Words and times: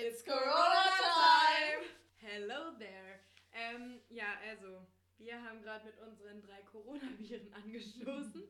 It's 0.00 0.24
Corona 0.24 0.88
time! 0.96 1.84
Hello 2.16 2.72
there. 2.78 3.20
Ähm, 3.52 4.00
ja, 4.08 4.40
also, 4.48 4.86
wir 5.18 5.36
haben 5.44 5.60
gerade 5.60 5.84
mit 5.84 5.98
unseren 5.98 6.40
drei 6.40 6.62
Coronaviren 6.62 7.52
angestoßen. 7.52 8.48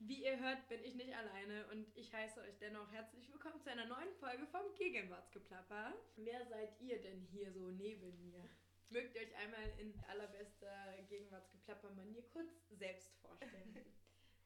Wie 0.00 0.24
ihr 0.24 0.40
hört, 0.40 0.66
bin 0.66 0.82
ich 0.82 0.96
nicht 0.96 1.14
alleine 1.14 1.68
und 1.68 1.86
ich 1.96 2.12
heiße 2.12 2.40
euch 2.40 2.58
dennoch 2.58 2.90
herzlich 2.90 3.30
willkommen 3.30 3.60
zu 3.60 3.70
einer 3.70 3.86
neuen 3.86 4.12
Folge 4.14 4.44
vom 4.48 4.74
Gegenwartsgeplapper. 4.74 5.94
Wer 6.16 6.44
seid 6.46 6.80
ihr 6.80 7.00
denn 7.00 7.20
hier 7.30 7.52
so 7.52 7.70
neben 7.70 8.18
mir? 8.18 8.42
Mögt 8.90 9.14
ihr 9.14 9.20
euch 9.20 9.36
einmal 9.36 9.70
in 9.78 9.94
allerbester 10.08 10.96
Gegenwartsgeplapper-Manier 11.08 12.24
kurz 12.32 12.50
selbst 12.70 13.14
vorstellen? 13.20 13.72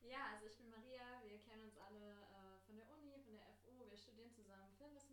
Ja, 0.05 0.35
also 0.35 0.47
ich 0.47 0.57
bin 0.59 0.69
Maria, 0.69 1.23
wir 1.25 1.39
kennen 1.39 1.63
uns 1.63 1.79
alle 1.79 2.11
äh, 2.11 2.59
von 2.67 2.77
der 2.77 2.91
Uni, 2.91 3.23
von 3.25 3.37
der 3.37 3.47
FU, 3.55 3.89
wir 3.89 3.97
studieren 3.97 4.33
zusammen 4.33 4.75
Filmwissenschaft. 4.77 5.12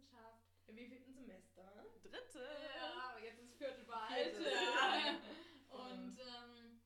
In 0.69 0.77
wievielten 0.77 1.13
Semester? 1.15 1.65
Dritte. 2.03 2.45
Ja, 2.77 3.09
aber 3.09 3.23
jetzt 3.23 3.41
ist 3.41 3.57
vierte 3.57 3.83
bald. 3.85 4.35
Vierte. 4.35 4.53
Und 5.69 6.13
ähm, 6.21 6.79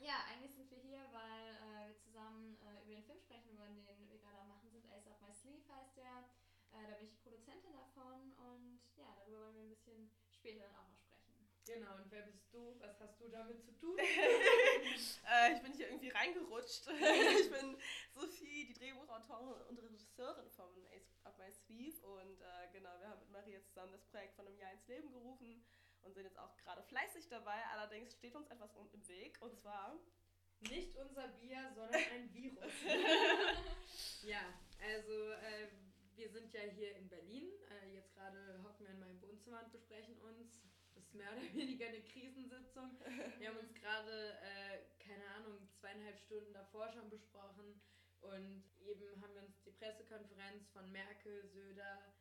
ja, 0.00 0.24
eigentlich 0.24 0.54
sind 0.54 0.70
wir 0.70 0.78
hier, 0.78 1.04
weil 1.12 1.52
äh, 1.52 1.88
wir 1.88 1.98
zusammen 1.98 2.56
äh, 2.64 2.84
über 2.84 2.94
den 2.94 3.04
Film 3.04 3.20
sprechen, 3.20 3.52
über 3.52 3.66
den 3.66 4.08
wir 4.08 4.16
gerade 4.16 4.40
am 4.40 4.48
machen 4.48 4.70
sind. 4.70 4.86
Ace 4.90 5.06
Up 5.08 5.20
My 5.20 5.34
Sleeve 5.34 5.68
heißt 5.68 5.98
der. 5.98 6.24
Äh, 6.72 6.88
da 6.88 6.96
bin 6.96 7.08
ich 7.08 7.12
die 7.12 7.20
Produzentin 7.20 7.74
davon 7.74 8.32
und 8.40 8.80
ja, 8.96 9.12
darüber 9.20 9.44
wollen 9.44 9.56
wir 9.56 9.62
ein 9.64 9.68
bisschen 9.68 10.10
später 10.32 10.64
dann 10.64 10.76
auch 10.76 10.88
noch 10.88 10.96
sprechen. 10.96 11.36
Genau, 11.66 11.96
und 11.96 12.10
wer 12.10 12.22
bist 12.22 12.48
du? 12.54 12.80
Was 12.80 12.98
hast 13.00 13.20
du 13.20 13.28
damit 13.28 13.60
zu 13.60 13.76
tun? 13.76 13.98
äh, 15.28 15.52
ich 15.52 15.60
bin 15.60 15.74
hier 15.74 15.88
irgendwie 15.88 16.08
reingerutscht. 16.08 16.88
ich 16.88 17.50
bin 17.50 17.76
Sophie, 18.14 18.64
die 18.64 18.72
Drehbuchautorin 18.72 19.60
und 19.68 19.78
Regisseurin 19.78 20.48
von 20.52 20.72
Up 21.36 21.38
My 21.38 21.52
Sleeve. 21.52 22.00
Und 22.02 22.40
äh, 22.40 22.68
genau, 22.72 22.90
wir 22.98 23.08
haben 23.08 23.20
mit 23.20 23.30
Maria 23.30 23.62
zusammen 23.62 23.92
das 23.92 24.04
Projekt 24.06 24.34
von 24.34 24.46
einem 24.46 24.58
Jahr 24.58 24.72
ins 24.72 24.86
Leben 24.88 25.12
gerufen 25.12 25.64
und 26.02 26.14
sind 26.14 26.24
jetzt 26.24 26.38
auch 26.38 26.56
gerade 26.56 26.82
fleißig 26.82 27.28
dabei. 27.28 27.62
Allerdings 27.72 28.14
steht 28.14 28.34
uns 28.34 28.48
etwas 28.48 28.74
im 28.74 29.08
Weg 29.08 29.36
und 29.40 29.56
zwar. 29.58 29.98
Nicht 30.60 30.96
unser 30.96 31.28
Bier, 31.28 31.70
sondern 31.74 32.00
ein 32.14 32.32
Virus. 32.32 32.72
ja, 34.22 34.40
also 34.80 35.32
äh, 35.32 35.68
wir 36.14 36.30
sind 36.30 36.50
ja 36.54 36.62
hier 36.62 36.96
in 36.96 37.10
Berlin. 37.10 37.52
Äh, 37.70 37.92
jetzt 37.92 38.14
gerade 38.14 38.58
hocken 38.64 38.86
wir 38.86 38.94
in 38.94 39.00
meinem 39.00 39.20
Wohnzimmer 39.20 39.62
und 39.62 39.72
besprechen 39.72 40.16
uns. 40.20 40.62
Das 40.94 41.04
ist 41.04 41.14
mehr 41.14 41.30
oder 41.30 41.42
weniger 41.52 41.88
eine 41.88 42.00
Krisensitzung. 42.00 42.98
Wir 43.38 43.50
haben 43.50 43.58
uns 43.58 43.74
gerade, 43.74 44.38
äh, 44.40 44.78
keine 44.98 45.26
Ahnung, 45.36 45.68
zweieinhalb 45.78 46.18
Stunden 46.18 46.54
davor 46.54 46.90
schon 46.90 47.10
besprochen. 47.10 47.78
Und 48.22 48.64
eben 48.86 49.22
haben 49.22 49.34
wir 49.34 49.42
uns 49.42 49.62
die 49.64 49.72
Pressekonferenz 49.72 50.68
von 50.72 50.90
Merkel, 50.92 51.46
Söder, 51.48 52.14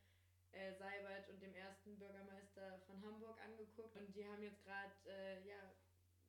äh, 0.52 0.74
Seibert 0.74 1.30
und 1.30 1.42
dem 1.42 1.54
ersten 1.54 1.98
Bürgermeister 1.98 2.80
von 2.88 3.02
Hamburg 3.04 3.40
angeguckt. 3.42 3.96
Und 3.98 4.16
die 4.16 4.26
haben 4.26 4.42
jetzt 4.42 4.64
gerade, 4.64 4.94
äh, 5.06 5.48
ja, 5.48 5.74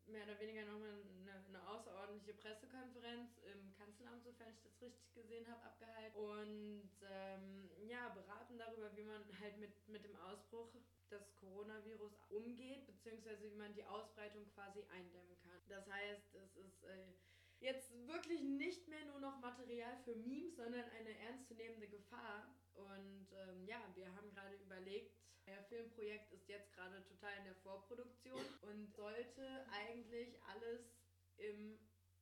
mehr 0.06 0.22
oder 0.22 0.38
weniger 0.38 0.64
nochmal 0.66 1.02
eine, 1.02 1.44
eine 1.48 1.68
außerordentliche 1.68 2.34
Pressekonferenz 2.34 3.38
im 3.50 3.74
Kanzleramt, 3.74 4.22
sofern 4.22 4.50
ich 4.50 4.62
das 4.62 4.80
richtig 4.80 5.12
gesehen 5.14 5.46
habe, 5.48 5.62
abgehalten. 5.62 6.16
Und 6.16 6.90
ähm, 7.02 7.70
ja, 7.88 8.08
beraten 8.10 8.58
darüber, 8.58 8.94
wie 8.96 9.02
man 9.02 9.22
halt 9.40 9.58
mit, 9.58 9.88
mit 9.88 10.04
dem 10.04 10.14
Ausbruch 10.16 10.70
des 11.10 11.34
Coronavirus 11.40 12.12
umgeht, 12.30 12.86
beziehungsweise 12.86 13.50
wie 13.50 13.56
man 13.56 13.74
die 13.74 13.84
Ausbreitung 13.84 14.46
quasi 14.54 14.84
eindämmen 14.90 15.36
kann. 15.42 15.60
Das 15.68 15.86
heißt, 15.86 16.34
es 16.34 16.56
ist 16.56 16.84
äh, 16.84 17.12
jetzt 17.66 17.90
wirklich 18.06 18.42
nicht 18.42 18.86
mehr 18.86 19.04
nur 19.06 19.18
noch 19.18 19.40
Material 19.40 19.98
für 20.04 20.14
Memes, 20.14 20.54
sondern 20.54 20.84
eine 20.84 21.18
ernstzunehmende 21.18 21.88
Gefahr. 21.88 22.54
Und 22.74 23.26
ähm, 23.32 23.66
ja, 23.66 23.82
wir 23.96 24.06
haben 24.14 24.30
gerade 24.30 24.54
überlegt, 24.56 25.16
euer 25.48 25.62
Filmprojekt 25.64 26.32
ist 26.32 26.48
jetzt 26.48 26.72
gerade 26.74 27.04
total 27.08 27.38
in 27.38 27.44
der 27.44 27.56
Vorproduktion 27.56 28.44
und 28.62 28.94
sollte 28.94 29.66
eigentlich 29.72 30.40
alles 30.44 30.80
im 31.38 31.78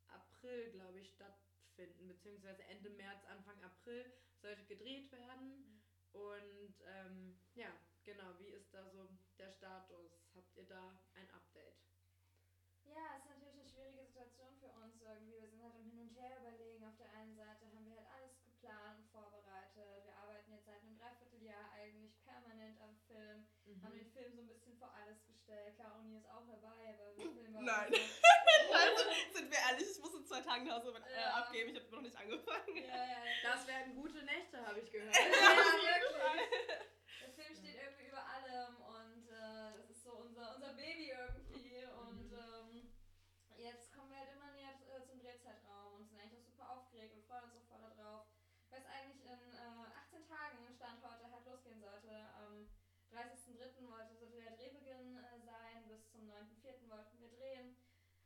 April, 0.09 0.70
glaube 0.73 1.01
ich, 1.01 1.11
stattfinden, 1.11 2.08
beziehungsweise 2.08 2.63
Ende 2.64 2.91
März, 2.91 3.24
Anfang 3.27 3.63
April 3.63 4.11
sollte 4.41 4.64
gedreht 4.64 5.13
werden. 5.13 5.83
Und 6.13 6.74
ähm, 6.86 7.39
ja, 7.55 7.68
genau, 8.05 8.39
wie 8.39 8.48
ist 8.48 8.73
da 8.73 8.89
so 8.89 9.08
der 9.39 9.51
Status? 9.51 10.13
Habt 10.35 10.57
ihr 10.57 10.64
da? 10.64 10.98
Ja, 12.84 13.17
es 13.17 13.24
ist 13.24 13.30
natürlich 13.30 13.55
eine 13.55 13.64
schwierige 13.68 14.05
Situation 14.05 14.52
für 14.61 14.70
uns 14.80 15.00
irgendwie. 15.00 15.40
Wir 15.40 15.48
sind 15.48 15.62
halt 15.62 15.74
im 15.77 15.84
Hin 15.89 15.98
und 16.00 16.12
Her 16.14 16.39
überlegen. 16.40 16.84
Auf 16.84 16.96
der 16.96 17.11
einen 17.12 17.34
Seite 17.34 17.67
haben 17.74 17.86
wir 17.86 17.96
halt 17.96 18.06
alles 18.12 18.36
geplant 18.45 18.98
und 19.00 19.08
vorbereitet. 19.11 20.05
Wir 20.05 20.14
arbeiten 20.17 20.52
jetzt 20.52 20.67
seit 20.67 20.80
einem 20.83 20.96
Dreivierteljahr 20.98 21.70
eigentlich 21.73 22.12
permanent 22.24 22.80
am 22.80 22.94
Film. 23.08 23.46
Mhm. 23.64 23.83
Haben 23.83 23.94
den 23.94 24.11
Film 24.12 24.34
so 24.36 24.42
ein 24.42 24.48
bisschen 24.48 24.77
vor 24.77 24.92
alles 24.94 25.24
gestellt. 25.27 25.74
Klar, 25.77 25.98
Uni 25.98 26.17
ist 26.17 26.28
auch 26.28 26.46
dabei, 26.46 26.94
aber 26.94 27.17
wir 27.17 27.33
filmen 27.33 27.56
auch 27.61 27.62
Nein. 27.62 27.92
so- 27.92 27.98
also, 28.74 29.02
sind 29.33 29.50
wir 29.50 29.58
ehrlich, 29.58 29.89
ich 29.90 29.98
muss 30.00 30.14
in 30.14 30.24
zwei 30.27 30.40
Tagen 30.40 30.70
Hausaufgaben 30.70 31.05
äh, 31.06 31.20
Ja. 31.20 31.34
abgeben. 31.42 31.70
Ich 31.70 31.77
habe 31.83 31.90
noch 31.90 32.02
nicht 32.02 32.17
angefangen. 32.17 32.77
Ja, 32.77 33.05
ja, 33.05 33.23
Das 33.42 33.67
werden 33.67 33.94
gute 33.96 34.23
Nächte, 34.23 34.64
habe 34.64 34.80
ich 34.80 34.90
gehört. 34.90 35.14
ja, 35.17 35.73
wirklich. 35.83 36.84
Der 37.20 37.30
Film 37.33 37.55
steht 37.56 37.77
irgendwie 37.80 38.08
über 38.08 38.20
allem 38.27 38.77
und 38.83 39.27
äh, 39.28 39.73
das 39.78 39.89
ist 39.89 40.02
so 40.05 40.12
unser, 40.12 40.55
unser 40.56 40.74
Baby 40.74 41.08
irgendwie. 41.11 41.80
Und 41.86 42.30
ähm, 42.33 42.92
jetzt 43.56 43.92
kommen 43.94 44.11
wir 44.11 44.18
halt 44.18 44.28
immer 44.36 44.50
näher 44.52 44.74
äh, 44.92 45.02
zum 45.06 45.18
Drehzeitraum 45.18 45.94
und 45.94 46.05
sind 46.08 46.18
eigentlich 46.20 46.36
auch 46.38 46.44
super 46.44 46.70
aufgeregt 46.77 47.14
und 47.14 47.24
freuen 47.24 47.44
uns 47.44 47.55
auch 47.56 47.64
voll 47.64 47.80
darauf. 47.96 48.27
Weil 48.68 48.80
es 48.80 48.86
eigentlich 48.86 49.24
in 49.24 49.55
äh, 49.55 49.96
18 49.96 50.27
Tagen 50.29 50.68
Stand 50.77 51.00
heute 51.02 51.30
halt 51.30 51.46
losgehen 51.46 51.80
sollte. 51.80 52.11
Am 52.36 52.68
30.03. 53.14 53.86
wollte, 53.86 54.19
sollte 54.19 54.42
der 54.42 54.58
Drehbeginn 54.58 55.14
äh, 55.14 55.39
sein, 55.47 55.86
bis 55.86 56.02
zum 56.11 56.27
9.04. 56.27 56.91
wollten 56.91 57.14
wir 57.23 57.30
drehen. 57.30 57.79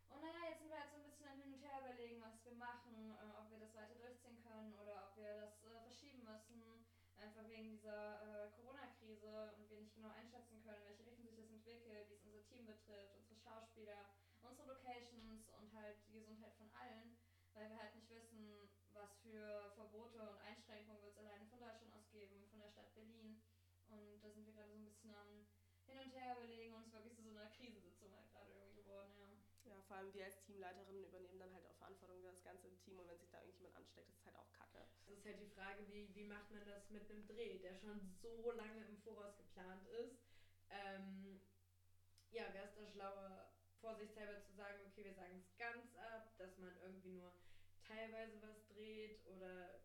Und 0.08 0.24
naja, 0.24 0.48
jetzt 0.48 0.64
sind 0.64 0.72
wir 0.72 0.80
halt 0.80 0.88
so 0.88 0.96
ein 0.96 1.04
bisschen 1.04 1.28
am 1.28 1.36
Hin 1.36 1.52
und 1.52 1.60
Her 1.60 1.84
überlegen, 1.84 2.24
was 2.24 2.40
wir 2.40 2.56
machen, 2.56 3.12
äh, 3.12 3.36
ob 3.36 3.52
wir 3.52 3.60
das 3.60 3.76
weiter 3.76 4.00
durchziehen 4.00 4.40
können 4.40 4.72
oder 4.80 5.12
ob 5.12 5.20
wir 5.20 5.44
das 5.44 5.60
äh, 5.60 5.76
verschieben 5.84 6.24
müssen. 6.24 6.88
Einfach 7.20 7.48
wegen 7.50 7.68
dieser 7.68 8.48
Corona-Krise 8.54 9.50
und 9.58 9.68
wir 9.68 9.80
nicht 9.82 9.92
genau 9.92 10.14
einschätzen 10.14 10.62
können, 10.62 10.86
welche 10.86 11.04
Richtung 11.04 11.26
sich 11.26 11.34
das 11.34 11.50
entwickelt, 11.50 12.06
wie 12.08 12.14
es 12.14 12.22
unser 12.22 12.44
Team 12.46 12.64
betrifft, 12.64 13.18
unsere 13.18 13.34
Schauspieler, 13.34 14.06
unsere 14.40 14.68
Locations 14.68 15.50
und 15.58 15.74
halt 15.74 15.98
die 16.06 16.12
Gesundheit 16.12 16.54
von 16.54 16.70
allen, 16.78 17.18
weil 17.54 17.68
wir 17.70 17.76
halt 17.76 17.96
nicht 17.96 18.08
wissen, 18.08 18.70
was 18.92 19.18
für 19.18 19.72
Verbote 19.74 20.22
und 20.30 20.38
Einschränkungen 20.38 21.02
wird 21.02 21.10
es 21.10 21.18
alleine 21.18 21.44
von 21.46 21.58
Deutschland 21.58 21.92
ausgeben, 21.92 22.46
von 22.50 22.60
der 22.60 22.70
Stadt 22.70 22.94
Berlin. 22.94 23.42
Und 23.88 24.20
da 24.22 24.30
sind 24.30 24.44
wir 24.46 24.52
gerade 24.52 24.70
so 24.70 24.76
ein 24.78 24.84
bisschen 24.84 25.14
am 25.14 25.46
Hin 25.86 25.98
und 25.98 26.10
Her 26.12 26.34
überlegen 26.34 26.74
und 26.74 26.82
es 26.82 26.92
ist 26.92 27.04
wirklich 27.04 27.24
so 27.24 27.30
eine 27.30 27.48
Krisensitzung 27.48 28.12
halt 28.14 28.28
gerade 28.30 28.50
irgendwie 28.50 28.74
geworden, 28.74 29.16
ja. 29.16 29.34
Ja, 29.64 29.80
vor 29.82 29.96
allem 29.96 30.12
wir 30.12 30.24
als 30.24 30.38
Teamleiterinnen 30.40 31.04
übernehmen 31.04 31.38
dann 31.38 31.52
halt 31.52 31.64
auch 31.66 31.74
Verantwortung 31.76 32.20
für 32.20 32.26
das 32.28 32.42
ganze 32.42 32.70
Team 32.76 32.98
und 32.98 33.06
wenn 33.06 33.18
sich 33.18 33.30
da 33.30 33.38
irgendjemand 33.40 33.74
ansteckt, 33.74 34.08
ist 34.08 34.18
es 34.18 34.24
halt 34.26 34.36
auch 34.36 34.50
kacke. 34.52 34.84
Es 35.06 35.14
ist 35.14 35.24
halt 35.24 35.38
die 35.38 35.46
Frage, 35.46 35.86
wie, 35.88 36.14
wie 36.14 36.24
macht 36.24 36.50
man 36.50 36.64
das 36.64 36.88
mit 36.90 37.08
einem 37.10 37.24
Dreh, 37.26 37.56
der 37.58 37.74
schon 37.74 38.00
so 38.20 38.50
lange 38.50 38.82
im 38.84 38.96
Voraus 38.98 39.34
geplant 39.36 39.84
ist. 39.86 40.18
Ähm, 40.68 41.38
ja, 42.30 42.52
wäre 42.52 42.64
es 42.66 42.74
da 42.74 42.86
schlauer, 42.86 43.46
vorsichtshalber 43.80 44.38
zu 44.40 44.52
sagen, 44.52 44.80
okay, 44.84 45.04
wir 45.04 45.12
sagen 45.12 45.36
es 45.36 45.56
ganz 45.56 45.94
ab, 45.94 46.28
dass 46.36 46.56
man 46.58 46.74
irgendwie 46.76 47.12
nur 47.12 47.32
teilweise 47.80 48.40
was 48.42 48.64
dreht 48.66 49.24
oder 49.24 49.78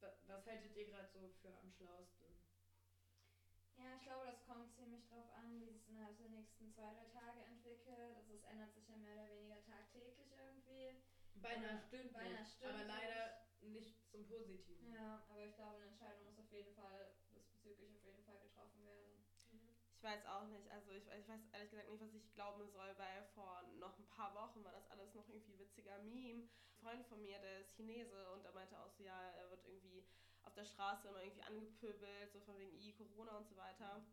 wa- 0.00 0.12
was 0.22 0.46
haltet 0.46 0.74
ihr 0.74 0.84
gerade 0.84 1.08
so 1.08 1.28
für 1.40 1.52
am 1.54 1.70
schlausten? 1.70 2.13
Glaube, 4.04 4.26
das 4.26 4.44
kommt 4.44 4.70
ziemlich 4.76 5.02
drauf 5.08 5.32
an, 5.32 5.58
wie 5.60 5.70
es 5.70 5.82
innerhalb 5.88 6.16
der 6.18 6.28
nächsten 6.28 6.70
zwei, 6.70 6.92
drei 6.92 7.06
Tage 7.08 7.40
entwickelt. 7.40 8.14
Also 8.16 8.34
es 8.34 8.44
ändert 8.44 8.72
sich 8.74 8.86
ja 8.86 8.96
mehr 8.96 9.14
oder 9.14 9.30
weniger 9.30 9.60
tagtäglich 9.64 10.30
irgendwie. 10.36 11.00
Beinahe 11.34 11.78
stündlich, 11.78 12.12
beinahe 12.12 12.44
stündlich. 12.44 12.68
aber 12.68 12.84
leider 12.84 13.34
nicht 13.62 13.96
zum 14.10 14.26
Positiven. 14.26 14.92
Ja, 14.92 15.24
aber 15.28 15.46
ich 15.46 15.54
glaube, 15.56 15.76
eine 15.76 15.86
Entscheidung 15.86 16.22
muss 16.24 16.38
auf 16.38 16.50
jeden 16.52 16.72
Fall 16.74 17.10
diesbezüglich 17.34 17.94
auf 17.94 18.04
jeden 18.04 18.22
Fall 18.24 18.38
getroffen 18.38 18.84
werden. 18.84 19.24
Ich 19.96 20.02
weiß 20.02 20.26
auch 20.26 20.46
nicht, 20.48 20.68
also 20.68 20.90
ich, 20.90 21.06
ich 21.06 21.28
weiß 21.28 21.40
ehrlich 21.52 21.70
gesagt 21.70 21.88
nicht, 21.88 22.02
was 22.02 22.12
ich 22.12 22.30
glauben 22.34 22.68
soll, 22.68 22.92
weil 22.98 23.24
vor 23.34 23.62
noch 23.78 23.98
ein 23.98 24.06
paar 24.08 24.34
Wochen 24.34 24.62
war 24.62 24.72
das 24.72 24.86
alles 24.90 25.14
noch 25.14 25.26
irgendwie 25.28 25.58
witziger 25.58 25.98
Meme. 25.98 26.42
Ein 26.42 26.76
Freund 26.76 27.06
von 27.06 27.22
mir, 27.22 27.38
der 27.38 27.60
ist 27.60 27.74
Chinese 27.74 28.30
und 28.32 28.44
der 28.44 28.52
meinte 28.52 28.78
auch 28.78 28.90
so, 28.90 29.02
ja, 29.02 29.30
er 29.30 29.48
wird 29.48 29.64
irgendwie 29.64 30.04
auf 30.44 30.54
der 30.54 30.64
Straße 30.64 31.08
immer 31.08 31.22
irgendwie 31.22 31.42
angepöbelt, 31.42 32.32
so 32.32 32.40
von 32.40 32.58
wegen 32.58 32.76
I, 32.78 32.92
Corona 32.92 33.36
und 33.36 33.48
so 33.48 33.56
weiter. 33.56 34.04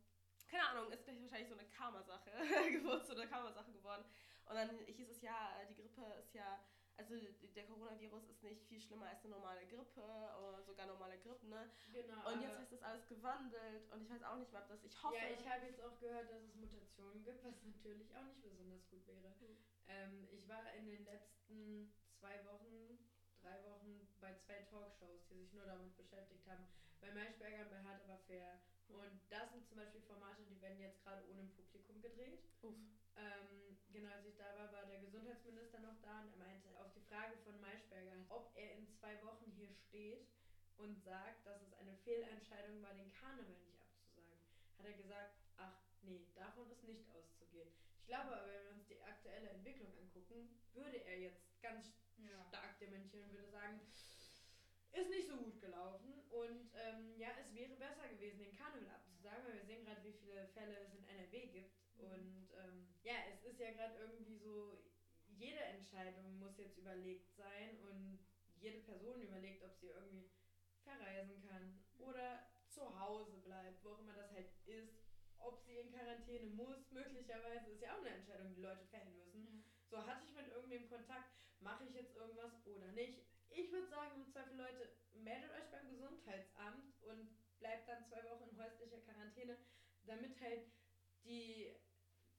Keine 0.47 0.67
Ahnung, 0.67 0.91
ist 0.91 1.05
gleich 1.05 1.21
wahrscheinlich 1.21 1.49
so 1.49 1.57
eine 1.57 1.67
Karma-Sache 1.69 2.31
geworden, 2.71 3.05
so 3.05 3.13
eine 3.13 3.27
Karma-Sache 3.27 3.71
geworden. 3.71 4.03
Und 4.45 4.55
dann 4.55 4.69
hieß 4.85 5.09
es 5.09 5.21
ja, 5.21 5.63
die 5.69 5.75
Grippe 5.75 6.03
ist 6.19 6.33
ja, 6.33 6.59
also 6.97 7.15
der 7.55 7.65
Coronavirus 7.65 8.29
ist 8.29 8.43
nicht 8.43 8.61
viel 8.67 8.81
schlimmer 8.81 9.07
als 9.07 9.23
eine 9.23 9.35
normale 9.35 9.65
Grippe 9.65 10.01
oder 10.01 10.61
sogar 10.61 10.87
normale 10.87 11.17
Grippe, 11.19 11.47
ne? 11.47 11.71
Genau. 11.93 12.29
Und 12.29 12.41
jetzt 12.41 12.57
heißt 12.57 12.71
das 12.73 12.83
alles 12.83 13.07
gewandelt 13.07 13.89
und 13.91 14.01
ich 14.01 14.09
weiß 14.09 14.23
auch 14.23 14.35
nicht 14.35 14.51
mehr, 14.51 14.61
ob 14.61 14.67
das, 14.67 14.83
ich 14.83 15.01
hoffe. 15.01 15.15
Ja, 15.15 15.29
ich 15.31 15.47
habe 15.47 15.65
jetzt 15.65 15.81
auch 15.81 15.97
gehört, 15.99 16.29
dass 16.29 16.43
es 16.43 16.55
Mutationen 16.55 17.23
gibt, 17.23 17.43
was 17.45 17.63
natürlich 17.63 18.13
auch 18.15 18.23
nicht 18.23 18.41
besonders 18.41 18.87
gut 18.89 19.07
wäre. 19.07 19.29
Mhm. 19.39 19.57
Ähm, 19.87 20.27
ich 20.31 20.47
war 20.49 20.73
in 20.73 20.85
den 20.85 21.05
letzten 21.05 21.93
zwei 22.19 22.45
Wochen, 22.45 22.99
drei 23.41 23.57
Wochen 23.65 24.07
bei 24.19 24.33
zwei 24.45 24.61
Talkshows, 24.69 25.27
die 25.29 25.37
sich 25.37 25.53
nur 25.53 25.65
damit 25.65 25.95
beschäftigt 25.97 26.45
haben. 26.47 26.67
Bei 27.01 27.11
Maischberger 27.11 27.65
und 27.65 27.71
bei 27.71 27.81
Hart 27.83 28.01
aber 28.03 28.19
fair. 28.27 28.61
Und 28.87 29.19
das 29.29 29.51
sind 29.51 29.67
zum 29.67 29.77
Beispiel 29.77 30.01
Formate, 30.01 30.43
die 30.45 30.61
werden 30.61 30.79
jetzt 30.79 31.01
gerade 31.03 31.23
ohne 31.31 31.43
Publikum 31.55 32.01
gedreht. 32.01 32.43
Uff. 32.61 32.75
Ähm, 33.17 33.77
genau, 33.91 34.11
als 34.11 34.25
ich 34.25 34.35
da 34.35 34.55
war, 34.55 34.71
war 34.71 34.85
der 34.85 34.99
Gesundheitsminister 34.99 35.79
noch 35.79 35.99
da 36.01 36.21
und 36.21 36.29
er 36.31 36.37
meinte 36.37 36.67
auf 36.79 36.91
die 36.93 37.01
Frage 37.01 37.37
von 37.43 37.59
Maischberger, 37.59 38.25
ob 38.29 38.51
er 38.55 38.73
in 38.77 38.87
zwei 38.99 39.21
Wochen 39.23 39.51
hier 39.55 39.69
steht 39.69 40.27
und 40.77 41.01
sagt, 41.03 41.45
dass 41.45 41.61
es 41.61 41.73
eine 41.73 41.93
Fehlentscheidung 42.03 42.81
war, 42.81 42.93
den 42.93 43.11
Karneval 43.13 43.59
nicht 43.61 43.81
abzusagen, 43.81 44.47
hat 44.77 44.85
er 44.85 44.93
gesagt, 44.93 45.33
ach 45.57 45.75
nee, 46.01 46.25
davon 46.35 46.69
ist 46.71 46.83
nicht 46.83 47.09
auszugehen. 47.11 47.69
Ich 47.99 48.05
glaube 48.07 48.31
aber, 48.31 48.47
wenn 48.47 48.63
wir 48.63 48.71
uns 48.71 48.87
die 48.87 49.01
aktuelle 49.01 49.49
Entwicklung 49.49 49.91
angucken, 49.97 50.49
würde 50.73 50.97
er 51.03 51.19
jetzt 51.19 51.61
ganz 51.61 51.93
Dementieren 52.81 53.29
und 53.29 53.33
würde 53.35 53.49
sagen, 53.49 53.79
ist 54.93 55.09
nicht 55.09 55.27
so 55.27 55.37
gut 55.37 55.59
gelaufen. 55.61 56.19
Und 56.29 56.67
ähm, 56.75 57.17
ja, 57.17 57.29
es 57.39 57.53
wäre 57.53 57.75
besser 57.75 58.07
gewesen, 58.09 58.39
den 58.39 58.57
Karneval 58.57 58.89
abzusagen, 58.89 59.45
weil 59.45 59.55
wir 59.55 59.63
sehen 59.63 59.85
gerade, 59.85 60.03
wie 60.03 60.13
viele 60.13 60.45
Fälle 60.53 60.75
es 60.79 60.93
in 60.93 61.03
NRW 61.05 61.45
gibt. 61.47 61.71
Und 61.97 62.43
ähm, 62.57 62.87
ja, 63.03 63.15
es 63.29 63.41
ist 63.43 63.59
ja 63.59 63.71
gerade 63.71 63.95
irgendwie 63.99 64.35
so, 64.35 64.83
jede 65.27 65.59
Entscheidung 65.59 66.37
muss 66.39 66.57
jetzt 66.57 66.77
überlegt 66.77 67.31
sein 67.35 67.77
und 67.77 68.19
jede 68.55 68.77
Person 68.79 69.21
überlegt, 69.21 69.63
ob 69.63 69.75
sie 69.77 69.87
irgendwie 69.87 70.27
verreisen 70.83 71.39
kann 71.39 71.73
oder 71.97 72.43
zu 72.69 72.97
Hause 72.99 73.37
bleibt, 73.37 73.83
wo 73.83 73.89
auch 73.89 73.99
immer 73.99 74.13
das 74.13 74.31
halt 74.31 74.47
ist, 74.65 74.93
ob 75.37 75.59
sie 75.59 75.77
in 75.77 75.89
Quarantäne 75.89 76.47
muss, 76.47 76.91
möglicherweise 76.91 77.69
ist 77.69 77.81
ja 77.81 77.93
auch 77.93 77.99
eine 77.99 78.09
Entscheidung, 78.09 78.53
die 78.53 78.61
Leute 78.61 78.83
fällen 78.85 79.15
müssen. 79.15 79.43
Ja. 79.43 79.59
So, 79.89 80.05
hatte 80.05 80.23
ich 80.23 80.33
mit 80.33 80.47
irgendwem 80.47 80.87
Kontakt, 80.87 81.29
mache 81.61 81.85
ich 81.85 81.95
jetzt 81.95 82.15
irgendwas 82.15 82.65
oder 82.65 82.91
nicht? 82.91 83.23
Ich 83.49 83.71
würde 83.71 83.87
sagen, 83.87 84.21
im 84.21 84.31
Zweifel, 84.31 84.57
Leute, 84.57 84.89
meldet 85.13 85.51
euch 85.51 85.69
beim 85.71 85.89
Gesundheitsamt 85.89 87.01
und 87.03 87.29
bleibt 87.59 87.87
dann 87.87 88.05
zwei 88.05 88.23
Wochen 88.25 88.49
in 88.49 88.57
häuslicher 88.57 88.99
Quarantäne, 89.01 89.57
damit 90.05 90.39
halt 90.39 90.71
die 91.23 91.75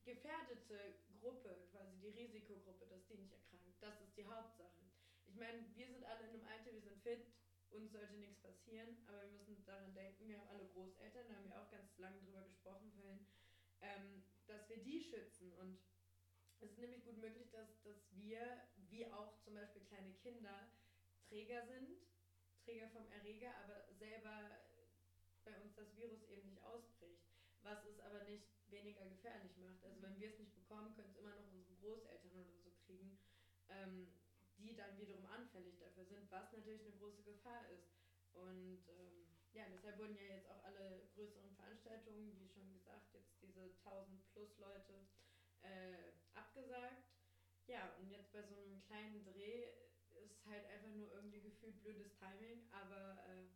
gefährdete 0.05 0.99
Gruppe, 1.21 1.69
quasi 1.71 1.97
die 2.01 2.09
Risikogruppe, 2.09 2.87
dass 2.87 3.07
die 3.07 3.17
nicht 3.17 3.33
erkrankt. 3.33 3.81
Das 3.81 4.01
ist 4.01 4.17
die 4.17 4.27
Hauptsache. 4.27 4.83
Ich 5.27 5.37
meine, 5.37 5.65
wir 5.75 5.87
sind 5.87 6.05
alle 6.05 6.29
in 6.29 6.35
einem 6.35 6.47
Alter, 6.47 6.73
wir 6.73 6.83
sind 6.83 7.01
fit, 7.03 7.27
uns 7.71 7.93
sollte 7.93 8.15
nichts 8.15 8.39
passieren, 8.41 8.99
aber 9.07 9.23
wir 9.23 9.41
müssen 9.43 9.65
daran 9.65 9.95
denken, 9.95 10.29
wir 10.29 10.39
haben 10.39 10.49
alle 10.49 10.69
Großeltern, 10.69 11.29
da 11.29 11.35
haben 11.37 11.49
wir 11.49 11.61
auch 11.61 11.71
ganz 11.71 11.97
lange 11.99 12.21
drüber 12.21 12.43
gesprochen 12.43 12.93
vorhin, 12.93 13.27
ähm, 13.81 14.25
dass 14.47 14.69
wir 14.69 14.79
die 14.79 15.01
schützen. 15.01 15.53
Und 15.55 15.79
es 16.61 16.71
ist 16.73 16.79
nämlich 16.79 17.05
gut 17.05 17.19
möglich, 17.19 17.51
dass, 17.51 17.83
dass 17.83 17.97
wir, 18.13 18.69
wie 18.93 19.11
auch 19.11 19.41
zum 19.41 19.55
Beispiel 19.55 19.83
kleine 19.89 20.13
Kinder, 20.23 20.71
Träger 21.29 21.67
sind, 21.67 21.97
Träger 22.65 22.89
vom 22.91 23.09
Erreger, 23.11 23.57
aber 23.65 23.83
selber 23.99 24.61
bei 25.45 25.59
uns 25.61 25.75
das 25.75 25.97
Virus 25.97 26.23
eben 26.29 26.47
nicht 26.47 26.63
ausbricht. 26.63 27.25
Was 27.63 27.85
es 27.87 28.01
aber 28.01 28.25
nicht 28.25 28.51
weniger 28.69 29.05
gefährlich 29.07 29.57
macht. 29.57 29.85
Also 29.85 30.03
wenn 30.03 30.19
wir 30.19 30.29
es 30.29 30.39
nicht 30.39 30.55
bekommen, 30.55 30.95
können 30.95 31.11
es 31.11 31.17
immer 31.17 31.35
noch 31.35 31.49
unsere 31.53 31.75
Großeltern 31.77 32.33
oder 32.33 32.59
so 32.59 32.71
kriegen, 32.85 33.17
ähm, 33.69 34.09
die 34.59 34.75
dann 34.75 34.99
wiederum 34.99 35.25
anfällig 35.27 35.79
dafür 35.79 36.05
sind, 36.05 36.29
was 36.31 36.53
natürlich 36.53 36.81
eine 36.83 36.97
große 36.97 37.23
Gefahr 37.23 37.69
ist. 37.71 37.87
Und 38.33 38.83
ähm, 38.89 39.27
ja, 39.53 39.65
deshalb 39.71 39.99
wurden 39.99 40.17
ja 40.17 40.25
jetzt 40.25 40.49
auch 40.51 40.65
alle 40.65 41.07
größeren 41.15 41.55
Veranstaltungen, 41.55 42.37
wie 42.41 42.49
schon 42.49 42.73
gesagt, 42.73 43.15
jetzt 43.15 43.41
diese 43.41 43.71
1000 43.85 44.27
plus 44.33 44.59
Leute 44.59 45.07
äh, 45.63 46.11
abgesagt. 46.35 47.12
Ja, 47.73 47.89
und 47.97 48.11
jetzt 48.11 48.31
bei 48.33 48.43
so 48.43 48.55
einem 48.55 48.83
kleinen 48.83 49.25
Dreh 49.25 49.65
ist 50.23 50.45
halt 50.45 50.67
einfach 50.67 50.91
nur 50.91 51.11
irgendwie 51.11 51.41
gefühlt 51.41 51.81
blödes 51.81 52.15
Timing, 52.19 52.69
aber 52.71 53.17
äh, 53.25 53.49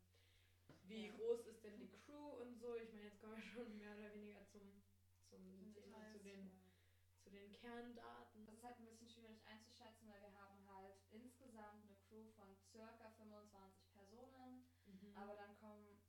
wie 0.89 1.05
Ja. 1.09 1.13
groß 1.17 1.45
ist 1.45 1.63
denn 1.63 1.79
die 1.79 1.91
Crew 1.91 2.41
und 2.41 2.57
so? 2.59 2.77
Ich 2.77 2.91
meine, 2.93 3.09
jetzt 3.09 3.21
kommen 3.21 3.37
wir 3.37 3.43
schon 3.53 3.77
mehr 3.77 3.95
oder 3.95 4.15
weniger 4.15 4.43
zum, 4.49 4.81
zum 5.29 5.71
Thema, 5.75 6.09
zu 6.13 6.19
den, 6.21 6.51
zu 7.23 7.29
den 7.29 7.53
Kerndaten. 7.53 8.47
Das 8.47 8.55
ist 8.57 8.63
halt 8.63 8.79
ein 8.79 8.87
bisschen 8.87 9.09
schwierig 9.11 9.39
einzuschätzen, 9.45 10.09
weil 10.09 10.23
wir 10.23 10.33
haben 10.33 10.65
halt 10.65 10.95
insgesamt 11.11 11.85
eine 11.85 11.97
Crew 12.09 12.25
von 12.37 12.57
circa 12.73 13.11
25 13.19 13.87
Personen. 13.93 14.65
Mhm. 14.87 15.13
Aber 15.15 15.35
dann 15.35 15.55
kommen 15.59 16.01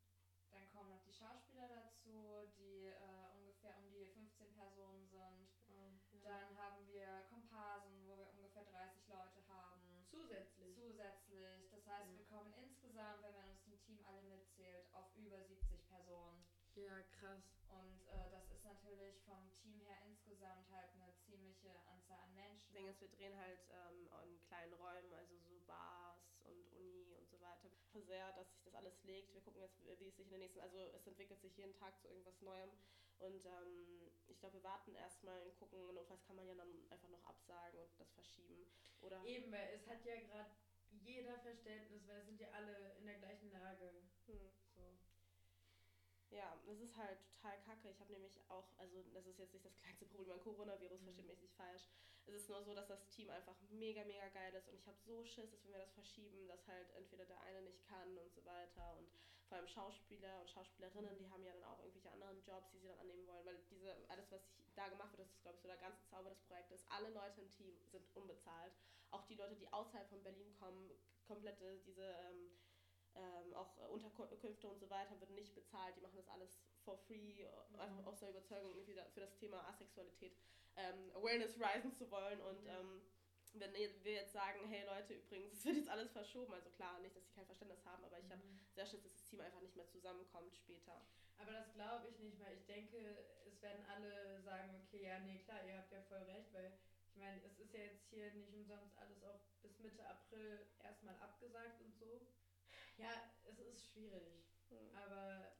noch 0.88 1.01
die 1.04 1.12
Schauspieler 1.12 1.68
dazu, 1.68 2.45
die 2.57 2.86
äh, 2.86 3.27
ungefähr 3.36 3.75
um 3.77 3.89
die 3.89 4.06
15 4.06 4.54
Personen 4.54 5.07
sind. 5.07 5.50
Wow, 5.68 6.00
ja. 6.13 6.21
Dann 6.24 6.57
haben 6.57 6.88
wir 6.88 7.24
Komparsen, 7.30 8.06
wo 8.07 8.18
wir 8.18 8.30
ungefähr 8.31 8.63
30 8.63 9.07
Leute 9.07 9.45
haben. 9.48 9.81
Zusätzlich. 10.09 10.75
Zusätzlich. 10.75 11.69
Das 11.69 11.86
heißt, 11.86 12.09
Ja. 12.12 12.18
wir 12.18 12.25
kommen 12.25 12.54
insgesamt, 12.54 13.21
wenn 13.24 13.33
man 13.33 13.50
uns 13.50 13.66
im 13.66 13.77
Team 13.80 14.00
alle 14.06 14.21
mitzählt, 14.24 14.86
auf 14.94 15.06
über 15.16 15.44
70 15.44 15.86
Personen. 15.88 16.45
Ja, 16.78 17.02
krass. 17.20 17.44
Und 17.70 18.06
äh, 18.08 18.30
das 18.30 18.50
ist 18.52 18.64
natürlich 18.64 19.20
vom 19.26 19.52
Team 19.62 19.80
her 19.82 19.98
insgesamt 20.06 20.70
halt 20.70 20.90
eine 20.94 21.12
ziemliche 21.26 21.72
Anzahl 21.88 22.20
an 22.20 22.36
Das 22.36 22.46
Menschen. 22.46 22.74
Ding 22.74 22.88
ist, 22.88 23.02
wir 23.02 23.10
drehen 23.10 23.36
halt 23.36 23.60
ähm, 23.72 24.08
in 24.24 24.40
kleinen 24.44 24.74
Räumen, 24.74 25.12
also 25.14 25.36
so 25.40 25.60
Bars 25.66 26.40
und 26.44 26.72
Uni 26.74 27.16
und 27.18 27.28
so 27.30 27.40
weiter. 27.42 27.66
Ich 27.68 27.78
hoffe 27.82 28.02
sehr, 28.04 28.32
dass 28.34 28.50
sich 28.52 28.62
das 28.64 28.76
alles 28.76 29.04
legt. 29.04 29.34
Wir 29.34 29.42
gucken 29.42 29.62
jetzt, 29.62 29.84
wie 30.00 30.08
es 30.08 30.16
sich 30.16 30.28
in 30.28 30.32
den 30.32 30.40
nächsten, 30.42 30.60
also 30.62 30.78
es 30.78 31.08
entwickelt 31.08 31.42
sich 31.42 31.58
jeden 31.58 31.74
Tag 31.74 32.00
zu 32.00 32.08
irgendwas 32.08 32.40
Neuem. 32.42 32.72
Und 33.20 33.46
ähm, 33.46 34.12
ich 34.28 34.40
glaube, 34.40 34.54
wir 34.58 34.64
warten 34.64 34.94
erstmal 34.94 35.42
und 35.42 35.56
gucken. 35.56 35.94
Notfalls 35.94 36.24
kann 36.24 36.36
man 36.36 36.46
ja 36.48 36.54
dann 36.54 36.86
einfach 36.92 37.10
noch 37.10 37.24
absagen 37.26 37.80
und 37.80 38.00
das 38.00 38.12
verschieben. 38.12 38.68
Oder 39.02 39.24
Eben, 39.26 39.52
weil 39.52 39.74
es 39.74 39.88
hat 39.88 40.06
ja 40.06 40.16
gerade 40.20 40.52
jeder 40.92 41.40
Verständnis, 41.40 42.06
weil 42.08 42.20
es 42.20 42.26
sind 42.28 42.40
ja 42.40 42.50
alle 42.52 42.94
in 42.98 43.06
der 43.06 43.16
gleichen 43.16 43.52
Lage. 43.52 43.92
hm. 44.28 44.56
Ja, 46.30 46.58
das 46.66 46.80
ist 46.80 46.96
halt 46.98 47.20
total 47.36 47.58
kacke. 47.62 47.90
Ich 47.90 48.00
habe 48.00 48.12
nämlich 48.12 48.40
auch, 48.50 48.68
also 48.78 49.02
das 49.14 49.26
ist 49.26 49.40
jetzt 49.40 49.54
nicht 49.54 49.66
das 49.66 49.76
kleinste 49.78 50.06
Problem 50.06 50.28
beim 50.28 50.42
Coronavirus, 50.42 51.00
Mhm. 51.02 51.06
versteht 51.06 51.28
mich 51.28 51.40
nicht 51.40 51.56
falsch. 51.56 51.88
Es 52.26 52.34
ist 52.34 52.50
nur 52.50 52.62
so, 52.64 52.76
dass 52.76 52.88
das 52.88 53.08
Team 53.08 53.30
einfach 53.30 53.56
mega, 53.70 54.04
mega 54.04 54.28
geil 54.30 54.54
ist 54.54 54.68
und 54.68 54.76
ich 54.76 54.86
habe 54.86 54.98
so 55.00 55.24
Schiss, 55.24 55.50
dass 55.50 55.64
wenn 55.64 55.72
wir 55.72 55.80
das 55.80 55.94
verschieben, 55.94 56.46
dass 56.48 56.68
halt 56.68 56.90
entweder 56.96 57.26
der 57.26 57.40
eine 57.42 57.62
nicht 57.62 57.82
kann 57.88 58.18
und 58.18 58.34
so 58.34 58.44
weiter 58.44 58.98
und 58.98 59.08
vor 59.48 59.58
allem 59.58 59.68
Schauspieler 59.68 60.42
und 60.42 60.50
Schauspielerinnen, 60.50 61.18
die 61.18 61.30
haben 61.30 61.46
ja 61.46 61.54
dann 61.54 61.64
auch 61.64 61.80
irgendwelche 61.80 62.12
anderen 62.12 62.44
Jobs, 62.44 62.70
die 62.72 62.80
sie 62.80 62.88
dann 62.88 63.00
annehmen 63.00 63.26
wollen, 63.28 63.46
weil 63.46 63.58
diese, 63.70 63.96
alles, 64.10 64.30
was 64.30 64.42
da 64.76 64.90
gemacht 64.90 65.12
wird, 65.18 65.22
das 65.22 65.32
ist, 65.32 65.42
glaube 65.42 65.56
ich, 65.56 65.62
so 65.62 65.70
der 65.70 65.78
ganze 65.78 66.06
Zauber 66.10 66.30
des 66.30 66.42
Projektes. 66.42 66.84
Alle 66.90 67.10
Leute 67.12 67.40
im 67.40 67.50
Team 67.50 67.74
sind 67.86 68.06
unbezahlt. 68.14 68.74
Auch 69.12 69.24
die 69.26 69.36
Leute, 69.36 69.56
die 69.56 69.72
außerhalb 69.72 70.10
von 70.10 70.22
Berlin 70.22 70.54
kommen, 70.60 70.92
komplette 71.24 71.80
diese 71.86 72.04
ähm, 72.04 72.52
ähm, 73.18 73.54
auch 73.54 73.78
äh, 73.78 73.88
Unterkünfte 73.88 74.68
und 74.69 74.80
so 74.80 74.90
weiter 74.90 75.19
wird 75.19 75.31
nicht 75.31 75.54
bezahlt. 75.56 75.96
Die 75.96 76.02
machen 76.02 76.18
das 76.18 76.28
alles 76.30 76.60
for 76.86 76.98
free, 76.98 77.44
äh, 77.44 77.48
einfach 77.78 78.06
aus 78.06 78.19
der 78.19 78.30
Überzeugung, 78.30 78.74
für 78.86 79.19
das 79.19 79.36
Thema 79.38 79.68
Asexualität 79.68 80.38
ähm, 80.76 81.12
Awareness 81.16 81.56
risen 81.59 81.92
zu 81.94 82.09
wollen. 82.12 82.40
Und 82.42 82.66
Ja. 82.66 82.80
ähm, 82.80 83.02
wenn 83.54 83.74
wir 83.74 84.14
jetzt 84.14 84.33
sagen, 84.33 84.59
hey 84.68 84.86
Leute, 84.86 85.14
übrigens, 85.16 85.54
es 85.54 85.66
wird 85.66 85.78
jetzt 85.78 85.90
alles 85.90 86.12
verschoben, 86.12 86.54
also 86.54 86.69
klar, 86.71 87.00
nicht, 87.00 87.16
dass 87.16 87.26
sie 87.26 87.31
kein 87.33 87.45
Verständnis 87.45 87.83
haben, 87.86 88.04
aber 88.06 88.19
ich 88.19 88.30
habe 88.30 88.42
Mhm. 88.44 88.59
sehr 88.76 88.86
Schiss, 88.86 89.02
dass 89.02 89.14
das 89.14 89.24
Team 89.26 89.42
einfach 89.42 89.62
nicht 89.62 89.76
mehr 89.76 89.88
zusammenkommt 89.88 90.56
später. 90.56 91.02
Aber 91.40 91.54
das 91.54 91.71
glaube 91.74 92.07
ich 92.07 92.19
nicht, 92.19 92.40
weil 92.40 92.56
ich 92.57 92.66
denke, 92.66 92.97
es 93.45 93.62
werden 93.62 93.83
alle 93.86 94.42
sagen, 94.42 94.83
okay, 94.86 95.04
ja, 95.06 95.19
nee, 95.19 95.40
klar, 95.40 95.64
ihr 95.66 95.78
habt 95.78 95.92
ja 95.92 96.02
voll 96.04 96.21
recht, 96.24 96.54
weil 96.54 96.74
ich 97.09 97.16
meine, 97.16 97.42
es 97.44 97.57
ist 97.57 97.74
ja 97.74 97.80
jetzt 97.81 98.06
hier 98.09 98.31
nicht 98.33 98.54
umsonst 98.54 98.95
alles 98.97 99.24
auch 99.24 99.40
bis 99.64 99.80
Mitte 99.80 100.06
April 100.06 100.68
erstmal 100.83 101.16
abgesagt 101.16 101.81
und 101.81 101.95
so. 101.97 102.28
Ja, 102.97 103.21
es 103.44 103.59
ist 103.59 103.85
schwierig, 103.87 104.44
Hm. 104.69 104.92
aber 104.92 105.51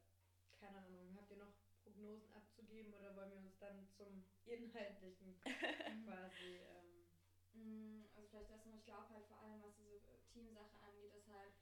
keine 0.60 0.78
Ahnung, 0.80 1.14
habt 1.14 1.30
ihr 1.30 1.36
noch 1.36 1.52
Prognosen 1.82 2.30
abzugeben 2.32 2.92
oder 2.94 3.14
wollen 3.14 3.30
wir 3.30 3.38
uns 3.38 3.56
dann 3.58 3.88
zum 3.96 4.24
Inhaltlichen 4.44 5.40
quasi. 6.04 6.56
Ähm, 6.56 7.06
Mm, 7.54 8.04
Also 8.14 8.28
vielleicht 8.28 8.50
das 8.50 8.64
noch, 8.64 8.74
ich 8.74 8.84
glaube 8.84 9.08
halt 9.10 9.24
vor 9.26 9.38
allem, 9.38 9.60
was 9.60 9.74
diese 9.76 9.98
Teamsache 10.32 10.78
angeht, 10.80 11.12
ist 11.14 11.28
halt, 11.28 11.52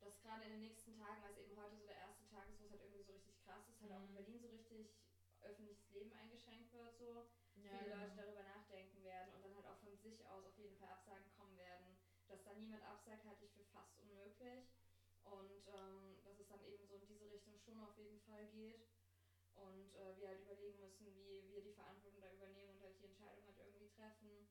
dass 0.00 0.20
gerade 0.20 0.44
in 0.44 0.50
den 0.50 0.60
nächsten 0.60 0.92
Tagen, 0.94 1.22
weil 1.22 1.30
es 1.30 1.36
eben 1.38 1.56
heute 1.56 1.76
so 1.76 1.84
der 1.84 1.96
erste 1.96 2.24
Tag 2.26 2.48
ist, 2.48 2.58
wo 2.60 2.64
es 2.64 2.70
halt 2.70 2.80
irgendwie 2.80 3.02
so 3.02 3.12
richtig 3.12 3.38
krass 3.38 3.68
ist, 3.68 3.80
halt 3.80 3.92
auch 3.92 4.02
in 4.04 4.12
Mhm. 4.12 4.14
Berlin 4.14 4.40
so 4.40 4.48
richtig 4.48 4.96
öffentliches 5.40 5.88
Leben 5.90 6.12
eingeschränkt 6.12 6.72
wird, 6.72 6.96
so 6.96 7.24
ja, 7.54 7.70
viele 7.70 7.86
Leute 7.86 8.12
genau. 8.12 8.16
darüber 8.16 8.42
nachdenken 8.42 9.02
werden 9.02 9.32
und 9.32 9.42
dann 9.42 9.54
halt 9.54 9.66
auch 9.66 9.78
von 9.78 9.96
sich 9.96 10.26
aus 10.26 10.44
auf 10.44 10.56
jeden 10.58 10.76
Fall 10.76 10.88
Absagen 10.88 11.30
kommen 11.30 11.56
werden. 11.56 11.96
Dass 12.26 12.42
da 12.42 12.52
niemand 12.54 12.82
absagt, 12.84 13.24
halte 13.24 13.44
ich 13.44 13.52
für 13.52 13.64
fast 13.64 13.96
unmöglich. 13.98 14.71
Und 15.24 15.62
ähm, 15.68 16.18
dass 16.24 16.38
es 16.38 16.48
dann 16.48 16.62
eben 16.64 16.86
so 16.86 16.94
in 16.96 17.06
diese 17.06 17.28
Richtung 17.30 17.58
schon 17.58 17.78
auf 17.78 17.96
jeden 17.96 18.20
Fall 18.20 18.46
geht. 18.48 18.82
Und 19.54 19.94
äh, 19.94 20.16
wir 20.18 20.28
halt 20.28 20.40
überlegen 20.40 20.78
müssen, 20.80 21.14
wie 21.14 21.48
wir 21.50 21.62
die 21.62 21.72
Verantwortung 21.72 22.20
da 22.20 22.30
übernehmen 22.32 22.70
und 22.70 22.80
halt 22.80 22.98
die 22.98 23.04
Entscheidung 23.04 23.44
halt 23.44 23.58
irgendwie 23.58 23.88
treffen. 23.88 24.46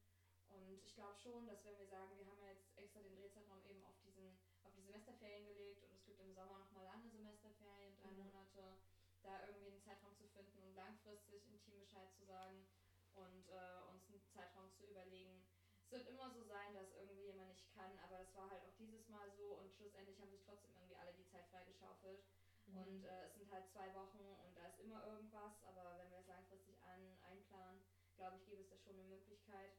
Und 0.48 0.82
ich 0.84 0.94
glaube 0.96 1.18
schon, 1.18 1.48
dass 1.48 1.64
wenn 1.64 1.78
wir 1.78 1.88
sagen, 1.88 2.18
wir 2.18 2.28
haben 2.28 2.40
ja 2.40 2.50
jetzt 2.50 2.66
extra 2.78 3.02
den 3.02 3.16
Drehzeitraum 3.16 3.64
eben 3.66 3.84
auf 3.84 3.98
diesen, 4.04 4.38
auf 4.64 4.74
die 4.74 4.82
Semesterferien 4.82 5.46
gelegt 5.46 5.82
und 5.84 5.94
es 5.94 6.04
gibt 6.06 6.20
im 6.20 6.34
Sommer 6.34 6.58
nochmal 6.60 6.84
lange 6.84 7.10
Semesterferien, 7.10 7.96
drei 7.96 8.12
Mhm. 8.12 8.18
Monate, 8.18 8.78
da 9.24 9.44
irgendwie 9.46 9.68
einen 9.68 9.82
Zeitraum 9.82 10.16
zu 10.18 10.26
finden 10.28 10.62
und 10.62 10.76
langfristig 10.76 11.48
im 11.48 11.60
Team 11.62 11.80
Bescheid 11.80 12.10
zu 12.14 12.24
sagen 12.26 12.66
und 13.14 13.48
äh, 13.50 13.82
uns 13.90 14.08
einen 14.10 14.22
Zeitraum 14.34 14.72
zu 14.74 14.86
überlegen. 14.86 15.44
Es 15.86 15.92
wird 15.92 16.08
immer 16.08 16.32
so 16.32 16.44
sein, 16.44 16.74
dass 16.74 16.92
irgendwie 16.92 17.24
jemand 17.26 17.50
nicht 17.50 17.68
kann, 17.74 17.98
aber 18.00 18.18
das 18.18 18.34
war 18.36 18.50
halt 18.50 18.64
auch 18.64 18.71
Mal 19.12 19.30
so 19.38 19.58
und 19.60 19.74
schlussendlich 19.74 20.20
haben 20.20 20.32
sich 20.32 20.42
trotzdem 20.42 20.72
irgendwie 20.76 20.96
alle 20.96 21.14
die 21.14 21.28
Zeit 21.28 21.46
freigeschaufelt. 21.48 22.20
Mhm. 22.68 22.78
Und 22.78 23.04
äh, 23.04 23.26
es 23.28 23.34
sind 23.36 23.52
halt 23.52 23.68
zwei 23.70 23.94
Wochen 23.94 24.20
und 24.46 24.56
da 24.58 24.66
ist 24.68 24.80
immer 24.80 25.04
irgendwas, 25.06 25.54
aber 25.64 25.98
wenn 25.98 26.10
wir 26.12 26.20
es 26.20 26.28
langfristig 26.28 26.76
ein, 26.84 27.18
einplanen, 27.24 27.82
glaube 28.16 28.38
ich, 28.38 28.46
gäbe 28.46 28.62
es 28.62 28.70
da 28.70 28.78
schon 28.78 28.94
eine 28.94 29.04
Möglichkeit. 29.04 29.72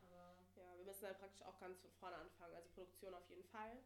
Aber 0.00 0.34
Ja, 0.56 0.76
wir 0.76 0.84
müssen 0.84 1.06
halt 1.06 1.18
praktisch 1.18 1.42
auch 1.42 1.58
ganz 1.58 1.78
von 1.80 1.90
vorne 1.92 2.16
anfangen. 2.16 2.54
Also 2.54 2.68
Produktion 2.70 3.14
auf 3.14 3.28
jeden 3.28 3.44
Fall. 3.44 3.82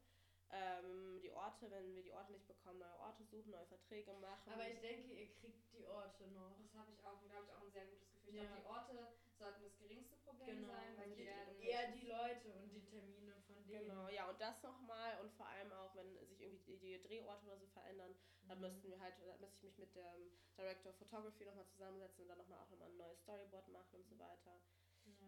Ähm, 0.50 1.20
die 1.20 1.30
Orte, 1.30 1.70
wenn 1.70 1.94
wir 1.94 2.02
die 2.02 2.12
Orte 2.12 2.32
nicht 2.32 2.46
bekommen, 2.46 2.78
neue 2.78 2.96
Orte 2.98 3.22
suchen, 3.24 3.50
neue 3.50 3.66
Verträge 3.66 4.14
machen. 4.14 4.50
Aber 4.50 4.66
ich 4.66 4.78
denke, 4.80 5.12
ihr 5.12 5.28
kriegt 5.28 5.70
die 5.72 5.84
Orte 5.84 6.26
noch. 6.28 6.56
das 6.56 6.72
habe 6.74 6.90
ich 6.90 7.04
auch, 7.04 7.20
da 7.28 7.34
habe 7.34 7.44
ich 7.46 7.52
auch 7.52 7.60
ein 7.60 7.70
sehr 7.70 7.84
gutes 7.84 8.10
Gefühl. 8.12 8.30
Ich 8.30 8.36
Ja. 8.36 8.44
glaube, 8.46 8.60
die 8.62 8.66
Orte 8.66 9.12
sollten 9.38 9.62
das 9.62 9.76
geringste 9.76 10.16
Problem 10.16 10.46
Genau, 10.60 10.68
sein, 10.72 10.96
weil 10.96 11.02
also 11.04 11.14
die 11.16 11.20
die- 11.20 11.26
werden 11.26 11.60
Eher 11.60 11.86
die 11.92 12.06
Leute 12.06 12.54
und 12.54 12.70
die 12.72 12.82
Termine 12.88 13.27
denen. 13.68 13.86
Genau, 13.86 14.08
ja, 14.08 14.28
und 14.28 14.40
das 14.40 14.62
nochmal 14.62 15.20
und 15.20 15.32
vor 15.32 15.46
allem 15.46 15.72
auch, 15.72 15.94
wenn 15.94 16.16
sich 16.26 16.40
irgendwie 16.40 16.64
die, 16.64 16.78
die 16.78 17.00
Drehorte 17.02 17.44
oder 17.46 17.58
so 17.58 17.66
verändern, 17.66 18.14
dann 18.48 18.58
Mhm. 18.58 18.64
müssten 18.64 18.88
wir 18.90 18.98
halt, 19.00 19.14
dann 19.26 19.40
müsste 19.40 19.56
ich 19.58 19.62
mich 19.62 19.78
mit 19.78 19.94
dem 19.94 20.32
Director 20.56 20.90
of 20.90 20.98
Photography 20.98 21.44
nochmal 21.44 21.66
zusammensetzen 21.66 22.22
und 22.22 22.28
dann 22.28 22.38
nochmal 22.38 22.60
auch 22.60 22.70
nochmal 22.70 22.88
ein 22.88 22.96
neues 22.96 23.20
Storyboard 23.20 23.68
machen 23.68 23.94
und 23.96 24.06
so 24.08 24.18
weiter. 24.18 24.60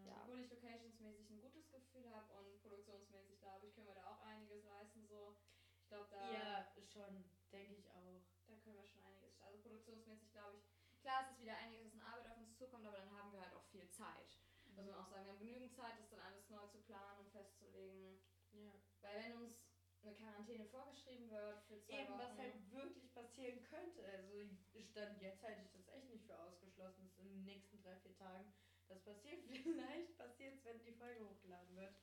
Ja. 0.05 0.21
Obwohl 0.21 0.39
ich 0.39 0.49
locationsmäßig 0.49 1.29
ein 1.29 1.41
gutes 1.41 1.69
Gefühl 1.71 2.09
habe 2.11 2.33
und 2.33 2.61
produktionsmäßig, 2.61 3.39
glaube 3.39 3.67
ich, 3.67 3.73
können 3.75 3.87
wir 3.87 3.95
da 3.95 4.07
auch 4.11 4.21
einiges 4.21 4.63
reißen. 4.65 5.07
So. 5.07 5.35
Ich 5.81 5.87
glaube, 5.87 6.07
da, 6.09 6.31
Ja, 6.31 6.67
schon, 6.85 7.23
denke 7.51 7.75
ich 7.75 7.89
auch. 7.91 8.21
da 8.47 8.55
können 8.57 8.77
wir 8.77 8.85
schon 8.85 9.01
einiges. 9.01 9.39
Also 9.41 9.57
produktionsmäßig, 9.59 10.31
glaube 10.31 10.57
ich, 10.57 10.63
klar, 11.01 11.23
es 11.25 11.31
ist 11.31 11.39
wieder 11.41 11.57
einiges, 11.57 11.85
was 11.85 11.93
an 11.93 12.01
Arbeit 12.01 12.27
auf 12.27 12.37
uns 12.37 12.55
zukommt, 12.57 12.85
aber 12.85 12.97
dann 12.97 13.11
haben 13.11 13.31
wir 13.31 13.41
halt 13.41 13.53
auch 13.53 13.63
viel 13.65 13.89
Zeit. 13.89 14.37
Also 14.77 14.89
man 14.89 14.93
auch 14.93 15.07
sagen, 15.09 15.25
wir 15.25 15.33
haben 15.33 15.39
genügend 15.39 15.73
Zeit, 15.73 15.99
das 15.99 16.09
dann 16.09 16.19
alles 16.21 16.49
neu 16.49 16.65
zu 16.67 16.79
planen 16.79 17.19
und 17.19 17.29
festzulegen. 17.31 18.20
Ja. 18.53 18.73
Weil 19.01 19.17
wenn 19.19 19.33
uns 19.33 19.59
eine 20.03 20.13
Quarantäne 20.13 20.65
vorgeschrieben 20.65 21.29
wird 21.29 21.61
für 21.67 21.79
zwei 21.79 21.99
Eben, 22.01 22.09
Wochen. 22.09 22.19
was 22.19 22.37
halt 22.37 22.71
wirklich 22.71 23.11
passieren 23.13 23.61
könnte. 23.61 24.03
Also 24.07 24.33
Stand 24.81 25.19
jetzt 25.21 25.43
halte 25.43 25.61
ich 25.61 25.69
das 25.71 25.87
echt 25.89 26.09
nicht 26.09 26.25
für 26.25 26.37
ausgeschlossen, 26.37 27.03
dass 27.03 27.17
in 27.19 27.25
den 27.29 27.43
nächsten 27.43 27.77
drei, 27.81 27.95
vier 27.97 28.13
Tagen 28.15 28.51
das 28.87 28.99
passiert. 29.03 29.39
Vielleicht 29.63 30.17
passiert 30.17 30.55
es, 30.55 30.65
wenn 30.65 30.81
die 30.83 30.91
Folge 30.93 31.23
hochgeladen 31.23 31.75
wird. 31.75 31.93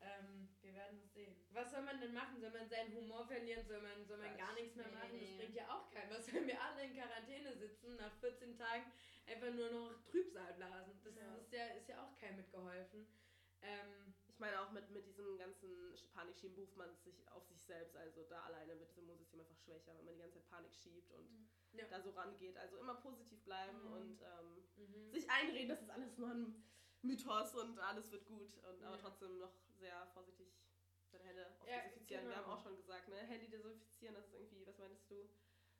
Ähm, 0.00 0.48
wir 0.60 0.74
werden 0.74 0.98
es 0.98 1.12
sehen. 1.14 1.34
Was 1.50 1.70
soll 1.70 1.80
man 1.82 1.98
denn 2.00 2.12
machen? 2.12 2.38
Soll 2.38 2.50
man 2.50 2.68
seinen 2.68 2.92
Humor 2.94 3.24
verlieren? 3.26 3.64
Soll 3.66 3.80
man, 3.80 4.04
soll 4.06 4.18
man 4.18 4.36
gar 4.36 4.50
ich- 4.54 4.62
nichts 4.62 4.76
mehr 4.76 4.88
machen? 4.88 5.18
Das 5.20 5.36
bringt 5.36 5.54
ja 5.54 5.74
auch 5.74 5.88
keinen. 5.90 6.10
Was 6.10 6.26
wenn 6.32 6.46
wir 6.46 6.60
alle 6.60 6.84
in 6.84 6.94
Quarantäne 6.94 7.54
sitzen, 7.56 7.96
nach 7.96 8.14
14 8.20 8.56
Tagen 8.56 8.84
einfach 9.26 9.50
nur 9.50 9.70
noch 9.70 9.94
Trübsal 10.04 10.52
blasen? 10.54 11.00
Das 11.02 11.14
Ja. 11.16 11.34
Ist, 11.36 11.52
ja, 11.52 11.66
ist 11.68 11.88
ja 11.88 12.02
auch 12.02 12.14
kein 12.16 12.36
mitgeholfen. 12.36 13.06
Ähm, 13.62 14.05
Ich 14.36 14.40
meine 14.40 14.60
auch 14.60 14.70
mit, 14.70 14.90
mit 14.90 15.06
diesem 15.06 15.38
ganzen 15.38 15.94
Panikschieben 16.12 16.54
beruft 16.56 16.76
man 16.76 16.94
sich 16.98 17.26
auf 17.32 17.42
sich 17.46 17.58
selbst, 17.64 17.96
also 17.96 18.22
da 18.24 18.42
alleine 18.42 18.78
wird 18.78 18.90
das 18.90 18.98
Immunsystem 18.98 19.40
einfach 19.40 19.56
schwächer, 19.56 19.96
wenn 19.96 20.04
man 20.04 20.12
die 20.14 20.20
ganze 20.20 20.34
Zeit 20.34 20.50
Panik 20.50 20.74
schiebt 20.74 21.10
und 21.12 21.24
Mhm. 21.24 21.48
Ja. 21.72 21.86
da 21.88 22.02
so 22.02 22.10
rangeht. 22.10 22.54
Also 22.58 22.76
immer 22.76 22.96
positiv 22.96 23.42
bleiben 23.44 23.82
Mhm. 23.82 23.92
und 23.94 24.20
ähm, 24.20 24.62
mhm. 24.76 25.10
sich 25.10 25.30
einreden, 25.30 25.70
das 25.70 25.80
ist 25.80 25.88
alles 25.88 26.18
nur 26.18 26.28
ein 26.28 26.62
Mythos 27.00 27.54
und 27.54 27.78
alles 27.78 28.12
wird 28.12 28.26
gut. 28.26 28.52
Und, 28.62 28.82
aber 28.84 28.96
Ja. 28.96 29.00
trotzdem 29.00 29.38
noch 29.38 29.54
sehr 29.70 30.06
vorsichtig 30.12 30.48
seine 31.10 31.24
Hände 31.24 31.46
auf 31.58 31.66
Ja, 31.66 31.78
desinfizieren. 31.78 32.24
Wir 32.26 32.34
genau. 32.34 32.44
haben 32.46 32.52
auch 32.52 32.62
schon 32.62 32.76
gesagt, 32.76 33.08
ne? 33.08 33.16
Handy 33.16 33.48
desinfizieren, 33.48 34.14
das 34.16 34.26
ist 34.26 34.34
irgendwie, 34.34 34.66
was 34.66 34.76
meinst 34.76 35.10
du? 35.10 35.30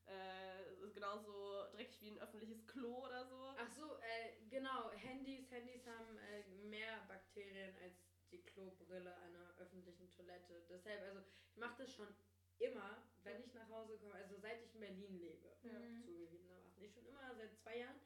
Äh, 0.06 0.62
es 0.70 0.80
ist 0.80 0.94
genauso 0.94 1.66
dreckig 1.72 2.00
wie 2.00 2.10
ein 2.12 2.18
öffentliches 2.20 2.66
Klo 2.66 3.04
oder 3.04 3.26
so. 3.26 3.54
Ach 3.58 3.68
so, 3.68 3.96
äh, 3.98 4.46
genau. 4.48 4.90
Handys, 4.92 5.50
Handys 5.50 5.84
haben 5.86 6.16
äh, 6.16 6.42
mehr 6.70 7.04
Bakterien 7.06 7.74
als 7.82 8.05
die 8.30 8.42
Klobrille 8.42 9.14
einer 9.18 9.54
öffentlichen 9.58 10.10
Toilette. 10.10 10.64
Deshalb, 10.68 11.02
also 11.02 11.20
ich 11.50 11.56
mache 11.56 11.82
das 11.82 11.94
schon 11.94 12.14
immer, 12.58 13.02
wenn 13.22 13.42
ich 13.42 13.52
nach 13.54 13.68
Hause 13.68 13.98
komme, 13.98 14.14
also 14.14 14.36
seit 14.38 14.62
ich 14.62 14.74
in 14.74 14.80
Berlin 14.80 15.18
lebe, 15.18 15.56
Ja. 15.62 15.78
Mhm. 15.78 16.04
zugegebenermaßen. 16.04 16.82
Ich 16.82 16.92
schon 16.92 17.06
immer 17.06 17.34
seit 17.36 17.54
zwei 17.56 17.78
Jahren. 17.78 18.00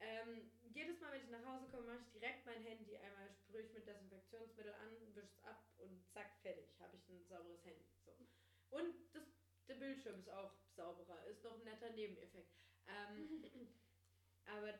Ähm, 0.00 0.50
jedes 0.62 0.98
Mal, 1.00 1.12
wenn 1.12 1.22
ich 1.22 1.28
nach 1.28 1.44
Hause 1.44 1.68
komme, 1.68 1.84
mache 1.86 2.00
ich 2.00 2.10
direkt 2.10 2.44
mein 2.44 2.60
Handy 2.60 2.96
einmal, 2.98 3.30
sprühe 3.30 3.62
ich 3.62 3.72
mit 3.72 3.86
Desinfektionsmittel 3.86 4.72
an, 4.74 5.14
wische 5.14 5.28
es 5.28 5.38
ab 5.44 5.64
und 5.76 6.04
zack, 6.10 6.36
fertig, 6.42 6.66
habe 6.80 6.96
ich 6.96 7.08
ein 7.08 7.24
sauberes 7.26 7.64
Handy. 7.64 7.86
So. 8.04 8.12
Und 8.70 8.92
das, 9.12 9.22
der 9.68 9.76
Bildschirm 9.76 10.18
ist 10.18 10.28
auch 10.30 10.52
sauberer, 10.74 11.24
ist 11.26 11.44
noch 11.44 11.54
ein 11.56 11.64
netter 11.64 11.90
Nebeneffekt. 11.90 12.52
Ähm, 12.86 13.44
aber 14.46 14.78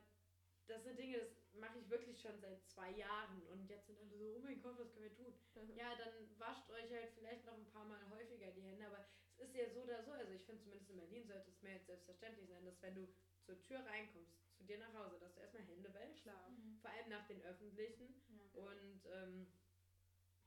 das 0.67 0.83
sind 0.83 0.99
Dinge, 0.99 1.19
das 1.21 1.44
mache 1.55 1.79
ich 1.79 1.89
wirklich 1.91 2.21
schon 2.21 2.39
seit 2.41 2.67
zwei 2.69 2.91
Jahren 2.91 3.47
und 3.47 3.69
jetzt 3.69 3.87
sind 3.87 3.99
alle 3.99 4.17
so, 4.19 4.35
oh 4.37 4.39
mein 4.41 4.61
Gott, 4.61 4.79
was 4.79 4.93
können 4.93 5.05
wir 5.05 5.15
tun? 5.15 5.35
Ja, 5.77 5.95
dann 5.97 6.39
wascht 6.39 6.71
euch 6.71 6.91
halt 6.91 7.11
vielleicht 7.15 7.45
noch 7.45 7.55
ein 7.55 7.67
paar 7.67 7.85
Mal 7.85 8.09
häufiger 8.11 8.51
die 8.53 8.63
Hände, 8.63 8.87
aber 8.87 9.05
es 9.37 9.49
ist 9.49 9.55
ja 9.55 9.69
so 9.71 9.83
oder 9.83 10.03
so, 10.05 10.13
also 10.13 10.33
ich 10.33 10.45
finde 10.45 10.63
zumindest 10.63 10.91
in 10.91 10.97
Berlin 10.97 11.27
sollte 11.27 11.51
es 11.51 11.63
mir 11.63 11.73
jetzt 11.73 11.87
selbstverständlich 11.87 12.49
sein, 12.49 12.65
dass 12.65 12.81
wenn 12.83 12.95
du 12.95 13.09
zur 13.43 13.61
Tür 13.63 13.85
reinkommst, 13.85 14.33
zu 14.57 14.65
dir 14.65 14.79
nach 14.79 14.93
Hause, 14.95 15.19
dass 15.19 15.35
du 15.35 15.41
erstmal 15.41 15.65
Hände 15.65 15.93
wäschst, 15.93 16.23
Klar. 16.23 16.49
Mhm. 16.49 16.79
vor 16.81 16.91
allem 16.91 17.09
nach 17.09 17.27
den 17.27 17.43
öffentlichen 17.43 18.21
Ja. 18.29 18.61
und 18.61 19.01
ähm, 19.07 19.47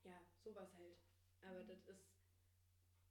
ja, 0.03 0.21
sowas 0.43 0.73
halt. 0.73 0.97
Aber 1.41 1.63
das 1.63 1.85
ist 1.85 2.01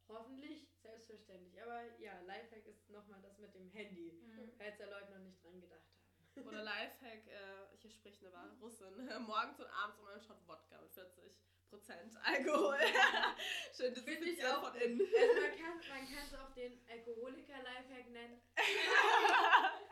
hoffentlich 0.09 0.69
selbstverständlich. 0.83 1.61
Aber 1.63 1.97
ja, 1.99 2.21
Lifehack 2.21 2.67
ist 2.67 2.89
nochmal 2.91 3.21
das 3.23 3.39
mit 3.39 3.55
dem 3.55 3.69
Handy, 3.71 4.13
Mhm. 4.21 4.55
falls 4.57 4.77
da 4.79 4.87
Leute 4.87 5.11
noch 5.13 5.19
nicht 5.21 5.43
dran 5.43 5.61
gedacht. 5.61 5.86
Oder 6.45 6.63
Lifehack, 6.63 7.27
äh, 7.27 7.77
hier 7.79 7.91
spricht 7.91 8.23
eine 8.23 8.33
wahre 8.33 8.53
Russin, 8.61 8.95
morgens 9.27 9.61
und 9.61 9.67
abends 9.67 9.99
immer 9.99 10.11
einen 10.11 10.21
Shot 10.21 10.47
Wodka 10.47 10.81
mit 10.81 10.93
40% 10.93 12.17
Alkohol. 12.23 12.79
Schön 13.77 13.95
auch. 14.45 14.71
von 14.71 14.81
innen. 14.81 15.01
Also 15.01 15.41
man 15.41 15.51
kann 15.51 15.77
man 15.89 16.07
kann 16.07 16.25
es 16.27 16.35
auch 16.35 16.53
den 16.55 16.81
Alkoholiker-Lifehack 16.91 18.09
nennen. 18.11 18.43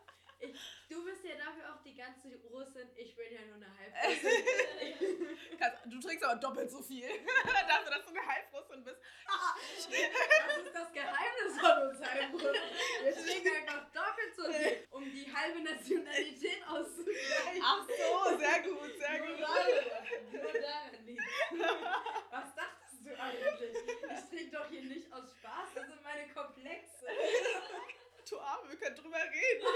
Ich, 0.45 0.61
du 0.89 1.05
bist 1.05 1.25
ja 1.25 1.35
dafür 1.37 1.73
auch 1.75 1.83
die 1.83 1.95
ganze 1.97 2.29
Russin, 2.51 2.89
ich 2.97 3.17
bin 3.17 3.33
ja 3.33 3.41
nur 3.47 3.57
eine 3.57 3.67
Halbrussin. 3.79 5.29
Du 5.87 6.01
trinkst 6.01 6.25
aber 6.25 6.41
doppelt 6.41 6.71
so 6.71 6.83
viel. 6.83 7.07
Dafür, 7.69 7.91
dass 7.91 8.05
du 8.05 8.11
eine 8.11 8.27
Halbrussin 8.27 8.85
bist. 8.85 8.99
Das 9.27 10.57
ist 10.67 10.75
das 10.75 10.93
Geheimnis 10.93 11.61
von 11.61 11.89
uns 11.89 12.01
Halbrussen. 12.01 12.61
Wir 13.03 13.15
trinken 13.25 13.57
einfach 13.57 13.87
doppelt 13.93 14.37
so 14.37 14.53
viel, 14.53 14.87
um 14.91 15.05
die 15.05 15.33
halbe 15.35 15.61
Nationalität 15.63 16.63
auszugleichen. 16.69 17.63
Ach 17.63 17.87
so, 17.87 18.39
sehr 18.39 18.63
gut, 18.63 18.99
sehr 18.99 19.19
Nur 19.19 19.29
gut. 19.29 19.41
daran, 19.41 20.33
nur 20.33 20.53
daran 20.53 21.07
liegt. 21.07 21.23
Was 22.31 22.55
dachtest 22.55 23.01
du 23.07 23.21
eigentlich? 23.21 23.75
Ich 24.13 24.29
trinke 24.31 24.57
doch 24.57 24.69
hier 24.69 24.83
nicht 24.83 25.13
aus 25.13 25.31
Spaß, 25.39 25.69
das 25.75 25.87
sind 25.87 26.03
meine 26.03 26.29
Komplexe. 26.33 27.07
Du 28.29 28.39
Arme, 28.39 28.71
wir 28.71 28.79
können 28.79 28.97
drüber 28.97 29.19
reden. 29.19 29.67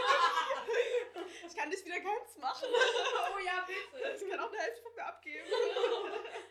Ich 1.47 1.55
kann 1.55 1.71
dich 1.71 1.85
wieder 1.85 2.00
ganz 2.00 2.37
machen. 2.38 2.69
Oh 2.71 3.38
ja, 3.45 3.67
bitte. 3.67 4.25
Ich 4.25 4.31
kann 4.31 4.40
auch 4.40 4.50
eine 4.50 4.59
Hälfte 4.59 4.83
von 4.83 4.95
mir 4.95 5.05
abgeben. 5.05 5.47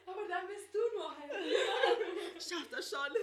Aber 0.06 0.28
dann 0.28 0.48
bist 0.48 0.74
du 0.74 0.80
nur 0.94 1.18
halb. 1.18 1.32
Ich 2.38 2.44
schaff 2.44 2.68
das 2.70 2.90
schon. 2.90 3.14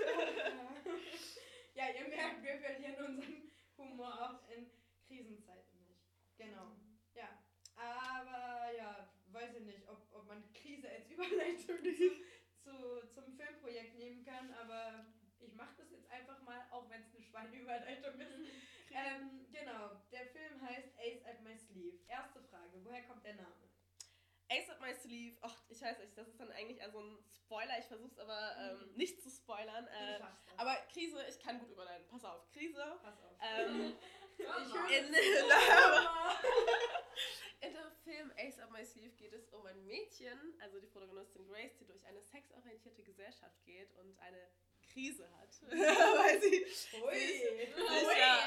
Ja, 1.74 1.84
ihr 1.88 2.08
merkt, 2.08 2.42
wir 2.42 2.58
verlieren 2.58 2.96
unseren 3.04 3.52
Humor 3.78 4.12
auch 4.12 4.50
in 4.50 4.70
Krisenzeiten 5.06 5.82
nicht. 5.84 6.02
Genau. 6.36 6.76
Ja. 7.14 7.28
Aber 7.76 8.72
ja, 8.76 9.08
weiß 9.26 9.54
ich 9.56 9.64
nicht, 9.64 9.88
ob, 9.88 10.06
ob 10.12 10.26
man 10.26 10.52
Krise 10.52 10.88
als 10.88 11.08
Überleitung 11.10 11.82
zu, 11.82 12.10
zu, 12.62 13.08
zum 13.12 13.36
Filmprojekt 13.36 13.96
nehmen 13.96 14.24
kann, 14.24 14.52
aber 14.54 15.06
ich 15.40 15.52
mache 15.54 15.74
das 15.78 15.90
jetzt 15.90 16.10
einfach 16.24 16.42
mal, 16.42 16.66
auch 16.70 16.88
wenn 16.88 17.02
es 17.02 17.14
eine 17.14 17.22
Schweineüberleitung 17.22 18.18
ist. 18.18 18.32
Ähm, 18.90 19.46
genau, 19.52 20.00
der 20.10 20.26
Film 20.26 20.60
heißt 20.60 20.88
Ace 20.98 21.24
at 21.26 21.42
My 21.42 21.56
Sleeve. 21.56 21.98
Erste 22.08 22.40
Frage, 22.44 22.82
woher 22.82 23.02
kommt 23.02 23.24
der 23.24 23.34
Name? 23.34 23.68
Ace 24.48 24.70
up 24.70 24.80
my 24.80 24.94
sleeve. 24.94 25.36
Ach, 25.40 25.56
ich 25.68 25.80
weiß 25.80 25.98
nicht, 25.98 26.16
das 26.16 26.28
ist 26.28 26.38
dann 26.38 26.52
eigentlich 26.52 26.80
so 26.92 27.00
ein 27.00 27.18
Spoiler. 27.34 27.78
Ich 27.78 27.86
versuch's 27.86 28.18
aber 28.18 28.56
ähm, 28.58 28.94
nicht 28.94 29.22
zu 29.22 29.30
spoilern. 29.30 29.86
Äh, 29.86 30.20
aber 30.56 30.76
Krise, 30.92 31.24
ich 31.28 31.38
kann 31.40 31.58
gut 31.58 31.70
überleiten. 31.70 32.06
Pass 32.08 32.24
auf, 32.24 32.48
Krise. 32.52 32.98
Pass 33.02 33.20
auf. 33.22 33.36
Ähm, 33.40 33.96
in, 34.90 35.14
in 37.60 37.72
dem 37.72 37.90
Film 38.04 38.32
Ace 38.36 38.60
Up 38.60 38.70
My 38.70 38.84
Sleeve 38.84 39.16
geht 39.16 39.32
es 39.32 39.48
um 39.48 39.64
ein 39.66 39.84
Mädchen, 39.86 40.38
also 40.60 40.78
die 40.78 40.86
Protagonistin 40.86 41.46
Grace, 41.48 41.76
die 41.78 41.86
durch 41.86 42.04
eine 42.06 42.20
sexorientierte 42.20 43.02
Gesellschaft 43.02 43.64
geht 43.64 43.92
und 43.94 44.16
eine 44.18 44.46
Krise 44.94 45.28
hat, 45.38 45.50
weil 45.70 46.40
sie 46.40 46.64
Ui. 47.02 47.18
sich, 47.18 47.76
Ui. 47.76 48.18
ja, 48.18 48.38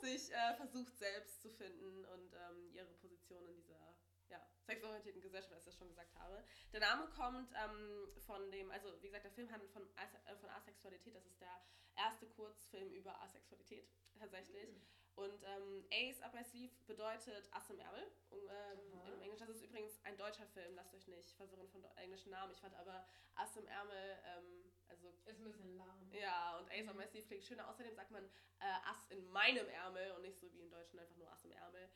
sich 0.00 0.32
äh, 0.32 0.54
versucht 0.56 0.98
selbst 0.98 1.40
zu 1.40 1.48
finden 1.48 2.04
und 2.04 2.34
ähm, 2.34 2.74
ihre 2.74 2.92
Position 2.94 3.46
in 3.48 3.54
dieser 3.54 3.94
ja, 4.28 4.44
sexorientierten 4.66 5.22
Gesellschaft, 5.22 5.52
als 5.52 5.62
ich 5.62 5.66
das 5.66 5.78
schon 5.78 5.88
gesagt 5.88 6.12
habe. 6.16 6.42
Der 6.72 6.80
Name 6.80 7.06
kommt 7.10 7.52
ähm, 7.54 8.08
von 8.26 8.50
dem, 8.50 8.70
also 8.72 9.00
wie 9.00 9.06
gesagt, 9.06 9.24
der 9.24 9.30
Film 9.32 9.50
handelt 9.52 9.70
von, 9.70 9.82
äh, 9.82 10.36
von 10.36 10.50
Asexualität, 10.50 11.14
das 11.14 11.26
ist 11.26 11.40
der 11.40 11.62
erste 11.96 12.26
Kurzfilm 12.26 12.92
über 12.92 13.20
Asexualität 13.22 13.88
tatsächlich. 14.18 14.68
Und 15.14 15.42
ähm, 15.44 15.84
Ace 15.92 16.22
Up 16.22 16.32
My 16.34 16.42
Sleeve 16.42 16.72
bedeutet 16.86 17.48
Ass 17.52 17.68
im 17.70 17.78
Ärmel. 17.78 18.10
Ähm. 18.30 18.78
Im 19.12 19.20
Englisch, 19.20 19.40
das 19.40 19.50
ist 19.50 19.62
übrigens 19.62 20.00
ein 20.04 20.16
deutscher 20.16 20.46
Film, 20.46 20.74
lasst 20.74 20.94
euch 20.94 21.06
nicht 21.06 21.32
verwirren 21.32 21.68
von 21.68 21.84
englischen 21.96 22.30
Namen. 22.30 22.52
Ich 22.52 22.60
fand 22.60 22.74
aber 22.76 23.04
Ass 23.34 23.56
im 23.56 23.66
Ärmel, 23.66 24.18
ähm, 24.24 24.72
also 24.88 25.12
Ist 25.26 25.38
ein 25.38 25.44
bisschen 25.44 25.76
lahm. 25.76 26.10
ja, 26.12 26.58
und 26.58 26.70
Ace 26.70 26.88
Up 26.88 26.96
My 26.96 27.06
Sleeve 27.06 27.26
klingt 27.26 27.44
schöner. 27.44 27.68
Außerdem 27.68 27.94
sagt 27.94 28.10
man 28.10 28.24
äh, 28.24 28.90
Ass 28.90 29.06
in 29.10 29.24
meinem 29.30 29.68
Ärmel 29.68 30.12
und 30.12 30.22
nicht 30.22 30.38
so 30.38 30.50
wie 30.52 30.60
im 30.60 30.70
Deutschen 30.70 30.98
einfach 30.98 31.16
nur 31.16 31.30
Ass 31.30 31.44
im 31.44 31.52
Ärmel. 31.52 31.88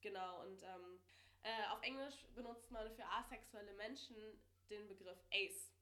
Genau, 0.00 0.42
und 0.42 0.62
ähm, 0.62 1.00
äh, 1.42 1.66
auf 1.70 1.82
Englisch 1.82 2.26
benutzt 2.34 2.70
man 2.70 2.90
für 2.90 3.04
asexuelle 3.06 3.72
Menschen 3.74 4.16
den 4.70 4.88
Begriff 4.88 5.18
Ace. 5.32 5.73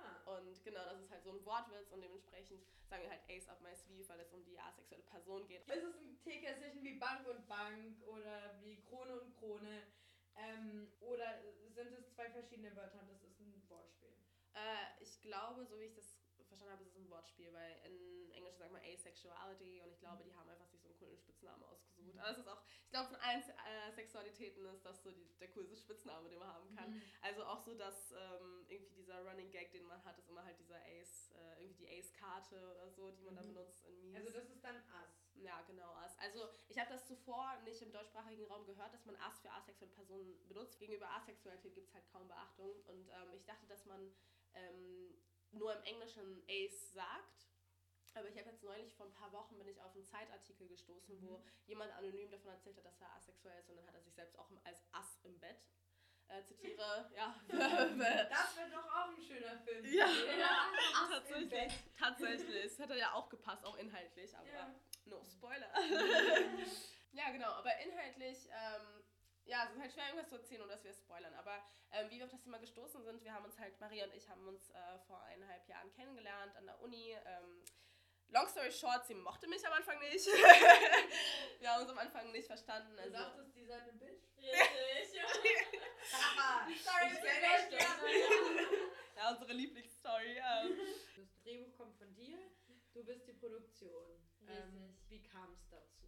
Ah. 0.00 0.36
Und 0.38 0.62
genau, 0.64 0.84
das 0.84 1.00
ist 1.00 1.10
halt 1.10 1.24
so 1.24 1.30
ein 1.30 1.44
Wortwitz 1.44 1.90
und 1.92 2.00
dementsprechend 2.00 2.62
sagen 2.88 3.02
wir 3.02 3.10
halt 3.10 3.22
Ace 3.28 3.48
Up 3.48 3.60
My 3.60 3.74
Sleeve, 3.74 4.08
weil 4.08 4.20
es 4.20 4.32
um 4.32 4.44
die 4.44 4.58
asexuelle 4.58 5.04
Person 5.04 5.46
geht. 5.46 5.68
Ist 5.68 5.84
es 5.84 5.96
ein 5.96 6.18
Teekesselchen 6.22 6.82
wie 6.82 6.98
Bank 6.98 7.26
und 7.26 7.46
Bank 7.46 8.02
oder 8.06 8.60
wie 8.62 8.80
Krone 8.82 9.20
und 9.20 9.36
Krone? 9.38 9.86
Ähm, 10.36 10.92
oder 11.00 11.42
sind 11.74 11.92
es 11.92 12.10
zwei 12.14 12.30
verschiedene 12.30 12.74
Wörter 12.76 13.00
und 13.00 13.10
das 13.10 13.22
ist 13.22 13.40
ein 13.40 13.62
Wortspiel? 13.68 14.14
Äh, 14.54 15.02
ich 15.02 15.20
glaube, 15.20 15.64
so 15.64 15.78
wie 15.78 15.84
ich 15.84 15.94
das 15.94 16.20
verstanden 16.48 16.72
habe, 16.72 16.82
ist 16.82 16.90
es 16.90 16.96
ein 16.96 17.10
Wortspiel, 17.10 17.52
weil 17.52 17.76
in 17.84 18.32
Englisch 18.32 18.56
sagt 18.56 18.72
man 18.72 18.82
Asexuality 18.82 19.80
und 19.82 19.92
ich 19.92 20.00
glaube, 20.00 20.24
die 20.24 20.34
haben 20.34 20.48
einfach 20.48 20.66
sich 20.66 20.80
so 20.80 20.88
einen 20.88 20.98
coolen 20.98 21.16
Spitznamen 21.16 21.62
ausgesucht. 22.00 22.18
Aber 22.20 22.30
es 22.32 22.38
ist 22.38 22.48
auch, 22.48 22.62
ich 22.84 22.90
glaube, 22.90 23.08
von 23.10 23.16
allen 23.20 23.40
äh, 23.42 23.92
Sexualitäten 23.92 24.64
ist 24.66 24.84
das 24.84 25.02
so 25.02 25.10
die, 25.10 25.28
der 25.38 25.48
coolste 25.50 25.76
Spitzname, 25.76 26.28
den 26.28 26.38
man 26.38 26.48
haben 26.52 26.74
kann. 26.74 26.90
Mhm. 26.90 27.02
Also 27.22 27.44
auch 27.44 27.60
so, 27.60 27.74
dass 27.74 28.12
ähm, 28.12 28.66
irgendwie 28.68 28.94
dieser 28.94 29.22
Running 29.24 29.50
Gag, 29.50 29.72
den 29.72 29.84
man 29.84 30.02
hat, 30.04 30.18
ist 30.18 30.28
immer 30.28 30.44
halt 30.44 30.58
dieser 30.58 30.80
Ace, 30.86 31.30
äh, 31.32 31.62
irgendwie 31.62 31.84
die 31.86 31.98
Ace-Karte 31.98 32.56
oder 32.74 32.90
so, 32.90 33.10
die 33.10 33.22
man 33.22 33.34
da 33.36 33.42
Mhm. 33.42 33.48
benutzt 33.54 33.84
in 33.84 34.00
Memes. 34.00 34.16
Also 34.26 34.38
das 34.38 34.48
ist 34.50 34.64
dann 34.64 34.76
Ass. 35.02 35.28
Ja, 35.34 35.62
genau, 35.62 35.92
Ass. 35.94 36.16
Also 36.18 36.48
ich 36.68 36.78
habe 36.78 36.90
das 36.90 37.06
zuvor 37.06 37.56
nicht 37.64 37.80
im 37.82 37.92
deutschsprachigen 37.92 38.44
Raum 38.46 38.66
gehört, 38.66 38.92
dass 38.92 39.04
man 39.06 39.16
Ass 39.16 39.40
für 39.40 39.50
asexuelle 39.50 39.92
Personen 39.92 40.46
benutzt. 40.48 40.78
Gegenüber 40.78 41.08
Asexualität 41.10 41.74
gibt 41.74 41.88
es 41.88 41.94
halt 41.94 42.06
kaum 42.10 42.28
Beachtung. 42.28 42.72
Und 42.86 43.08
ähm, 43.08 43.32
ich 43.34 43.44
dachte, 43.44 43.66
dass 43.66 43.84
man 43.86 44.12
ähm, 44.54 45.14
nur 45.52 45.74
im 45.74 45.82
Englischen 45.84 46.42
Ace 46.48 46.92
sagt. 46.92 47.49
Aber 48.14 48.28
ich 48.28 48.36
habe 48.38 48.50
jetzt 48.50 48.62
neulich 48.62 48.94
vor 48.94 49.06
ein 49.06 49.12
paar 49.14 49.32
Wochen 49.32 49.56
bin 49.58 49.68
ich 49.68 49.80
auf 49.82 49.94
einen 49.94 50.04
Zeitartikel 50.04 50.68
gestoßen, 50.68 51.20
wo 51.22 51.42
jemand 51.66 51.92
anonym 51.92 52.30
davon 52.30 52.50
erzählt 52.50 52.76
hat, 52.76 52.84
dass 52.84 53.00
er 53.00 53.14
asexuell 53.14 53.58
ist 53.60 53.70
und 53.70 53.76
dann 53.76 53.86
hat 53.86 53.94
er 53.94 54.02
sich 54.02 54.14
selbst 54.14 54.38
auch 54.38 54.50
als 54.64 54.82
Ass 54.92 55.18
im 55.22 55.38
Bett 55.38 55.62
äh, 56.28 56.42
zitiere. 56.44 57.10
ja. 57.16 57.34
Das 57.48 58.56
wird 58.56 58.72
doch 58.72 58.86
auch 58.86 59.08
ein 59.10 59.22
schöner 59.22 59.58
Film. 59.58 59.84
Ja. 59.84 60.06
Ja, 60.06 60.70
im 61.04 61.10
tatsächlich. 61.10 61.72
Tatsächlich. 61.98 62.64
Es 62.64 62.78
hätte 62.78 62.96
ja 62.96 63.12
auch 63.12 63.28
gepasst, 63.28 63.64
auch 63.64 63.76
inhaltlich, 63.76 64.36
aber 64.36 64.48
Ja. 64.48 64.74
no 65.04 65.22
spoiler. 65.24 65.72
ja, 67.12 67.30
genau, 67.30 67.50
aber 67.52 67.76
inhaltlich, 67.78 68.48
ähm, 68.48 69.02
ja, 69.44 69.64
es 69.64 69.72
ist 69.72 69.80
halt 69.80 69.92
schwer, 69.92 70.06
irgendwas 70.06 70.28
zu 70.28 70.36
erzählen, 70.36 70.62
ohne 70.62 70.72
dass 70.72 70.84
wir 70.84 70.92
spoilern. 70.92 71.34
Aber 71.34 71.58
ähm, 71.92 72.10
wie 72.10 72.18
wir 72.18 72.24
auf 72.24 72.30
das 72.30 72.42
Thema 72.42 72.58
gestoßen 72.58 73.02
sind, 73.04 73.24
wir 73.24 73.34
haben 73.34 73.44
uns 73.44 73.58
halt, 73.58 73.78
Maria 73.80 74.04
und 74.04 74.14
ich 74.14 74.28
haben 74.28 74.46
uns 74.46 74.70
äh, 74.70 74.98
vor 75.06 75.22
eineinhalb 75.24 75.66
Jahren 75.68 75.90
kennengelernt 75.92 76.54
an 76.56 76.66
der 76.66 76.80
Uni. 76.80 77.16
Ähm, 77.26 77.64
long 78.32 78.48
story 78.48 78.70
short, 78.72 79.06
sie 79.06 79.14
mochte 79.14 79.46
mich 79.48 79.66
am 79.66 79.72
Anfang 79.72 79.98
nicht. 80.00 80.26
wir 81.60 81.70
haben 81.70 81.82
uns 81.82 81.90
am 81.90 81.98
Anfang 81.98 82.30
nicht 82.32 82.46
verstanden. 82.46 82.94
Du 82.96 83.02
Also, 83.02 83.12
dachtest, 83.16 83.54
die 83.56 83.64
seid 83.64 83.82
eine 83.82 83.92
Bitch? 83.94 84.22
Richtig. 84.38 85.20
Sorry, 86.10 86.72
ich 86.72 86.84
das 86.84 86.94
kenn 86.94 87.12
ist 87.12 87.24
euch 87.24 87.42
echt 87.42 87.72
ja, 89.16 89.30
unsere 89.30 89.52
Lieblingsstory. 89.52 90.36
Ähm, 90.38 90.78
Das 91.16 91.34
Drehbuch 91.42 91.76
kommt 91.76 91.96
von 91.96 92.14
dir, 92.14 92.38
du 92.94 93.04
bist 93.04 93.26
die 93.26 93.32
Produktion. 93.34 94.06
Ähm, 94.48 94.96
wie 95.08 95.22
kam 95.22 95.52
es 95.52 95.68
dazu? 95.68 96.06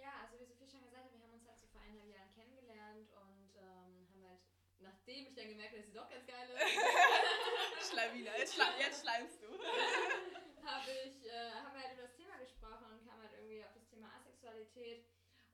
Ja, 0.00 0.12
also 0.22 0.38
wie 0.40 0.44
Sophie 0.46 0.68
schon 0.68 0.82
gesagt 0.84 1.04
hat, 1.04 1.12
wir 1.12 1.20
haben 1.22 1.34
uns 1.34 1.46
halt 1.46 1.58
so 1.58 1.66
vor 1.66 1.80
eineinhalb 1.80 2.10
Jahren 2.10 2.30
kennengelernt 2.32 3.10
und 3.12 3.54
ähm, 3.56 4.08
haben 4.12 4.24
halt, 4.26 4.40
nachdem 4.78 5.26
ich 5.26 5.34
dann 5.34 5.48
gemerkt 5.48 5.72
habe, 5.72 5.78
dass 5.82 5.86
sie 5.86 5.92
doch 5.92 6.08
ganz 6.08 6.26
geil 6.26 6.48
ist, 6.50 7.90
Schleimina, 7.90 8.36
jetzt, 8.38 8.54
schle 8.54 8.64
jetzt 8.78 9.02
schleimst 9.02 9.42
du. 9.42 9.48
habe 10.64 10.90
ich, 11.04 11.26
äh, 11.26 11.50
haben 11.52 11.74
wir 11.74 11.82
halt 11.82 11.92
über 11.94 12.02
das 12.02 12.14
Thema 12.14 12.38
gesprochen 12.38 12.86
und 12.92 13.06
kam 13.06 13.20
halt 13.20 13.32
irgendwie 13.34 13.64
auf 13.64 13.74
das 13.74 13.86
Thema 13.88 14.08
Asexualität. 14.70 15.06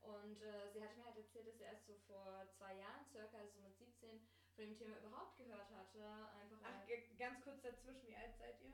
Und 0.02 0.40
äh, 0.40 0.70
sie 0.72 0.82
hatte 0.82 0.96
mir 0.96 1.04
halt 1.06 1.16
erzählt, 1.16 1.48
dass 1.48 1.56
sie 1.58 1.64
erst 1.64 1.86
so 1.86 1.94
vor 2.06 2.46
zwei 2.56 2.74
Jahren 2.76 3.04
circa, 3.10 3.38
also 3.38 3.52
so 3.58 3.60
mit 3.60 3.76
17, 3.76 4.20
von 4.54 4.64
dem 4.64 4.76
Thema 4.76 4.96
überhaupt 4.98 5.36
gehört 5.36 5.68
hatte. 5.70 6.04
Einfach 6.40 6.58
Ach, 6.62 7.18
ganz 7.18 7.42
kurz 7.42 7.60
dazwischen, 7.62 8.06
wie 8.06 8.14
alt 8.16 8.36
seid 8.38 8.60
ihr? 8.62 8.72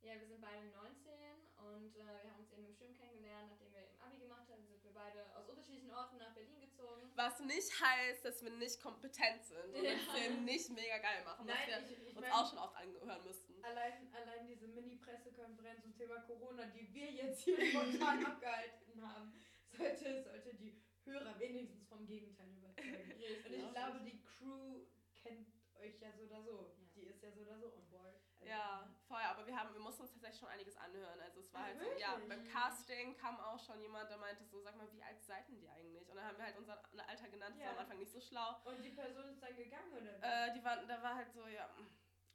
ja, 0.00 0.14
wir 0.14 0.28
sind 0.28 0.40
beide 0.40 0.64
19 0.70 1.12
und 1.58 1.96
äh, 1.96 2.22
wir 2.22 2.30
haben 2.30 2.38
uns 2.38 2.52
eben 2.52 2.66
im 2.66 2.72
Studium 2.72 2.94
kennengelernt, 2.96 3.50
nachdem 3.50 3.72
wir 3.72 3.80
eben 3.82 4.00
Abi 4.00 4.18
gemacht 4.18 4.48
haben, 4.48 4.64
sind 4.64 4.82
wir 4.84 4.94
beide 4.94 5.26
aus 5.34 5.48
unterschiedlichen 5.48 5.90
Orten 5.90 6.18
nach 6.18 6.32
Berlin 6.34 6.60
gezogen. 6.60 7.10
Was 7.16 7.40
nicht 7.40 7.68
heißt, 7.80 8.24
dass 8.24 8.40
wir 8.44 8.50
nicht 8.52 8.80
kompetent 8.80 9.44
sind 9.44 9.74
und 9.74 9.82
Ja. 9.82 9.90
den 9.90 9.98
Film 9.98 10.44
nicht 10.44 10.70
mega 10.70 10.98
geil 10.98 11.24
machen, 11.24 11.48
was 11.48 11.66
wir 11.66 11.78
ich, 11.90 11.98
ich 11.98 12.14
uns 12.16 12.20
mein, 12.20 12.30
auch 12.30 12.48
schon 12.48 12.58
oft 12.60 12.76
anhören 12.76 13.24
müssten. 13.24 13.64
allein, 13.64 14.14
allein 14.14 14.46
diese 14.46 14.68
Mini-Pressekonferenz 14.68 15.82
zum 15.82 15.96
Thema 15.96 16.20
Corona, 16.20 16.66
die 16.66 16.94
wir 16.94 17.10
jetzt 17.10 17.40
hier 17.42 17.60
spontan 17.66 18.24
abgehalten 18.30 19.02
haben, 19.02 19.32
sollte, 19.78 20.22
sollte 20.22 20.54
die 20.54 20.82
Hörer 21.04 21.38
wenigstens 21.38 21.86
vom 21.88 22.06
Gegenteil 22.06 22.50
überzeugen. 22.56 23.12
Und 23.46 23.52
ich 23.54 23.62
Ja. 23.62 23.70
glaube, 23.72 24.00
die 24.04 24.22
Crew 24.22 24.84
kennt 25.14 25.48
euch 25.80 26.00
ja 26.00 26.12
so 26.12 26.24
oder 26.24 26.42
so. 26.42 26.74
Ja. 26.76 26.84
Die 26.94 27.02
ist 27.06 27.22
ja 27.22 27.30
so 27.32 27.42
oder 27.42 27.58
so 27.58 27.72
on 27.74 27.88
board. 27.88 28.14
Also, 28.40 28.46
Ja, 28.50 28.88
voll, 29.06 29.20
aber 29.22 29.46
wir 29.46 29.56
haben, 29.56 29.72
wir 29.72 29.80
mussten 29.80 30.02
uns 30.02 30.12
tatsächlich 30.12 30.40
schon 30.40 30.48
einiges 30.48 30.76
anhören. 30.76 31.20
Also 31.20 31.40
es 31.40 31.52
war 31.54 31.62
Ah, 31.62 31.64
halt 31.66 31.78
so, 31.78 31.84
ja, 31.98 32.20
beim 32.28 32.44
Casting 32.44 33.16
kam 33.16 33.38
auch 33.40 33.58
schon 33.58 33.80
jemand, 33.80 34.10
der 34.10 34.18
meinte 34.18 34.44
so, 34.44 34.60
sag 34.60 34.76
mal, 34.76 34.90
wie 34.92 35.02
alt 35.02 35.22
seid 35.22 35.46
denn 35.48 35.58
die 35.60 35.68
eigentlich? 35.68 36.08
Und 36.10 36.16
dann 36.16 36.24
haben 36.26 36.36
wir 36.36 36.44
halt 36.44 36.56
unser 36.56 36.82
Alter 37.06 37.28
genannt, 37.28 37.54
das 37.56 37.62
war 37.64 37.70
am 37.70 37.76
Ja. 37.76 37.80
Anfang 37.82 37.98
nicht 37.98 38.10
so 38.12 38.20
schlau. 38.20 38.56
Und 38.64 38.82
die 38.84 38.90
Person 38.90 39.24
ist 39.28 39.40
dann 39.42 39.56
gegangen, 39.56 39.92
oder? 39.92 40.18
Äh, 40.22 40.52
die 40.54 40.64
waren, 40.64 40.86
da 40.88 41.02
war 41.02 41.14
halt 41.14 41.32
so, 41.32 41.46
ja, 41.46 41.68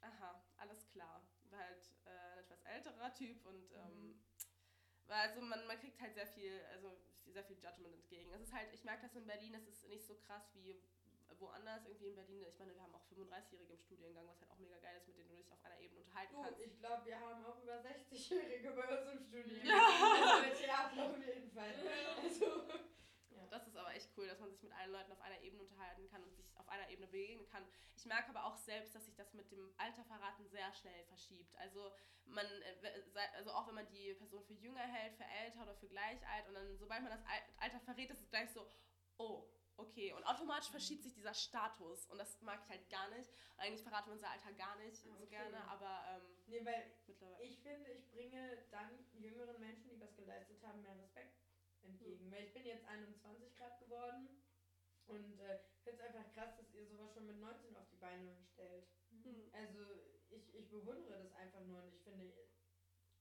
aha, 0.00 0.42
alles 0.56 0.86
klar. 0.88 1.22
War 1.50 1.58
halt 1.58 1.90
äh, 2.06 2.08
ein 2.10 2.38
etwas 2.40 2.62
älterer 2.64 3.12
Typ 3.14 3.44
und 3.46 3.70
ähm, 3.72 4.08
Mhm. 4.08 4.24
war 5.06 5.16
also 5.20 5.40
man, 5.42 5.66
man 5.66 5.78
kriegt 5.78 6.00
halt 6.00 6.14
sehr 6.14 6.26
viel, 6.26 6.60
also 6.72 6.96
sehr 7.32 7.44
viel 7.44 7.56
Judgment 7.56 7.94
entgegen. 7.94 8.30
Es 8.32 8.40
ist 8.42 8.52
halt, 8.52 8.72
ich 8.72 8.84
merke 8.84 9.02
das 9.02 9.14
in 9.16 9.26
Berlin, 9.26 9.54
es 9.54 9.66
ist 9.66 9.88
nicht 9.88 10.04
so 10.06 10.14
krass 10.16 10.50
wie 10.54 10.80
woanders 11.38 11.84
irgendwie 11.86 12.08
in 12.08 12.14
Berlin. 12.14 12.44
Ich 12.48 12.58
meine, 12.58 12.74
wir 12.74 12.82
haben 12.82 12.94
auch 12.94 13.02
35-Jährige 13.10 13.72
im 13.72 13.80
Studiengang, 13.80 14.26
was 14.28 14.40
halt 14.40 14.50
auch 14.52 14.58
mega 14.58 14.78
geil 14.78 14.96
ist, 14.96 15.08
mit 15.08 15.18
denen 15.18 15.30
du 15.30 15.36
dich 15.36 15.50
auf 15.50 15.64
einer 15.64 15.78
Ebene 15.80 16.00
unterhalten 16.00 16.34
Du, 16.34 16.42
kannst. 16.42 16.60
ich 16.60 16.78
glaube, 16.78 17.06
wir 17.06 17.18
haben 17.20 17.44
auch 17.44 17.60
über 17.62 17.74
60-Jährige 17.80 18.70
bei 18.70 18.86
uns 19.02 19.10
im 19.10 19.18
Studium. 19.20 19.66
Ja. 19.66 19.82
Also 20.44 20.62
Theater 20.62 21.10
auf 21.10 21.18
jeden 21.18 21.50
Fall. 21.50 21.74
Also, 22.22 22.46
ja. 23.34 23.46
Das 23.50 23.66
ist 23.66 23.76
aber 23.76 23.92
echt 23.94 24.10
cool, 24.16 24.28
dass 24.28 24.38
man 24.38 24.50
sich 24.50 24.62
mit 24.62 24.72
allen 24.72 24.92
Leuten 24.92 25.10
auf 25.12 25.20
einer 25.20 25.40
Ebene 25.40 25.62
unterhalten 25.64 26.06
kann 26.08 26.22
und 26.22 26.36
sich 26.36 26.43
auf 26.64 26.68
einer 26.70 26.88
Ebene 26.88 27.06
begegnen 27.06 27.46
kann. 27.46 27.64
Ich 27.96 28.04
merke 28.06 28.30
aber 28.30 28.44
auch 28.44 28.56
selbst, 28.56 28.94
dass 28.94 29.04
sich 29.04 29.14
das 29.14 29.32
mit 29.34 29.50
dem 29.52 29.72
Alter 29.76 30.04
verraten 30.04 30.46
sehr 30.48 30.72
schnell 30.72 31.04
verschiebt. 31.04 31.54
Also 31.56 31.92
man, 32.24 32.46
äh, 32.46 33.28
also 33.36 33.50
auch 33.52 33.66
wenn 33.68 33.74
man 33.74 33.88
die 33.88 34.14
Person 34.14 34.42
für 34.44 34.54
jünger 34.54 34.80
hält, 34.80 35.14
für 35.14 35.24
älter 35.24 35.62
oder 35.62 35.74
für 35.76 35.88
gleich 35.88 36.26
alt 36.28 36.48
und 36.48 36.54
dann 36.54 36.76
sobald 36.78 37.02
man 37.02 37.12
das 37.12 37.22
Al- 37.26 37.54
Alter 37.58 37.80
verrät, 37.80 38.10
ist 38.10 38.20
es 38.22 38.30
gleich 38.30 38.50
so, 38.50 38.66
oh, 39.18 39.46
okay. 39.76 40.12
Und 40.14 40.24
automatisch 40.24 40.70
verschiebt 40.70 41.02
sich 41.02 41.12
dieser 41.14 41.34
Status 41.34 42.06
und 42.06 42.18
das 42.18 42.40
mag 42.40 42.60
ich 42.64 42.68
halt 42.70 42.88
gar 42.88 43.08
nicht. 43.10 43.30
Eigentlich 43.58 43.82
verraten 43.82 44.08
wir 44.08 44.14
unser 44.14 44.30
Alter 44.30 44.52
gar 44.54 44.76
nicht 44.76 44.96
Ah, 44.96 45.02
so 45.04 45.10
okay. 45.10 45.26
gerne, 45.26 45.62
aber 45.68 46.04
ähm, 46.08 46.22
Nee, 46.46 46.64
weil 46.64 46.92
ich 47.40 47.58
finde, 47.60 47.90
ich 47.92 48.10
bringe 48.10 48.64
dann 48.70 48.90
jüngeren 49.12 49.60
Menschen, 49.60 49.90
die 49.90 50.00
was 50.00 50.16
geleistet 50.16 50.62
haben, 50.62 50.82
mehr 50.82 50.96
Respekt 50.98 51.34
entgegen. 51.82 52.30
Weil 52.30 52.44
ich 52.44 52.52
bin 52.52 52.64
jetzt 52.64 52.84
21 52.86 53.54
Grad 53.56 53.78
geworden 53.80 54.43
und 55.06 55.40
äh, 55.40 55.58
finde 55.82 56.00
es 56.00 56.06
einfach 56.06 56.32
krass, 56.32 56.56
dass 56.56 56.72
ihr 56.72 56.86
sowas 56.86 57.12
schon 57.12 57.26
mit 57.26 57.38
19 57.38 57.76
auf 57.76 57.88
die 57.90 57.96
Beine 57.96 58.34
stellt. 58.52 58.86
Hm. 59.10 59.50
Also 59.52 59.78
ich, 60.30 60.54
ich 60.54 60.68
bewundere 60.70 61.22
das 61.22 61.32
einfach 61.34 61.64
nur 61.66 61.82
und 61.82 61.88
ich 61.88 62.02
finde, 62.02 62.32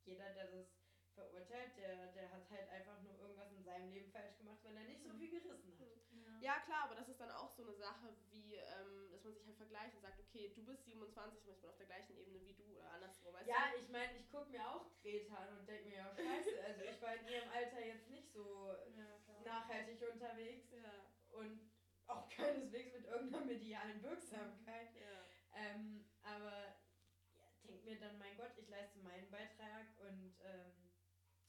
jeder, 0.06 0.30
der 0.34 0.48
das 0.48 0.66
verurteilt, 1.14 1.78
der, 1.78 2.08
der 2.14 2.32
hat 2.32 2.50
halt 2.50 2.68
einfach 2.70 3.00
nur 3.02 3.18
irgendwas 3.20 3.52
in 3.52 3.64
seinem 3.64 3.90
Leben 3.90 4.10
falsch 4.12 4.36
gemacht, 4.38 4.60
wenn 4.64 4.76
er 4.76 4.86
nicht 4.86 5.04
so 5.04 5.14
viel 5.14 5.30
gerissen 5.30 5.78
hat. 5.78 6.42
Ja, 6.42 6.60
klar, 6.66 6.86
aber 6.86 6.96
das 6.96 7.08
ist 7.08 7.20
dann 7.20 7.30
auch 7.32 7.52
so 7.52 7.62
eine 7.64 7.76
Sache, 7.76 8.14
wie, 8.30 8.56
ähm, 8.56 9.10
dass 9.12 9.24
man 9.24 9.34
sich 9.34 9.46
halt 9.46 9.58
vergleicht 9.58 9.96
und 9.96 10.02
sagt, 10.02 10.20
okay, 10.20 10.52
du 10.56 10.64
bist 10.64 10.84
27 10.86 11.46
und 11.46 11.52
ich 11.52 11.62
bin 11.62 11.70
auf 11.70 11.78
der 11.78 11.86
gleichen 11.86 12.16
Ebene 12.18 12.44
wie 12.44 12.54
du 12.54 12.76
oder 12.76 12.90
andersrum, 12.92 13.34
weißt 13.34 13.48
Ja, 13.48 13.72
ich 13.80 13.88
meine, 13.90 14.18
ich 14.18 14.30
gucke 14.30 14.50
mir 14.50 14.68
auch 14.68 14.90
Greta 15.02 15.36
an 15.36 15.60
und 15.60 15.68
denke 15.68 15.88
mir, 15.88 15.96
ja, 15.96 16.16
scheiße, 16.16 16.64
also 16.64 16.82
ich 16.82 17.02
war 17.02 17.16
in 17.16 17.28
ihrem 17.28 17.50
Alter 17.50 17.86
jetzt 17.86 18.10
nicht 18.10 18.32
so 18.32 18.74
Ja, 18.96 19.44
nachhaltig 19.44 20.02
unterwegs 20.02 20.70
du? 20.70 20.78
Ja, 20.78 21.06
und 21.30 21.73
auch 22.08 22.30
keineswegs 22.30 22.94
mit 22.94 23.06
irgendeiner 23.06 23.46
medialen 23.46 24.02
Wirksamkeit. 24.04 24.96
ja. 24.96 25.26
Ähm, 25.56 26.04
aber 26.24 26.76
ja, 27.36 27.48
denk 27.64 27.84
mir 27.84 28.00
dann, 28.00 28.18
mein 28.18 28.36
Gott, 28.38 28.52
ich 28.58 28.68
leiste 28.68 29.00
meinen 29.00 29.30
Beitrag 29.30 29.86
und 30.00 30.34
ähm, 30.42 30.92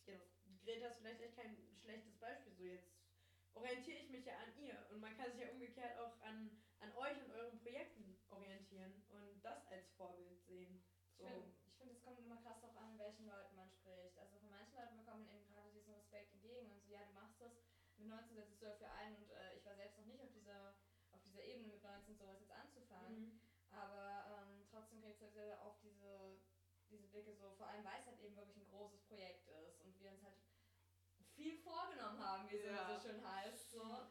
jetzt 0.06 0.34
Greta 0.62 0.88
ist 0.88 0.98
vielleicht 0.98 1.20
echt 1.20 1.36
kein 1.36 1.56
schlechtes 1.80 2.16
Beispiel. 2.18 2.52
So 2.54 2.62
jetzt 2.64 2.92
orientiere 3.54 3.98
ich 3.98 4.08
mich 4.10 4.24
ja 4.24 4.36
an 4.38 4.54
ihr 4.56 4.86
und 4.90 5.00
man 5.00 5.16
kann 5.16 5.30
sich 5.32 5.40
ja 5.40 5.50
umgekehrt 5.50 5.96
auch 5.98 6.20
an, 6.20 6.50
an 6.80 6.92
euch 6.96 7.16
und 7.22 7.30
euren 7.30 7.58
Projekten 7.58 8.18
orientieren 8.28 9.02
und 9.08 9.42
das 9.44 9.66
als 9.66 9.88
Vorbild 9.92 10.42
sehen. 10.44 10.82
Ich 11.16 11.16
So. 11.16 11.24
finde, 11.24 11.54
ich 11.66 11.74
find, 11.76 11.90
es 11.92 12.02
kommt 12.02 12.18
immer 12.18 12.36
krass 12.38 12.60
darauf 12.60 12.76
an, 12.76 12.90
mit 12.90 12.98
welchen 13.00 13.26
Leuten 13.26 13.54
man 13.54 13.70
spricht. 13.70 14.18
Also 14.18 14.36
von 14.38 14.50
manchen 14.50 14.74
Leuten 14.74 14.96
bekommt 14.96 15.24
man 15.26 15.34
eben 15.34 15.48
gerade 15.48 15.70
diesen 15.70 15.94
Respekt 15.94 16.32
entgegen 16.32 16.70
und 16.70 16.82
so, 16.82 16.90
ja, 16.90 17.04
du 17.04 17.12
machst 17.12 17.40
das, 17.40 17.52
mit 17.96 18.08
19 18.08 18.34
setzt 18.34 18.58
so 18.58 18.66
dafür 18.66 18.90
ein 18.92 19.14
und 19.16 19.30
äh, 19.30 19.54
ich 19.56 19.64
war 19.64 19.76
selbst 19.76 19.96
noch 19.98 20.06
nicht 20.06 20.20
auf 20.20 20.32
dieser, 20.32 20.74
auf 21.12 21.22
dieser 21.22 21.44
Ebene 21.44 21.68
mit 21.68 21.82
19 21.82 22.13
sowas 22.24 22.40
jetzt 22.40 22.52
anzufangen. 22.52 23.20
Mhm. 23.20 23.40
Aber 23.70 24.24
ähm, 24.48 24.64
trotzdem 24.70 25.00
kriegst 25.02 25.20
du 25.20 25.24
halt 25.26 25.34
sehr 25.34 25.60
oft 25.64 25.82
diese, 25.82 26.38
diese 26.88 27.06
Blicke 27.08 27.34
so, 27.34 27.50
vor 27.52 27.66
allem 27.66 27.84
weil 27.84 27.98
es 28.00 28.06
halt 28.06 28.20
eben 28.20 28.36
wirklich 28.36 28.56
ein 28.56 28.66
großes 28.70 29.02
Projekt 29.02 29.46
ist 29.48 29.80
und 29.80 29.98
wir 29.98 30.10
uns 30.10 30.22
halt 30.22 30.34
viel 31.34 31.56
vorgenommen 31.58 32.18
haben, 32.18 32.48
wie 32.48 32.56
es 32.56 32.64
Ja. 32.64 32.70
immer 32.70 32.94
so 32.94 33.08
schön 33.08 33.24
heißt. 33.26 33.70
So. 33.72 34.06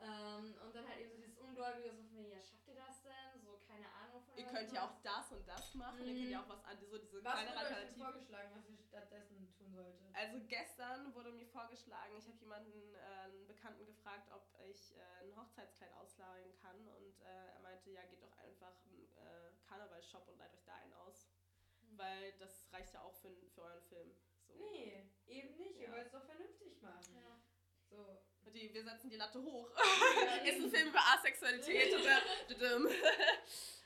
Ähm, 0.00 0.56
und 0.62 0.72
dann 0.76 0.86
halt 0.88 1.00
eben 1.00 1.10
so 1.10 1.16
dieses 1.18 1.36
Ungläubige, 1.38 1.92
so 1.92 2.04
von 2.04 2.14
mir, 2.14 2.28
ja, 2.28 2.40
schafft 2.44 2.68
ihr 2.68 2.76
das 2.76 3.02
denn? 3.02 3.42
So, 3.42 3.58
keine 3.66 3.90
Ahnung 3.90 4.22
von 4.22 4.36
Ihr 4.38 4.44
was 4.46 4.52
könnt 4.52 4.72
ja 4.72 4.82
was. 4.82 4.90
auch 4.90 5.02
das 5.02 5.32
und 5.32 5.48
das 5.48 5.74
machen. 5.74 5.98
Ihr 5.98 6.12
Mhm. 6.14 6.18
könnt 6.20 6.30
ja 6.30 6.40
auch 6.44 6.48
was 6.48 6.64
an, 6.64 6.78
so 6.78 6.98
diese 6.98 7.24
Was 7.24 7.32
kleine 7.32 7.56
Alternative. 7.56 7.98
vorgeschlagen, 7.98 8.54
was 8.54 8.64
ihr 8.68 8.78
stattdessen 8.78 9.47
tun 9.68 9.84
solltet? 9.84 10.14
Also 10.16 10.40
gestern 10.48 11.14
wurde 11.14 11.30
mir 11.32 11.46
vorgeschlagen, 11.46 12.16
ich 12.16 12.26
habe 12.26 12.36
jemanden, 12.38 12.94
äh, 12.94 12.98
einen 13.24 13.46
Bekannten 13.46 13.86
gefragt, 13.86 14.30
ob 14.32 14.46
ich 14.68 14.96
äh, 14.96 15.00
ein 15.24 15.36
Hochzeitskleid 15.36 15.92
ausleihen 15.94 16.52
kann 16.60 16.76
und 16.88 17.20
äh, 17.20 17.52
er 17.54 17.60
meinte, 17.60 17.90
ja, 17.90 18.02
geht 18.06 18.22
doch 18.22 18.36
einfach 18.38 18.74
in 18.86 19.04
äh, 19.16 19.50
Karnevalshop 19.68 20.26
und 20.28 20.38
leiht 20.38 20.52
euch 20.54 20.64
da 20.64 20.74
einen 20.76 20.92
aus, 20.94 21.28
Mhm. 21.80 21.98
weil 21.98 22.32
das 22.38 22.66
reicht 22.72 22.92
ja 22.94 23.00
auch 23.02 23.14
für, 23.14 23.30
für 23.54 23.62
euren 23.62 23.82
Film. 23.82 24.10
So. 24.46 24.54
Nee, 24.54 25.08
eben 25.26 25.56
nicht. 25.56 25.76
Ihr 25.76 25.88
Ja. 25.88 25.92
wollt 25.92 26.06
es 26.06 26.12
doch 26.12 26.24
vernünftig 26.24 26.80
machen. 26.82 27.14
Ja. 27.14 27.40
So. 27.88 28.18
Die, 28.50 28.72
wir 28.72 28.82
setzen 28.82 29.10
die 29.10 29.16
Latte 29.16 29.42
hoch. 29.42 29.70
Ja, 29.76 30.36
Ist 30.44 30.64
ein. 30.64 30.70
Film 30.70 30.88
über 30.88 31.00
Asexualität. 31.14 31.92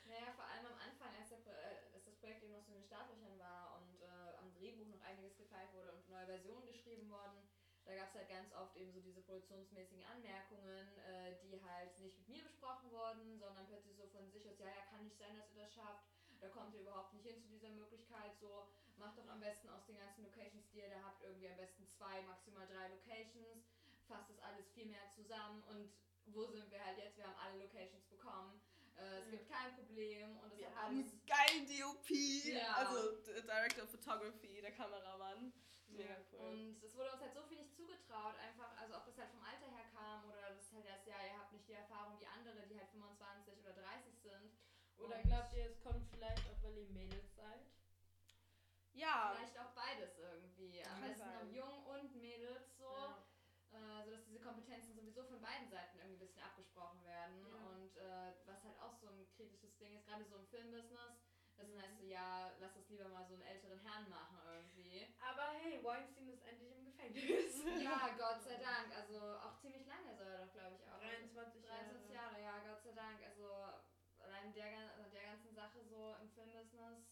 Naja, 0.05 0.31
vor 0.35 0.45
allem 0.45 0.65
am 0.67 0.77
Anfang, 0.79 1.15
als, 1.19 1.29
der, 1.29 1.39
äh, 1.39 1.93
als 1.93 2.05
das 2.05 2.15
Projekt 2.15 2.43
eben 2.43 2.53
noch 2.53 2.61
so 2.63 2.71
in 2.71 2.77
den 2.79 2.83
Startlöchern 2.85 3.37
war 3.39 3.75
und 3.81 4.01
äh, 4.01 4.37
am 4.37 4.53
Drehbuch 4.53 4.85
noch 4.87 5.01
einiges 5.13 5.37
gefeilt 5.37 5.71
wurde 5.73 5.93
und 5.93 6.09
neue 6.09 6.25
Versionen 6.25 6.67
geschrieben 6.67 7.09
wurden, 7.09 7.45
da 7.85 7.95
gab 7.95 8.09
es 8.09 8.15
halt 8.15 8.29
ganz 8.29 8.53
oft 8.53 8.75
eben 8.77 8.91
so 8.91 9.01
diese 9.01 9.21
produktionsmäßigen 9.21 10.05
Anmerkungen, 10.05 10.87
äh, 11.05 11.35
die 11.43 11.61
halt 11.61 11.99
nicht 11.99 12.17
mit 12.19 12.29
mir 12.29 12.43
besprochen 12.43 12.89
wurden, 12.91 13.37
sondern 13.37 13.67
plötzlich 13.67 13.95
so 13.97 14.07
von 14.07 14.31
sich 14.31 14.47
aus, 14.49 14.57
ja, 14.59 14.67
ja, 14.67 14.85
kann 14.89 15.03
nicht 15.03 15.19
sein, 15.19 15.37
dass 15.37 15.51
ihr 15.53 15.63
das 15.63 15.73
schafft, 15.73 16.07
da 16.39 16.49
kommt 16.49 16.73
ihr 16.73 16.81
überhaupt 16.81 17.13
nicht 17.13 17.25
hin 17.25 17.39
zu 17.39 17.47
dieser 17.49 17.69
Möglichkeit, 17.69 18.39
so, 18.39 18.71
macht 18.97 19.17
doch 19.17 19.27
am 19.27 19.39
besten 19.39 19.69
aus 19.69 19.85
den 19.85 19.97
ganzen 19.97 20.23
Locations, 20.23 20.69
die 20.71 20.79
ihr 20.79 20.89
da 20.89 21.03
habt, 21.03 21.23
irgendwie 21.23 21.49
am 21.49 21.57
besten 21.57 21.87
zwei, 21.87 22.21
maximal 22.23 22.67
drei 22.67 22.87
Locations, 22.89 23.67
fasst 24.07 24.29
das 24.29 24.39
alles 24.39 24.69
viel 24.71 24.87
mehr 24.87 25.09
zusammen. 25.09 25.63
Und 25.63 25.91
wo 26.25 26.45
sind 26.47 26.69
wir 26.71 26.83
halt 26.83 26.97
jetzt? 26.97 27.17
Wir 27.17 27.25
haben 27.25 27.35
alle 27.35 27.63
Locations 27.63 28.05
bekommen. 28.07 28.61
Äh, 28.95 29.19
es 29.19 29.25
Ja. 29.25 29.31
gibt 29.31 29.49
kein 29.49 29.75
Problem 29.75 30.37
und 30.37 30.53
es 30.53 30.59
Wir 30.59 30.75
haben 30.75 30.95
alles. 30.97 31.11
einen 31.11 31.25
geilen 31.25 31.65
DOP. 31.67 32.09
Ja. 32.53 32.73
Also 32.77 33.11
Director 33.25 33.83
of 33.83 33.89
Photography, 33.91 34.61
der 34.61 34.71
Kameramann. 34.71 35.51
Mega 35.87 36.17
cool. 36.31 36.39
Und 36.39 36.83
es 36.83 36.95
wurde 36.95 37.11
uns 37.11 37.21
halt 37.21 37.33
so 37.33 37.43
viel 37.43 37.57
nicht 37.57 37.75
zugetraut, 37.75 38.35
einfach, 38.39 38.75
also 38.77 38.95
ob 38.97 39.05
das 39.05 39.17
halt 39.17 39.29
vom 39.29 39.41
Alter 39.43 39.67
her 39.69 39.85
kam 39.93 40.25
oder 40.29 40.49
das 40.49 40.71
halt 40.73 40.85
erst, 40.85 41.05
ja, 41.05 41.15
ihr 41.23 41.37
habt 41.37 41.51
nicht 41.53 41.67
die 41.67 41.73
Erfahrung 41.73 42.19
wie 42.19 42.25
andere, 42.25 42.65
die 42.67 42.79
halt 42.79 42.89
25 42.89 43.59
oder 43.59 43.73
30 43.73 44.17
sind. 44.21 44.51
Oder 44.97 45.17
Und 45.17 45.23
glaubt 45.23 45.53
ihr, 45.53 45.65
es 45.69 45.79
kommt 45.81 46.07
vielleicht 46.09 46.49
auch, 46.49 46.63
weil 46.63 46.77
ihr 46.77 46.89
Mädels 46.89 47.35
seid? 47.35 47.61
ja, 48.93 49.33
Vielleicht 49.35 49.57
auch 49.59 49.71
beides 49.73 50.17
irgendwie. 50.19 50.83
Am 50.85 51.01
besten 51.01 51.53
jung 51.53 51.85
und 51.85 52.15
Mädels 52.15 52.77
so. 52.77 52.93
Ja. 52.93 53.23
Äh, 53.73 54.03
sodass 54.05 54.23
diese 54.25 54.39
Kompetenzen 54.39 54.93
sowieso 54.93 55.23
von 55.25 55.41
beiden 55.41 55.67
Seiten 55.67 55.97
irgendwie 55.97 56.13
ein 56.15 56.27
bisschen 56.27 56.43
abgesprochen 56.43 57.03
werden. 57.03 57.43
Ja. 57.49 57.69
Und 57.69 57.97
äh, 57.97 58.33
was 58.45 58.63
halt 58.63 58.79
auch 58.79 58.93
so 58.93 59.07
ein 59.07 59.25
kritisches 59.43 59.77
Ding 59.77 59.93
ist, 59.95 60.05
gerade 60.07 60.23
so 60.25 60.35
im 60.37 60.47
Filmbusiness, 60.47 61.19
das 61.55 61.69
heißt 61.77 61.99
so, 61.99 62.05
ja, 62.05 62.51
lass 62.59 62.73
das 62.73 62.89
lieber 62.89 63.07
mal 63.09 63.25
so 63.27 63.33
einen 63.35 63.43
älteren 63.43 63.79
Herrn 63.79 64.09
machen 64.09 64.39
irgendwie. 64.45 65.13
Aber 65.19 65.51
hey, 65.53 65.83
Weinstein 65.83 66.29
ist 66.29 66.41
endlich 66.47 66.71
im 66.71 66.85
Gefängnis. 66.85 67.63
Ja, 67.83 68.15
Gott 68.17 68.41
sei 68.43 68.55
Dank. 68.57 68.89
Also 68.95 69.19
auch 69.37 69.59
ziemlich 69.59 69.85
lange 69.85 70.15
soll 70.15 70.27
er 70.27 70.45
doch, 70.45 70.53
glaube 70.53 70.75
ich, 70.75 70.83
auch. 70.89 70.99
23 70.99 71.63
23 71.63 72.09
Jahre. 72.11 72.41
Jahre, 72.41 72.41
ja, 72.41 72.73
Gott 72.73 72.81
sei 72.83 72.91
Dank. 72.93 73.21
Also 73.23 73.45
allein 74.19 74.53
der, 74.53 74.71
gan- 74.71 74.89
also 74.97 75.09
der 75.11 75.23
ganzen 75.23 75.53
Sache 75.53 75.83
so 75.83 76.15
im 76.21 76.29
Filmbusiness. 76.31 77.05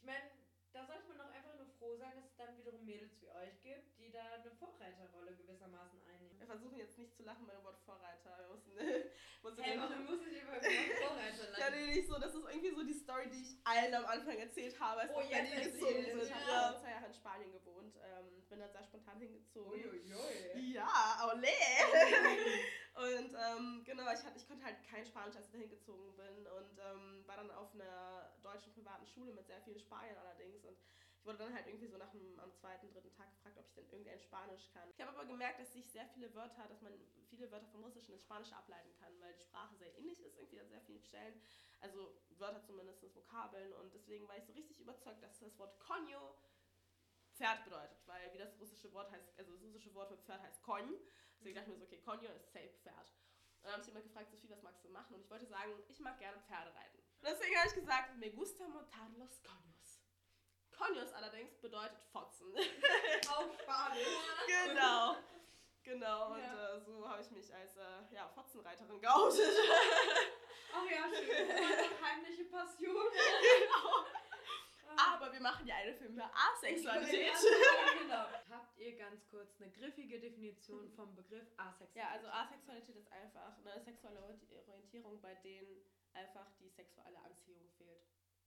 Ich 0.00 0.04
meine, 0.04 0.30
da 0.72 0.84
sollte 0.84 1.08
man 1.08 1.18
doch 1.18 1.30
einfach 1.32 1.54
nur 1.56 1.66
froh 1.78 1.96
sein, 1.96 2.14
dass 2.16 2.26
es 2.26 2.36
dann 2.36 2.56
wiederum 2.58 2.84
Mädels 2.84 3.18
wie 3.20 3.30
euch 3.30 3.60
gibt, 3.62 3.98
die 3.98 4.10
da 4.10 4.34
eine 4.34 4.50
Vorreiterrolle 4.52 5.34
gewissermaßen 5.34 6.00
einnehmen. 6.04 6.38
wir 6.38 6.46
versuchen 6.46 6.76
jetzt 6.76 6.98
nicht 6.98 7.16
zu 7.16 7.22
lachen 7.24 7.46
bei 7.46 7.54
dem 7.54 7.64
Wort 7.64 7.80
Vorreiter. 7.80 8.36
Wir 8.38 8.48
müssen, 8.54 9.10
müssen 9.50 9.62
Hey, 9.62 9.74
irgendwie- 9.76 9.94
warum 9.94 10.04
muss 10.06 10.26
ich 10.26 10.42
über 10.42 10.52
Vorreiter 10.52 11.58
Ja, 11.58 11.70
nee, 11.70 11.86
nicht 11.94 12.08
so. 12.08 12.18
Das 12.18 12.34
ist 12.34 12.44
irgendwie 12.48 12.70
so 12.74 12.82
die 12.84 12.92
Story, 12.94 13.28
die 13.30 13.40
ich 13.42 13.56
allen 13.64 13.94
am 13.94 14.04
Anfang 14.06 14.38
erzählt 14.38 14.78
habe, 14.80 15.00
als 15.02 15.12
Oh, 15.14 15.18
wir 15.20 15.24
nach 15.24 15.30
jetzt 15.32 15.50
Berlin 15.54 15.72
gezogen 15.72 15.94
erzähl. 15.96 16.20
sind. 16.24 16.30
Ja. 16.30 16.36
Ich 16.38 16.48
habe 16.54 16.78
zwei 16.80 16.90
Jahre 16.90 17.06
in 17.06 17.14
Spanien 17.14 17.52
gewohnt. 17.52 17.96
Ähm, 18.02 18.42
bin 18.48 18.58
dann 18.60 18.72
sehr 18.72 18.82
spontan 18.84 19.18
hingezogen. 19.18 19.72
Uiuiui. 19.72 20.72
Ja, 20.72 21.30
ole! 21.32 21.48
und 22.94 23.34
ähm, 23.34 23.82
genau, 23.84 24.04
ich, 24.12 24.22
hatte, 24.24 24.36
ich 24.38 24.46
konnte 24.48 24.64
halt 24.64 24.76
kein 24.88 25.04
Spanisch, 25.04 25.36
als 25.36 25.46
ich 25.46 25.52
da 25.52 25.58
hingezogen 25.58 26.16
bin. 26.16 26.46
Und 26.46 26.78
ähm, 26.78 27.24
war 27.26 27.36
dann 27.36 27.50
auf 27.50 27.74
einer 27.74 28.32
deutschen 28.42 28.72
privaten 28.72 29.06
Schule 29.06 29.32
mit 29.32 29.46
sehr 29.46 29.60
vielen 29.62 29.78
Spaniern 29.78 30.16
allerdings. 30.16 30.64
Und 30.64 30.76
ich 31.18 31.26
wurde 31.26 31.38
dann 31.38 31.54
halt 31.54 31.66
irgendwie 31.66 31.88
so 31.88 31.98
nach 31.98 32.10
dem, 32.10 32.38
am 32.38 32.52
zweiten, 32.54 32.88
dritten 32.90 33.12
Tag 33.12 33.30
gefragt, 33.30 33.58
ob 33.58 33.66
ich 33.66 33.74
denn 33.74 33.90
irgendein 33.90 34.20
Spanisch 34.20 34.70
kann. 34.72 34.88
Ich 34.90 35.00
habe 35.00 35.10
aber 35.10 35.26
gemerkt, 35.26 35.60
dass 35.60 35.74
ich 35.74 35.90
sehr 35.90 36.06
viele 36.14 36.32
Wörter, 36.34 36.66
dass 36.68 36.80
man 36.80 36.92
viele 37.28 37.50
Wörter 37.50 37.66
vom 37.66 37.82
Russischen 37.82 38.14
ins 38.14 38.22
Spanische 38.22 38.56
ableiten 38.56 38.94
kann, 38.94 39.12
weil 39.20 39.34
die 39.34 39.42
Sprache 39.42 39.76
sehr 39.76 39.96
ähnlich 39.98 40.20
ist, 40.20 40.38
irgendwie 40.38 40.60
an 40.60 40.68
sehr 40.68 40.80
vielen 40.82 41.02
Stellen. 41.02 41.40
Also 41.80 42.16
Wörter 42.38 42.62
zumindest, 42.62 43.02
Vokabeln. 43.14 43.72
Und 43.74 43.92
deswegen 43.94 44.28
war 44.28 44.36
ich 44.36 44.44
so 44.44 44.52
richtig 44.52 44.80
überzeugt, 44.80 45.22
dass 45.22 45.38
das 45.38 45.58
Wort 45.58 45.78
Konyo 45.80 46.38
Pferd 47.34 47.64
bedeutet, 47.64 47.98
weil 48.06 48.32
wie 48.32 48.38
das 48.38 48.58
russische 48.58 48.92
Wort 48.92 49.12
heißt, 49.12 49.38
also 49.38 49.52
das 49.52 49.62
russische 49.62 49.94
Wort 49.94 50.08
für 50.08 50.18
Pferd 50.18 50.42
heißt 50.42 50.62
Konj. 50.62 50.98
Deswegen 51.38 51.54
dachte 51.54 51.70
ich 51.70 51.76
mir 51.76 51.78
so, 51.78 51.86
okay, 51.86 52.00
Konyo 52.00 52.30
ist 52.32 52.52
safe 52.52 52.74
Pferd. 52.82 53.12
Und 53.58 53.64
dann 53.64 53.72
habe 53.72 53.82
ich 53.82 53.88
jemand 53.88 54.04
gefragt, 54.04 54.30
Sophie, 54.30 54.50
was 54.50 54.62
magst 54.62 54.84
du 54.84 54.88
machen? 54.88 55.14
Und 55.14 55.20
ich 55.20 55.30
wollte 55.30 55.46
sagen, 55.46 55.72
ich 55.88 56.00
mag 56.00 56.18
gerne 56.18 56.40
Pferde 56.42 56.74
reiten. 56.74 56.98
Deswegen 57.22 57.56
habe 57.56 57.68
ich 57.68 57.74
gesagt, 57.74 58.16
me 58.18 58.30
gusta 58.30 58.68
montar 58.68 59.08
los 59.10 59.42
Conjos. 59.42 59.77
Bedeutet 61.60 62.02
Fotzen. 62.12 62.52
Auf 63.36 63.60
Spanisch. 63.60 64.06
genau. 64.46 65.16
Genau, 65.82 66.32
und 66.34 66.40
Ja. 66.40 66.74
äh, 66.76 66.80
so 66.80 67.08
habe 67.08 67.22
ich 67.22 67.30
mich 67.30 67.52
als 67.54 67.76
äh, 67.78 67.82
ja, 68.14 68.28
Fotzenreiterin 68.28 69.00
geoutet. 69.00 69.40
Ach 70.72 70.84
ja, 70.84 71.08
schön. 71.08 71.50
Eine 71.50 72.00
heimliche 72.02 72.44
Passion. 72.44 73.06
genau. 73.10 74.04
Ah. 74.96 75.14
Aber 75.14 75.32
wir 75.32 75.40
machen 75.40 75.66
ja 75.66 75.76
einen 75.76 75.94
Film 75.96 76.14
über 76.14 76.30
Asexualität. 76.34 77.32
genau. 78.02 78.24
Habt 78.50 78.76
ihr 78.78 78.96
ganz 78.96 79.26
kurz 79.28 79.60
eine 79.60 79.70
griffige 79.70 80.18
Definition 80.20 80.90
vom 80.92 81.14
Begriff 81.14 81.46
Asexualität? 81.56 81.96
Ja, 81.96 82.08
also 82.10 82.26
Asexualität 82.28 82.96
ist 82.96 83.10
einfach 83.12 83.52
eine 83.64 83.80
sexuelle 83.80 84.20
Ori- 84.20 84.40
Orientierung, 84.66 85.20
bei 85.20 85.34
denen 85.36 85.82
einfach 86.14 86.46
die 86.60 86.68
sexuelle 86.68 87.18
Anziehung 87.20 87.68
fehlt. 87.78 88.02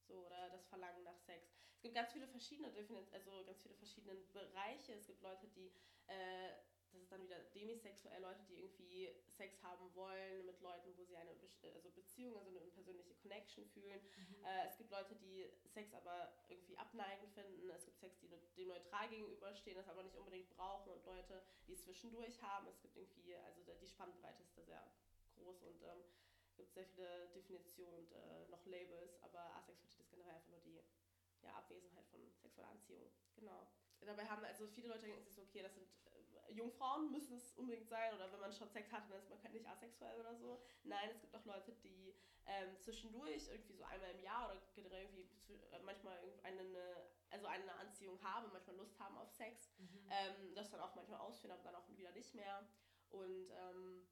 So, 0.08 0.26
oder 0.26 0.50
das 0.50 0.65
Verlangen 0.67 1.04
nach 1.04 1.17
Sex. 1.26 1.47
Es 1.82 1.84
gibt 1.89 1.96
ganz 1.96 2.12
viele 2.13 2.28
verschiedene 2.28 2.70
Defini 2.72 3.02
also 3.12 3.44
ganz 3.44 3.60
viele 3.63 3.74
verschiedene 3.74 4.13
Bereiche. 4.34 4.94
Es 4.94 5.08
gibt 5.08 5.20
Leute, 5.24 5.48
die, 5.48 5.72
äh, 6.06 6.52
das 6.91 7.02
ist 7.02 7.12
dann 7.12 7.24
wieder 7.24 7.39
demisexuell, 7.56 8.22
Leute, 8.22 8.44
die 8.48 8.60
irgendwie 8.60 9.10
Sex 9.26 9.63
haben 9.63 9.91
wollen 9.96 10.46
mit 10.46 10.62
Leuten, 10.62 10.96
wo 10.96 11.04
sie 11.04 11.15
eine 11.15 11.34
Be 11.34 11.74
also 11.74 11.89
Beziehung, 11.89 12.38
also 12.38 12.52
eine 12.52 12.70
persönliche 12.70 13.15
Connection 13.15 13.65
fühlen. 13.65 14.00
Mhm. 14.00 14.46
Äh, 14.46 14.67
es 14.67 14.78
gibt 14.78 14.91
Leute, 14.91 15.15
die 15.15 15.50
Sex 15.65 15.91
aber 15.96 16.32
irgendwie 16.50 16.78
abneigend 16.78 17.32
finden. 17.32 17.67
Es 17.72 17.86
gibt 17.86 17.98
Sex, 17.98 18.20
die 18.20 18.28
ne- 18.28 18.38
dem 18.56 18.67
neutral 18.67 19.10
gegenüberstehen, 19.10 19.76
das 19.76 19.88
aber 19.88 20.04
nicht 20.04 20.15
unbedingt 20.15 20.52
brauchen. 20.52 20.91
Und 20.94 21.04
Leute, 21.04 21.41
die 21.65 21.74
es 21.74 21.82
zwischendurch 21.82 22.39
haben. 22.44 22.67
Es 22.67 22.80
gibt 22.80 22.96
irgendwie, 22.96 23.36
also 23.38 23.60
die 23.82 23.88
Spannbreite 23.88 24.44
ist 24.44 24.56
da 24.56 24.63
sehr 24.63 24.86
groß 25.34 25.63
und 25.63 25.82
ähm, 25.82 26.04
es 26.52 26.58
gibt 26.58 26.74
sehr 26.76 26.86
viele 26.86 27.28
Definitionen 27.30 27.96
und 27.96 28.12
äh, 28.12 28.48
noch 28.50 28.63
Labels. 28.67 29.20
Aber 29.24 29.56
Asexualität 29.56 30.02
ist 30.02 30.12
generell 30.12 30.36
einfach 30.36 30.50
nur 30.52 30.62
die 30.62 30.84
ja, 31.44 31.54
Abwesenheit 31.56 32.06
von 32.08 32.20
sexueller 32.42 32.70
Anziehung. 32.70 33.12
Genau. 33.36 33.68
Dabei 34.02 34.26
haben 34.28 34.44
also 34.44 34.68
viele 34.68 34.88
Leute 34.88 35.06
denken 35.06 35.24
sich 35.24 35.36
so, 35.36 35.44
okay, 35.44 35.62
das 35.62 35.76
sind 35.76 35.88
äh, 36.48 36.54
Jungfrauen, 36.54 37.12
müssen 37.12 37.38
es 37.38 37.54
unbedingt 37.54 37.88
sein. 37.88 38.14
Oder 38.16 38.32
wenn 38.32 38.40
man 38.40 38.52
schon 38.52 38.68
Sex 38.70 38.92
hatte, 38.92 39.10
dann 39.10 39.20
ist 39.20 39.30
man 39.30 39.52
nicht 39.52 39.68
asexuell 39.68 40.20
oder 40.20 40.36
so. 40.36 40.60
Nein, 40.84 41.10
es 41.12 41.22
gibt 41.22 41.36
auch 41.36 41.46
Leute, 41.46 41.72
die 41.84 42.16
ähm, 42.48 42.76
zwischendurch 42.80 43.48
irgendwie 43.48 43.76
so 43.76 43.84
einmal 43.84 44.10
im 44.12 44.22
Jahr 44.24 44.50
oder 44.50 44.60
generell 44.74 45.04
irgendwie 45.04 45.54
äh, 45.54 45.80
manchmal 45.84 46.18
eine, 46.44 47.08
also 47.30 47.46
eine 47.46 47.74
Anziehung 47.76 48.22
haben, 48.24 48.52
manchmal 48.52 48.76
Lust 48.78 49.00
haben 49.00 49.18
auf 49.18 49.30
Sex, 49.32 49.72
Mhm. 49.78 50.10
ähm, 50.10 50.56
das 50.56 50.72
dann 50.72 50.82
auch 50.82 50.96
manchmal 50.96 51.20
ausführen, 51.20 51.52
aber 51.52 51.64
dann 51.64 51.76
auch 51.76 51.88
wieder 51.96 52.12
nicht 52.12 52.34
mehr. 52.34 52.68
Und 53.10 53.52
ähm, 53.52 54.08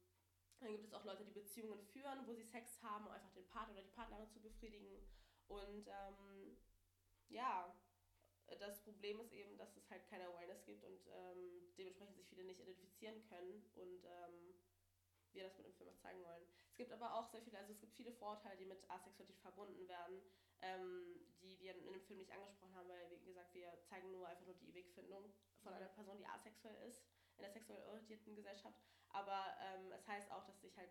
dann 0.60 0.70
gibt 0.70 0.84
es 0.86 0.92
auch 0.94 1.04
Leute, 1.04 1.24
die 1.24 1.32
Beziehungen 1.32 1.82
führen, 1.82 2.26
wo 2.26 2.34
sie 2.34 2.44
Sex 2.44 2.80
haben, 2.82 3.06
um 3.06 3.12
einfach 3.12 3.32
den 3.32 3.46
Partner 3.48 3.74
oder 3.74 3.82
die 3.82 3.90
Partnerin 3.90 4.28
zu 4.30 4.40
befriedigen. 4.40 5.02
Und 5.48 5.88
ähm, 5.88 6.56
ja, 7.30 7.74
das 8.58 8.80
Problem 8.82 9.20
ist 9.20 9.32
eben, 9.32 9.56
dass 9.56 9.76
es 9.76 9.90
halt 9.90 10.06
keine 10.08 10.26
Awareness 10.26 10.64
gibt 10.64 10.84
und 10.84 11.00
ähm, 11.08 11.72
dementsprechend 11.78 12.16
sich 12.16 12.26
viele 12.28 12.44
nicht 12.44 12.60
identifizieren 12.60 13.22
können 13.28 13.64
und 13.74 14.04
ähm, 14.04 14.54
wir 15.32 15.44
das 15.44 15.56
mit 15.56 15.66
dem 15.66 15.74
Film 15.74 15.90
auch 15.90 15.98
zeigen 15.98 16.22
wollen. 16.24 16.42
Es 16.68 16.76
gibt 16.76 16.92
aber 16.92 17.14
auch 17.14 17.28
sehr 17.28 17.42
viele, 17.42 17.58
also 17.58 17.72
es 17.72 17.80
gibt 17.80 17.94
viele 17.94 18.12
Vorurteile, 18.12 18.56
die 18.56 18.66
mit 18.66 18.90
Asexualität 18.90 19.38
verbunden 19.38 19.86
werden, 19.86 20.20
ähm, 20.62 21.20
die 21.40 21.58
wir 21.60 21.74
in 21.76 21.92
dem 21.92 22.02
Film 22.02 22.18
nicht 22.18 22.32
angesprochen 22.32 22.74
haben, 22.74 22.88
weil, 22.88 23.20
wie 23.22 23.26
gesagt, 23.26 23.54
wir 23.54 23.80
zeigen 23.84 24.10
nur 24.10 24.26
einfach 24.26 24.46
nur 24.46 24.56
die 24.56 24.74
Wegfindung 24.74 25.32
von 25.62 25.72
einer 25.72 25.88
Person, 25.88 26.18
die 26.18 26.26
asexuell 26.26 26.76
ist. 26.88 27.04
in 27.36 27.42
der 27.42 27.52
sexuell 27.52 27.82
orientierten 27.84 28.34
Gesellschaft. 28.34 28.78
Aber 29.08 29.56
ähm, 29.60 29.92
es 29.92 30.06
heißt 30.06 30.30
auch, 30.30 30.44
dass 30.44 30.60
sich 30.60 30.76
halt 30.76 30.90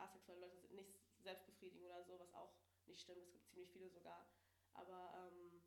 asexuelle 0.00 0.40
Leute 0.40 0.74
nicht 0.74 0.98
selbst 1.18 1.46
befriedigen 1.46 1.84
oder 1.84 2.02
so, 2.02 2.18
was 2.18 2.34
auch 2.34 2.52
nicht 2.86 3.00
stimmt. 3.00 3.22
Es 3.24 3.32
gibt 3.32 3.46
ziemlich 3.48 3.70
viele 3.70 3.88
sogar. 3.88 4.26
Aber 4.80 5.12
ähm, 5.16 5.62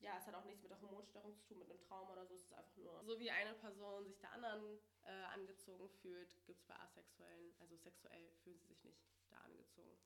ja, 0.00 0.18
es 0.18 0.26
hat 0.26 0.34
auch 0.34 0.44
nichts 0.44 0.62
mit 0.62 0.70
der 0.70 0.80
Hormonstörung 0.80 1.34
zu 1.34 1.44
tun, 1.44 1.58
mit 1.58 1.70
einem 1.70 1.80
Trauma 1.80 2.12
oder 2.12 2.26
so. 2.26 2.34
Es 2.34 2.42
ist 2.42 2.54
einfach 2.54 2.76
nur 2.76 3.04
so, 3.04 3.18
wie 3.18 3.30
eine 3.30 3.54
Person 3.54 4.06
sich 4.06 4.18
der 4.18 4.32
anderen 4.32 4.78
äh, 5.04 5.22
angezogen 5.32 5.88
fühlt, 5.88 6.44
gibt 6.44 6.58
es 6.58 6.66
bei 6.66 6.74
Asexuellen, 6.76 7.54
also 7.60 7.76
sexuell 7.76 8.32
fühlen 8.42 8.58
sie 8.58 8.66
sich 8.66 8.84
nicht 8.84 9.00
da 9.30 9.38
angezogen. 9.38 9.96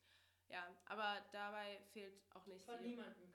Ja, 0.49 0.69
aber 0.85 1.25
dabei 1.33 1.81
fehlt 1.93 2.23
auch 2.35 2.47
nicht. 2.47 2.65
Von 2.65 2.83
niemandem 2.83 3.33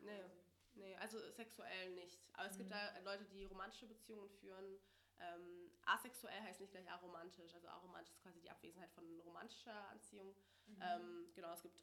nee, 0.75 0.95
also 0.97 1.19
sexuell 1.31 1.91
nicht. 1.91 2.21
Aber 2.33 2.47
es 2.47 2.53
mhm. 2.53 2.59
gibt 2.59 2.71
da 2.71 2.99
Leute, 2.99 3.25
die 3.25 3.43
romantische 3.45 3.87
Beziehungen 3.87 4.29
führen. 4.29 4.79
Ähm, 5.19 5.71
asexuell 5.85 6.41
heißt 6.41 6.61
nicht 6.61 6.71
gleich 6.71 6.89
aromantisch. 6.89 7.53
Also 7.53 7.67
aromantisch 7.67 8.13
ist 8.13 8.23
quasi 8.23 8.39
die 8.39 8.49
Abwesenheit 8.49 8.91
von 8.91 9.19
romantischer 9.21 9.89
Anziehung. 9.89 10.35
Mhm. 10.67 10.81
Ähm, 10.81 11.31
genau, 11.35 11.53
es 11.53 11.61
gibt 11.61 11.77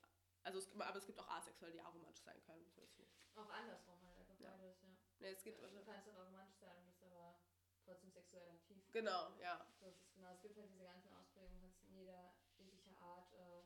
also 0.48 0.64
es, 0.64 0.72
aber 0.72 0.96
es 0.96 1.04
gibt 1.04 1.18
auch 1.20 1.28
Asexuelle, 1.28 1.74
die 1.74 1.80
aromantisch 1.80 2.24
sein 2.24 2.40
können. 2.42 2.64
So 2.72 2.80
ist 2.80 2.96
nicht. 2.98 3.12
Auch 3.36 3.50
andersrum 3.50 4.00
halt, 4.02 4.16
einfach 4.18 4.40
ja. 4.40 4.50
beides, 4.50 4.80
ja. 4.80 4.88
Nee, 5.20 5.32
es 5.32 5.42
gibt, 5.42 5.62
also, 5.62 5.76
du 5.76 5.84
kannst 5.84 6.08
auch 6.08 6.16
romantisch 6.24 6.56
sein 6.56 6.76
und 6.78 6.86
bist 6.86 7.02
aber 7.02 7.36
trotzdem 7.84 8.10
sexuell 8.10 8.48
aktiv. 8.50 8.82
Genau, 8.92 9.36
ja. 9.40 9.66
Das 9.80 9.94
ist 9.94 10.14
genau, 10.14 10.32
es 10.32 10.40
gibt 10.40 10.56
halt 10.56 10.70
diese 10.72 10.84
ganzen 10.84 11.12
Ausprägungen, 11.12 11.60
kannst 11.60 11.82
in 11.84 11.92
jeder 11.92 12.32
jeglicher 12.56 12.96
Art 12.98 13.30
äh, 13.34 13.62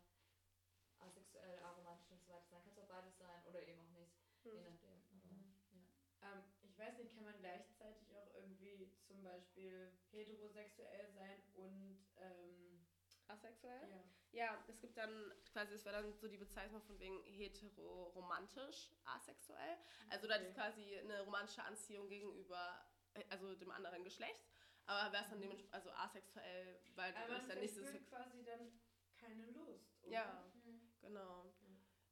asexuell, 0.99 1.59
aromantisch 1.61 2.11
und 2.11 2.21
so 2.21 2.33
weiter 2.33 2.49
sein. 2.51 2.63
Kannst 2.65 2.81
auch 2.81 2.89
beides 2.89 3.17
sein 3.17 3.47
oder 3.47 3.63
eben 3.63 3.79
auch 3.79 3.91
nicht, 3.95 4.19
hm. 4.43 4.53
je 4.53 4.61
nachdem. 4.63 4.99
Mhm. 5.13 5.55
ja. 5.71 6.33
ähm, 6.33 6.43
ich 6.63 6.79
weiß 6.79 6.99
nicht, 6.99 7.15
kann 7.15 7.25
man 7.25 7.39
gleichzeitig 7.39 8.17
auch 8.17 8.35
irgendwie 8.35 8.91
zum 9.07 9.23
Beispiel 9.23 9.93
heterosexuell 10.11 11.13
sein 11.13 11.43
und 11.55 12.05
ähm, 12.17 12.85
asexuell? 13.29 13.89
Ja. 13.89 14.03
Ja, 14.33 14.59
es 14.67 14.81
gibt 14.81 14.97
dann 14.97 15.33
quasi, 15.53 15.75
es 15.75 15.85
wäre 15.85 16.03
dann 16.03 16.13
so 16.15 16.27
die 16.27 16.39
Bezeichnung 16.39 16.81
von 16.83 16.99
wegen 16.99 17.23
hetero-romantisch 17.25 18.91
asexuell. 19.05 19.77
Also 20.09 20.27
okay. 20.27 20.39
da 20.39 20.45
ist 20.45 20.55
quasi 20.55 20.99
eine 20.99 21.21
romantische 21.23 21.63
Anziehung 21.63 22.09
gegenüber, 22.09 22.83
also 23.29 23.55
dem 23.55 23.71
anderen 23.71 24.03
Geschlecht. 24.05 24.49
Aber 24.87 25.13
wäre 25.13 25.23
es 25.23 25.29
dann 25.29 25.39
mhm. 25.39 25.43
dementsprechend, 25.43 25.75
also 25.75 25.91
asexuell, 25.91 26.81
weil 26.95 27.13
du 27.13 27.35
bist 27.35 27.51
dann 27.51 27.61
nicht 27.61 27.75
so 27.75 27.83
quasi 28.09 28.43
dann 28.43 28.81
keine 29.17 29.47
Lust. 29.51 30.03
Oder? 30.03 30.13
Ja, 30.13 30.45
mhm. 30.65 30.81
genau. 31.01 31.55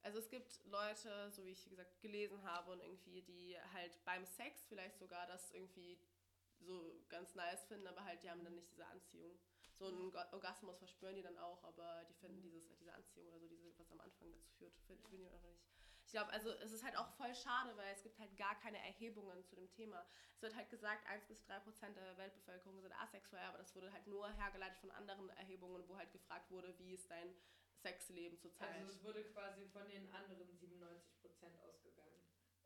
Also 0.02 0.18
es 0.18 0.28
gibt 0.28 0.64
Leute, 0.66 1.30
so 1.30 1.44
wie 1.44 1.50
ich 1.50 1.68
gesagt 1.68 2.00
gelesen 2.00 2.42
habe 2.42 2.72
und 2.72 2.80
irgendwie, 2.80 3.22
die 3.22 3.56
halt 3.72 4.02
beim 4.04 4.24
Sex 4.24 4.64
vielleicht 4.66 4.98
sogar 4.98 5.26
das 5.26 5.52
irgendwie 5.52 5.98
so 6.58 7.04
ganz 7.08 7.34
nice 7.34 7.64
finden, 7.64 7.86
aber 7.86 8.04
halt 8.04 8.22
die 8.22 8.30
haben 8.30 8.44
dann 8.44 8.54
nicht 8.54 8.70
diese 8.70 8.86
Anziehung 8.86 9.38
so 9.80 9.86
einen 9.86 10.14
Orgasmus 10.32 10.76
verspüren 10.76 11.16
die 11.16 11.22
dann 11.22 11.38
auch, 11.38 11.64
aber 11.64 12.04
die 12.04 12.14
finden 12.14 12.42
dieses, 12.42 12.68
diese 12.76 12.92
Anziehung 12.92 13.26
oder 13.28 13.38
so, 13.40 13.48
diese, 13.48 13.76
was 13.78 13.90
am 13.90 14.00
Anfang 14.00 14.30
dazu 14.30 14.50
führt, 14.58 14.74
finden 14.86 15.16
die 15.16 15.26
einfach 15.26 15.48
nicht. 15.48 15.64
Ich 16.04 16.12
glaube, 16.12 16.30
also 16.32 16.50
es 16.50 16.72
ist 16.72 16.84
halt 16.84 16.96
auch 16.96 17.08
voll 17.16 17.34
schade, 17.34 17.74
weil 17.76 17.94
es 17.94 18.02
gibt 18.02 18.18
halt 18.18 18.36
gar 18.36 18.58
keine 18.60 18.78
Erhebungen 18.78 19.42
zu 19.44 19.54
dem 19.54 19.70
Thema. 19.70 20.04
Es 20.34 20.42
wird 20.42 20.54
halt 20.54 20.68
gesagt, 20.68 21.06
1 21.06 21.24
bis 21.26 21.40
3 21.44 21.60
Prozent 21.60 21.96
der 21.96 22.16
Weltbevölkerung 22.18 22.80
sind 22.80 22.92
asexuell, 22.92 23.44
aber 23.44 23.58
das 23.58 23.74
wurde 23.74 23.92
halt 23.92 24.06
nur 24.06 24.28
hergeleitet 24.28 24.78
von 24.80 24.90
anderen 24.90 25.30
Erhebungen, 25.30 25.88
wo 25.88 25.96
halt 25.96 26.12
gefragt 26.12 26.50
wurde, 26.50 26.76
wie 26.78 26.92
ist 26.92 27.10
dein 27.10 27.34
Sexleben 27.76 28.38
zurzeit. 28.38 28.74
Also 28.74 28.90
es 28.90 29.02
wurde 29.02 29.24
quasi 29.24 29.64
von 29.66 29.88
den 29.88 30.12
anderen 30.12 30.52
97 30.58 31.20
Prozent 31.22 31.58
ausgegangen. 31.60 32.19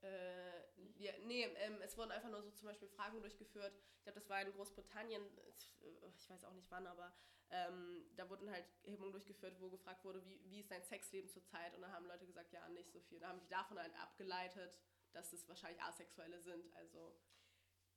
Äh, 0.04 0.64
ja, 0.96 1.12
nee, 1.24 1.44
ähm, 1.44 1.80
es 1.82 1.96
wurden 1.96 2.10
einfach 2.10 2.28
nur 2.28 2.42
so 2.42 2.50
zum 2.50 2.68
Beispiel 2.68 2.88
Fragen 2.88 3.20
durchgeführt. 3.20 3.72
Ich 3.96 4.02
glaube, 4.04 4.20
das 4.20 4.28
war 4.28 4.42
in 4.42 4.52
Großbritannien, 4.52 5.22
ich 5.48 6.30
weiß 6.30 6.44
auch 6.44 6.52
nicht 6.52 6.70
wann, 6.70 6.86
aber 6.86 7.12
ähm, 7.50 8.04
da 8.16 8.28
wurden 8.28 8.50
halt 8.50 8.66
Erhebungen 8.82 9.12
durchgeführt, 9.12 9.60
wo 9.60 9.70
gefragt 9.70 10.04
wurde, 10.04 10.24
wie, 10.26 10.40
wie 10.50 10.60
ist 10.60 10.70
dein 10.70 10.82
Sexleben 10.82 11.28
zurzeit? 11.28 11.74
Und 11.74 11.82
da 11.82 11.90
haben 11.90 12.06
Leute 12.06 12.26
gesagt, 12.26 12.52
ja, 12.52 12.68
nicht 12.68 12.90
so 12.90 13.00
viel. 13.00 13.18
Da 13.18 13.28
haben 13.28 13.40
die 13.40 13.48
davon 13.48 13.78
halt 13.78 13.94
abgeleitet, 13.96 14.74
dass 15.12 15.32
es 15.32 15.48
wahrscheinlich 15.48 15.82
Asexuelle 15.82 16.40
sind. 16.40 16.74
Also. 16.74 17.16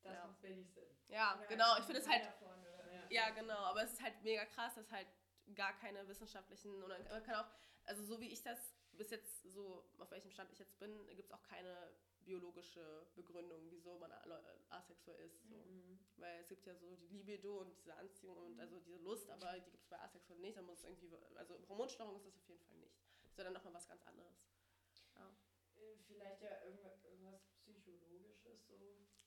Das 0.03 0.13
ja. 0.13 0.27
macht 0.27 0.43
wenig 0.43 0.71
Sinn. 0.71 0.87
Ja, 1.07 1.35
oder 1.37 1.47
genau. 1.47 1.77
Ich 1.79 1.85
finde 1.85 1.99
es 1.99 2.07
halt. 2.07 2.25
Davon, 2.25 2.65
ja, 3.09 3.29
genau. 3.31 3.57
Aber 3.57 3.83
es 3.83 3.93
ist 3.93 4.01
halt 4.01 4.21
mega 4.21 4.45
krass, 4.45 4.75
dass 4.75 4.91
halt 4.91 5.07
gar 5.55 5.73
keine 5.79 6.07
wissenschaftlichen. 6.07 6.83
Und 6.83 6.89
man 6.89 7.23
kann 7.23 7.35
auch, 7.35 7.49
also 7.85 8.03
so 8.03 8.19
wie 8.19 8.29
ich 8.29 8.43
das 8.43 8.76
bis 8.97 9.11
jetzt 9.11 9.43
so, 9.43 9.83
auf 9.97 10.11
welchem 10.11 10.31
Stand 10.31 10.51
ich 10.51 10.59
jetzt 10.59 10.77
bin, 10.79 11.05
gibt 11.15 11.29
es 11.29 11.31
auch 11.31 11.43
keine 11.43 11.91
biologische 12.25 13.07
Begründung, 13.15 13.61
wieso 13.69 13.97
man 13.97 14.11
asexuell 14.69 15.19
ist. 15.25 15.47
So. 15.47 15.55
Mhm. 15.55 15.99
Weil 16.17 16.41
es 16.41 16.49
gibt 16.49 16.65
ja 16.65 16.75
so 16.75 16.95
die 16.95 17.07
Libido 17.07 17.59
und 17.59 17.73
diese 17.77 17.95
Anziehung 17.95 18.37
und 18.37 18.55
mhm. 18.55 18.59
also 18.59 18.79
diese 18.79 18.97
Lust, 18.97 19.29
aber 19.29 19.53
die 19.59 19.71
gibt 19.71 19.83
es 19.83 19.89
bei 19.89 19.99
Asexuellen 19.99 20.41
nicht. 20.41 20.57
Da 20.57 20.61
muss 20.61 20.79
es 20.79 20.83
irgendwie, 20.85 21.09
also 21.35 21.57
Hormonstörung 21.69 22.17
ist 22.17 22.25
das 22.25 22.37
auf 22.37 22.47
jeden 22.49 22.63
Fall 22.65 22.77
nicht. 22.77 22.97
Das 23.23 23.31
ist 23.31 23.37
ja 23.37 23.43
dann 23.45 23.53
nochmal 23.53 23.73
was 23.73 23.87
ganz 23.87 24.05
anderes. 24.05 24.35
Ja. 25.15 25.29
Äh, 25.75 25.97
vielleicht 26.05 26.41
ja 26.41 26.63
irgendwas 26.63 26.97
Psychologisches 27.67 28.67
so. 28.67 28.77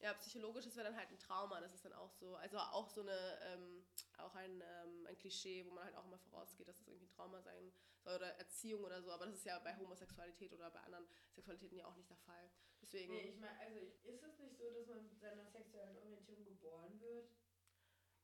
Ja, 0.00 0.14
psychologisches 0.14 0.76
wäre 0.76 0.88
dann 0.88 0.96
halt 0.96 1.10
ein 1.10 1.18
Trauma, 1.18 1.60
das 1.60 1.74
ist 1.74 1.84
dann 1.84 1.92
auch 1.92 2.10
so, 2.12 2.34
also 2.36 2.58
auch 2.58 2.88
so 2.88 3.02
eine, 3.02 3.38
ähm, 3.42 3.84
auch 4.24 4.34
ein, 4.34 4.62
ähm, 4.62 5.06
ein 5.06 5.16
Klischee, 5.16 5.64
wo 5.66 5.70
man 5.70 5.84
halt 5.84 5.94
auch 5.96 6.04
immer 6.04 6.18
vorausgeht, 6.18 6.68
dass 6.68 6.76
es 6.76 6.84
das 6.84 6.88
irgendwie 6.88 7.06
ein 7.06 7.16
Trauma 7.16 7.40
sein 7.42 7.72
soll 8.02 8.16
oder 8.16 8.28
Erziehung 8.38 8.84
oder 8.84 9.02
so, 9.02 9.10
aber 9.10 9.26
das 9.26 9.36
ist 9.36 9.44
ja 9.44 9.58
bei 9.58 9.76
Homosexualität 9.76 10.52
oder 10.52 10.70
bei 10.70 10.80
anderen 10.80 11.06
Sexualitäten 11.32 11.78
ja 11.78 11.86
auch 11.86 11.96
nicht 11.96 12.08
der 12.08 12.16
Fall. 12.16 12.50
Deswegen. 12.82 13.12
Nee, 13.12 13.28
ich 13.28 13.38
meine, 13.38 13.58
also 13.58 13.78
ist 14.04 14.22
es 14.22 14.38
nicht 14.38 14.56
so, 14.56 14.70
dass 14.70 14.86
man 14.86 15.04
mit 15.04 15.20
seiner 15.20 15.46
sexuellen 15.46 15.96
Orientierung 15.98 16.44
geboren 16.44 17.00
wird? 17.00 17.30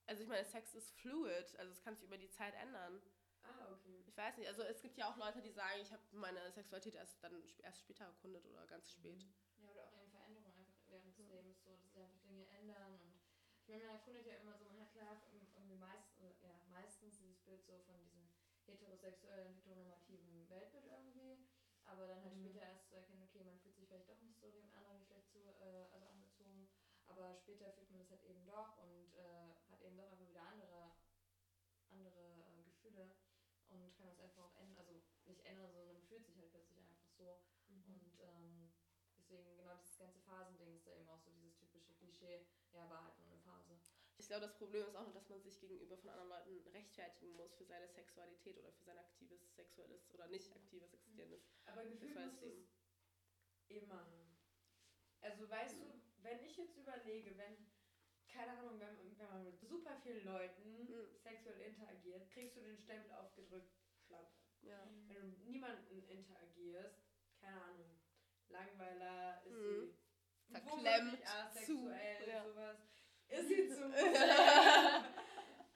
Also 0.06 0.22
ich 0.22 0.28
meine, 0.28 0.44
Sex 0.44 0.74
ist 0.74 0.92
fluid, 0.92 1.56
also 1.58 1.72
es 1.72 1.82
kann 1.82 1.96
sich 1.96 2.04
über 2.04 2.16
die 2.16 2.30
Zeit 2.30 2.54
ändern. 2.54 3.02
Ah, 3.42 3.72
okay. 3.72 4.02
Ich 4.06 4.16
weiß 4.16 4.36
nicht, 4.38 4.48
also 4.48 4.62
es 4.62 4.80
gibt 4.80 4.96
ja 4.98 5.10
auch 5.10 5.16
Leute, 5.16 5.40
die 5.42 5.50
sagen, 5.50 5.80
ich 5.80 5.92
habe 5.92 6.02
meine 6.12 6.50
Sexualität 6.52 6.94
erst 6.94 7.22
dann 7.22 7.42
erst 7.58 7.80
später 7.80 8.04
erkundet 8.04 8.46
oder 8.46 8.66
ganz 8.66 8.90
spät. 8.90 9.24
Mhm. 9.24 9.34
Ja, 9.64 9.70
oder 9.70 9.86
auch 9.86 9.96
eben 10.00 10.10
Veränderungen 10.10 10.58
einfach 10.58 10.74
während 10.88 11.06
des 11.06 11.18
Lebens, 11.18 11.62
so, 11.62 11.70
dass 11.70 11.82
sich 11.82 11.96
einfach 11.96 12.20
Dinge 12.24 12.46
ändern 12.48 12.94
und 12.94 13.16
ich 13.66 13.74
meine, 13.74 13.84
man 13.84 13.96
erkundet 13.96 14.24
ja 14.26 14.34
immer 14.36 14.54
so, 14.54 14.64
man 14.64 14.78
hat 14.78 14.92
klar 14.92 15.20
irgendwie 15.26 15.45
meist, 15.78 16.16
ja, 16.42 16.60
meistens 16.70 17.18
dieses 17.18 17.40
Bild 17.40 17.64
so 17.64 17.78
von 17.80 17.98
diesem 17.98 18.28
heterosexuellen, 18.66 19.54
heteronormativen 19.54 20.48
Weltbild 20.48 20.86
irgendwie, 20.86 21.38
aber 21.84 22.06
dann 22.06 22.22
halt 22.22 22.34
mhm. 22.34 22.40
später 22.40 22.60
erst 22.60 22.88
zu 22.88 22.96
erkennen, 22.96 23.22
okay, 23.22 23.44
man 23.44 23.58
fühlt 23.58 23.76
sich 23.76 23.86
vielleicht 23.86 24.08
doch 24.08 24.20
nicht 24.20 24.38
so 24.40 24.50
dem 24.50 24.68
anderen 24.74 24.98
Geschlecht 24.98 25.30
zu, 25.30 25.38
äh, 25.60 25.86
also 25.92 26.06
angezogen, 26.06 26.68
aber 27.06 27.36
später 27.36 27.72
fühlt 27.72 27.90
man 27.90 28.00
das 28.00 28.10
halt 28.10 28.24
eben 28.24 28.44
doch 28.44 28.76
und 28.78 29.14
äh, 29.14 29.54
hat 29.70 29.80
eben 29.82 29.96
doch 29.96 30.10
einfach 30.10 30.28
wieder 30.28 30.42
andere, 30.42 30.92
andere 31.90 32.44
äh, 32.58 32.62
Gefühle 32.64 33.14
und 33.68 33.94
kann 33.96 34.06
das 34.08 34.20
einfach 34.20 34.42
auch 34.42 34.56
ändern, 34.56 34.78
also 34.78 34.92
nicht 35.26 35.44
ändern, 35.44 35.72
sondern 35.72 36.02
fühlt 36.02 36.24
sich 36.24 36.36
halt 36.36 36.50
plötzlich 36.50 36.78
einfach 36.78 37.10
so 37.16 37.40
mhm. 37.68 37.94
und 37.94 38.20
ähm, 38.20 38.72
deswegen 39.16 39.56
genau 39.56 39.74
dieses 39.76 39.98
ganze 39.98 40.20
Phasending 40.20 40.74
ist 40.74 40.86
da 40.86 40.92
eben 40.92 41.08
auch 41.08 41.20
so 41.20 41.30
dieses 41.30 41.56
typische 41.56 41.94
Klischee, 41.94 42.46
ja, 42.72 42.88
war 42.90 43.04
halt 43.04 43.14
Phase. 43.14 43.25
Ich 44.26 44.28
glaube, 44.28 44.46
das 44.46 44.58
Problem 44.58 44.84
ist 44.88 44.96
auch 44.96 45.04
nur, 45.04 45.14
dass 45.14 45.28
man 45.28 45.40
sich 45.40 45.60
gegenüber 45.60 45.96
von 45.98 46.10
anderen 46.10 46.30
Leuten 46.30 46.68
rechtfertigen 46.74 47.36
muss 47.36 47.54
für 47.54 47.64
seine 47.64 47.86
Sexualität 47.86 48.58
oder 48.58 48.72
für 48.72 48.82
sein 48.82 48.98
aktives 48.98 49.54
sexuelles 49.54 50.10
oder 50.12 50.26
nicht 50.26 50.52
aktives 50.52 50.92
existierendes. 50.92 51.46
Aber 51.64 51.84
gefühlt 51.84 52.16
musst 52.16 52.42
du 52.42 52.66
immer. 53.68 54.04
Also 55.20 55.48
weißt 55.48 55.80
du, 55.80 56.02
wenn 56.24 56.40
ich 56.40 56.56
jetzt 56.56 56.76
überlege, 56.76 57.38
wenn, 57.38 57.70
keine 58.26 58.58
Ahnung, 58.58 58.80
wenn, 58.80 59.16
wenn 59.16 59.28
man 59.28 59.44
mit 59.44 59.60
super 59.60 59.96
vielen 60.02 60.24
Leuten 60.24 60.76
mhm. 60.76 61.06
sexuell 61.22 61.60
interagiert, 61.60 62.28
kriegst 62.32 62.56
du 62.56 62.62
den 62.62 62.78
Stempel 62.78 63.12
aufgedrückt, 63.12 63.76
Schlampe. 64.08 64.32
Ja. 64.62 64.90
Wenn 65.06 65.20
du 65.20 65.26
mit 65.28 65.44
niemanden 65.44 66.02
interagierst, 66.08 66.98
keine 67.40 67.62
Ahnung, 67.62 68.00
Langweiler, 68.48 69.40
ist 69.44 69.52
mhm. 69.52 69.96
sie 70.48 70.52
verklemmt, 70.52 71.24
asexuell, 71.24 72.24
zu, 72.24 72.28
ja. 72.28 72.44
sowas 72.44 72.85
ist 73.28 73.48
sie 73.48 73.68
zu. 73.68 73.84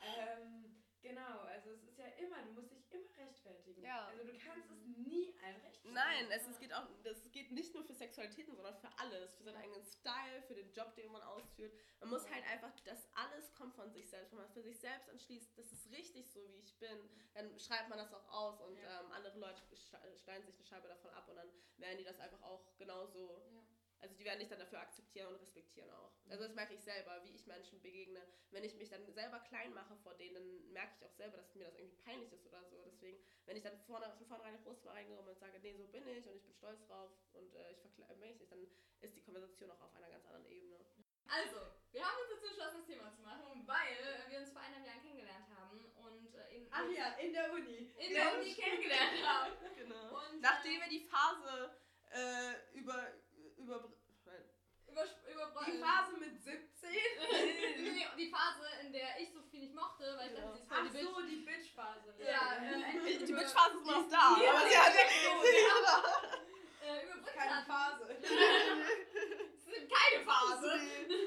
ähm, 0.08 0.74
genau, 1.02 1.40
also 1.40 1.70
es 1.70 1.82
ist 1.84 1.98
ja 1.98 2.06
immer, 2.18 2.42
du 2.42 2.52
musst 2.52 2.70
dich 2.70 2.90
immer 2.90 3.10
rechtfertigen. 3.18 3.82
Ja. 3.82 4.06
Also 4.06 4.24
du 4.24 4.32
kannst 4.38 4.70
es 4.70 4.84
nie 4.96 5.34
einrechtfertigen. 5.42 5.94
Nein, 5.94 6.30
es, 6.30 6.46
es 6.46 6.58
geht 6.58 6.72
auch, 6.72 6.86
das 7.02 7.30
geht 7.32 7.52
nicht 7.52 7.74
nur 7.74 7.84
für 7.84 7.94
Sexualitäten, 7.94 8.54
sondern 8.54 8.76
für 8.76 8.90
alles, 8.98 9.34
für 9.34 9.44
seinen 9.44 9.56
eigenen 9.56 9.84
Style, 9.84 10.42
für 10.46 10.54
den 10.54 10.72
Job, 10.72 10.94
den 10.94 11.10
man 11.12 11.22
ausführt. 11.22 11.72
Man 12.00 12.10
muss 12.10 12.28
halt 12.30 12.44
einfach, 12.50 12.72
das 12.84 13.08
alles 13.14 13.52
kommt 13.54 13.74
von 13.74 13.90
sich 13.90 14.08
selbst. 14.08 14.32
Wenn 14.32 14.38
man 14.38 14.50
für 14.50 14.62
sich 14.62 14.78
selbst 14.78 15.08
entschließt, 15.08 15.58
das 15.58 15.72
ist 15.72 15.90
richtig 15.90 16.30
so, 16.30 16.40
wie 16.52 16.60
ich 16.60 16.78
bin, 16.78 17.08
dann 17.34 17.58
schreibt 17.58 17.88
man 17.88 17.98
das 17.98 18.12
auch 18.12 18.28
aus 18.28 18.60
und 18.60 18.76
ja. 18.76 19.00
ähm, 19.00 19.12
andere 19.12 19.38
Leute 19.38 19.62
schneiden 19.76 20.46
sich 20.46 20.56
eine 20.56 20.64
Scheibe 20.64 20.88
davon 20.88 21.10
ab 21.12 21.28
und 21.28 21.36
dann 21.36 21.48
werden 21.78 21.98
die 21.98 22.04
das 22.04 22.20
einfach 22.20 22.42
auch 22.42 22.76
genauso 22.78 23.42
ja. 23.52 23.60
Also 24.00 24.14
die 24.14 24.24
werden 24.24 24.40
dich 24.40 24.48
dann 24.48 24.58
dafür 24.58 24.80
akzeptieren 24.80 25.28
und 25.28 25.40
respektieren 25.40 25.90
auch. 25.90 26.12
Also 26.28 26.44
das 26.44 26.54
merke 26.54 26.74
ich 26.74 26.80
selber, 26.80 27.22
wie 27.24 27.34
ich 27.34 27.46
Menschen 27.46 27.80
begegne. 27.82 28.20
Wenn 28.50 28.64
ich 28.64 28.74
mich 28.76 28.88
dann 28.88 29.04
selber 29.12 29.40
klein 29.40 29.74
mache 29.74 29.96
vor 29.96 30.14
denen, 30.14 30.34
dann 30.34 30.72
merke 30.72 30.92
ich 30.96 31.04
auch 31.04 31.12
selber, 31.12 31.36
dass 31.36 31.54
mir 31.54 31.64
das 31.64 31.74
irgendwie 31.76 32.02
peinlich 32.02 32.32
ist 32.32 32.46
oder 32.46 32.64
so. 32.64 32.82
Deswegen, 32.86 33.18
wenn 33.46 33.56
ich 33.56 33.62
dann 33.62 33.78
vorne, 33.80 34.10
von 34.16 34.26
vornherein 34.26 34.54
eine 34.54 34.62
Brust 34.62 34.86
reingehe 34.86 35.18
und 35.18 35.38
sage, 35.38 35.58
nee, 35.60 35.74
so 35.74 35.86
bin 35.88 36.06
ich 36.08 36.26
und 36.26 36.36
ich 36.36 36.42
bin 36.42 36.54
stolz 36.54 36.86
drauf 36.86 37.10
und 37.34 37.54
äh, 37.54 37.72
ich 37.72 37.80
verkleide 37.80 38.16
mich, 38.16 38.38
dann 38.48 38.66
ist 39.00 39.16
die 39.16 39.22
Konversation 39.22 39.70
auch 39.70 39.80
auf 39.82 39.94
einer 39.94 40.08
ganz 40.08 40.24
anderen 40.26 40.46
Ebene. 40.46 40.76
Also, 41.30 41.60
wir 41.92 42.02
haben 42.02 42.18
uns 42.22 42.30
dazu 42.30 42.46
entschlossen, 42.46 42.78
das 42.78 42.86
Thema 42.86 43.12
zu 43.14 43.22
machen, 43.22 43.62
weil 43.66 44.30
wir 44.30 44.40
uns 44.40 44.50
vor 44.50 44.62
einem 44.62 44.84
Jahr 44.84 44.98
kennengelernt 44.98 45.46
haben 45.54 45.84
und 45.94 46.34
äh, 46.34 46.56
in, 46.56 46.68
Ach 46.72 46.90
ja, 46.90 47.12
in 47.18 47.32
der 47.32 47.52
Uni. 47.52 47.92
in 47.96 48.12
der 48.14 48.34
Uni 48.34 48.54
kennengelernt 48.54 49.22
haben. 49.24 49.52
Genau. 49.76 50.18
Und, 50.18 50.40
Nachdem 50.40 50.72
äh, 50.72 50.80
wir 50.84 50.88
die 50.88 51.06
Phase 51.06 51.74
äh, 52.10 52.76
über, 52.78 53.06
über, 53.76 53.88
Über, 54.90 55.04
über, 55.30 55.64
Die 55.66 55.78
Phase 55.78 56.16
mit 56.18 56.42
17. 56.42 56.90
nee, 56.90 58.06
die 58.18 58.30
Phase, 58.30 58.66
in 58.82 58.92
der 58.92 59.20
ich 59.20 59.32
so 59.32 59.40
viel 59.42 59.60
nicht 59.60 59.74
mochte, 59.74 60.16
weil 60.18 60.32
ich 60.32 60.38
Ja. 60.38 60.44
dachte, 60.46 60.56
sie 60.56 60.62
ist 60.62 60.68
voll 60.68 60.78
Ach 60.80 60.82
die 60.82 60.98
Bitch. 60.98 61.04
so, 61.06 61.20
die 61.22 61.36
Bitch-Phase. 61.46 62.14
Ja, 62.18 62.56
äh, 62.58 62.92
die, 63.06 63.18
die 63.24 63.32
über- 63.32 63.40
Bitch-Phase 63.40 63.76
ist 63.78 63.86
noch 63.86 64.08
da, 64.10 64.36
Ja, 64.42 64.50
aber 64.50 64.66
sie 64.66 64.74
ja, 64.74 64.80
hat 64.82 64.92
so, 64.92 65.30
äh, 66.86 67.04
überbrückt 67.04 67.34
Keine. 67.36 67.64
Phase. 67.66 68.04
Es 68.10 69.76
ist 69.78 69.88
keine 69.88 70.24
Phase. 70.24 70.80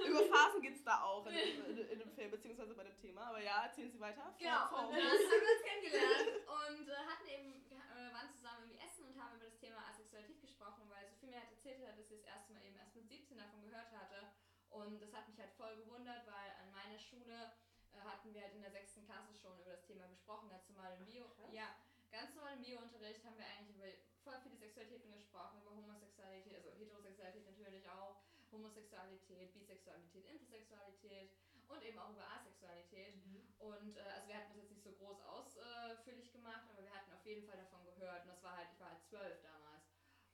Über 0.08 0.24
Phasen 0.26 0.62
geht 0.62 0.76
es 0.76 0.84
da 0.84 1.02
auch 1.04 1.26
in 1.28 1.34
dem, 1.34 1.66
in, 1.66 1.78
in 1.90 2.00
dem 2.00 2.12
Film, 2.12 2.32
beziehungsweise 2.32 2.74
bei 2.74 2.84
dem 2.84 2.98
Thema. 3.00 3.28
Aber 3.30 3.40
ja, 3.42 3.64
erzählen 3.66 3.90
Sie 3.92 4.00
weiter. 4.02 4.36
Genau, 4.38 4.68
Frau- 4.68 4.88
und 4.90 4.96
dann 4.98 5.04
haben 5.08 5.20
wir 5.20 5.56
uns 5.56 5.64
kennengelernt 5.64 6.28
und 6.44 6.90
äh, 6.90 6.96
hatten 7.08 7.28
eben, 7.30 7.54
äh, 7.72 8.12
waren 8.14 8.30
zusammen 8.36 8.64
irgendwie 8.68 8.84
essen 8.84 9.06
und 9.08 9.16
haben 9.22 9.36
über 9.38 9.46
das 9.46 9.58
Thema 9.60 9.78
Asexualität 9.90 10.42
gesprochen, 10.42 10.84
weil 10.90 11.08
Sophie 11.08 11.13
mir 11.34 11.42
halt 11.42 11.52
erzählt 11.52 11.82
hat, 11.82 11.98
dass 11.98 12.08
sie 12.08 12.22
das 12.22 12.30
erste 12.30 12.54
Mal 12.54 12.62
eben 12.62 12.78
erst 12.78 12.96
mit 12.96 13.10
17 13.10 13.38
davon 13.38 13.66
gehört 13.66 13.92
hatte. 13.92 14.30
Und 14.70 15.02
das 15.02 15.14
hat 15.14 15.28
mich 15.28 15.38
halt 15.40 15.52
voll 15.58 15.76
gewundert, 15.78 16.26
weil 16.30 16.50
an 16.62 16.70
meiner 16.72 16.98
Schule 16.98 17.54
äh, 17.94 18.02
hatten 18.02 18.34
wir 18.34 18.42
halt 18.42 18.54
in 18.54 18.62
der 18.62 18.72
sechsten 18.72 19.06
Klasse 19.06 19.34
schon 19.34 19.58
über 19.60 19.72
das 19.74 19.86
Thema 19.86 20.08
gesprochen, 20.08 20.50
ganz 20.50 20.70
normal 20.70 20.94
im 20.98 21.06
Bio. 21.06 21.26
krass. 21.30 21.50
Ja, 21.54 21.76
ganz 22.12 22.34
normal 22.36 22.58
im 22.58 22.62
Bio-Unterricht 22.62 23.26
haben 23.26 23.38
wir 23.38 23.46
eigentlich 23.46 23.76
über 23.76 23.90
voll 24.24 24.40
viele 24.42 24.58
Sexualitäten 24.58 25.12
gesprochen, 25.12 25.62
über 25.62 25.76
Homosexualität, 25.76 26.56
also 26.56 26.72
Heterosexualität 26.72 27.46
natürlich 27.46 27.90
auch, 27.90 28.22
Homosexualität, 28.52 29.54
Bisexualität, 29.54 30.26
Intersexualität 30.26 31.32
und 31.68 31.82
eben 31.84 31.98
auch 32.00 32.12
über 32.12 32.26
Asexualität. 32.30 33.14
Und 33.60 33.98
äh, 33.98 34.02
also 34.02 34.28
wir 34.28 34.38
hatten 34.38 34.54
das 34.54 34.58
jetzt 34.58 34.72
nicht 34.72 34.84
so 34.84 34.94
groß 34.94 35.22
ausführlich 35.26 36.32
gemacht, 36.32 36.70
aber 36.70 36.84
wir 36.84 36.94
hatten 36.94 37.12
auf 37.12 37.26
jeden 37.26 37.46
Fall 37.46 37.58
davon 37.58 37.84
gehört. 37.84 38.24
Und 38.24 38.30
das 38.30 38.44
war 38.44 38.58
halt, 38.58 38.70
ich 38.72 38.80
war 38.80 38.90
halt 38.90 39.04
zwölf 39.04 39.42
damals. 39.42 39.53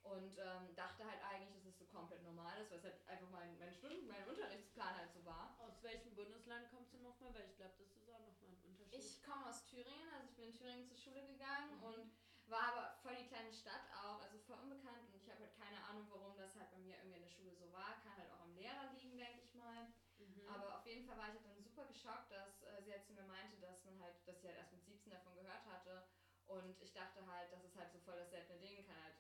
Und 0.09 0.37
ähm, 0.39 0.73
dachte 0.75 1.05
halt 1.05 1.21
eigentlich, 1.21 1.53
dass 1.53 1.65
es 1.65 1.77
so 1.77 1.85
komplett 1.85 2.23
normal 2.23 2.57
ist, 2.61 2.71
weil 2.71 2.79
es 2.79 2.83
halt 2.83 2.97
einfach 3.07 3.29
mein, 3.29 3.57
mein 3.59 3.71
Stunden, 3.71 4.07
mein 4.07 4.27
Unterrichtsplan 4.27 4.95
halt 4.95 5.11
so 5.13 5.23
war. 5.23 5.55
Aus 5.59 5.83
welchem 5.83 6.15
Bundesland 6.15 6.67
kommst 6.71 6.93
du 6.93 6.97
nochmal? 6.97 7.33
Weil 7.33 7.45
ich 7.45 7.55
glaube, 7.55 7.75
das 7.77 7.93
ist 7.95 8.09
auch 8.09 8.19
nochmal 8.19 8.49
ein 8.49 8.61
Unterschied. 8.65 8.97
Ich 8.97 9.21
komme 9.21 9.47
aus 9.47 9.65
Thüringen, 9.65 10.09
also 10.13 10.25
ich 10.25 10.35
bin 10.35 10.45
in 10.45 10.53
Thüringen 10.53 10.85
zur 10.87 10.97
Schule 10.97 11.23
gegangen 11.25 11.77
und 11.83 12.09
war 12.49 12.73
aber 12.73 12.97
voll 13.03 13.15
die 13.15 13.27
kleine 13.27 13.53
Stadt 13.53 13.85
auch, 13.93 14.19
also 14.21 14.39
voll 14.39 14.57
unbekannt 14.57 15.05
und 15.05 15.13
ich 15.13 15.29
habe 15.29 15.39
halt 15.39 15.53
keine 15.53 15.83
Ahnung, 15.83 16.07
warum 16.09 16.35
das 16.35 16.55
halt 16.55 16.71
bei 16.71 16.77
mir 16.77 16.97
irgendwie 16.97 17.17
in 17.17 17.21
der 17.21 17.29
Schule 17.29 17.53
so 17.53 17.71
war. 17.71 17.93
Kann 18.01 18.17
halt 18.17 18.31
auch 18.31 18.41
am 18.41 18.53
Lehrer 18.55 18.85
liegen, 18.85 19.15
denke 19.15 19.41
ich 19.41 19.53
mal. 19.53 19.85
Mhm. 20.17 20.47
Aber 20.47 20.75
auf 20.75 20.85
jeden 20.85 21.05
Fall 21.05 21.17
war 21.17 21.27
ich 21.27 21.35
halt 21.35 21.45
dann 21.45 21.61
super 21.61 21.85
geschockt, 21.85 22.31
dass 22.31 22.63
äh, 22.63 22.81
sie 22.81 22.91
halt 22.91 23.05
zu 23.05 23.13
mir 23.13 23.23
meinte, 23.23 23.57
dass 23.57 23.83
man 23.85 23.99
halt, 23.99 24.15
dass 24.25 24.41
sie 24.41 24.47
halt 24.47 24.57
erst 24.57 24.71
mit 24.71 24.83
17 24.83 25.11
davon 25.11 25.35
gehört 25.35 25.63
hatte. 25.65 26.03
Und 26.49 26.81
ich 26.81 26.91
dachte 26.93 27.23
halt, 27.27 27.51
das 27.51 27.63
ist 27.63 27.75
halt 27.75 27.91
so 27.91 27.99
voll 27.99 28.17
das 28.17 28.31
seltene 28.31 28.57
Ding. 28.57 28.75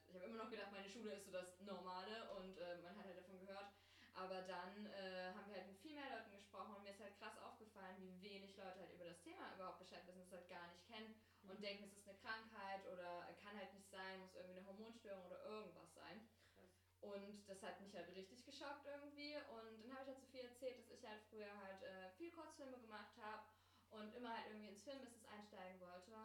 Ich 0.09 0.15
habe 0.15 0.25
immer 0.25 0.43
noch 0.43 0.49
gedacht, 0.49 0.71
meine 0.71 0.89
Schule 0.89 1.13
ist 1.13 1.25
so 1.25 1.31
das 1.31 1.61
Normale 1.61 2.33
und 2.33 2.57
äh, 2.57 2.81
man 2.81 2.97
hat 2.97 3.05
halt 3.05 3.17
davon 3.17 3.39
gehört. 3.45 3.69
Aber 4.17 4.41
dann 4.41 4.87
äh, 4.87 5.31
haben 5.37 5.47
wir 5.47 5.61
halt 5.61 5.67
mit 5.67 5.77
viel 5.77 5.93
mehr 5.93 6.09
Leuten 6.09 6.33
gesprochen 6.33 6.75
und 6.75 6.83
mir 6.83 6.89
ist 6.89 6.99
halt 6.99 7.15
krass 7.19 7.37
aufgefallen, 7.37 7.95
wie 8.01 8.19
wenig 8.19 8.57
Leute 8.57 8.79
halt 8.79 8.91
über 8.91 9.05
das 9.05 9.21
Thema 9.21 9.53
überhaupt 9.53 9.77
Bescheid 9.79 10.01
wissen, 10.07 10.19
das 10.19 10.31
halt 10.31 10.49
gar 10.49 10.67
nicht 10.67 10.83
kennen 10.87 11.13
und 11.47 11.61
denken, 11.61 11.85
es 11.85 11.95
ist 11.95 12.09
eine 12.09 12.17
Krankheit 12.17 12.81
oder 12.89 13.29
kann 13.37 13.55
halt 13.55 13.71
nicht 13.73 13.87
sein, 13.89 14.19
muss 14.19 14.33
irgendwie 14.33 14.57
eine 14.57 14.65
Hormonstörung 14.67 15.25
oder 15.25 15.45
irgendwas 15.45 15.93
sein. 15.93 16.27
Krass. 16.57 16.73
Und 17.01 17.47
das 17.47 17.61
hat 17.61 17.79
mich 17.79 17.93
halt 17.95 18.09
richtig 18.15 18.43
geschockt 18.43 18.85
irgendwie. 18.87 19.37
Und 19.53 19.85
dann 19.85 19.93
habe 19.93 20.01
ich 20.03 20.09
halt 20.09 20.19
so 20.19 20.27
viel 20.27 20.41
erzählt, 20.41 20.79
dass 20.79 20.89
ich 20.89 21.05
halt 21.05 21.21
früher 21.29 21.53
halt 21.61 21.83
äh, 21.83 22.09
viel 22.17 22.31
Kurzfilme 22.31 22.79
gemacht 22.79 23.15
habe 23.21 23.43
und 23.91 24.13
immer 24.15 24.35
halt 24.35 24.47
irgendwie 24.47 24.69
ins 24.69 24.83
Filmbusiness 24.83 25.25
einsteigen 25.25 25.79
wollte. 25.79 26.17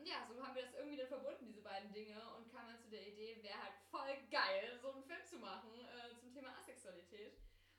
Und 0.00 0.08
ja, 0.08 0.24
so 0.24 0.32
haben 0.40 0.56
wir 0.56 0.64
das 0.64 0.72
irgendwie 0.72 0.96
dann 0.96 1.12
verbunden, 1.12 1.44
diese 1.44 1.60
beiden 1.60 1.92
Dinge, 1.92 2.16
und 2.32 2.48
kamen 2.48 2.72
dann 2.72 2.80
zu 2.80 2.88
der 2.88 3.06
Idee, 3.06 3.36
wäre 3.42 3.60
halt 3.60 3.76
voll 3.90 4.16
geil, 4.30 4.78
so 4.80 4.92
einen 4.92 5.04
Film 5.04 5.20
zu 5.28 5.36
machen 5.36 5.68
äh, 5.76 6.16
zum 6.16 6.32
Thema 6.32 6.56
Asexualität. 6.56 7.36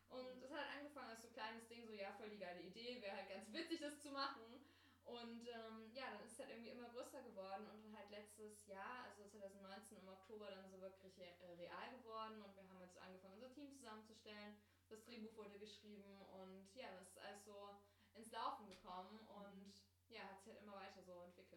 Und 0.08 0.40
das 0.40 0.52
hat 0.52 0.70
angefangen 0.78 1.10
als 1.10 1.24
so 1.24 1.30
ein 1.30 1.34
kleines 1.34 1.68
Ding, 1.68 1.84
so 1.88 1.94
ja, 1.94 2.14
voll 2.14 2.30
die 2.30 2.38
geile 2.38 2.62
Idee, 2.62 3.02
wäre 3.02 3.18
halt 3.18 3.28
ganz 3.28 3.52
witzig, 3.52 3.82
das 3.82 4.00
zu 4.00 4.12
machen. 4.12 4.62
Und 5.04 5.50
ähm, 5.50 5.90
ja, 5.98 6.14
dann 6.14 6.22
ist 6.22 6.34
es 6.34 6.40
halt 6.40 6.52
irgendwie 6.52 6.70
immer 6.70 6.90
größer 6.90 7.24
geworden 7.24 7.66
und 7.74 7.82
dann 7.82 7.98
halt 7.98 8.12
letztes 8.12 8.68
Jahr, 8.68 9.10
also 9.10 9.26
2019 9.26 9.98
im 9.98 10.08
Oktober, 10.08 10.52
dann 10.52 10.70
so 10.70 10.80
wirklich 10.80 11.18
äh, 11.18 11.34
real 11.58 11.90
geworden 11.98 12.40
und 12.44 12.56
wir 12.56 12.70
haben 12.70 12.82
jetzt 12.82 13.02
angefangen, 13.02 13.34
unser 13.34 13.52
Team 13.52 13.74
zusammenzustellen. 13.74 14.62
Das 14.90 15.04
Drehbuch 15.06 15.36
wurde 15.36 15.58
geschrieben 15.58 16.22
und 16.38 16.70
ja, 16.76 16.86
das 17.00 17.08
ist 17.08 17.18
also 17.18 17.82
ins 18.14 18.32
Laufen 18.32 18.68
gekommen 18.68 19.26
und 19.26 19.74
ja, 20.10 20.22
hat 20.28 20.38
sich 20.44 20.54
halt 20.54 20.62
immer 20.62 20.76
weiter 20.76 21.02
so 21.02 21.20
entwickelt. 21.22 21.51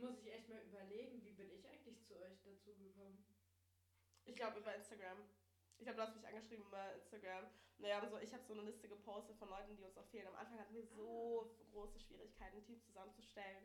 Muss 0.00 0.18
ich 0.20 0.32
echt 0.32 0.48
mal 0.48 0.62
überlegen, 0.62 1.24
wie 1.24 1.32
bin 1.32 1.50
ich 1.50 1.68
eigentlich 1.68 2.00
zu 2.06 2.16
euch 2.20 2.38
dazu 2.44 2.72
gekommen? 2.76 3.24
Ich 4.24 4.36
glaube 4.36 4.60
über 4.60 4.74
Instagram. 4.74 5.18
Ich 5.76 5.84
glaube, 5.84 5.96
du 5.96 6.02
hast 6.02 6.14
mich 6.14 6.26
angeschrieben 6.26 6.66
über 6.66 6.94
Instagram. 6.94 7.46
Naja, 7.78 7.98
aber 7.98 8.08
so, 8.08 8.18
ich 8.18 8.32
habe 8.32 8.44
so 8.44 8.52
eine 8.52 8.62
Liste 8.62 8.88
gepostet 8.88 9.36
von 9.36 9.48
Leuten, 9.48 9.76
die 9.76 9.82
uns 9.82 9.96
noch 9.96 10.06
fehlen. 10.06 10.26
Am 10.28 10.36
Anfang 10.36 10.58
hatten 10.58 10.74
wir 10.74 10.84
so 10.84 11.56
große 11.72 11.98
Schwierigkeiten, 11.98 12.58
ein 12.58 12.64
Team 12.64 12.80
zusammenzustellen. 12.80 13.64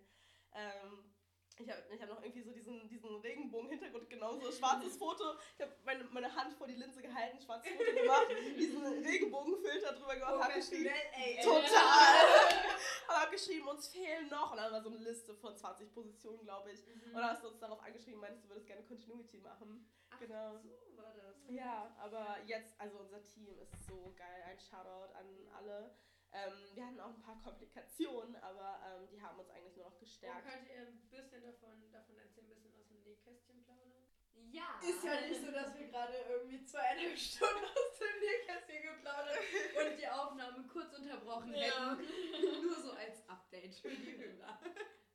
Ähm, 0.54 1.12
ich 1.60 1.70
habe 1.70 1.84
ich 1.90 2.02
hab 2.02 2.10
noch 2.10 2.22
irgendwie 2.22 2.42
so 2.42 2.52
diesen, 2.52 2.88
diesen 2.90 3.16
Regenbogen-Hintergrund, 3.22 4.10
genau 4.10 4.36
so 4.36 4.48
ein 4.48 4.54
schwarzes 4.54 4.98
Foto. 4.98 5.24
Ich 5.56 5.62
habe 5.62 5.74
meine, 5.86 6.04
meine 6.06 6.34
Hand 6.36 6.54
vor 6.54 6.68
die 6.68 6.76
Linse 6.76 7.02
gehalten, 7.02 7.40
schwarzes 7.40 7.72
Foto 7.72 7.94
gemacht, 7.94 8.28
diesen 8.58 8.84
Regenbogenfilter 8.84 9.94
drüber 9.94 10.16
gemacht, 10.16 10.44
habe 10.44 10.54
geschrieben, 10.54 10.90
ey, 11.14 11.38
ey. 11.38 11.44
total. 11.44 11.64
Und 13.08 13.16
habe 13.16 13.32
geschrieben, 13.32 13.68
uns 13.68 13.88
fehlen 13.88 14.30
noch. 14.30 14.52
Und 14.52 14.58
dann 14.58 14.72
war 14.72 14.82
so 14.82 14.90
eine 14.90 14.98
Liste 14.98 15.36
von 15.36 15.56
20 15.56 15.94
Positionen, 15.94 16.44
glaube 16.44 16.72
ich. 16.72 16.86
Mhm. 16.88 17.08
Und 17.08 17.14
dann 17.14 17.30
hast 17.32 17.44
du 17.44 17.50
uns 17.50 17.60
darauf 17.60 17.82
angeschrieben, 17.84 18.20
meinst 18.20 18.44
du 18.44 18.50
würdest 18.50 18.68
gerne 18.68 18.84
Continuity 18.84 19.38
machen. 19.40 19.86
Ach, 20.10 20.20
genau. 20.20 20.58
So 20.58 20.98
war 20.98 21.14
das. 21.14 21.36
Ja, 21.50 21.94
aber 22.00 22.38
jetzt, 22.46 22.80
also 22.80 22.98
unser 23.00 23.22
Team 23.24 23.58
ist 23.60 23.74
so 23.88 24.14
geil. 24.16 24.44
Ein 24.48 24.60
Shoutout 24.60 25.14
an 25.14 25.28
alle. 25.56 25.96
Ähm, 26.34 26.52
wir 26.74 26.86
hatten 26.86 27.00
auch 27.00 27.14
ein 27.14 27.22
paar 27.22 27.40
Komplikationen, 27.44 28.36
aber 28.38 28.80
ähm, 28.88 29.08
die 29.10 29.22
haben 29.22 29.38
uns 29.40 29.50
eigentlich 29.52 29.76
nur 29.76 29.86
noch 29.86 29.94
Und 29.94 30.00
gestärkt. 30.00 30.44
könnt 30.48 30.68
ihr 30.68 30.80
ein 30.82 30.98
bisschen 31.10 31.44
davon, 31.44 31.92
davon 31.92 32.18
erzählen, 32.18 32.48
ein 32.48 32.54
bisschen 32.54 32.74
aus 32.74 32.88
dem 32.88 33.02
Nähkästchen 33.04 33.64
plaudern? 33.64 34.08
Ja. 34.52 34.80
Ist 34.82 35.04
ja 35.04 35.22
nicht 35.22 35.42
so, 35.42 35.52
dass 35.52 35.74
wir 35.76 35.86
gerade 35.88 36.18
irgendwie 36.30 36.64
zweieinhalb 36.66 37.18
Stunden 37.18 37.64
aus 37.66 38.00
dem 38.00 38.20
Nähkästchen 38.20 38.82
geplaudert 38.82 39.38
und 39.80 39.98
die 40.00 40.08
Aufnahme 40.08 40.68
kurz 40.68 40.94
unterbrochen 40.94 41.54
Ja. 41.54 41.96
hätten. 41.96 42.04
Nur 42.64 42.82
so 42.82 42.92
als 42.92 43.28
Update 43.30 43.76
für 43.76 43.90
die 43.96 44.18
Hörer. 44.18 44.60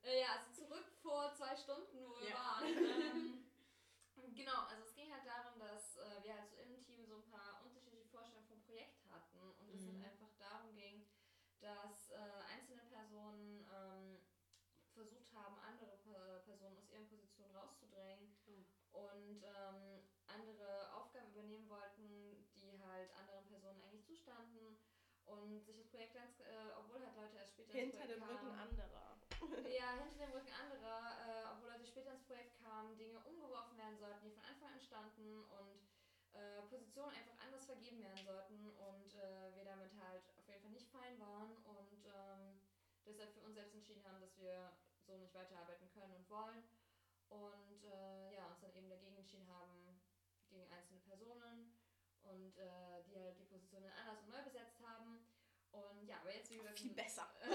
Ja, 0.04 0.38
also 0.38 0.64
zurück 0.64 0.86
vor 1.02 1.34
zwei 1.34 1.54
Stunden, 1.56 2.04
wo 2.06 2.16
wir 2.20 2.28
Ja. 2.28 2.34
waren. 2.34 2.64
Ähm, 4.18 4.34
genau, 4.34 4.62
also 4.68 4.82
es 4.84 4.94
ging 4.94 5.12
halt 5.12 5.24
darum, 5.26 5.58
dass 5.60 5.96
äh, 5.96 6.22
wir 6.22 6.34
halt 6.34 6.48
so 6.50 6.56
im 6.56 6.80
Team 6.80 7.04
so 7.06 7.14
ein 7.16 7.24
paar 7.30 7.62
unterschiedliche 7.64 8.06
Vorstellungen 8.08 8.46
vom 8.48 8.60
Projekt 8.62 9.04
hatten 9.10 9.38
und 9.60 9.70
es 9.70 9.82
Mhm. 9.86 9.92
halt 10.02 10.10
einfach 10.12 10.32
darum 10.38 10.74
ging, 10.74 11.06
dass 11.60 12.10
äh, 12.10 12.16
einzelne 12.52 12.82
Personen 12.84 13.64
ähm, 13.72 14.18
versucht 14.92 15.32
haben, 15.34 15.56
andere 15.58 15.96
Pe- 15.98 16.42
Personen 16.44 16.76
aus 16.78 16.90
ihren 16.90 17.06
Positionen 17.06 17.54
rauszudrängen 17.54 18.34
und 18.92 19.42
ähm, 19.44 20.02
andere 20.26 20.92
Aufgaben 20.94 21.30
übernehmen 21.30 21.68
wollten, 21.68 22.44
die 22.56 22.80
halt 22.82 23.10
anderen 23.14 23.46
Zustanden 24.28 24.76
und 25.24 25.64
sich 25.64 25.76
das 25.76 25.86
Projekt 25.88 26.12
ganz, 26.14 26.40
äh, 26.40 26.44
obwohl 26.76 27.00
halt 27.02 27.14
Leute 27.16 27.36
erst 27.36 27.52
später 27.52 27.72
ins 27.72 27.80
Hinter 27.80 27.98
Projekt 28.04 28.12
dem 28.20 28.22
Rücken 28.22 28.48
kamen- 28.48 28.60
anderer. 28.60 29.16
ja, 29.72 29.92
hinter 30.04 30.18
dem 30.26 30.32
Rücken 30.32 30.52
anderer, 30.52 31.16
äh, 31.16 31.52
obwohl 31.52 31.68
Leute 31.68 31.86
später 31.86 32.10
ins 32.10 32.22
Projekt 32.24 32.54
kamen, 32.60 32.96
Dinge 32.96 33.18
umgeworfen 33.20 33.76
werden 33.78 33.98
sollten, 33.98 34.24
die 34.24 34.30
von 34.30 34.44
Anfang 34.44 34.68
an 34.68 34.80
standen 34.80 35.44
und 35.44 35.80
äh, 36.32 36.62
Positionen 36.64 37.14
einfach 37.14 37.38
anders 37.38 37.64
vergeben 37.64 38.02
werden 38.02 38.22
sollten 38.22 38.68
und 38.70 39.14
äh, 39.14 39.54
wir 39.54 39.64
damit 39.64 39.92
halt 39.96 40.22
auf 40.36 40.46
jeden 40.46 40.60
Fall 40.60 40.70
nicht 40.70 40.88
fein 40.90 41.18
waren 41.18 41.56
und 41.64 42.04
ähm, 42.04 42.60
deshalb 43.06 43.32
für 43.32 43.40
uns 43.40 43.54
selbst 43.54 43.72
entschieden 43.72 44.04
haben, 44.04 44.20
dass 44.20 44.36
wir 44.36 44.70
so 45.06 45.16
nicht 45.16 45.32
weiterarbeiten 45.32 45.88
können 45.88 46.12
und 46.12 46.28
wollen 46.28 46.62
und 47.30 47.82
äh, 47.84 48.34
ja, 48.34 48.46
uns 48.48 48.60
dann 48.60 48.72
eben 48.74 48.88
dagegen 48.88 49.16
entschieden 49.16 49.48
haben, 49.48 49.98
gegen 50.50 50.66
einzelne 50.70 50.98
Personen 51.00 51.67
und 52.38 52.56
äh, 52.56 53.02
die 53.04 53.18
halt 53.18 53.38
die 53.38 53.44
Positionen 53.44 53.90
anders 53.90 54.22
und 54.22 54.30
neu 54.30 54.42
besetzt 54.42 54.78
haben. 54.80 55.26
Und 55.72 56.06
ja, 56.06 56.16
aber 56.20 56.34
jetzt 56.34 56.50
wie 56.50 56.56
gesagt. 56.56 56.78
Viel 56.78 56.94
besser. 56.94 57.28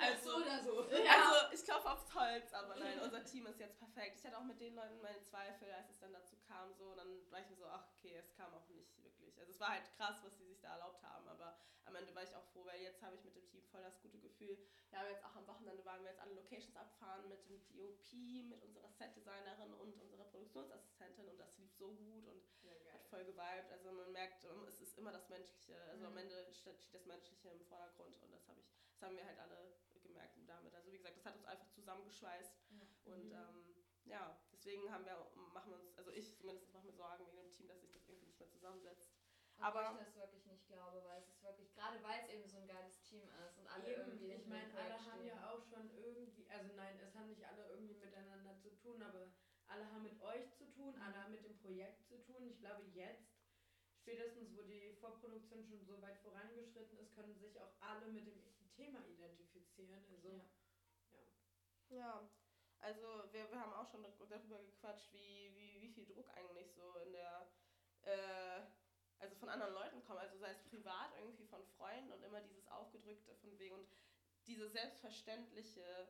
Also, 0.00 0.30
so 0.32 0.36
oder 0.36 0.60
so. 0.60 0.80
Also, 0.80 1.54
ich 1.54 1.64
klopfe 1.64 1.90
aufs 1.90 2.12
Holz, 2.14 2.52
aber 2.52 2.76
nein, 2.76 2.98
unser 3.00 3.24
Team 3.24 3.46
ist 3.46 3.60
jetzt 3.60 3.78
perfekt. 3.78 4.18
Ich 4.18 4.26
hatte 4.26 4.36
auch 4.36 4.44
mit 4.44 4.60
den 4.60 4.74
Leuten 4.74 5.00
meine 5.00 5.22
Zweifel, 5.22 5.70
als 5.72 5.88
es 5.88 5.98
dann 6.00 6.12
dazu 6.12 6.36
kam, 6.46 6.74
so, 6.74 6.94
dann 6.94 7.30
war 7.30 7.40
ich 7.40 7.48
mir 7.48 7.56
so, 7.56 7.64
ach, 7.66 7.86
okay, 7.96 8.14
es 8.18 8.34
kam 8.34 8.52
auch 8.52 8.68
nicht 8.68 9.02
wirklich. 9.02 9.38
Also, 9.38 9.52
es 9.52 9.60
war 9.60 9.70
halt 9.70 9.84
krass, 9.96 10.16
was 10.22 10.36
sie 10.36 10.44
sich 10.44 10.60
da 10.60 10.74
erlaubt 10.74 11.02
haben, 11.04 11.26
aber 11.28 11.56
am 11.84 11.94
Ende 11.94 12.14
war 12.14 12.24
ich 12.24 12.34
auch 12.34 12.44
froh, 12.52 12.66
weil 12.66 12.82
jetzt 12.82 13.02
habe 13.02 13.14
ich 13.14 13.24
mit 13.24 13.36
dem 13.36 13.46
Team 13.46 13.62
voll 13.70 13.82
das 13.82 14.00
gute 14.02 14.18
Gefühl. 14.18 14.58
Wir 14.94 15.00
wir 15.00 15.10
haben 15.10 15.10
jetzt 15.10 15.24
auch 15.26 15.34
am 15.34 15.46
Wochenende 15.48 15.84
waren 15.84 16.04
wir 16.04 16.10
jetzt 16.10 16.20
alle 16.20 16.34
Locations 16.34 16.76
abfahren 16.76 17.28
mit 17.28 17.42
dem 17.50 17.58
DOP, 17.74 18.14
mit 18.46 18.62
unserer 18.62 18.88
Setdesignerin 18.88 19.74
und 19.74 20.00
unserer 20.00 20.22
Produktionsassistentin 20.22 21.28
und 21.30 21.36
das 21.36 21.58
lief 21.58 21.74
so 21.74 21.90
gut 21.96 22.28
und 22.28 22.46
hat 22.92 23.04
voll 23.08 23.24
geweibt. 23.24 23.72
Also 23.72 23.90
man 23.90 24.12
merkt, 24.12 24.44
ähm, 24.44 24.64
es 24.68 24.80
ist 24.80 24.96
immer 24.96 25.10
das 25.10 25.28
Menschliche, 25.28 25.74
also 25.90 26.04
mhm. 26.04 26.12
am 26.12 26.16
Ende 26.18 26.54
steht 26.54 26.78
das 26.94 27.06
Menschliche 27.06 27.48
im 27.48 27.64
Vordergrund 27.66 28.22
und 28.22 28.30
das 28.30 28.46
habe 28.46 28.60
ich, 28.60 28.70
das 28.92 29.02
haben 29.02 29.16
wir 29.16 29.26
halt 29.26 29.40
alle 29.40 29.74
gemerkt 30.00 30.38
damit. 30.46 30.72
Also 30.72 30.92
wie 30.92 30.98
gesagt, 30.98 31.16
das 31.16 31.24
hat 31.24 31.34
uns 31.34 31.44
einfach 31.44 31.68
zusammengeschweißt 31.70 32.54
ja. 32.70 33.12
und 33.12 33.24
mhm. 33.24 33.32
ähm, 33.32 33.84
ja, 34.04 34.38
deswegen 34.52 34.92
haben 34.92 35.04
wir, 35.06 35.26
machen 35.52 35.72
wir 35.72 35.80
uns, 35.80 35.98
also 35.98 36.12
ich 36.12 36.36
zumindest 36.36 36.72
mache 36.72 36.86
mir 36.86 36.92
Sorgen 36.92 37.26
wegen 37.26 37.38
dem 37.38 37.50
Team, 37.50 37.66
dass 37.66 37.80
sich 37.80 37.90
das 37.90 38.06
irgendwie 38.06 38.26
nicht 38.26 38.38
mehr 38.38 38.48
zusammensetzt. 38.48 39.10
Aber 39.58 39.92
ich 39.92 40.04
das 40.04 40.14
wirklich 40.16 40.46
nicht 40.46 40.66
glaube, 40.66 41.02
weil 41.04 41.20
es 41.20 41.28
ist 41.28 41.42
wirklich, 41.42 41.72
gerade 41.74 42.02
weil 42.02 42.20
es 42.20 42.28
eben 42.28 42.46
so 42.46 42.58
ein 42.58 42.66
geiles 42.66 42.93
Team 43.14 43.30
ist 43.46 43.58
und 43.58 43.66
alle 43.70 43.86
eben, 43.86 44.02
irgendwie. 44.02 44.32
Ich 44.32 44.46
meine, 44.46 44.66
alle 44.74 44.98
haben 44.98 45.22
stehen. 45.22 45.30
ja 45.30 45.50
auch 45.50 45.62
schon 45.62 45.86
irgendwie, 45.94 46.50
also 46.50 46.74
nein, 46.74 46.98
es 46.98 47.14
haben 47.14 47.28
nicht 47.30 47.44
alle 47.46 47.68
irgendwie 47.70 47.94
miteinander 47.94 48.58
zu 48.58 48.74
tun, 48.82 49.02
aber 49.02 49.30
alle 49.66 49.86
haben 49.90 50.02
mit 50.02 50.20
euch 50.20 50.50
zu 50.58 50.66
tun, 50.74 50.98
alle 50.98 51.22
haben 51.22 51.32
mit 51.32 51.44
dem 51.44 51.56
Projekt 51.58 52.06
zu 52.06 52.18
tun. 52.26 52.46
Ich 52.50 52.58
glaube, 52.58 52.82
jetzt, 52.92 53.38
spätestens 53.94 54.50
wo 54.54 54.62
die 54.62 54.92
Vorproduktion 55.00 55.64
schon 55.64 55.84
so 55.86 56.02
weit 56.02 56.18
vorangeschritten 56.18 56.98
ist, 56.98 57.14
können 57.14 57.38
sich 57.38 57.58
auch 57.60 57.72
alle 57.80 58.10
mit 58.10 58.26
dem 58.26 58.42
Thema 58.74 58.98
identifizieren. 59.06 60.04
Also, 60.10 60.28
ja. 60.28 61.22
Ja, 61.90 61.96
ja 61.96 62.30
also 62.80 63.24
wir, 63.32 63.50
wir 63.50 63.60
haben 63.60 63.72
auch 63.72 63.88
schon 63.90 64.02
darüber 64.02 64.58
gequatscht, 64.58 65.12
wie, 65.12 65.54
wie, 65.54 65.80
wie 65.80 65.88
viel 65.88 66.04
Druck 66.04 66.28
eigentlich 66.36 66.70
so 66.74 66.98
in 66.98 67.12
der. 67.12 67.48
Äh, 68.02 68.73
also 69.24 69.36
von 69.36 69.48
anderen 69.48 69.72
Leuten 69.72 70.02
kommen, 70.04 70.20
also 70.20 70.36
sei 70.38 70.50
es 70.50 70.62
privat 70.64 71.12
irgendwie 71.18 71.46
von 71.46 71.64
Freunden 71.76 72.12
und 72.12 72.22
immer 72.22 72.40
dieses 72.42 72.68
aufgedrückte 72.68 73.34
von 73.36 73.58
wegen 73.58 73.74
und 73.74 73.88
diese 74.46 74.68
selbstverständliche, 74.68 76.08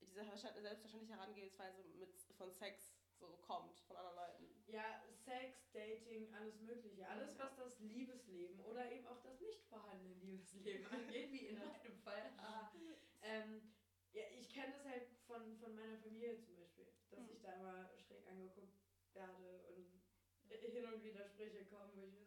diese 0.00 0.12
selbstverständliche 0.12 1.14
Herangehensweise 1.14 1.82
mit, 1.98 2.14
von 2.36 2.52
Sex 2.52 2.94
so 3.18 3.38
kommt 3.40 3.78
von 3.80 3.96
anderen 3.96 4.16
Leuten. 4.16 4.64
Ja, 4.66 5.02
Sex, 5.24 5.70
Dating, 5.72 6.34
alles 6.34 6.60
Mögliche. 6.60 7.08
Alles, 7.08 7.38
was 7.38 7.54
das 7.56 7.78
Liebesleben 7.78 8.60
oder 8.60 8.90
eben 8.90 9.06
auch 9.06 9.22
das 9.22 9.40
nicht 9.40 9.64
vorhandene 9.68 10.14
Liebesleben 10.16 10.86
angeht, 10.86 11.30
wie 11.30 11.46
in 11.46 11.58
meinem 11.58 11.96
Fall. 12.02 12.32
ähm, 13.22 13.72
ja, 14.12 14.24
ich 14.36 14.52
kenne 14.52 14.72
das 14.72 14.84
halt 14.84 15.08
von, 15.26 15.56
von 15.56 15.74
meiner 15.74 15.96
Familie 15.98 16.36
zum 16.40 16.56
Beispiel, 16.56 16.84
dass 17.10 17.20
hm. 17.20 17.28
ich 17.32 17.40
da 17.40 17.54
immer 17.54 17.90
schräg 17.96 18.28
angeguckt 18.28 18.76
werde 19.14 19.62
und 19.68 20.02
hin 20.48 20.84
und 20.86 21.02
wieder 21.02 21.24
Sprüche 21.24 21.64
kommen, 21.66 21.90
wo 21.94 22.02
ich 22.02 22.12
mir 22.12 22.21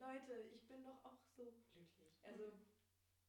Leute, 0.00 0.48
ich 0.54 0.66
bin 0.66 0.82
doch 0.84 1.04
auch 1.04 1.18
so 1.36 1.44
glücklich. 1.44 2.16
Also 2.22 2.52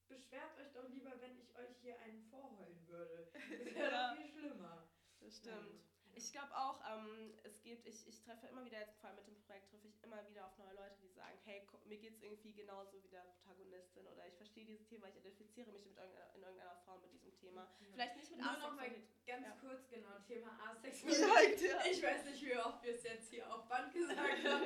beschwert 0.07 0.57
euch 0.57 0.71
doch 0.73 0.87
lieber, 0.89 1.19
wenn 1.21 1.37
ich 1.37 1.55
euch 1.55 1.77
hier 1.81 1.99
einen 1.99 2.23
vorheulen 2.29 2.87
würde. 2.87 3.31
Das 3.63 3.75
wäre 3.75 3.91
ja, 3.91 4.13
doch 4.13 4.17
viel 4.17 4.31
schlimmer. 4.31 4.87
Das 5.19 5.37
stimmt. 5.37 5.83
Ich 6.13 6.31
glaube 6.31 6.55
auch, 6.55 6.81
ähm, 6.89 7.33
es 7.43 7.61
gibt, 7.61 7.87
ich, 7.87 8.07
ich 8.07 8.21
treffe 8.21 8.47
immer 8.47 8.65
wieder, 8.65 8.79
jetzt 8.79 8.99
vor 8.99 9.09
allem 9.09 9.17
mit 9.17 9.27
dem 9.27 9.39
Projekt, 9.41 9.69
treffe 9.69 9.87
ich 9.87 10.03
immer 10.03 10.27
wieder 10.27 10.45
auf 10.45 10.57
neue 10.57 10.75
Leute, 10.75 10.97
die 11.01 11.10
sagen, 11.21 11.37
hey, 11.45 11.61
mir 11.85 11.97
geht 11.97 12.15
es 12.15 12.21
irgendwie 12.23 12.53
genauso 12.53 12.97
wie 13.03 13.09
der 13.09 13.21
Protagonistin 13.21 14.07
oder 14.07 14.25
ich 14.27 14.35
verstehe 14.35 14.65
dieses 14.65 14.87
Thema, 14.87 15.07
ich 15.07 15.17
identifiziere 15.17 15.69
mich 15.69 15.85
mit 15.85 15.95
irgendeiner, 15.95 16.33
in 16.33 16.41
irgendeiner 16.41 16.75
Form 16.85 17.01
mit 17.01 17.13
diesem 17.13 17.35
Thema. 17.37 17.69
Ja. 17.79 17.87
Vielleicht 17.93 18.15
nicht 18.17 18.31
mit 18.31 18.39
Nur 18.39 18.71
mal 18.71 18.89
ganz 19.25 19.45
ja. 19.45 19.55
kurz, 19.61 19.89
genau, 19.89 20.17
Thema 20.27 20.57
Asexualität. 20.65 21.61
ja. 21.69 21.85
Ich 21.85 22.01
weiß 22.01 22.25
nicht, 22.25 22.41
wie 22.41 22.57
oft 22.57 22.81
wir 22.83 22.95
es 22.95 23.03
jetzt 23.03 23.29
hier 23.29 23.45
auf 23.53 23.67
Band 23.67 23.93
gesagt 23.93 24.43
haben. 24.45 24.65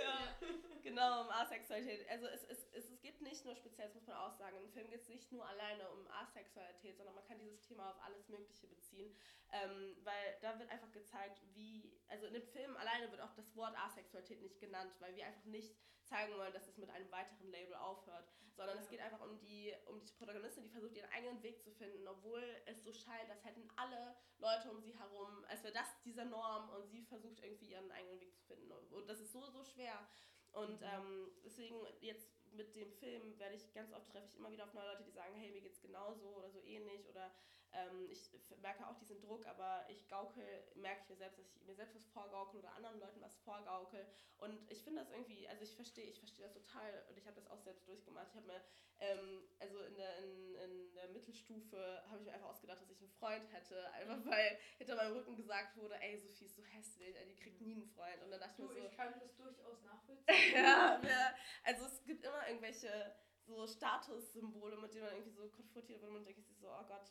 ja, 0.00 0.36
genau, 0.82 1.22
um 1.22 1.30
Asexualität. 1.30 2.08
Also 2.08 2.26
es, 2.26 2.44
es, 2.44 2.66
es, 2.72 2.90
es 2.90 3.00
geht 3.00 3.20
nicht 3.20 3.44
nur 3.44 3.54
speziell, 3.54 3.88
das 3.88 3.94
muss 3.94 4.06
man 4.06 4.16
auch 4.16 4.32
sagen, 4.32 4.56
im 4.56 4.70
Film 4.70 4.88
geht 4.88 5.02
es 5.02 5.08
nicht 5.08 5.30
nur 5.30 5.46
alleine 5.46 5.88
um 5.90 6.06
Asexualität, 6.08 6.96
sondern 6.96 7.14
man 7.14 7.24
kann 7.24 7.38
dieses 7.38 7.60
Thema 7.62 7.90
auf 7.90 8.02
alles 8.02 8.28
Mögliche 8.28 8.66
beziehen. 8.66 9.14
Ähm, 9.50 9.96
weil 10.04 10.36
da 10.42 10.58
wird 10.58 10.68
einfach 10.70 10.92
gezeigt, 10.92 11.40
wie, 11.54 11.90
also 12.08 12.26
in 12.26 12.34
dem 12.34 12.46
Film 12.48 12.76
alleine 12.76 13.10
wird 13.10 13.22
auch 13.22 13.32
das 13.34 13.56
Wort 13.56 13.74
Asexualität 13.78 14.42
nicht 14.42 14.60
genannt, 14.60 14.92
weil 14.98 15.16
wir 15.18 15.26
einfach 15.26 15.44
nicht 15.44 15.76
zeigen 16.04 16.34
wollen, 16.38 16.52
dass 16.52 16.66
es 16.66 16.78
mit 16.78 16.88
einem 16.90 17.10
weiteren 17.10 17.50
Label 17.50 17.74
aufhört, 17.74 18.26
sondern 18.56 18.76
ja. 18.76 18.82
es 18.82 18.88
geht 18.88 19.00
einfach 19.00 19.20
um 19.20 19.38
die, 19.38 19.74
um 19.86 20.02
die 20.02 20.12
Protagonistin, 20.12 20.64
die 20.64 20.70
versucht, 20.70 20.96
ihren 20.96 21.10
eigenen 21.10 21.42
Weg 21.42 21.62
zu 21.62 21.70
finden, 21.70 22.06
obwohl 22.08 22.42
es 22.66 22.82
so 22.82 22.92
scheint, 22.92 23.30
als 23.30 23.44
hätten 23.44 23.68
alle 23.76 24.16
Leute 24.38 24.70
um 24.70 24.80
sie 24.80 24.98
herum, 24.98 25.44
als 25.48 25.62
wäre 25.62 25.74
das 25.74 25.88
diese 26.04 26.24
Norm 26.24 26.70
und 26.70 26.88
sie 26.88 27.02
versucht 27.02 27.40
irgendwie 27.40 27.70
ihren 27.70 27.90
eigenen 27.92 28.20
Weg 28.20 28.34
zu 28.34 28.42
finden. 28.44 28.72
Und 28.72 29.08
das 29.08 29.20
ist 29.20 29.32
so, 29.32 29.50
so 29.50 29.62
schwer. 29.62 30.08
Und 30.52 30.80
mhm. 30.80 30.86
ähm, 30.86 31.30
deswegen 31.44 31.76
jetzt 32.00 32.30
mit 32.52 32.74
dem 32.74 32.90
Film 32.92 33.38
werde 33.38 33.54
ich 33.54 33.72
ganz 33.74 33.92
oft 33.92 34.08
treffe 34.10 34.28
ich 34.28 34.36
immer 34.36 34.50
wieder 34.50 34.64
auf 34.64 34.72
neue 34.72 34.86
Leute, 34.92 35.04
die 35.04 35.10
sagen, 35.10 35.34
hey, 35.34 35.52
mir 35.52 35.60
geht's 35.60 35.82
genauso 35.82 36.36
oder 36.36 36.50
so 36.50 36.62
ähnlich 36.64 37.06
oder 37.08 37.30
ähm, 37.72 38.08
ich 38.10 38.30
merke 38.60 38.86
auch 38.86 38.96
diesen 38.98 39.20
Druck, 39.20 39.46
aber 39.46 39.84
ich 39.88 40.08
gaukel, 40.08 40.44
merke 40.76 41.02
ich 41.02 41.08
mir 41.08 41.16
selbst, 41.16 41.38
dass 41.38 41.46
ich 41.54 41.66
mir 41.66 41.74
selbst 41.74 41.94
was 41.94 42.04
vorgaukel 42.06 42.60
oder 42.60 42.74
anderen 42.74 42.98
Leuten 43.00 43.20
was 43.20 43.36
vorgaukel. 43.38 44.06
Und 44.38 44.70
ich 44.70 44.82
finde 44.82 45.00
das 45.00 45.10
irgendwie, 45.10 45.48
also 45.48 45.64
ich 45.64 45.74
verstehe, 45.74 46.06
ich 46.06 46.18
verstehe 46.18 46.44
das 46.44 46.54
total 46.54 47.04
und 47.08 47.18
ich 47.18 47.26
habe 47.26 47.36
das 47.36 47.50
auch 47.50 47.60
selbst 47.60 47.86
durchgemacht. 47.88 48.28
Ich 48.30 48.36
habe 48.36 48.46
mir, 48.46 48.62
ähm, 49.00 49.48
also 49.58 49.80
in 49.80 49.96
der, 49.96 50.18
in, 50.18 50.54
in 50.54 50.94
der 50.94 51.08
Mittelstufe 51.08 52.02
habe 52.08 52.18
ich 52.18 52.24
mir 52.24 52.34
einfach 52.34 52.48
ausgedacht, 52.48 52.80
dass 52.80 52.90
ich 52.90 53.00
einen 53.00 53.10
Freund 53.10 53.52
hätte, 53.52 53.90
einfach 53.92 54.16
mhm. 54.16 54.30
weil 54.30 54.58
hinter 54.78 54.96
meinem 54.96 55.14
Rücken 55.14 55.36
gesagt 55.36 55.76
wurde, 55.76 56.00
ey, 56.00 56.18
Sophie 56.18 56.46
ist 56.46 56.56
so 56.56 56.64
hässlich, 56.64 57.14
die 57.28 57.36
kriegt 57.36 57.60
nie 57.60 57.74
einen 57.74 57.86
Freund. 57.86 58.22
Und 58.22 58.30
dann 58.30 58.40
dachte 58.40 58.62
du, 58.62 58.68
ich 58.68 58.74
mir 58.74 58.82
so... 58.82 58.88
ich 58.88 58.96
kann 58.96 59.20
das 59.20 59.36
durchaus 59.36 59.82
nachvollziehen. 59.82 60.26
ja, 60.54 61.00
ja, 61.02 61.34
also 61.64 61.84
es 61.86 62.02
gibt 62.04 62.24
immer 62.24 62.46
irgendwelche 62.46 63.16
so 63.48 63.66
Statussymbole, 63.66 64.76
mit 64.76 64.92
denen 64.92 65.04
man 65.04 65.14
irgendwie 65.14 65.32
so 65.32 65.48
konfrontiert 65.48 66.00
wird 66.00 66.10
und 66.10 66.16
man 66.16 66.24
denkt 66.24 66.46
sich 66.46 66.58
so, 66.58 66.68
oh 66.68 66.84
Gott, 66.86 67.10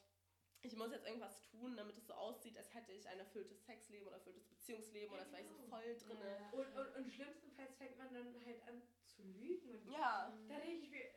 ich 0.67 0.75
muss 0.75 0.91
jetzt 0.91 1.05
irgendwas 1.05 1.43
tun, 1.45 1.75
damit 1.75 1.97
es 1.97 2.07
so 2.07 2.13
aussieht, 2.13 2.57
als 2.57 2.73
hätte 2.73 2.91
ich 2.91 3.07
ein 3.07 3.19
erfülltes 3.19 3.65
Sexleben 3.65 4.07
oder 4.07 4.17
erfülltes 4.17 4.45
Beziehungsleben 4.45 5.13
oder 5.13 5.21
als 5.21 5.31
wäre 5.31 5.41
ich 5.41 5.49
so 5.49 5.55
genau. 5.55 5.69
voll 5.69 5.95
drin. 5.95 6.17
Ja. 6.19 6.49
Und, 6.51 6.75
und, 6.75 6.95
und 6.95 7.11
schlimmstenfalls 7.11 7.75
fängt 7.75 7.97
man 7.97 8.13
dann 8.13 8.45
halt 8.45 8.61
an 8.67 8.81
zu 9.05 9.23
lügen. 9.23 9.69
Und 9.69 9.91
ja. 9.91 10.33
Da 10.47 10.59
denke 10.59 10.85
ich 10.85 10.89
mir, 10.89 11.09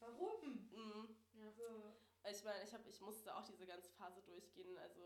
warum? 0.00 0.68
Mhm. 0.72 1.16
Ja. 1.34 1.52
So. 1.52 1.94
Ich 2.28 2.44
meine, 2.44 2.62
ich, 2.62 2.72
ich 2.86 3.00
musste 3.00 3.34
auch 3.34 3.44
diese 3.44 3.66
ganze 3.66 3.88
Phase 3.90 4.20
durchgehen. 4.22 4.76
Also, 4.78 5.02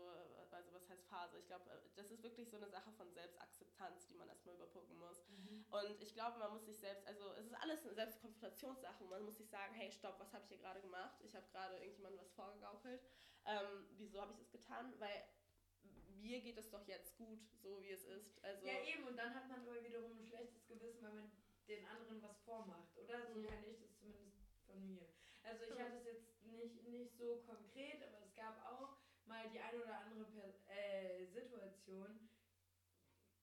also 0.51 0.73
was 0.73 0.89
heißt 0.89 1.05
Phase? 1.05 1.39
Ich 1.39 1.47
glaube, 1.47 1.63
das 1.95 2.11
ist 2.11 2.23
wirklich 2.23 2.49
so 2.49 2.57
eine 2.57 2.67
Sache 2.69 2.91
von 2.91 3.09
Selbstakzeptanz, 3.13 4.07
die 4.07 4.15
man 4.15 4.27
erstmal 4.27 4.55
überbrücken 4.55 4.97
muss. 4.97 5.25
Mhm. 5.29 5.65
Und 5.69 6.01
ich 6.01 6.13
glaube, 6.13 6.37
man 6.39 6.51
muss 6.51 6.65
sich 6.65 6.77
selbst, 6.77 7.07
also 7.07 7.31
es 7.33 7.45
ist 7.45 7.53
alles 7.53 7.83
eine 7.83 7.93
Selbstkonfrontationssache. 7.93 9.05
Man 9.05 9.23
muss 9.23 9.37
sich 9.37 9.49
sagen, 9.49 9.73
hey, 9.75 9.91
stopp, 9.91 10.19
was 10.19 10.33
habe 10.33 10.43
ich 10.43 10.49
hier 10.49 10.57
gerade 10.57 10.81
gemacht? 10.81 11.15
Ich 11.21 11.35
habe 11.35 11.47
gerade 11.51 11.77
irgendjemandem 11.77 12.19
was 12.19 12.31
vorgegaukelt. 12.33 13.01
Ähm, 13.45 13.85
wieso 13.97 14.21
habe 14.21 14.31
ich 14.31 14.37
das 14.37 14.51
getan? 14.51 14.93
Weil 14.99 15.23
mir 16.17 16.41
geht 16.41 16.57
es 16.57 16.69
doch 16.69 16.87
jetzt 16.87 17.15
gut, 17.17 17.39
so 17.61 17.81
wie 17.81 17.91
es 17.91 18.03
ist. 18.05 18.43
Also 18.43 18.65
ja, 18.65 18.73
eben, 18.85 19.07
und 19.07 19.17
dann 19.17 19.33
hat 19.35 19.47
man 19.47 19.61
aber 19.61 19.83
wiederum 19.83 20.17
ein 20.17 20.25
schlechtes 20.25 20.65
Gewissen, 20.67 21.03
weil 21.03 21.13
man 21.13 21.31
den 21.67 21.85
anderen 21.85 22.21
was 22.21 22.39
vormacht, 22.41 22.97
oder? 22.97 23.25
So 23.27 23.35
mhm. 23.35 23.47
kenne 23.47 23.67
ich 23.67 23.79
das 23.79 23.95
zumindest 23.99 24.37
von 24.65 24.85
mir. 24.85 25.07
Also 25.43 25.63
ich 25.63 25.79
hatte 25.79 25.97
es 25.97 26.05
jetzt 26.05 26.43
nicht, 26.43 26.83
nicht 26.85 27.15
so 27.17 27.37
konkret, 27.45 28.01
aber 28.01 28.19
es 28.21 28.33
gab 28.35 28.57
auch 28.65 28.97
mal 29.25 29.47
die 29.49 29.59
eine 29.59 29.81
oder 29.81 29.99
andere 29.99 30.25
per 30.25 30.73
äh, 30.73 31.25
Situation, 31.27 32.27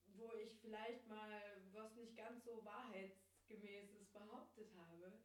wo 0.07 0.33
ich 0.33 0.59
vielleicht 0.59 1.05
mal 1.07 1.61
was 1.71 1.95
nicht 1.95 2.15
ganz 2.15 2.43
so 2.43 2.63
wahrheitsgemäßes 2.63 4.07
behauptet 4.11 4.73
habe, 4.75 5.19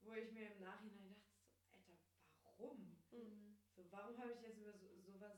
wo 0.00 0.12
ich 0.12 0.30
mir 0.30 0.50
im 0.52 0.60
Nachhinein 0.60 1.14
dachte, 1.14 1.80
so, 1.86 1.92
Alter, 1.92 1.98
warum? 2.42 2.96
Mhm. 3.10 3.56
So, 3.74 3.77
warum 3.90 4.18
habe 4.18 4.32
ich 4.32 4.42
jetzt 4.42 4.58
über 4.58 4.72
so, 4.72 4.88
so 5.00 5.20
was 5.20 5.36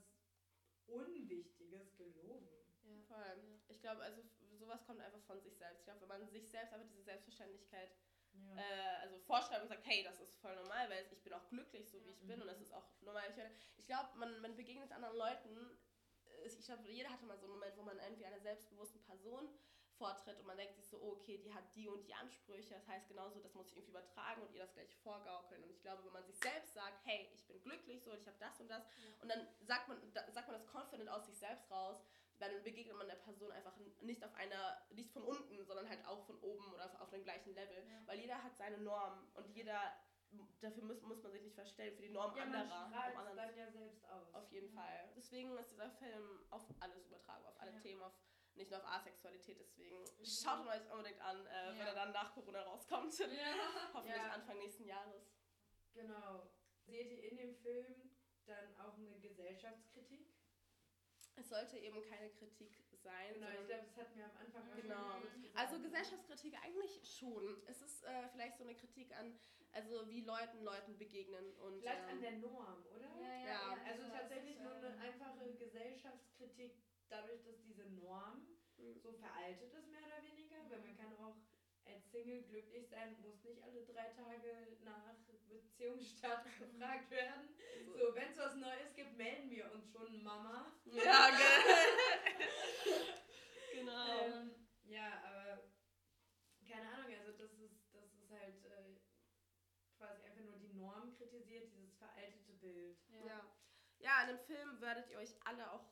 Unwichtiges 0.86 1.96
gelogen? 1.96 2.48
Ja, 2.82 3.00
vor 3.06 3.16
allem. 3.18 3.40
Ja. 3.40 3.58
Ich 3.68 3.80
glaube, 3.80 4.02
also 4.02 4.22
sowas 4.58 4.84
kommt 4.84 5.00
einfach 5.00 5.22
von 5.22 5.40
sich 5.40 5.56
selbst. 5.56 5.80
Ich 5.80 5.84
glaube, 5.84 6.00
wenn 6.02 6.08
man 6.08 6.28
sich 6.28 6.48
selbst 6.48 6.72
einfach 6.72 6.88
diese 6.88 7.04
Selbstverständlichkeit 7.04 7.90
ja. 8.32 8.56
Äh, 8.56 8.96
also 9.02 9.18
vorschreiben 9.18 9.62
und 9.62 9.68
sagt, 9.68 9.84
hey, 9.86 10.02
das 10.04 10.20
ist 10.20 10.36
voll 10.36 10.54
normal, 10.54 10.88
weil 10.88 11.04
ich 11.10 11.22
bin 11.22 11.32
auch 11.32 11.48
glücklich, 11.48 11.90
so 11.90 12.02
wie 12.04 12.10
ich 12.10 12.20
bin 12.20 12.36
mhm. 12.36 12.42
und 12.42 12.48
das 12.48 12.60
ist 12.60 12.72
auch 12.72 12.86
normal. 13.00 13.24
Ich, 13.28 13.78
ich 13.78 13.86
glaube, 13.86 14.16
man, 14.16 14.40
man 14.40 14.56
begegnet 14.56 14.92
anderen 14.92 15.16
Leuten, 15.16 15.78
ich 16.44 16.64
glaube, 16.64 16.88
jeder 16.88 17.10
hatte 17.10 17.26
mal 17.26 17.38
so 17.38 17.46
einen 17.46 17.54
Moment, 17.54 17.76
wo 17.76 17.82
man 17.82 17.98
irgendwie 17.98 18.24
einer 18.24 18.40
selbstbewussten 18.40 19.02
Person 19.02 19.48
vortritt 20.00 20.38
und 20.38 20.46
man 20.46 20.56
denkt 20.56 20.74
sich 20.76 20.88
so, 20.88 20.96
oh, 20.96 21.12
okay, 21.20 21.36
die 21.36 21.52
hat 21.52 21.64
die 21.74 21.86
und 21.86 22.02
die 22.06 22.14
Ansprüche, 22.14 22.72
das 22.72 22.88
heißt 22.88 23.06
genauso, 23.08 23.38
das 23.38 23.52
muss 23.54 23.68
ich 23.68 23.76
irgendwie 23.76 23.90
übertragen 23.90 24.40
und 24.40 24.52
ihr 24.54 24.62
das 24.62 24.72
gleich 24.72 24.96
vorgaukeln. 24.96 25.62
Und 25.62 25.70
ich 25.70 25.82
glaube, 25.82 26.02
wenn 26.06 26.12
man 26.12 26.24
sich 26.24 26.38
selbst 26.38 26.72
sagt, 26.72 27.04
hey, 27.04 27.28
ich 27.34 27.46
bin 27.46 27.62
glücklich 27.62 28.02
so 28.02 28.12
ich 28.14 28.26
habe 28.26 28.38
das 28.40 28.58
und 28.60 28.68
das 28.68 28.82
ja. 28.82 29.22
und 29.22 29.28
dann 29.28 29.46
sagt 29.60 29.88
man, 29.88 30.00
da, 30.14 30.24
sagt 30.32 30.48
man 30.48 30.58
das 30.58 30.66
confident 30.66 31.10
aus 31.10 31.26
sich 31.26 31.36
selbst 31.36 31.70
raus, 31.70 32.02
dann 32.38 32.62
begegnet 32.62 32.96
man 32.96 33.06
der 33.06 33.16
Person 33.16 33.52
einfach 33.52 33.76
nicht 34.00 34.24
auf 34.24 34.34
einer, 34.34 34.80
nicht 34.90 35.12
von 35.12 35.22
unten, 35.22 35.62
sondern 35.66 35.86
halt 35.86 36.04
auch 36.06 36.24
von 36.24 36.38
oben 36.40 36.72
oder 36.72 36.90
auf, 37.02 37.10
dem 37.10 37.22
gleichen 37.22 37.54
Level. 37.54 37.84
Ja. 37.86 38.06
Weil 38.06 38.18
jeder 38.18 38.42
hat 38.42 38.56
seine 38.56 38.78
Norm 38.78 39.28
und 39.34 39.50
jeder, 39.54 39.92
dafür 40.62 40.84
muss, 40.84 41.02
muss 41.02 41.22
man 41.22 41.32
sich 41.32 41.42
nicht 41.42 41.54
verstellen, 41.54 41.94
für 41.94 42.02
die 42.02 42.08
Norm 42.08 42.34
ja, 42.34 42.44
anderer. 42.44 42.88
Man 43.14 43.28
um 43.28 43.36
dann 43.36 43.54
ja 43.54 43.70
selbst 43.70 44.08
aus. 44.08 44.34
Auf 44.34 44.50
jeden 44.50 44.74
ja. 44.74 44.80
Fall. 44.80 45.12
Deswegen 45.14 45.54
ist 45.58 45.70
dieser 45.70 45.90
Film 45.90 46.40
auf 46.48 46.64
alles 46.80 47.06
übertragen, 47.06 47.44
auf 47.44 47.60
alle 47.60 47.76
Themen, 47.76 48.02
auf 48.02 48.14
nicht 48.60 48.70
nur 48.70 48.80
auf 48.80 48.86
Asexualität, 48.86 49.58
deswegen 49.58 49.96
mhm. 49.98 50.24
schaut 50.24 50.66
euch 50.66 50.92
unbedingt 50.92 51.20
an, 51.20 51.46
äh, 51.46 51.78
wenn 51.78 51.86
er 51.86 51.94
dann 51.94 52.12
nach 52.12 52.32
Corona 52.34 52.62
rauskommt. 52.62 53.12
Hoffentlich 53.94 54.20
Anfang 54.20 54.58
nächsten 54.58 54.84
Jahres. 54.84 55.32
Genau. 55.94 56.50
Seht 56.86 57.10
ihr 57.10 57.30
in 57.30 57.36
dem 57.38 57.54
Film 57.54 58.10
dann 58.46 58.76
auch 58.78 58.96
eine 58.96 59.18
Gesellschaftskritik? 59.20 60.26
Es 61.36 61.48
sollte 61.48 61.78
eben 61.78 62.02
keine 62.02 62.28
Kritik 62.30 62.84
sein. 63.02 63.32
Genau, 63.32 63.48
ich 63.48 63.66
glaube, 63.66 63.84
das 63.86 63.96
hatten 63.96 64.18
wir 64.18 64.24
am 64.26 64.36
Anfang 64.36 64.70
auch 64.70 64.76
Genau. 64.76 65.12
schon 65.12 65.20
kurz 65.22 65.34
gesagt. 65.42 65.58
Also 65.58 65.80
Gesellschaftskritik 65.80 66.54
eigentlich 66.62 67.18
schon. 67.18 67.62
Es 67.66 67.80
ist 67.80 68.04
äh, 68.04 68.28
vielleicht 68.28 68.58
so 68.58 68.64
eine 68.64 68.74
Kritik 68.74 69.16
an, 69.16 69.38
also 69.72 70.08
wie 70.10 70.20
Leuten 70.20 70.62
Leuten 70.62 70.98
begegnen 70.98 71.54
und 71.60 71.80
Vielleicht 71.80 72.02
an 72.04 72.16
ähm, 72.16 72.20
der 72.20 72.32
Norm, 72.32 72.84
oder? 72.94 73.08
Ja, 73.20 73.26
ja, 73.26 73.46
Ja. 73.46 73.76
ja, 73.76 73.82
Also 73.86 74.08
tatsächlich 74.08 74.56
ist, 74.56 74.62
nur 74.62 74.74
eine 74.74 74.88
ähm, 74.88 75.00
einfache 75.00 75.54
Gesellschaftskritik 75.54 76.76
dadurch, 77.10 77.42
dass 77.44 77.60
diese 77.62 77.84
Norm 77.90 78.46
Mhm. 78.76 78.98
so 79.02 79.12
veraltet 79.12 79.72
ist, 79.74 79.88
mehr 79.88 80.06
oder 80.06 80.22
weniger. 80.22 80.56
Weil 80.70 80.80
man 80.80 80.96
kann 80.96 81.12
auch 81.18 81.36
als 81.84 82.10
Single 82.10 82.42
glücklich 82.44 82.88
sein, 82.88 83.20
muss 83.20 83.42
nicht 83.44 83.62
alle 83.62 83.84
drei 83.84 84.08
Tage 84.10 84.76
nach 84.80 85.14
Beziehungsstatus 85.48 86.52
gefragt 86.58 87.10
werden. 87.10 87.54
So, 87.86 88.14
wenn 88.14 88.30
es 88.30 88.38
was 88.38 88.54
Neues 88.56 88.94
gibt, 88.94 89.16
melden 89.16 89.50
wir 89.50 89.70
uns 89.72 89.90
schon, 89.90 90.22
Mama. 90.22 90.72
ja, 90.84 91.28
ge- 91.36 93.00
genau. 93.72 94.24
Ähm, 94.26 94.50
ja, 94.84 95.20
aber 95.24 95.62
keine 96.66 96.88
Ahnung, 96.92 97.12
also 97.18 97.32
das 97.32 97.52
ist, 97.58 97.92
das 97.92 98.14
ist 98.14 98.30
halt 98.30 98.64
äh, 98.64 98.96
quasi 99.98 100.22
einfach 100.22 100.42
nur 100.44 100.56
die 100.58 100.72
Norm 100.74 101.12
kritisiert, 101.16 101.70
dieses 101.72 101.94
veraltete 101.96 102.52
Bild. 102.54 102.96
Ja. 103.08 103.44
ja, 103.98 104.22
in 104.22 104.28
dem 104.36 104.38
Film 104.46 104.80
werdet 104.80 105.08
ihr 105.10 105.18
euch 105.18 105.34
alle 105.44 105.70
auch 105.72 105.84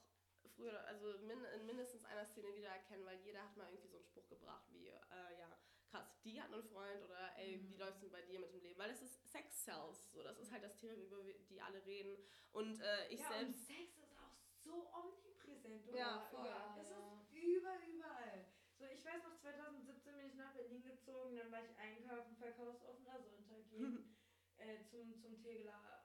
früher, 0.58 0.84
also 0.86 1.18
min 1.22 1.38
in 1.54 1.66
mindestens 1.66 2.04
einer 2.04 2.26
Szene 2.26 2.52
wiedererkennen, 2.54 3.06
weil 3.06 3.18
jeder 3.20 3.42
hat 3.44 3.56
mal 3.56 3.68
irgendwie 3.70 3.88
so 3.88 3.96
einen 3.96 4.04
Spruch 4.04 4.28
gebracht 4.28 4.66
wie, 4.72 4.88
äh, 4.88 5.38
ja, 5.38 5.56
krass, 5.90 6.20
die 6.24 6.40
hat 6.42 6.52
einen 6.52 6.64
Freund 6.64 7.02
oder 7.04 7.36
ey, 7.38 7.56
Mhm. 7.58 7.70
wie 7.70 7.76
läuft's 7.76 8.00
denn 8.00 8.10
bei 8.10 8.22
dir 8.22 8.40
mit 8.40 8.52
dem 8.52 8.60
Leben? 8.60 8.78
Weil 8.78 8.90
es 8.90 9.00
ist 9.02 9.30
Sex 9.30 9.64
Cells, 9.64 10.10
so, 10.12 10.22
das 10.22 10.38
ist 10.38 10.50
halt 10.50 10.64
das 10.64 10.76
Thema, 10.76 10.94
über 10.94 11.22
die 11.48 11.60
alle 11.60 11.84
reden. 11.86 12.18
Und 12.52 12.80
äh, 12.80 13.08
ich 13.08 13.20
ja, 13.20 13.28
selbst. 13.28 13.54
und 13.54 13.66
Sex 13.66 13.96
ist 13.98 14.18
auch 14.18 14.34
so 14.64 14.90
omnipräsent, 14.92 15.86
oder? 15.88 15.96
Ja, 15.98 16.20
voll. 16.30 16.48
Es 16.80 16.90
ist 16.90 17.32
über, 17.32 17.72
überall. 17.86 18.46
So, 18.78 18.84
ich 18.84 19.04
weiß 19.04 19.22
noch, 19.24 19.36
2017 19.40 20.14
bin 20.16 20.26
ich 20.26 20.34
nach 20.34 20.52
Berlin 20.54 20.82
gezogen, 20.82 21.36
dann 21.36 21.50
war 21.50 21.62
ich 21.64 21.76
einkaufen, 21.78 22.36
verkaufsoffener 22.36 23.20
Sonntag 23.22 23.68
gehen, 23.70 24.16
äh, 24.58 24.84
zum, 24.84 25.14
zum 25.20 25.40
Tegeler, 25.42 26.04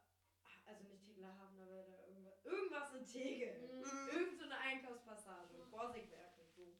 also 0.65 0.83
nicht 0.85 1.05
Tegeler 1.05 1.37
Hafen, 1.37 1.59
aber 1.59 1.83
da 1.83 2.07
irgendwas, 2.07 2.32
irgendwas 2.43 2.91
in 2.93 3.05
Tegel. 3.05 3.59
Mhm. 3.79 4.09
Irgend 4.09 4.37
so 4.37 4.43
eine 4.45 4.57
Einkaufspassage, 4.57 5.65
Borsigwerke, 5.69 6.45
so. 6.55 6.75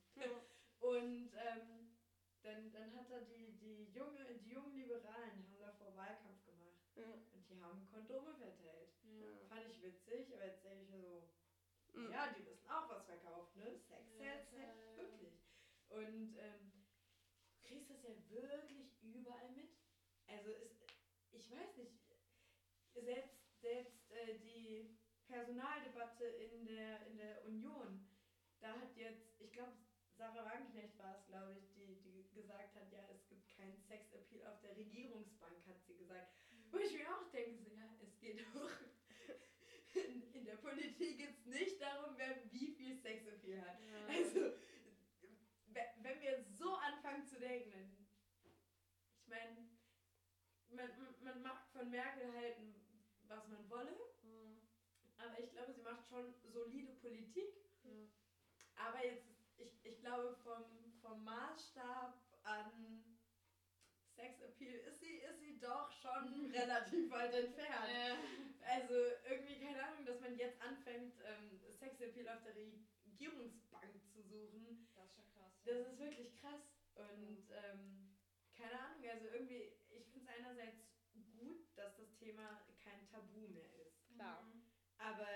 Und 0.80 1.32
ähm, 1.38 1.90
dann, 2.42 2.72
dann 2.74 2.94
hat 2.94 3.10
da 3.10 3.20
die, 3.22 3.56
die, 3.58 3.92
junge, 3.94 4.26
die 4.36 4.50
jungen 4.50 4.76
Liberalen 4.76 5.48
haben 5.50 5.60
davor 5.60 5.96
Wahlkampf 5.96 6.44
gemacht 6.46 6.82
Ja. 6.96 7.14
und 7.32 7.48
die 7.50 7.58
haben 7.62 7.88
Kondome 7.90 8.36
verteilt. 8.36 8.90
Ja. 9.04 9.46
Fand 9.48 9.68
ich 9.70 9.82
witzig, 9.82 10.34
aber 10.34 10.46
jetzt 10.46 10.64
denke 10.64 10.84
ich 10.84 10.90
so, 10.90 11.30
Mhm. 11.94 12.10
ja, 12.12 12.34
die 12.34 12.44
wissen 12.44 12.68
auch, 12.72 12.90
was 12.90 13.06
verkauft, 13.06 13.56
ne? 13.56 13.78
Sex, 13.78 14.18
Sex, 14.18 14.50
Sex, 14.50 14.98
wirklich. 14.98 15.46
Und 15.90 16.36
ähm, 16.38 16.72
du 17.56 17.62
kriegst 17.68 17.92
das 17.92 18.02
ja 18.02 18.10
wirklich 18.30 19.00
überall 19.04 19.52
mit. 19.52 19.70
Also 20.26 20.50
es, 20.50 20.82
ich 21.32 21.52
weiß 21.52 21.78
nicht, 21.78 21.94
selbst, 22.96 23.62
selbst 23.62 24.10
äh, 24.10 24.40
die 24.40 24.98
Personaldebatte 25.28 26.26
in 26.26 26.66
der, 26.66 27.06
in 27.08 27.18
der 27.18 27.44
Union, 27.46 28.06
da 28.60 28.74
hat 28.80 28.96
jetzt, 28.96 29.40
ich 29.42 29.52
glaube, 29.52 29.74
Sarah 30.16 30.46
Wagenknecht 30.46 30.98
war 31.00 31.16
es, 31.18 31.26
glaube 31.26 31.56
ich, 31.58 31.72
die, 31.74 31.96
die 32.02 32.30
gesagt 32.34 32.76
hat, 32.76 32.92
ja, 32.92 33.04
es 33.10 33.28
gibt 33.28 33.50
keinen 33.50 33.80
Sexappeal 33.82 34.46
auf 34.48 34.60
der 34.62 34.76
Regierungsbank, 34.78 35.66
hat 35.66 35.82
sie 35.86 35.96
gesagt. 35.96 36.32
Wo 36.72 36.78
ich 36.78 36.94
mir 36.94 37.10
auch 37.16 37.30
denke, 37.32 37.58
so, 37.64 37.70
ja, 37.70 37.90
es 38.00 38.20
geht 38.20 38.40
auch 38.56 38.70
in, 39.96 40.32
in 40.34 40.46
der 40.46 40.56
Politik 40.58 41.20
jetzt 41.20 41.46
nicht 41.46 41.82
darum, 41.82 42.14
wer 42.18 42.36
wie 42.52 42.72
viel 42.76 42.96
Sexappeal 42.96 43.62
hat. 43.62 43.78
Also, 44.08 44.40
we- 45.68 45.92
wenn 46.02 46.22
wir 46.22 46.44
so 46.58 46.74
anfangen 46.76 47.26
zu 47.26 47.40
denken, 47.40 47.72
dann, 47.72 47.98
ich 49.20 49.28
meine, 49.28 49.68
man- 50.70 51.24
man 51.24 51.42
mag 51.42 51.68
von 51.72 51.90
Merkel 51.90 52.32
halten, 52.34 52.76
was 53.24 53.48
man 53.48 53.68
wolle, 53.70 53.96
Mhm. 54.22 54.60
aber 55.18 55.40
ich 55.40 55.52
glaube, 55.52 55.74
sie 55.74 55.83
macht 55.94 56.08
schon 56.10 56.34
solide 56.52 56.94
Politik. 56.94 57.54
Ja. 57.84 57.92
Aber 58.76 59.06
jetzt, 59.06 59.30
ich, 59.58 59.86
ich 59.86 60.00
glaube, 60.02 60.36
vom, 60.44 60.92
vom 61.02 61.24
Maßstab 61.24 62.18
an 62.44 63.20
Sexappeal 64.16 64.74
ist 64.90 65.00
sie, 65.00 65.16
ist 65.18 65.40
sie 65.40 65.60
doch 65.60 65.92
schon 65.92 66.52
relativ 66.54 67.12
weit 67.12 67.34
entfernt. 67.34 67.90
Ja. 67.90 68.18
Also 68.76 68.94
irgendwie, 69.30 69.60
keine 69.60 69.84
Ahnung, 69.86 70.06
dass 70.06 70.20
man 70.20 70.38
jetzt 70.38 70.60
anfängt, 70.62 71.14
ähm, 71.26 71.60
Sexappeal 71.72 72.28
auf 72.30 72.44
der 72.44 72.56
Regierungsbank 72.56 73.94
zu 74.12 74.22
suchen. 74.24 74.88
Das 74.96 75.10
ist 75.10 75.16
schon 75.16 75.30
krass. 75.34 75.52
Das 75.66 75.88
ist 75.88 76.00
wirklich 76.00 76.36
krass. 76.40 76.62
Und 76.96 77.46
ähm, 77.52 78.16
keine 78.56 78.80
Ahnung, 78.80 79.04
also 79.10 79.28
irgendwie, 79.28 79.74
ich 79.90 80.08
finde 80.12 80.26
es 80.26 80.40
einerseits 80.40 80.80
gut, 81.36 81.66
dass 81.76 81.98
das 81.98 82.16
Thema 82.16 82.66
kein 82.84 83.06
Tabu 83.10 83.48
mehr 83.50 83.70
ist. 83.82 84.08
Klar. 84.16 84.42
Mhm. 84.44 84.64
Aber 84.98 85.28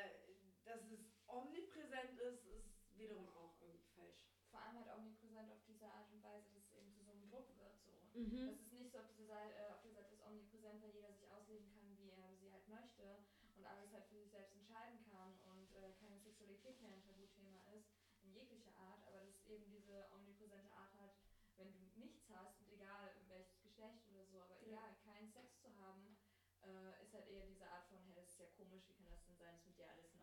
omnipräsent 1.37 2.17
ist, 2.19 2.45
ist 2.45 2.97
wiederum 2.97 3.29
auch 3.29 3.61
irgendwie 3.61 3.85
falsch. 3.95 4.25
Vor 4.49 4.59
allem 4.61 4.77
halt 4.77 4.87
omnipräsent 4.95 5.51
auf 5.51 5.61
diese 5.67 5.85
Art 5.91 6.09
und 6.09 6.23
Weise, 6.23 6.49
dass 6.53 6.63
es 6.63 6.71
eben 6.73 6.91
zu 6.93 7.03
so 7.03 7.11
einem 7.11 7.27
Druck 7.29 7.55
wird. 7.57 7.77
So. 7.83 7.91
Mhm. 8.13 8.47
Das 8.47 8.59
ist 8.59 8.71
nicht 8.71 8.91
so 8.91 8.97
auf, 8.99 9.07
dieser 9.13 9.27
Seite, 9.27 9.53
äh, 9.55 9.67
auf 9.73 9.81
der 9.81 9.91
Seite 9.91 10.13
ist 10.13 10.23
omnipräsent, 10.25 10.81
weil 10.81 10.91
jeder 10.91 11.11
sich 11.11 11.27
ausleben 11.29 11.69
kann, 11.75 11.97
wie 11.97 12.09
er 12.09 12.35
sie 12.37 12.51
halt 12.51 12.67
möchte 12.67 13.19
und 13.55 13.65
alles 13.65 13.91
halt 13.91 14.05
für 14.05 14.15
sich 14.15 14.29
selbst 14.29 14.53
entscheiden 14.53 14.99
kann 15.09 15.37
und 15.51 15.71
äh, 15.73 15.91
keine 15.99 16.19
Sexualität 16.19 16.79
mehr 16.81 16.91
ein 16.91 17.03
Tabuthema 17.03 17.59
ist, 17.75 17.89
in 18.23 18.31
jeglicher 18.31 18.75
Art, 18.77 19.03
aber 19.05 19.19
dass 19.19 19.29
es 19.29 19.45
eben 19.45 19.69
diese 19.69 20.07
omnipräsente 20.11 20.71
Art 20.71 20.93
hat, 20.95 21.13
wenn 21.57 21.71
du 21.71 21.79
nichts 21.95 22.29
hast 22.29 22.59
und 22.61 22.69
egal 22.69 23.11
welches 23.27 23.59
Geschlecht 23.61 24.07
oder 24.07 24.25
so, 24.25 24.39
aber 24.41 24.55
Ja. 24.61 24.67
egal, 24.67 24.95
keinen 25.03 25.29
Sex 25.29 25.59
zu 25.59 25.75
haben, 25.75 26.15
äh, 26.63 27.03
ist 27.03 27.13
halt 27.13 27.27
eher 27.27 27.45
diese 27.45 27.67
Art 27.67 27.85
von, 27.87 27.99
hey, 27.99 28.13
das 28.15 28.27
ist 28.29 28.39
ja 28.39 28.45
komisch, 28.45 28.87
wie 28.87 28.93
kann 28.93 29.11
das 29.11 29.23
denn 29.25 29.37
sein, 29.37 29.55
ist 29.55 29.65
mit 29.65 29.77
dir 29.77 29.89
alles. 29.89 30.13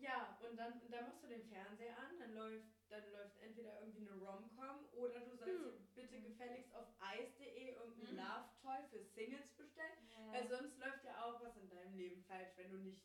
Ja, 0.00 0.34
und 0.38 0.56
dann, 0.56 0.88
dann 0.88 1.04
machst 1.04 1.22
du 1.22 1.26
den 1.26 1.42
Fernseher 1.44 1.94
an, 1.94 2.18
dann 2.18 2.32
läuft, 2.32 2.66
dann 2.88 3.10
läuft 3.12 3.36
entweder 3.36 3.76
irgendwie 3.78 4.00
eine 4.00 4.12
Rom-Com 4.12 4.84
oder 4.92 5.20
du 5.20 5.34
sollst 5.34 5.54
Hm. 5.54 5.70
dir 5.70 5.84
bitte 5.94 6.18
gefälligst 6.18 6.72
auf 6.74 6.86
eis.de 6.98 7.72
irgendein 7.72 8.10
Mhm. 8.12 8.16
Love-Toy 8.16 8.82
für 8.88 9.00
Singles 9.00 9.52
bestellen. 9.52 9.92
Ja. 10.08 10.32
Weil 10.32 10.46
sonst 10.46 10.76
läuft 10.78 11.04
ja 11.04 11.22
auch 11.22 11.38
was 11.38 11.54
in 11.56 11.68
deinem 11.68 11.94
Leben 11.94 12.18
falsch, 12.22 12.50
wenn 12.56 12.70
du 12.70 12.78
nicht, 12.78 12.98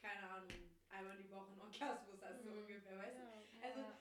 keine 0.00 0.24
Ahnung, 0.24 0.48
einmal 0.88 1.16
die 1.16 1.28
Woche 1.30 1.50
einen 1.50 1.60
Orgasmus 1.60 2.20
hast, 2.22 2.42
so 2.42 2.50
Mhm. 2.50 2.58
ungefähr, 2.58 2.96
weißt 2.96 3.16
du? 3.16 3.20
Ja. 3.20 3.62
also, 3.62 3.78
Ja. 3.80 3.94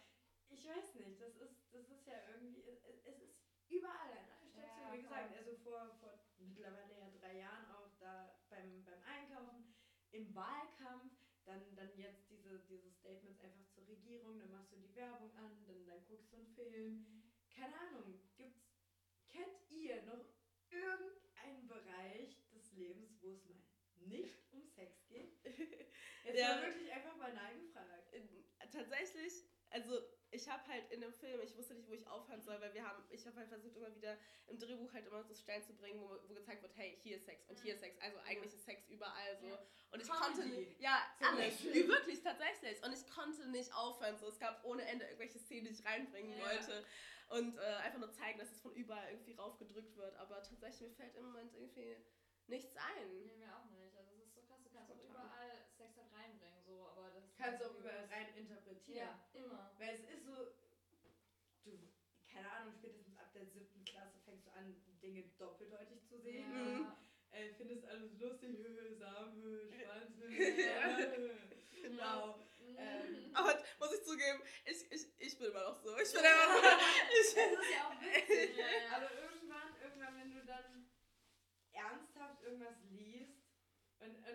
Ich 0.49 0.63
weiß 0.65 0.93
nicht, 0.95 1.19
das 1.19 1.33
ist, 1.35 1.55
das 1.71 1.89
ist 1.89 2.05
ja 2.05 2.19
irgendwie, 2.27 2.61
es, 2.63 2.83
ist 3.05 3.23
überall 3.69 4.13
an 4.13 4.29
allen 4.29 4.47
Stationen, 4.49 4.87
Ja, 4.87 4.91
wie 4.91 4.99
gesagt, 4.99 5.33
also 5.33 5.53
vor, 5.63 5.91
vor 5.99 6.13
mittlerweile 6.37 6.93
ja 6.95 7.07
drei 7.09 7.33
Jahren 7.37 7.65
auch 7.65 7.89
da 7.97 8.29
beim, 8.49 8.83
beim 8.83 9.01
Einkaufen, 9.01 9.65
im 10.11 10.33
Wahlkampf, 10.35 11.12
dann, 11.45 11.75
dann 11.75 11.97
jetzt 11.97 12.29
diese, 12.29 12.59
diese 12.69 12.89
Statements 12.91 13.39
einfach 13.41 13.65
zur 13.69 13.87
Regierung, 13.87 14.39
dann 14.39 14.51
machst 14.51 14.71
du 14.71 14.77
die 14.77 14.95
Werbung 14.95 15.35
an, 15.35 15.63
dann, 15.65 15.85
dann 15.85 16.03
guckst 16.07 16.31
du 16.31 16.37
einen 16.37 16.47
Film. 16.47 17.05
Keine 17.49 17.77
Ahnung, 17.79 18.19
gibt's, 18.35 18.63
kennt 19.29 19.69
ihr 19.69 20.01
noch 20.03 20.25
irgendeinen 20.69 21.67
Bereich 21.67 22.47
des 22.51 22.71
Lebens, 22.71 23.21
wo 23.21 23.31
es 23.31 23.43
mal 23.45 23.61
nicht 23.97 24.51
um 24.51 24.65
Sex 24.65 25.05
geht? 25.07 25.33
Jetzt 26.23 26.39
Ja. 26.39 26.61
wirklich 26.61 26.91
einfach 26.91 27.17
banal 27.17 27.55
gefragt. 27.57 28.13
In- 28.13 28.43
Tatsächlich, 28.71 29.45
also 29.69 30.01
ich 30.43 30.49
habe 30.49 30.67
halt 30.67 30.91
in 30.91 30.99
dem 30.99 31.13
Film, 31.13 31.39
ich 31.41 31.55
wusste 31.55 31.73
nicht, 31.73 31.87
wo 31.87 31.93
ich 31.93 32.05
aufhören 32.07 32.41
soll, 32.41 32.59
weil 32.59 32.73
wir 32.73 32.85
haben, 32.85 33.01
ich 33.09 33.25
habe 33.25 33.37
halt 33.37 33.47
versucht 33.47 33.77
immer 33.77 33.93
wieder 33.95 34.17
im 34.47 34.59
Drehbuch 34.59 34.91
halt 34.91 35.07
immer 35.07 35.23
so 35.23 35.33
Stellen 35.33 35.63
zu 35.63 35.73
bringen, 35.73 36.01
wo, 36.01 36.19
wo 36.27 36.33
gezeigt 36.33 36.61
wird, 36.61 36.75
hey, 36.75 36.97
hier 37.01 37.15
ist 37.15 37.25
Sex 37.25 37.47
und 37.49 37.57
hier 37.61 37.75
ist 37.75 37.79
Sex, 37.79 37.97
also 38.01 38.17
eigentlich 38.25 38.53
ist 38.53 38.65
Sex 38.65 38.87
überall 38.89 39.37
so. 39.39 39.47
Und 39.91 40.01
ich 40.01 40.09
Comedy 40.09 40.25
konnte 40.33 40.45
nicht, 40.47 40.81
ja, 40.81 40.99
alles, 41.21 41.63
wie 41.73 41.87
wirklich 41.87 42.21
tatsächlich. 42.21 42.83
Und 42.83 42.91
ich 42.93 43.07
konnte 43.09 43.47
nicht 43.49 43.73
aufhören, 43.73 44.17
so 44.17 44.27
es 44.27 44.39
gab 44.39 44.63
ohne 44.65 44.83
Ende 44.85 45.05
irgendwelche 45.05 45.39
Szenen, 45.39 45.65
die 45.65 45.71
ich 45.71 45.85
reinbringen 45.85 46.37
Ja. 46.37 46.45
wollte 46.45 46.85
und 47.29 47.57
äh, 47.57 47.61
einfach 47.61 47.99
nur 47.99 48.11
zeigen, 48.11 48.37
dass 48.39 48.51
es 48.51 48.59
von 48.59 48.73
überall 48.73 49.09
irgendwie 49.11 49.33
raufgedrückt 49.33 49.95
wird. 49.95 50.15
Aber 50.17 50.43
tatsächlich 50.43 50.81
mir 50.81 50.91
fällt 50.91 51.15
im 51.15 51.25
Moment 51.25 51.53
irgendwie 51.53 51.95
nichts 52.47 52.75
ein. 52.75 53.23
Nee, 53.25 53.37
mir 53.37 53.55
auch 53.55 53.65
nicht. 53.71 53.95
Also 53.95 54.11
es 54.15 54.25
ist 54.27 54.35
so 54.35 54.41
krass, 54.41 54.61
du 54.61 54.69
kannst 54.71 54.91
auch 54.91 55.01
überall 55.09 55.65
Sex 55.77 55.95
halt 55.95 56.11
reinbringen, 56.11 56.61
so, 56.65 56.89
Kannst 57.43 57.61
auch 57.61 57.75
überall 57.75 58.05
rein 58.09 58.33
interpretieren. 58.37 58.97
Ja, 59.03 59.19
immer. 59.33 59.75
Weil 59.77 59.95
es 59.95 60.07
ist 60.15 60.23
so, 60.23 60.47
du, 61.65 61.77
keine 62.31 62.49
Ahnung, 62.49 62.71
spätestens 62.79 63.17
ab 63.17 63.33
der 63.33 63.45
siebten 63.47 63.83
Klasse 63.83 64.17
fängst 64.23 64.47
du 64.47 64.51
an, 64.51 64.73
Dinge 65.01 65.23
doppeldeutig 65.37 66.07
zu 66.07 66.21
sehen. 66.21 66.47
Mhm. 66.47 66.87
Äh, 67.31 67.49
findest 67.57 67.83
alles 67.85 68.17
lustig, 68.17 68.59
hö, 68.59 68.95
Samen, 68.95 69.73
Schwanz, 69.75 70.15
hö, 70.19 70.31
Ja. 70.31 70.97
hö. 70.97 71.31
Genau. 71.81 72.47
Ähm, 72.77 73.31
Aber 73.33 73.61
muss 73.77 73.91
ich 73.93 74.03
zugeben, 74.05 74.41
ich, 74.63 74.89
ich, 74.89 75.07
ich 75.17 75.37
bin 75.37 75.47
immer 75.49 75.63
noch 75.63 75.75
so. 75.75 75.97
Ich 75.97 76.13
bin 76.13 76.21
immer 76.23 76.47
noch. 76.47 76.63
Ich, 77.19 77.35
Das 77.35 77.51
ist 77.51 77.71
ja 77.73 77.89
auch 77.89 78.01
witzig. 78.01 78.57
ja, 78.57 78.67
ja. 78.67 78.95
Aber 78.95 79.09
irgendwann, 79.19 79.75
irgendwann, 79.81 80.17
wenn 80.17 80.33
du 80.33 80.45
dann 80.45 80.87
ernsthaft 81.73 82.41
irgendwas 82.41 82.73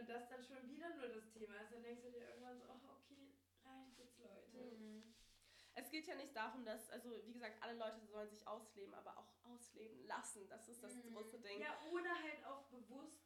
das 0.09 0.27
dann 0.29 0.43
schon 0.43 0.65
wieder 0.73 0.89
nur 0.97 1.09
das 1.09 1.29
Thema 1.31 1.61
ist, 1.61 1.71
dann 1.73 1.83
denkst 1.83 2.03
du 2.03 2.11
dir 2.11 2.25
irgendwann 2.33 2.57
so, 2.59 2.65
oh, 2.65 2.97
okay, 2.97 3.37
reicht 3.63 3.99
jetzt, 3.99 4.19
Leute. 4.19 4.57
Mhm. 4.57 5.15
Es 5.79 5.91
geht 5.91 6.09
ja 6.09 6.17
nicht 6.17 6.35
darum, 6.35 6.65
dass, 6.65 6.91
also 6.91 7.25
wie 7.25 7.33
gesagt, 7.33 7.63
alle 7.63 7.75
Leute 7.79 8.01
sollen 8.07 8.29
sich 8.29 8.45
ausleben, 8.49 8.93
aber 8.95 9.17
auch 9.17 9.33
ausleben 9.45 10.05
lassen. 10.07 10.49
Das 10.49 10.69
ist 10.69 10.83
das 10.83 10.93
Mhm. 10.97 11.13
große 11.15 11.39
Ding. 11.39 11.61
Ja, 11.61 11.79
oder 11.93 12.11
halt 12.21 12.45
auch 12.47 12.65
bewusst 12.69 13.23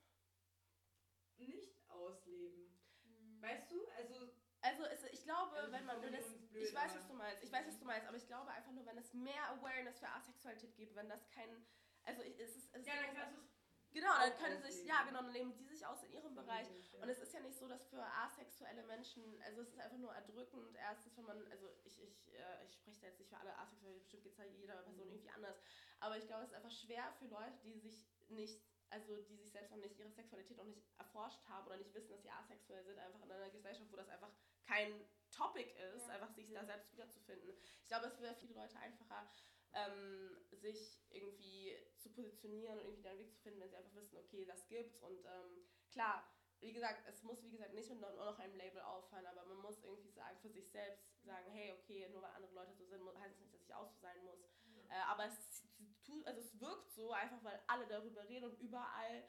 nicht 1.38 1.88
ausleben. 1.88 2.78
Mhm. 3.04 3.42
Weißt 3.42 3.70
du? 3.70 3.86
Also, 3.96 4.28
Also 4.64 4.84
es, 4.84 5.02
ich 5.10 5.24
glaube, 5.24 5.56
Also 5.56 5.72
wenn 5.72 5.84
man 5.86 6.00
wenn 6.02 6.14
es, 6.14 6.24
ich 6.54 6.72
weiß, 6.72 6.94
was 6.94 7.08
du 7.08 7.14
meinst, 7.14 7.42
ich 7.42 7.50
weiß, 7.50 7.66
was 7.66 7.78
du 7.80 7.84
meinst, 7.84 8.06
aber 8.06 8.16
ich 8.16 8.28
glaube 8.28 8.48
einfach 8.52 8.70
nur, 8.70 8.86
wenn 8.86 8.96
es 8.96 9.12
mehr 9.12 9.48
Awareness 9.48 9.98
für 9.98 10.06
Asexualität 10.08 10.76
gibt, 10.76 10.94
wenn 10.94 11.08
das 11.08 11.28
kein, 11.30 11.66
also 12.04 12.22
ich- 12.22 12.38
es 12.38 12.54
ist, 12.54 12.72
es 12.72 12.86
ja, 12.86 12.94
ist 12.94 13.02
dann 13.08 13.16
kannst 13.16 13.38
du 13.38 13.40
es 13.42 13.51
genau, 13.92 14.12
dann 14.18 14.36
können 14.38 14.60
sich, 14.62 14.84
ja 14.86 15.02
genau, 15.04 15.22
dann 15.22 15.32
leben 15.32 15.54
die 15.56 15.64
sich 15.64 15.84
aus 15.86 16.02
in 16.04 16.12
ihrem 16.12 16.34
Bereich. 16.34 16.66
Ja. 16.92 17.02
Und 17.02 17.08
es 17.08 17.18
ist 17.18 17.32
ja 17.32 17.40
nicht 17.40 17.58
so, 17.58 17.68
dass 17.68 17.84
für 17.86 18.02
asexuelle 18.02 18.82
Menschen, 18.84 19.22
also 19.42 19.62
es 19.62 19.68
ist 19.70 19.78
einfach 19.80 19.98
nur 19.98 20.12
erdrückend, 20.12 20.74
erstens, 20.76 21.16
wenn 21.16 21.24
man, 21.24 21.46
also 21.50 21.68
ich, 21.84 22.00
ich, 22.02 22.32
äh, 22.34 22.64
ich 22.66 22.74
spreche 22.74 23.00
da 23.00 23.06
jetzt 23.08 23.18
nicht 23.18 23.28
für 23.30 23.38
alle 23.38 23.56
Asexuelle, 23.58 23.98
bestimmt 23.98 24.22
geht 24.24 24.32
es 24.32 24.38
ja 24.38 24.44
jeder 24.44 24.74
Person 24.74 24.94
Mhm. 25.06 25.12
irgendwie 25.12 25.30
anders, 25.30 25.56
aber 26.00 26.16
ich 26.16 26.26
glaube, 26.26 26.44
es 26.44 26.50
ist 26.50 26.56
einfach 26.56 26.70
schwer 26.70 27.12
für 27.18 27.26
Leute, 27.26 27.58
die 27.64 27.78
sich 27.78 28.06
nicht, 28.28 28.62
also 28.90 29.16
die 29.22 29.36
sich 29.36 29.50
selbst 29.52 29.70
noch 29.70 29.78
nicht, 29.78 29.98
ihre 29.98 30.10
Sexualität 30.10 30.56
noch 30.56 30.64
nicht 30.64 30.82
erforscht 30.98 31.40
haben 31.48 31.66
oder 31.66 31.76
nicht 31.76 31.92
wissen, 31.94 32.10
dass 32.10 32.22
sie 32.22 32.30
asexuell 32.30 32.84
sind, 32.84 32.98
einfach 32.98 33.22
in 33.22 33.30
einer 33.32 33.50
Gesellschaft, 33.50 33.90
wo 33.90 33.96
das 33.96 34.08
einfach 34.08 34.30
kein 34.66 35.04
Topic 35.30 35.70
ist, 35.94 36.06
Ja. 36.08 36.14
einfach 36.14 36.30
sich 36.30 36.48
Ja. 36.50 36.60
da 36.60 36.66
selbst 36.66 36.92
wiederzufinden. 36.92 37.54
Ich 37.82 37.88
glaube, 37.88 38.06
es 38.06 38.20
wäre 38.20 38.34
für 38.34 38.40
viele 38.46 38.54
Leute 38.60 38.78
einfacher, 38.78 39.30
ähm, 39.74 40.36
sich 40.50 41.02
irgendwie 41.10 41.76
zu 41.98 42.10
positionieren 42.10 42.78
und 42.78 42.86
irgendwie 42.86 43.08
einen 43.08 43.18
Weg 43.18 43.32
zu 43.32 43.40
finden, 43.40 43.60
wenn 43.60 43.70
sie 43.70 43.76
einfach 43.76 43.94
wissen, 43.94 44.16
okay, 44.18 44.44
das 44.44 44.66
gibt's 44.68 45.00
und 45.00 45.24
ähm, 45.24 45.66
klar, 45.90 46.24
wie 46.60 46.72
gesagt, 46.72 47.02
es 47.08 47.22
muss 47.22 47.42
wie 47.42 47.50
gesagt 47.50 47.74
nicht 47.74 47.90
mit 47.90 48.00
nur 48.00 48.12
noch 48.12 48.38
einem 48.38 48.54
Label 48.54 48.80
auffallen, 48.82 49.26
aber 49.26 49.44
man 49.46 49.58
muss 49.58 49.82
irgendwie 49.82 50.10
sagen, 50.10 50.38
für 50.38 50.50
sich 50.50 50.70
selbst 50.70 51.24
sagen, 51.24 51.50
hey, 51.50 51.72
okay, 51.72 52.08
nur 52.10 52.22
weil 52.22 52.30
andere 52.30 52.54
Leute 52.54 52.72
so 52.74 52.84
sind, 52.84 53.02
heißt 53.18 53.34
es 53.34 53.40
nicht, 53.40 53.54
dass 53.54 53.62
ich 53.62 53.74
auch 53.74 53.88
so 53.88 53.98
sein 53.98 54.22
muss. 54.24 54.38
Äh, 54.88 55.02
aber 55.08 55.26
es 55.26 55.64
tut, 56.04 56.24
also 56.26 56.40
es 56.40 56.60
wirkt 56.60 56.92
so, 56.92 57.12
einfach 57.12 57.42
weil 57.42 57.60
alle 57.66 57.86
darüber 57.86 58.28
reden 58.28 58.50
und 58.50 58.60
überall, 58.60 59.24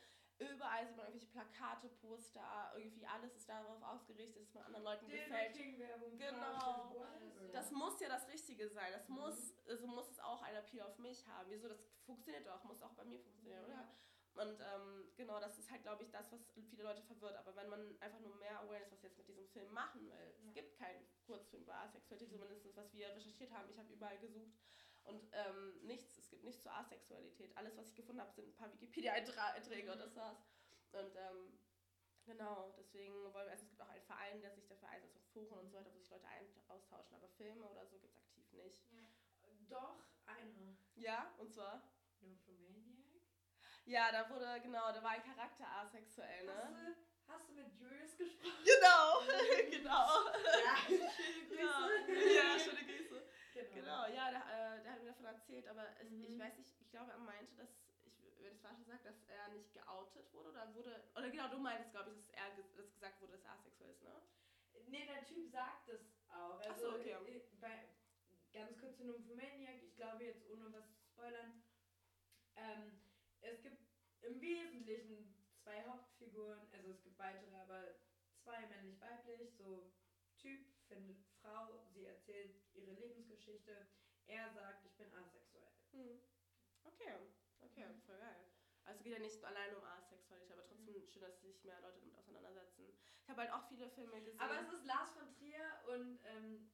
überall 0.51 0.85
sieht 0.87 0.95
man 0.97 1.05
irgendwelche 1.07 1.31
Plakate, 1.31 1.89
Poster, 2.01 2.71
irgendwie 2.75 3.05
alles 3.05 3.35
ist 3.35 3.47
darauf 3.49 3.81
ausgerichtet, 3.81 4.41
dass 4.41 4.53
man 4.53 4.63
anderen 4.65 4.83
Leuten 4.85 5.07
gefällt. 5.07 5.53
King-Werbung. 5.55 6.17
Genau. 6.17 6.95
Das 7.51 7.71
muss 7.71 7.99
ja 7.99 8.09
das 8.09 8.27
Richtige 8.27 8.67
sein. 8.69 8.91
Das 8.91 9.07
Mhm. 9.09 9.15
muss, 9.15 9.53
also 9.67 9.87
muss 9.87 10.09
es 10.09 10.19
auch 10.19 10.41
ein 10.41 10.55
Appeal 10.55 10.85
auf 10.87 10.97
mich 10.97 11.25
haben. 11.27 11.49
Wieso? 11.49 11.67
Das 11.67 11.79
funktioniert 12.05 12.47
doch, 12.47 12.63
muss 12.63 12.81
auch 12.81 12.93
bei 12.93 13.05
mir 13.05 13.19
funktionieren, 13.19 13.63
oder? 13.65 13.87
Und 14.35 14.59
ähm, 14.61 15.11
genau, 15.15 15.39
das 15.39 15.59
ist 15.59 15.69
halt, 15.69 15.83
glaube 15.83 16.01
ich, 16.03 16.09
das, 16.09 16.31
was 16.31 16.41
viele 16.69 16.81
Leute 16.81 17.03
verwirrt. 17.03 17.35
Aber 17.35 17.55
wenn 17.55 17.69
man 17.69 17.95
einfach 18.01 18.19
nur 18.19 18.35
mehr 18.37 18.59
Awareness, 18.61 18.91
was 18.91 19.03
jetzt 19.03 19.17
mit 19.19 19.27
diesem 19.27 19.47
Film 19.49 19.71
machen 19.71 20.01
will, 20.09 20.09
Ja. 20.41 20.47
es 20.47 20.53
gibt 20.53 20.75
keinen 20.75 21.05
Kurzfilm 21.27 21.61
über 21.61 21.75
Asexualität, 21.75 22.31
zumindest 22.31 22.75
was 22.75 22.91
wir 22.93 23.09
recherchiert 23.09 23.51
haben. 23.51 23.69
Ich 23.69 23.77
habe 23.77 23.93
überall 23.93 24.17
gesucht 24.17 24.51
und 25.05 25.29
ähm, 25.33 25.79
nichts, 25.85 26.17
es 26.17 26.29
gibt 26.29 26.43
nichts 26.43 26.61
zur 26.63 26.73
Asexualität. 26.73 27.55
Alles, 27.57 27.75
was 27.77 27.87
ich 27.89 27.95
gefunden 27.95 28.21
habe, 28.21 28.31
sind 28.33 28.47
ein 28.47 28.55
paar 28.55 28.71
Wikipedia-Einträge 28.73 29.91
und 29.91 29.99
das 29.99 30.15
war's. 30.15 30.37
Und 30.91 31.15
ähm, 31.15 31.59
genau, 32.25 32.73
deswegen 32.77 33.13
wollen 33.33 33.45
wir, 33.45 33.51
also 33.51 33.63
es 33.63 33.69
gibt 33.69 33.81
auch 33.81 33.89
einen 33.89 34.03
Verein, 34.05 34.41
der 34.41 34.51
sich 34.51 34.67
dafür 34.67 34.89
einsetzt 34.89 35.17
und 35.35 35.47
Foren 35.47 35.65
und 35.65 35.69
so 35.71 35.77
weiter, 35.77 35.91
wo 35.93 35.97
sich 35.97 36.09
Leute 36.09 36.27
ein 36.27 36.47
austauschen, 36.67 37.15
aber 37.15 37.27
Filme 37.29 37.65
oder 37.69 37.85
so 37.85 37.97
gibt 37.99 38.13
es 38.15 38.19
aktiv 38.19 38.51
nicht. 38.53 38.77
Doch, 39.69 40.05
einer. 40.25 40.75
Ja, 40.95 41.33
und 41.37 41.51
zwar? 41.51 41.81
Nymphomaniac? 42.21 42.93
Ja, 43.85 44.11
da 44.11 44.29
wurde, 44.29 44.61
genau, 44.61 44.91
da 44.93 45.03
war 45.03 45.11
ein 45.11 45.23
Charakter 45.23 45.67
asexuell, 45.67 46.47
Hast 46.47 46.71
ne? 46.71 46.95
du, 46.95 47.31
hast 47.33 47.49
du 47.49 47.53
mit 47.53 47.73
Julius 47.79 48.15
gesprochen? 48.17 48.63
Genau, 48.63 49.19
genau. 49.69 50.29
Ja, 50.63 50.75
schöne 50.87 51.59
Ja, 51.59 51.89
Grüße. 52.05 52.33
ja, 52.35 52.59
schöne 52.59 52.83
Grüße. 52.85 53.12
Genau. 53.69 54.05
Genau, 54.05 54.05
ja, 54.15 54.31
der, 54.31 54.77
äh, 54.77 54.83
der 54.83 54.91
hat 54.93 55.01
mir 55.01 55.07
davon 55.09 55.25
erzählt, 55.25 55.67
aber 55.67 55.99
es, 55.99 56.09
Mhm. 56.09 56.23
ich 56.25 56.39
weiß 56.39 56.57
nicht, 56.57 56.71
ich 56.81 56.89
glaube, 56.89 57.11
er 57.11 57.17
meinte, 57.17 57.55
dass, 57.55 57.69
ich, 58.05 58.13
wenn 58.39 58.51
ich 58.51 58.55
es 58.55 58.61
falsch 58.61 58.79
sage, 58.85 59.03
dass 59.03 59.23
er 59.27 59.47
nicht 59.49 59.73
geoutet 59.73 60.31
wurde 60.33 60.49
oder 60.49 60.73
wurde, 60.73 61.03
oder 61.15 61.29
genau, 61.29 61.47
du 61.49 61.59
meintest, 61.59 61.91
glaube 61.91 62.09
ich, 62.11 62.15
dass 62.17 62.29
er 62.29 62.49
dass 62.75 62.93
gesagt 62.93 63.21
wurde, 63.21 63.33
dass 63.33 63.43
er 63.43 63.51
asexuell 63.51 63.89
ist, 63.91 64.01
ne? 64.01 64.21
Nee, 64.87 65.05
der 65.05 65.23
Typ 65.25 65.49
sagt 65.51 65.87
es 65.89 66.01
auch. 66.29 66.59
Ach 66.59 66.65
Also, 66.69 66.89
so, 66.91 66.95
okay. 66.95 67.11
äh, 67.11 67.39
bei, 67.59 67.87
ganz 68.51 68.77
kurz 68.77 68.97
zu 68.97 69.03
Nymphomaniac, 69.03 69.81
ich 69.81 69.95
glaube 69.95 70.23
jetzt 70.23 70.45
ohne 70.47 70.71
was 70.71 70.85
zu 70.91 71.01
spoilern, 71.11 71.61
ähm, 72.55 72.99
es 73.41 73.61
gibt 73.61 73.77
im 74.21 74.39
Wesentlichen 74.41 75.35
zwei 75.63 75.83
Hauptfiguren, 75.85 76.67
also 76.71 76.89
es 76.91 77.01
gibt 77.03 77.17
weitere, 77.17 77.55
aber 77.55 77.95
zwei 78.43 78.65
männlich-weiblich, 78.67 79.55
so 79.57 79.91
Typ 80.37 80.65
findet 80.87 81.17
Frau, 81.41 81.79
sie 81.93 82.05
erzählt 82.05 82.62
ihre 82.83 82.93
Lebensgeschichte, 82.99 83.87
er 84.27 84.49
sagt, 84.53 84.85
ich 84.85 84.95
bin 84.95 85.11
asexuell. 85.13 85.71
Hm. 85.91 86.19
Okay, 86.83 87.13
okay, 87.61 87.85
Mhm. 87.87 88.01
voll 88.05 88.17
geil. 88.19 88.45
Also 88.85 88.97
es 88.97 89.03
geht 89.03 89.13
ja 89.13 89.19
nicht 89.19 89.43
allein 89.43 89.75
um 89.75 89.83
Asexualität, 89.83 90.51
aber 90.51 90.65
trotzdem 90.67 91.07
schön, 91.07 91.21
dass 91.21 91.39
sich 91.41 91.63
mehr 91.63 91.79
Leute 91.81 91.99
damit 92.01 92.15
auseinandersetzen. 92.17 92.93
Ich 93.23 93.29
habe 93.29 93.41
halt 93.41 93.51
auch 93.53 93.65
viele 93.69 93.89
Filme 93.91 94.19
gesehen. 94.21 94.39
Aber 94.41 94.59
es 94.59 94.73
ist 94.73 94.83
Lars 94.85 95.11
von 95.11 95.31
Trier 95.37 95.63
und 95.87 96.19
ähm, 96.25 96.69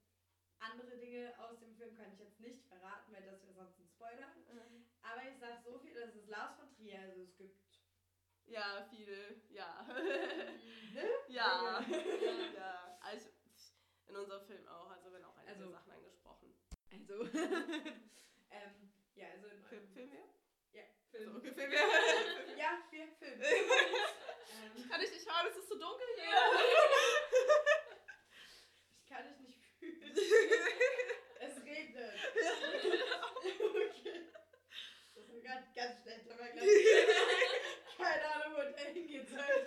andere 0.57 0.97
Dinge 0.97 1.37
aus 1.39 1.59
dem 1.59 1.75
Film 1.75 1.95
kann 1.95 2.11
ich 2.11 2.19
jetzt 2.19 2.39
nicht 2.39 2.65
verraten, 2.65 3.13
weil 3.13 3.21
das 3.23 3.41
wäre 3.43 3.53
sonst 3.53 3.77
ein 3.79 3.85
Spoiler. 3.87 4.27
Äh, 4.47 4.81
Aber 5.03 5.21
ich 5.29 5.37
sag 5.37 5.61
so 5.63 5.77
viel, 5.77 5.93
das 5.93 6.15
ist 6.15 6.27
Lars 6.27 6.55
von 6.57 6.69
Trier, 6.75 6.99
also 6.99 7.21
es 7.21 7.35
gibt. 7.37 7.61
ja, 8.45 8.83
viel, 8.89 9.43
ja. 9.49 9.83
Ne? 10.93 11.05
ja, 11.27 11.79
ja. 12.55 12.97
Also 13.01 13.29
in 14.07 14.15
unserem 14.15 14.43
Film 14.47 14.67
auch, 14.67 14.89
also 14.89 15.11
werden 15.11 15.25
auch 15.25 15.37
einige 15.37 15.51
Also- 15.53 15.71
Sachen 15.71 15.91
angesprochen. 15.91 16.55
Also. 17.09 17.23
ähm, 18.51 18.91
ja, 19.15 19.27
also 19.33 19.47
in 19.47 19.63
Film, 19.63 19.81
eurem 19.81 19.93
Film 19.93 20.11
wir? 20.11 20.25
Ja, 20.73 20.83
So, 21.11 21.17
Film. 21.17 21.35
okay, 21.37 21.51
Film 21.53 21.71
wir. 21.71 21.77
ja, 22.57 22.83
wir 22.91 23.07
filmen. 23.17 23.41
ähm, 23.41 24.89
Kann 24.89 25.01
ich 25.01 25.11
nicht 25.11 25.25
hören, 25.25 25.47
es 25.49 25.57
ist 25.57 25.69
so 25.69 25.79
dunkel 25.79 26.05
hier. 26.15 26.29
ich 29.01 29.09
kann 29.09 29.25
dich 29.27 29.39
nicht 29.39 29.59
fühlen. 29.79 30.11
es 31.39 31.63
regnet. 31.63 32.13
okay. 33.59 34.25
Das 35.15 35.29
ist 35.29 35.43
ganz, 35.43 35.73
ganz 35.73 36.01
schlecht, 36.03 36.31
aber 36.31 36.47
ganz 36.49 36.61
keine 37.97 38.25
Ahnung, 38.35 38.53
wo 38.55 38.61
der 38.61 38.93
hingeht 38.93 39.27
soll. 39.29 39.65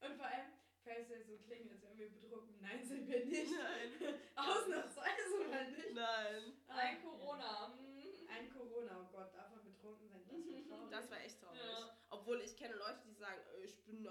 Und 0.00 0.16
vor 0.16 0.26
allem, 0.26 0.52
falls 0.84 1.08
wir 1.08 1.24
so 1.24 1.38
klingen, 1.38 1.70
als 1.70 1.82
wären 1.82 1.98
wir 1.98 2.10
betrunken. 2.10 2.60
Nein, 2.60 2.84
sind 2.84 3.08
wir 3.08 3.24
nicht. 3.24 3.52
Nein. 3.52 4.20
Ausnahmsweise 4.36 5.20
mal 5.50 5.70
nicht. 5.70 5.94
Nein. 5.94 6.52
Ein 6.68 7.02
Corona. 7.02 7.74
Mhm. 7.76 8.28
Ein 8.28 8.50
Corona, 8.52 9.00
oh 9.02 9.12
Gott, 9.12 9.34
davon 9.34 9.62
betrunken 9.64 10.08
sein, 10.08 10.22
das 10.26 10.46
wäre 10.46 10.62
traurig. 10.62 10.90
Das 10.90 11.10
war 11.10 11.20
echt 11.20 11.40
traurig. 11.40 11.60
Ja. 11.60 11.98
Obwohl 12.10 12.40
ich 12.40 12.56
kenne 12.56 12.76
Leute, 12.76 13.00
die 13.04 13.12
sagen, 13.14 13.40
äh, 13.58 13.64
ich 13.64 13.76
bin 13.84 14.02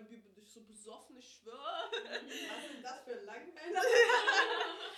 zwei 0.00 0.08
Bier 0.08 0.22
bin 0.22 0.36
ich 0.36 0.50
so 0.52 0.62
besoffen, 0.64 1.16
ich 1.16 1.28
schwöre. 1.34 1.90
Was 1.92 2.66
sind 2.72 2.82
das 2.84 3.00
für 3.04 3.20
Langweiler? 3.24 3.82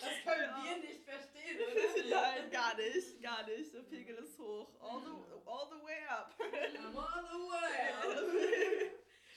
Das 0.03 0.11
können 0.25 0.51
Ja. 0.51 0.65
wir 0.65 0.77
nicht 0.79 1.05
verstehen, 1.05 1.61
oder? 1.61 2.09
Nein, 2.11 2.51
gar 2.51 2.77
nicht, 2.77 3.23
gar 3.23 3.47
nicht. 3.47 3.73
Der 3.73 3.83
Pegel 3.83 4.17
ist 4.17 4.37
hoch. 4.37 4.75
All 4.81 5.01
the, 5.01 5.13
all 5.49 5.69
the 5.71 5.85
way 5.85 6.03
up. 6.09 6.35
I'm 6.41 6.97
on 6.97 7.25
the 7.31 7.39
way. 7.51 8.91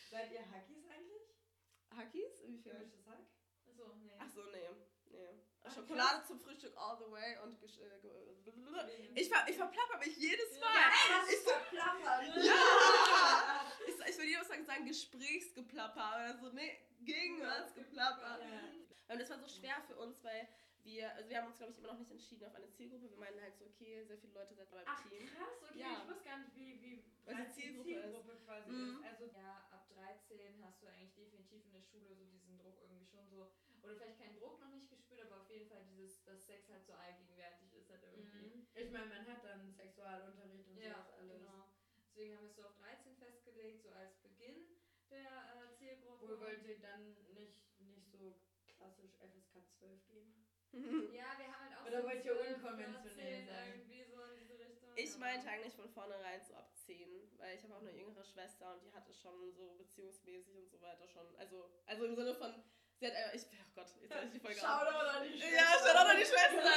Seid 0.09 0.31
ihr 0.31 0.41
Hackies 0.51 0.85
eigentlich? 0.89 1.21
Hackies? 1.95 2.39
Inwiefern? 2.41 2.77
Gemischtes 2.79 3.05
Hack? 3.05 3.25
Achso, 3.67 3.93
nee. 3.95 4.17
Ach 4.17 4.27
so, 4.29 4.41
nee. 4.45 4.69
nee. 5.11 5.29
Ach, 5.29 5.54
Schokolade 5.73 6.23
zum 6.25 6.39
Frühstück 6.39 6.73
all 6.77 6.97
the 6.97 7.11
way 7.11 7.37
und 7.43 7.59
gesch- 7.61 7.79
äh, 7.81 7.99
ge- 8.01 8.11
ich, 9.15 9.29
ver 9.29 9.45
ich 9.47 9.55
verplapper 9.57 9.97
mich 9.99 10.15
jedes 10.17 10.59
Mal. 10.59 10.89
krass 10.91 11.29
Ich 11.29 11.39
so- 11.43 11.49
verplappern. 11.51 12.25
Ja! 12.43 13.71
Ich, 13.87 13.93
ich 14.09 14.17
würde 14.17 14.29
jedes 14.29 14.49
Mal 14.49 14.63
sagen 14.65 14.85
Gesprächsgeplapper 14.85 16.11
oder 16.15 16.37
so, 16.39 16.49
nee, 16.53 16.77
Gegenwartsgeplapper. 17.01 18.39
Ja. 18.41 19.13
Und 19.13 19.21
das 19.21 19.29
war 19.29 19.39
so 19.39 19.47
schwer 19.47 19.81
für 19.87 19.95
uns, 19.97 20.23
weil 20.23 20.47
wir, 20.83 21.13
also 21.15 21.29
wir 21.29 21.37
haben 21.37 21.47
uns 21.47 21.57
glaube 21.57 21.71
ich 21.71 21.77
immer 21.79 21.89
noch 21.89 21.99
nicht 21.99 22.11
entschieden 22.11 22.45
auf 22.45 22.55
eine 22.55 22.69
Zielgruppe. 22.71 23.09
Wir 23.09 23.17
meinen 23.17 23.41
halt 23.41 23.55
so, 23.57 23.65
okay, 23.65 24.03
sehr 24.05 24.17
viele 24.17 24.33
Leute 24.33 24.53
sind 24.55 24.69
beim 24.71 24.83
Ach 24.85 25.01
Team. 25.09 25.25
krass, 25.27 25.61
okay, 25.69 25.79
Ja. 25.79 26.01
ich 26.01 26.09
wusste 26.09 26.23
gar 26.25 26.37
nicht, 26.39 26.55
wie, 26.55 26.81
wie 26.81 27.03
Was 27.25 27.35
die 27.35 27.41
breit 27.41 27.53
Zielgruppe 27.53 28.31
ist. 28.31 28.45
quasi 28.45 28.69
Mhm. 28.71 28.97
ist. 28.99 29.05
Also, 29.05 29.25
Ja, 29.37 29.67
ab 29.71 29.87
13 29.93 30.63
hast 30.65 30.81
du 30.81 30.87
eigentlich 30.87 31.13
definitiv 31.15 31.65
in 31.65 31.71
der 31.73 31.81
Schule 31.81 32.15
so 32.15 32.25
diesen 32.25 32.57
Druck 32.57 32.77
irgendwie 32.81 33.05
schon 33.05 33.27
so, 33.29 33.51
oder 33.85 33.95
vielleicht 33.95 34.17
keinen 34.19 34.35
Druck 34.35 34.59
noch 34.59 34.69
nicht 34.73 34.89
gespürt, 34.89 35.21
aber 35.21 35.41
auf 35.41 35.49
jeden 35.49 35.67
Fall 35.69 35.83
dieses, 35.85 36.23
dass 36.23 36.45
Sex 36.45 36.69
halt 36.69 36.85
so 36.85 36.93
allgegenwärtig 36.93 37.73
ist 37.73 37.89
halt 37.89 38.03
irgendwie. 38.03 38.65
mhm. 38.65 38.67
ich 38.73 38.91
meine, 38.91 39.05
man 39.05 39.25
hat 39.27 39.43
dann 39.45 39.71
Sexualunterricht 39.71 40.67
und 40.69 40.77
Ja, 40.77 41.05
sowas 41.05 41.13
alles. 41.13 41.39
genau. 41.39 41.69
Deswegen 42.09 42.35
haben 42.35 42.43
wir 42.43 42.49
es 42.49 42.55
so 42.55 42.63
auf 42.63 42.75
13 42.77 43.15
festgelegt, 43.17 43.81
so 43.83 43.89
als 43.91 44.15
Beginn 44.21 44.65
der 45.11 45.27
äh, 45.69 45.73
Zielgruppe. 45.77 46.25
Wo 46.27 46.39
wollt 46.41 46.63
ihr 46.65 46.79
dann 46.79 47.13
nicht, 47.33 47.79
nicht 47.79 48.09
so 48.09 48.41
klassisch 48.67 49.13
FSK 49.19 49.63
12 49.77 50.07
gehen? 50.07 50.33
Ja, 51.13 51.37
wir 51.39 51.47
haben 51.47 51.63
halt 51.63 51.77
auch 51.77 51.85
Oder 51.87 52.01
so 52.01 52.07
wollt 52.09 52.25
ihr 52.25 52.33
12, 52.35 52.55
unkonventionell 52.57 53.45
14 53.45 53.47
sein? 53.47 53.67
Irgendwie 53.79 54.03
so 54.03 54.21
in 54.23 54.35
diese 54.39 54.59
Richtung. 54.59 54.89
Ich 54.97 55.17
meinte 55.17 55.47
eigentlich 55.47 55.73
von 55.73 55.87
vornherein 55.89 56.41
so 56.43 56.53
ab 56.53 56.75
10, 56.75 57.31
weil 57.37 57.55
ich 57.55 57.63
habe 57.63 57.75
auch 57.75 57.81
eine 57.81 57.95
jüngere 57.95 58.25
Schwester 58.25 58.73
und 58.73 58.83
die 58.83 58.91
hatte 58.91 59.13
schon 59.13 59.53
so 59.53 59.75
beziehungsmäßig 59.75 60.57
und 60.57 60.69
so 60.69 60.81
weiter 60.81 61.07
schon, 61.07 61.33
also, 61.37 61.69
also 61.85 62.05
im 62.05 62.15
Sinne 62.15 62.35
von, 62.35 62.53
sie 62.99 63.07
hat, 63.07 63.13
äh, 63.13 63.35
ich, 63.35 63.43
oh 63.45 63.71
Gott, 63.75 63.87
jetzt 64.01 64.13
habe 64.15 64.25
ich 64.25 64.31
die 64.31 64.39
Folge 64.39 64.59
Shoutout 64.59 64.97
an 64.97 65.23
die 65.23 65.37
Schwester. 65.37 65.55
Ja, 65.55 65.71
Shoutout 65.79 66.09
an 66.09 66.17
die 66.17 66.25
Schwester. 66.25 66.71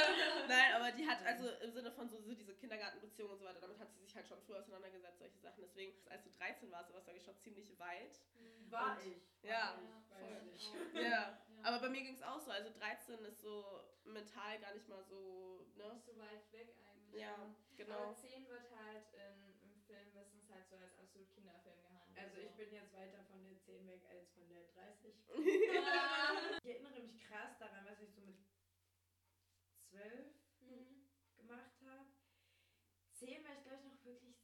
Nein, 0.47 0.73
aber 0.75 0.91
die 0.91 1.07
hat, 1.07 1.25
also 1.25 1.49
im 1.49 1.71
Sinne 1.71 1.91
von 1.91 2.09
so, 2.09 2.19
so 2.21 2.33
diese 2.33 2.53
Kindergartenbeziehung 2.55 3.29
und 3.31 3.37
so 3.39 3.45
weiter, 3.45 3.59
damit 3.61 3.79
hat 3.79 3.91
sie 3.91 3.99
sich 4.01 4.15
halt 4.15 4.27
schon 4.27 4.41
früh 4.41 4.55
auseinandergesetzt, 4.55 5.19
solche 5.19 5.39
Sachen. 5.39 5.61
Deswegen, 5.61 5.93
als 6.09 6.23
du 6.23 6.29
13 6.31 6.71
warst, 6.71 6.93
warst 6.93 7.07
du 7.07 7.11
eigentlich 7.11 7.25
schon 7.25 7.37
ziemlich 7.37 7.77
weit. 7.79 8.19
War 8.69 8.97
Und- 8.97 9.05
ich. 9.05 9.21
Ja, 9.43 9.79
nicht. 10.43 10.71
Ja, 10.93 11.41
aber 11.63 11.79
bei 11.79 11.89
mir 11.89 12.01
ging 12.01 12.13
es 12.13 12.21
auch 12.21 12.39
so. 12.39 12.51
Also 12.51 12.69
13 12.71 13.23
ist 13.25 13.41
so 13.41 13.81
mental 14.03 14.59
gar 14.59 14.73
nicht 14.73 14.87
mal 14.87 15.03
so, 15.03 15.65
ne? 15.75 15.93
Nicht 15.93 16.05
so 16.05 16.17
weit 16.19 16.51
weg 16.51 16.75
eigentlich. 16.91 17.21
Ja, 17.21 17.35
genau. 17.77 17.95
Aber 18.03 18.15
10 18.15 18.47
wird 18.47 18.69
halt 18.75 19.05
in, 19.13 19.59
im 19.63 19.81
Film 19.87 20.13
meistens 20.13 20.49
halt 20.51 20.67
so 20.69 20.75
als 20.75 20.97
absolut 20.99 21.29
Kinderfilm. 21.33 21.68
Also 22.19 22.35
so. 22.35 22.41
ich 22.41 22.51
bin 22.55 22.73
jetzt 22.73 22.93
weiter 22.93 23.23
von 23.25 23.41
der 23.43 23.57
10 23.59 23.87
weg 23.87 24.03
als 24.09 24.29
von 24.33 24.47
der 24.49 24.63
30. 24.75 25.13
Ah. 25.29 25.35
Ich 26.63 26.69
erinnere 26.75 26.99
mich 27.01 27.17
krass 27.19 27.57
daran, 27.59 27.85
was 27.85 28.01
ich 28.01 28.13
so 28.13 28.21
mit 28.21 28.37
12 29.89 30.35
Mhm. 30.61 31.07
gemacht 31.37 31.71
habe. 31.81 32.05
10 33.13 33.43
war 33.43 33.53
ich, 33.55 33.63
glaube 33.63 33.79
ich, 33.79 33.85
noch 33.85 34.03
wirklich 34.05 34.35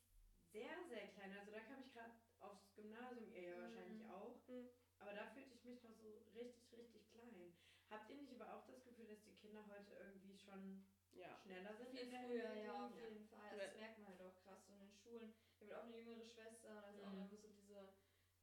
sehr, 0.52 0.84
sehr 0.88 1.08
klein. 1.10 1.34
Also 1.38 1.52
da 1.52 1.60
kam 1.62 1.82
ich 1.82 1.92
gerade 1.94 2.14
aufs 2.40 2.74
Gymnasium, 2.76 3.30
ihr 3.34 3.42
ja 3.42 3.56
Mhm. 3.58 3.62
wahrscheinlich 3.62 4.06
auch. 4.10 4.48
Mhm. 4.48 4.70
Aber 5.00 5.14
da 5.14 5.28
fühlte 5.28 5.54
ich 5.54 5.64
mich 5.66 5.84
noch 5.84 5.94
so 5.96 6.24
richtig, 6.34 6.72
richtig 6.72 7.10
klein. 7.12 7.54
Habt 7.90 8.10
ihr 8.10 8.16
nicht 8.16 8.32
aber 8.32 8.54
auch 8.56 8.66
das 8.66 8.84
Gefühl, 8.84 9.08
dass 9.08 9.22
die 9.24 9.36
Kinder 9.36 9.68
heute 9.68 9.94
irgendwie 9.94 10.38
schon 10.38 10.86
Ja. 11.12 11.36
schneller 11.44 11.76
sind? 11.76 11.92
Viel 11.92 12.00
in 12.02 12.10
der 12.12 12.24
früher, 12.24 12.54
ja, 12.64 12.86
auf 12.86 12.96
jeden 12.96 13.28
Fall. 13.28 13.58
Ja. 13.58 13.66
Das 13.68 13.76
merkt 13.76 13.98
man 14.00 14.08
halt 14.08 14.22
auch 14.22 14.36
krass 14.44 14.66
so 14.66 14.74
in 14.74 14.80
den 14.80 14.92
Schulen. 14.92 15.34
Ich 15.60 15.72
habe 15.72 15.82
auch 15.82 15.86
eine 15.86 15.98
jüngere 16.00 16.26
Schwester 16.26 16.88
und 16.88 16.98
da 16.98 17.02
ist 17.02 17.04
auch 17.06 17.12
Mhm. 17.12 17.20
einfach 17.22 17.38
so 17.38 17.48
diese, 17.50 17.94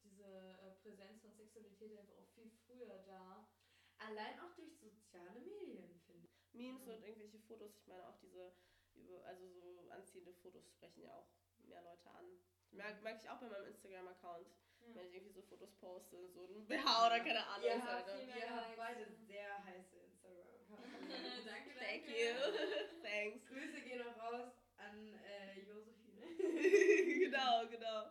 diese 0.05 0.25
äh, 0.25 0.72
Präsenz 0.83 1.21
von 1.21 1.33
Sexualität 1.33 1.97
einfach 1.99 2.17
auch 2.19 2.29
viel 2.35 2.51
früher 2.67 2.99
da. 3.07 3.49
Allein 3.99 4.39
auch 4.41 4.53
durch 4.57 4.77
soziale 4.79 5.41
Medien, 5.41 6.01
finde 6.07 6.27
ich. 6.27 6.53
Memes 6.53 6.83
Mhm. 6.85 6.93
und 6.93 7.05
irgendwelche 7.05 7.39
Fotos, 7.39 7.77
ich 7.77 7.87
meine 7.87 8.07
auch 8.09 8.19
diese, 8.19 8.53
über, 8.95 9.25
also 9.25 9.49
so 9.49 9.89
anziehende 9.91 10.33
Fotos 10.35 10.67
sprechen 10.69 11.03
ja 11.03 11.15
auch 11.17 11.29
mehr 11.59 11.83
Leute 11.83 12.11
an. 12.11 12.27
Merke 12.73 13.03
merk 13.03 13.23
ich 13.23 13.29
auch 13.31 13.39
bei 13.39 13.49
meinem 13.49 13.67
Instagram-Account, 13.69 14.49
Ja. 14.81 14.95
wenn 14.97 15.07
ich 15.09 15.15
irgendwie 15.15 15.33
so 15.35 15.43
Fotos 15.43 15.73
poste, 15.77 16.29
so 16.31 16.47
ein 16.47 16.67
BH 16.69 17.07
oder 17.07 17.21
keine 17.21 17.47
Ahnung. 17.47 17.65
Ihr 17.67 17.83
habt, 17.83 18.07
halt, 18.11 18.27
mehr 18.27 18.37
ihr 18.37 18.51
habt 18.57 18.77
beide 18.77 19.07
sehr 19.27 19.65
heiße 19.65 19.97
Instagram-Accounts. 19.97 20.99
danke, 21.47 21.71
Thank 21.79 22.07
danke. 22.07 22.11
you. 22.11 23.03
Thanks. 23.03 23.47
Grüße 23.47 23.81
gehen 23.83 24.03
auch 24.03 24.17
raus 24.19 24.53
an 24.79 25.15
äh, 25.23 25.61
Josephine. 25.61 26.27
genau, 27.25 27.67
genau. 27.69 28.11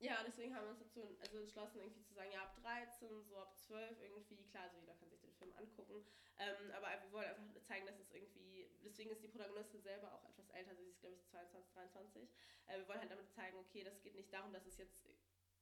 Ja, 0.00 0.22
deswegen 0.24 0.54
haben 0.54 0.62
wir 0.64 0.70
uns 0.70 0.78
dazu 0.78 1.18
also 1.20 1.38
entschlossen, 1.38 1.80
irgendwie 1.80 2.04
zu 2.04 2.14
sagen, 2.14 2.30
ja, 2.30 2.42
ab 2.42 2.54
13, 2.62 3.24
so 3.24 3.36
ab 3.36 3.56
12 3.58 4.00
irgendwie, 4.00 4.44
klar, 4.46 4.64
also 4.64 4.78
jeder 4.78 4.94
kann 4.94 5.10
sich 5.10 5.20
den 5.20 5.32
Film 5.34 5.52
angucken, 5.58 6.06
ähm, 6.38 6.70
aber 6.70 6.86
wir 7.02 7.12
wollen 7.12 7.26
einfach 7.26 7.62
zeigen, 7.66 7.84
dass 7.84 7.98
es 7.98 8.12
irgendwie, 8.12 8.70
deswegen 8.84 9.10
ist 9.10 9.24
die 9.24 9.28
Protagonistin 9.28 9.82
selber 9.82 10.14
auch 10.14 10.24
etwas 10.24 10.48
älter, 10.50 10.76
sie 10.76 10.84
ist, 10.86 11.00
glaube 11.00 11.16
ich, 11.16 11.24
22, 11.26 11.72
23. 11.74 12.28
Äh, 12.68 12.78
wir 12.78 12.88
wollen 12.88 13.00
halt 13.00 13.10
damit 13.10 13.28
zeigen, 13.32 13.58
okay, 13.58 13.82
das 13.82 14.00
geht 14.00 14.14
nicht 14.14 14.32
darum, 14.32 14.52
dass 14.52 14.66
es 14.66 14.78
jetzt, 14.78 15.08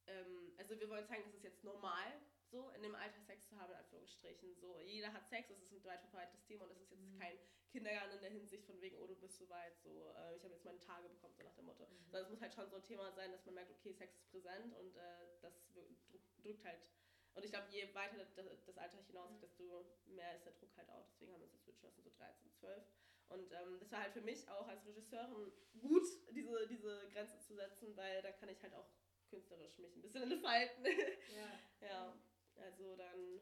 ähm, 0.05 0.53
also 0.57 0.79
wir 0.79 0.89
wollen 0.89 1.07
zeigen, 1.07 1.23
es 1.27 1.33
ist 1.33 1.43
jetzt 1.43 1.63
normal, 1.63 2.21
so 2.49 2.69
in 2.71 2.81
dem 2.83 2.95
Alter 2.95 3.21
Sex 3.21 3.47
zu 3.49 3.57
haben, 3.57 3.71
in 3.71 3.77
Anführungsstrichen. 3.77 4.55
So, 4.55 4.79
jeder 4.79 5.11
hat 5.13 5.27
Sex, 5.27 5.49
das 5.49 5.61
ist 5.61 5.71
ein 5.73 5.83
weit 5.83 6.01
verbreitetes 6.01 6.43
Thema 6.45 6.63
und 6.63 6.71
das 6.71 6.81
ist 6.81 6.91
jetzt 6.91 7.03
Mhm. 7.07 7.19
kein 7.19 7.37
Kindergarten 7.71 8.15
in 8.15 8.21
der 8.21 8.31
Hinsicht 8.31 8.65
von 8.65 8.79
wegen, 8.81 8.97
oh, 8.97 9.07
du 9.07 9.15
bist 9.15 9.37
so 9.37 9.49
weit, 9.49 9.77
so, 9.79 10.13
äh, 10.15 10.35
ich 10.35 10.43
habe 10.43 10.53
jetzt 10.53 10.65
meine 10.65 10.79
Tage 10.79 11.09
bekommen, 11.09 11.33
so 11.35 11.43
nach 11.43 11.55
dem 11.55 11.65
Motto. 11.65 11.85
Sondern 12.05 12.23
es 12.23 12.29
muss 12.29 12.41
halt 12.41 12.53
schon 12.53 12.69
so 12.69 12.77
ein 12.77 12.83
Thema 12.83 13.11
sein, 13.11 13.31
dass 13.31 13.45
man 13.45 13.55
merkt, 13.55 13.71
okay, 13.71 13.91
Sex 13.93 14.15
ist 14.15 14.29
präsent 14.31 14.73
und 14.75 14.95
äh, 14.95 15.39
das 15.41 15.53
drückt 16.41 16.63
halt. 16.63 16.79
Und 17.33 17.43
ich 17.45 17.51
glaube, 17.51 17.67
je 17.69 17.93
weiter 17.93 18.17
das, 18.17 18.33
das 18.65 18.77
Alter 18.77 18.97
hinausgeht, 19.03 19.43
desto 19.43 19.85
mehr 20.07 20.35
ist 20.35 20.45
der 20.45 20.53
Druck 20.53 20.75
halt 20.75 20.89
auch. 20.89 21.05
Deswegen 21.11 21.33
haben 21.33 21.41
wir 21.41 21.45
uns 21.45 21.53
jetzt 21.53 21.67
entschlossen, 21.67 22.01
so 22.01 22.09
13, 22.17 22.51
12. 22.51 22.83
Und 23.29 23.51
ähm, 23.51 23.77
das 23.79 23.91
war 23.91 24.01
halt 24.01 24.13
für 24.13 24.21
mich 24.21 24.49
auch 24.49 24.67
als 24.67 24.85
Regisseurin 24.87 25.51
gut, 25.79 26.07
diese, 26.31 26.67
diese 26.67 27.09
Grenze 27.09 27.37
zu 27.39 27.53
setzen, 27.53 27.95
weil 27.95 28.21
da 28.23 28.31
kann 28.31 28.49
ich 28.49 28.63
halt 28.63 28.73
auch 28.73 28.89
künstlerisch 29.29 29.77
mich 29.77 29.93
ein 29.95 30.01
bisschen 30.01 30.31
entfalten. 30.31 30.85
Ja. 31.35 31.59
ja, 31.87 32.13
also 32.59 32.95
dann 32.95 33.41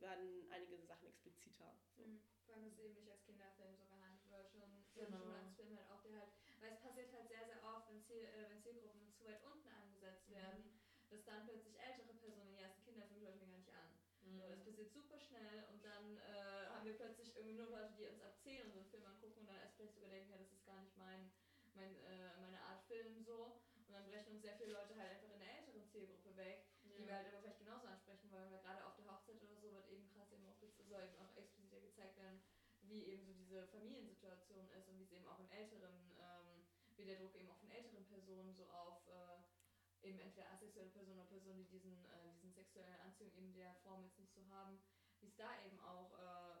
werden 0.00 0.44
einige 0.50 0.84
Sachen 0.86 1.06
expliziter. 1.08 1.72
So. 1.96 2.02
Mhm. 2.02 2.20
Vor 2.44 2.54
allem, 2.54 2.64
dass 2.64 2.72
es 2.72 2.78
eben 2.80 2.94
nicht 2.94 3.08
als 3.10 3.22
Kinderfilm 3.24 3.76
so 3.76 3.86
gehandelt 3.86 4.28
wird, 4.28 4.50
schon, 4.50 4.84
Genau. 4.94 5.18
schon 5.18 5.32
als 5.32 5.54
Film 5.54 5.74
halt 5.76 5.88
auch, 5.88 6.02
der 6.02 6.12
halt, 6.14 6.28
weil 6.60 6.72
es 6.72 6.80
passiert 6.80 7.12
halt 7.12 7.28
sehr, 7.28 7.44
sehr 7.46 7.62
oft, 7.62 7.88
wenn, 7.88 8.02
Ziel, 8.02 8.24
äh, 8.24 8.48
wenn 8.48 8.60
Zielgruppen 8.60 9.12
zu 9.12 9.24
weit 9.24 9.42
unten 9.44 9.68
angesetzt 9.68 10.28
Mhm. 10.28 10.34
werden, 10.34 10.70
dass 11.10 11.24
dann 11.24 11.44
plötzlich 11.44 11.78
ältere 11.78 12.12
Personen, 12.14 12.56
ja, 12.56 12.66
ist 12.66 12.78
ein 12.78 12.84
Kinderfilm, 12.84 13.20
schaue 13.20 13.30
ich 13.32 13.40
mir 13.40 13.46
gar 13.46 13.58
nicht 13.58 13.72
an. 13.72 13.88
Mhm. 14.22 14.38
So, 14.38 14.48
das 14.48 14.64
passiert 14.64 14.90
super 14.92 15.18
schnell 15.20 15.62
und 15.70 15.84
dann 15.84 16.16
äh, 16.16 16.66
haben 16.68 16.84
wir 16.84 16.94
plötzlich 16.96 17.34
irgendwie 17.36 17.54
nur 17.54 17.68
Leute, 17.68 17.92
die 17.94 18.06
uns 18.06 18.20
ab 18.20 18.36
10 18.42 18.62
unseren 18.64 18.86
Film 18.86 19.04
angucken 19.04 19.38
und 19.40 19.46
dann 19.46 19.56
erst 19.60 19.76
vielleicht 19.76 19.94
sogar 19.94 20.08
denken, 20.10 20.30
ja, 20.30 20.38
das 20.38 20.50
ist 20.50 20.64
gar 20.64 20.80
nicht 20.80 20.96
mein, 20.96 21.30
mein, 21.74 21.94
äh, 21.96 22.36
meine 22.38 22.60
Art 22.60 22.82
Film 22.86 23.22
so. 23.22 23.60
Und 23.86 23.92
dann 23.92 24.06
brechen 24.06 24.32
uns 24.32 24.40
sehr 24.40 24.54
viele 24.54 24.70
Leute 24.72 24.96
halt 24.96 25.10
einfach 25.10 25.30
in 25.30 25.38
der 25.38 25.54
älteren 25.58 25.84
Zielgruppe 25.86 26.34
weg, 26.36 26.64
die 26.82 27.04
wir 27.04 27.14
halt 27.14 27.26
aber 27.26 27.38
vielleicht 27.38 27.58
genauso 27.58 27.86
ansprechen 27.86 28.30
wollen, 28.30 28.50
weil 28.50 28.60
gerade 28.60 28.82
auf 28.86 28.94
der 28.96 29.04
Hochzeit 29.06 29.42
oder 29.42 29.58
so 29.58 29.70
wird 29.72 29.86
eben 29.88 30.06
krass 30.08 30.30
eben 30.32 30.46
auch, 30.46 30.58
gez- 30.58 30.74
soll 30.94 31.10
eben 31.10 31.18
auch 31.18 31.34
explizit 31.34 31.82
gezeigt 31.82 32.16
werden, 32.16 32.38
wie 32.86 33.02
eben 33.10 33.26
so 33.26 33.34
diese 33.34 33.66
Familiensituation 33.74 34.70
ist 34.78 34.86
und 34.86 34.98
wie 34.98 35.04
es 35.04 35.12
eben 35.12 35.26
auch 35.26 35.40
in 35.40 35.50
älteren, 35.50 36.14
ähm, 36.22 36.62
wie 36.94 37.04
der 37.04 37.18
Druck 37.18 37.34
eben 37.34 37.50
auch 37.50 37.58
von 37.58 37.70
älteren 37.70 38.06
Personen 38.06 38.54
so 38.54 38.70
auf 38.70 39.02
äh, 39.08 40.06
eben 40.06 40.20
entweder 40.20 40.52
asexuelle 40.52 40.90
Personen 40.90 41.18
oder 41.18 41.26
Personen, 41.26 41.64
die 41.64 41.70
diesen, 41.80 42.04
äh, 42.04 42.30
diesen 42.36 42.52
sexuellen 42.52 43.00
Anziehung 43.00 43.32
eben 43.34 43.52
der 43.54 43.74
Form 43.82 44.04
jetzt 44.04 44.18
nicht 44.18 44.34
so 44.34 44.46
haben, 44.48 44.78
wie 45.20 45.26
es 45.26 45.36
da 45.36 45.50
eben 45.64 45.80
auch 45.80 46.12
äh, 46.14 46.60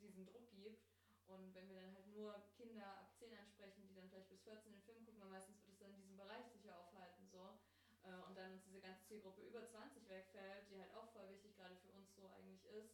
diesen 0.00 0.26
Druck 0.26 0.52
gibt. 0.52 0.84
Und 1.26 1.54
wenn 1.54 1.68
wir 1.70 1.80
dann 1.80 1.94
halt 1.94 2.06
nur 2.08 2.36
Kinder 2.54 2.84
ab 3.00 3.10
10 3.16 3.34
ansprechen, 3.34 3.88
die 3.88 3.94
dann 3.94 4.10
vielleicht 4.10 4.28
bis 4.28 4.42
14 4.42 4.70
den 4.70 4.82
Film 4.82 5.02
gucken, 5.06 5.20
weil 5.22 5.30
meistens 5.30 5.56
wird 5.64 5.72
es 5.72 5.80
dann 5.80 5.94
in 5.94 6.02
diesem 6.02 6.18
Bereich 6.18 6.44
sich 6.52 6.62
ja 6.64 6.76
aufhalten 6.76 7.26
so. 7.32 7.58
Äh, 8.04 8.20
und 8.28 8.36
dann 8.36 8.52
uns 8.52 8.64
diese 8.64 8.80
ganze 8.80 9.02
Zielgruppe 9.06 9.40
über 9.40 9.64
20 9.64 10.06
wegfällt, 10.08 10.68
die 10.68 10.78
halt 10.78 10.92
auch 10.92 11.08
voll 11.12 11.28
wichtig 11.30 11.56
gerade 11.56 11.76
für 11.76 11.88
uns 11.96 12.14
so 12.14 12.28
eigentlich 12.28 12.64
ist, 12.66 12.92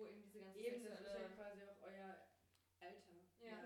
wo 0.00 0.06
eben 0.06 0.22
diese 0.22 0.40
ganze 0.40 0.58
Eben, 0.58 0.84
das 0.84 1.00
ist 1.00 1.06
ja 1.06 1.28
sexuelle... 1.28 1.34
quasi 1.36 1.62
auch 1.64 1.80
euer 1.82 2.26
Alter. 2.80 3.12
Ja. 3.40 3.60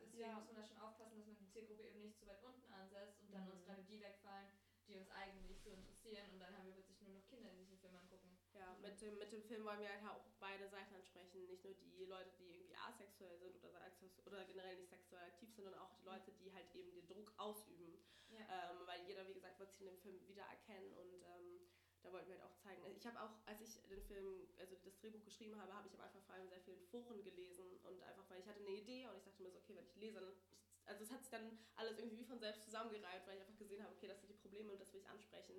Deswegen 0.00 0.20
Ja. 0.20 0.34
muss 0.34 0.46
man 0.46 0.56
da 0.56 0.64
schon 0.64 0.78
aufpassen, 0.78 1.16
dass 1.18 1.26
man 1.26 1.36
die 1.36 1.48
Zielgruppe 1.48 1.82
eben 1.84 2.00
nicht 2.02 2.18
zu 2.18 2.26
weit 2.26 2.42
unten 2.42 2.72
ansetzt 2.72 3.20
und 3.22 3.32
dann 3.32 3.44
Mhm. 3.46 3.52
uns 3.52 3.64
gerade 3.64 3.82
die 3.84 4.00
wegfallen, 4.00 4.48
die 4.88 4.94
uns 4.96 5.10
eigentlich 5.10 5.60
so 5.62 5.70
interessieren 5.70 6.30
und 6.32 6.38
dann 6.40 6.56
haben 6.56 6.66
wir 6.66 6.72
plötzlich 6.74 7.00
nur 7.02 7.12
noch 7.14 7.26
Kinder, 7.26 7.50
die 7.50 7.58
sich 7.64 7.68
den 7.70 7.78
Film 7.80 7.96
angucken. 7.96 8.36
Ja, 8.54 8.74
mit 8.80 9.00
dem, 9.00 9.18
mit 9.18 9.30
dem 9.32 9.42
Film 9.42 9.64
wollen 9.64 9.80
wir 9.80 9.90
halt 9.90 10.02
auch 10.08 10.24
beide 10.40 10.68
Seiten 10.68 10.94
ansprechen. 10.94 11.46
Nicht 11.46 11.62
nur 11.64 11.74
die 11.74 12.04
Leute, 12.06 12.30
die 12.38 12.54
irgendwie 12.54 12.76
asexuell 12.76 13.36
sind 13.38 13.62
oder, 13.64 13.80
oder 14.26 14.44
generell 14.44 14.76
nicht 14.76 14.88
sexuell 14.88 15.24
aktiv, 15.24 15.52
sondern 15.54 15.74
auch 15.74 15.92
die 15.94 16.04
Leute, 16.04 16.32
die 16.32 16.52
halt 16.54 16.72
eben 16.74 16.90
den 16.92 17.06
Druck 17.06 17.32
ausüben. 17.36 18.00
Ja. 18.28 18.70
Ähm, 18.70 18.86
weil 18.86 19.02
jeder, 19.06 19.26
wie 19.28 19.34
gesagt, 19.34 19.58
wird 19.58 19.70
sich 19.72 19.80
in 19.80 19.86
dem 19.86 19.98
Film 19.98 20.26
wiedererkennen 20.26 20.90
und 20.92 21.22
ähm, 21.24 21.65
da 22.06 22.12
wollten 22.12 22.30
wir 22.30 22.38
halt 22.38 22.46
auch 22.46 22.56
zeigen. 22.62 22.86
Ich 22.94 23.06
habe 23.06 23.20
auch, 23.20 23.34
als 23.46 23.60
ich 23.60 23.82
den 23.90 24.00
Film, 24.02 24.46
also 24.58 24.76
das 24.84 24.96
Drehbuch 24.98 25.24
geschrieben 25.24 25.58
habe, 25.60 25.74
habe 25.74 25.88
ich 25.88 25.94
am 25.94 26.00
Anfang 26.00 26.22
vor 26.22 26.36
allem 26.36 26.48
sehr 26.48 26.60
viel 26.60 26.74
in 26.74 26.86
Foren 26.86 27.22
gelesen 27.24 27.66
und 27.82 28.00
einfach, 28.02 28.22
weil 28.30 28.38
ich 28.40 28.46
hatte 28.46 28.60
eine 28.60 28.70
Idee 28.70 29.08
und 29.08 29.18
ich 29.18 29.24
dachte 29.24 29.42
mir 29.42 29.50
so, 29.50 29.58
okay, 29.58 29.74
wenn 29.74 29.86
ich 29.86 29.96
lese, 29.96 30.20
dann, 30.20 30.30
also 30.86 31.02
es 31.02 31.10
hat 31.10 31.20
sich 31.20 31.30
dann 31.30 31.58
alles 31.74 31.98
irgendwie 31.98 32.18
wie 32.18 32.24
von 32.24 32.38
selbst 32.38 32.62
zusammengereiht, 32.62 33.26
weil 33.26 33.38
ich 33.38 33.42
einfach 33.42 33.58
gesehen 33.58 33.82
habe, 33.82 33.92
okay, 33.92 34.06
das 34.06 34.20
sind 34.20 34.30
die 34.30 34.38
Probleme 34.38 34.70
und 34.70 34.80
das 34.80 34.92
will 34.92 35.00
ich 35.00 35.08
ansprechen. 35.08 35.56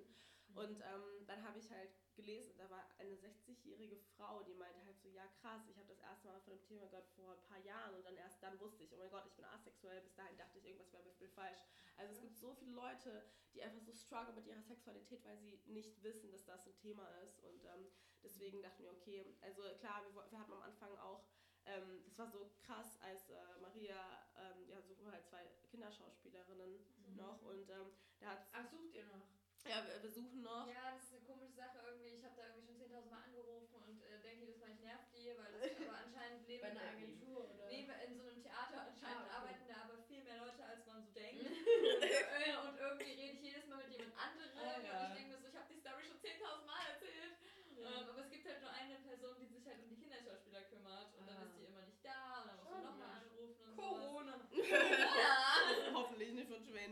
Und 0.54 0.80
ähm, 0.80 1.26
dann 1.26 1.42
habe 1.44 1.58
ich 1.58 1.70
halt 1.70 1.90
gelesen, 2.16 2.56
da 2.56 2.68
war 2.70 2.82
eine 2.98 3.14
60-jährige 3.14 3.96
Frau, 4.16 4.42
die 4.42 4.54
meinte 4.54 4.82
halt 4.84 4.98
so, 4.98 5.08
ja 5.08 5.28
krass, 5.40 5.68
ich 5.68 5.76
habe 5.76 5.86
das 5.86 6.00
erste 6.00 6.28
Mal 6.28 6.40
von 6.40 6.54
dem 6.54 6.64
Thema 6.64 6.86
gehört 6.86 7.06
vor 7.14 7.32
ein 7.32 7.44
paar 7.44 7.60
Jahren 7.60 7.94
und 7.94 8.04
dann 8.04 8.16
erst 8.16 8.42
dann 8.42 8.58
wusste 8.58 8.82
ich, 8.82 8.92
oh 8.94 8.96
mein 8.96 9.10
Gott, 9.10 9.26
ich 9.26 9.34
bin 9.34 9.44
asexuell, 9.44 10.00
bis 10.00 10.14
dahin 10.14 10.36
dachte 10.38 10.58
ich, 10.58 10.64
irgendwas 10.64 10.90
wäre 10.92 11.04
mir 11.04 11.28
falsch. 11.28 11.60
Also 11.98 12.14
es 12.14 12.20
gibt 12.20 12.36
so 12.36 12.54
viele 12.54 12.72
Leute, 12.72 13.24
die 13.54 13.62
einfach 13.62 13.80
so 13.80 13.92
struggle 13.92 14.32
mit 14.34 14.46
ihrer 14.46 14.62
Sexualität, 14.62 15.24
weil 15.24 15.36
sie 15.38 15.60
nicht 15.66 16.02
wissen, 16.02 16.30
dass 16.30 16.44
das 16.44 16.66
ein 16.66 16.76
Thema 16.76 17.06
ist 17.24 17.40
und 17.40 17.64
ähm, 17.64 17.86
deswegen 18.22 18.62
dachten 18.62 18.84
wir, 18.84 18.92
okay, 18.92 19.24
also 19.42 19.62
klar, 19.78 20.02
wir, 20.04 20.30
wir 20.30 20.38
hatten 20.38 20.52
am 20.52 20.62
Anfang 20.62 20.96
auch 20.98 21.24
ähm, 21.66 22.02
das 22.06 22.18
war 22.18 22.28
so 22.28 22.50
krass, 22.64 22.96
als 23.00 23.28
äh, 23.28 23.34
Maria, 23.60 24.24
ähm, 24.36 24.68
ja, 24.68 24.80
suchen 24.80 25.04
wir 25.04 25.12
halt 25.12 25.26
zwei 25.26 25.44
Kinderschauspielerinnen 25.70 26.80
Mhm. 26.96 27.16
noch 27.16 27.42
und 27.42 27.68
ähm, 27.68 27.92
da 28.20 28.30
hat 28.30 28.46
Ach, 28.52 28.70
sucht 28.70 28.94
ihr 28.94 29.04
noch? 29.04 29.26
ja, 29.66 29.84
wir, 29.86 30.02
wir 30.02 30.10
suchen 30.10 30.40
noch. 30.40 30.66
Ja, 30.66 30.92
das 30.94 31.04
ist 31.04 31.12
eine 31.12 31.22
komische 31.22 31.52
Sache 31.52 31.78
irgendwie. 31.84 32.08
Ich 32.08 32.24
habe 32.24 32.34
da 32.36 32.46
irgendwie 32.46 32.64
schon 32.64 32.76
10.000 32.76 33.10
Mal 33.10 33.22
angerufen 33.22 33.74
und 33.82 34.00
äh, 34.02 34.20
denke 34.22 34.44
jedes 34.44 34.58
Mal, 34.60 34.70
ich 34.70 34.78
nerv 34.78 35.02
die, 35.12 35.36
weil 35.36 35.52
das 35.52 35.60
aber 35.88 35.98
anscheinend 35.98 36.46
leben 36.46 36.62
Bei 36.62 36.68
einer 36.70 36.88
Agentur 36.88 37.44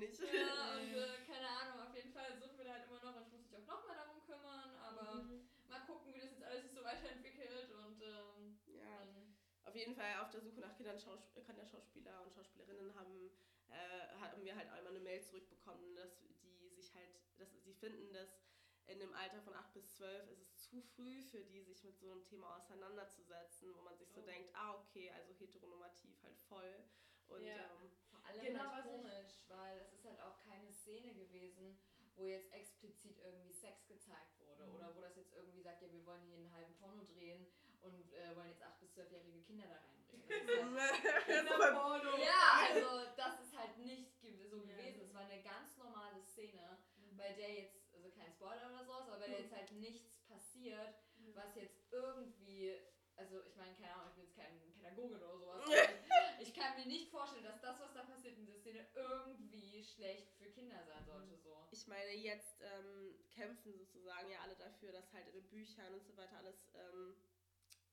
nicht. 0.07 0.33
Ja, 0.33 0.75
und 0.79 0.95
äh, 0.95 1.25
keine 1.27 1.49
Ahnung, 1.49 1.87
auf 1.87 1.95
jeden 1.95 2.13
Fall 2.13 2.37
suchen 2.39 2.59
wir 2.59 2.65
da 2.65 2.73
halt 2.75 2.87
immer 2.87 3.03
noch. 3.03 3.21
Ich 3.21 3.33
muss 3.33 3.43
mich 3.43 3.57
auch 3.57 3.67
nochmal 3.67 3.97
darum 3.97 4.23
kümmern, 4.23 4.71
aber 4.79 5.23
mhm. 5.23 5.49
mal 5.69 5.81
gucken, 5.87 6.15
wie 6.15 6.21
das 6.21 6.31
jetzt 6.31 6.45
alles 6.45 6.63
sich 6.63 6.73
so 6.73 6.85
weiterentwickelt 6.85 7.71
und 7.73 8.03
ähm, 8.03 8.59
ja. 8.67 8.85
Dann, 8.85 9.37
auf 9.65 9.75
jeden 9.75 9.95
Fall 9.95 10.23
auf 10.23 10.31
der 10.31 10.41
Suche 10.41 10.61
nach 10.61 10.77
Kindern, 10.77 10.99
Schaus 10.99 11.35
Kinderschauspieler 11.45 12.23
und 12.23 12.33
Schauspielerinnen 12.33 12.95
haben, 12.95 13.31
äh, 13.69 14.15
haben 14.21 14.45
wir 14.45 14.55
halt 14.55 14.71
einmal 14.71 14.95
eine 14.95 15.03
Mail 15.03 15.21
zurückbekommen, 15.21 15.95
dass 15.97 16.21
die 16.21 16.69
sich 16.69 16.95
halt, 16.95 17.11
dass 17.37 17.51
sie 17.51 17.75
finden, 17.75 18.13
dass 18.13 18.47
in 18.87 19.01
dem 19.01 19.13
Alter 19.15 19.41
von 19.43 19.55
8 19.55 19.75
bis 19.75 19.97
12 19.97 20.31
ist 20.31 20.41
es 20.43 20.63
zu 20.63 20.81
früh 20.81 21.21
für 21.23 21.41
die, 21.41 21.63
sich 21.63 21.83
mit 21.83 21.99
so 21.99 22.11
einem 22.11 22.23
Thema 22.23 22.57
auseinanderzusetzen, 22.57 23.75
wo 23.75 23.83
man 23.83 23.97
sich 23.97 24.11
so 24.13 24.21
oh. 24.21 24.25
denkt, 24.25 24.51
ah, 24.55 24.75
okay, 24.75 25.11
also 25.11 25.33
heteronormativ 25.35 26.23
halt 26.23 26.39
voll. 26.49 26.85
Und, 27.27 27.43
ja. 27.43 27.57
ähm, 27.57 27.91
Vor 28.09 28.25
allem 28.25 28.41
genau, 28.41 28.71
halt 28.71 28.85
komisch, 28.85 29.43
weil 29.49 29.79
das 29.79 29.93
halt 30.07 30.21
auch 30.21 30.39
keine 30.43 30.73
Szene 30.73 31.15
gewesen, 31.15 31.79
wo 32.15 32.25
jetzt 32.27 32.51
explizit 32.53 33.19
irgendwie 33.19 33.53
Sex 33.53 33.87
gezeigt 33.89 34.39
wurde 34.41 34.65
Mhm. 34.67 34.75
oder 34.77 34.97
wo 34.97 35.01
das 35.03 35.17
jetzt 35.17 35.33
irgendwie 35.35 35.61
sagt, 35.61 35.83
ja, 35.83 35.93
wir 35.93 36.05
wollen 36.07 36.23
hier 36.27 36.37
einen 36.37 36.53
halben 36.53 36.75
Porno 36.77 37.03
drehen 37.05 37.47
und 37.83 38.13
äh, 38.15 38.35
wollen 38.35 38.49
jetzt 38.49 38.63
8- 38.63 38.79
bis 38.81 38.97
12-jährige 38.97 39.43
Kinder 39.43 39.67
da 39.69 39.77
reinbringen. 39.77 40.27
Das 40.77 41.05
ist 41.05 41.05
halt, 41.13 41.25
Kinderporno. 41.27 42.17
ja, 42.17 42.73
also 42.73 43.11
das 43.17 43.41
ist 43.41 43.57
halt 43.57 43.77
nicht 43.79 44.19
so 44.49 44.63
gewesen. 44.63 45.03
Es 45.03 45.13
war 45.15 45.23
eine 45.23 45.43
ganz 45.43 45.77
normale 45.77 46.23
Szene, 46.23 46.79
Mhm. 46.97 47.17
bei 47.17 47.33
der 47.33 47.53
jetzt, 47.53 47.95
also 47.95 48.11
kein 48.11 48.33
Spoiler 48.33 48.71
oder 48.71 48.85
sowas, 48.85 49.09
aber 49.09 49.19
bei 49.19 49.29
der 49.29 49.41
jetzt 49.41 49.53
halt 49.55 49.71
nichts 49.73 50.17
passiert, 50.27 50.95
was 51.35 51.55
jetzt 51.57 51.93
irgendwie, 51.93 52.73
also 53.17 53.43
ich 53.45 53.55
meine, 53.57 53.75
keine 53.77 53.93
Ahnung, 53.95 54.09
ich 54.09 54.15
bin 54.17 54.25
jetzt 54.25 54.37
kein 54.37 54.73
Pädagoge 54.73 55.17
oder 55.17 55.39
sowas, 55.39 55.65
ich 56.41 56.55
kann 56.55 56.77
mir 56.77 56.87
nicht 56.87 57.11
vorstellen, 57.11 57.45
dass 57.45 57.61
das, 57.61 57.79
was 57.81 57.93
da 57.93 58.03
passiert 58.05 58.37
in 58.39 58.47
der 58.47 58.57
Szene, 58.57 58.87
irgendwie 58.95 59.46
schlecht 59.87 60.33
für 60.35 60.51
Kinder 60.51 60.85
sein 60.85 61.05
sollte. 61.07 61.37
So. 61.39 61.69
ich 61.71 61.87
meine, 61.87 62.13
jetzt 62.13 62.61
ähm, 62.63 63.15
kämpfen 63.31 63.77
sozusagen 63.77 64.31
ja 64.31 64.41
alle 64.41 64.57
dafür, 64.57 64.93
dass 64.93 65.13
halt 65.13 65.27
in 65.29 65.35
den 65.35 65.49
Büchern 65.49 65.95
und 65.95 66.05
so 66.05 66.17
weiter 66.17 66.37
alles 66.39 66.71
ähm, 66.75 67.17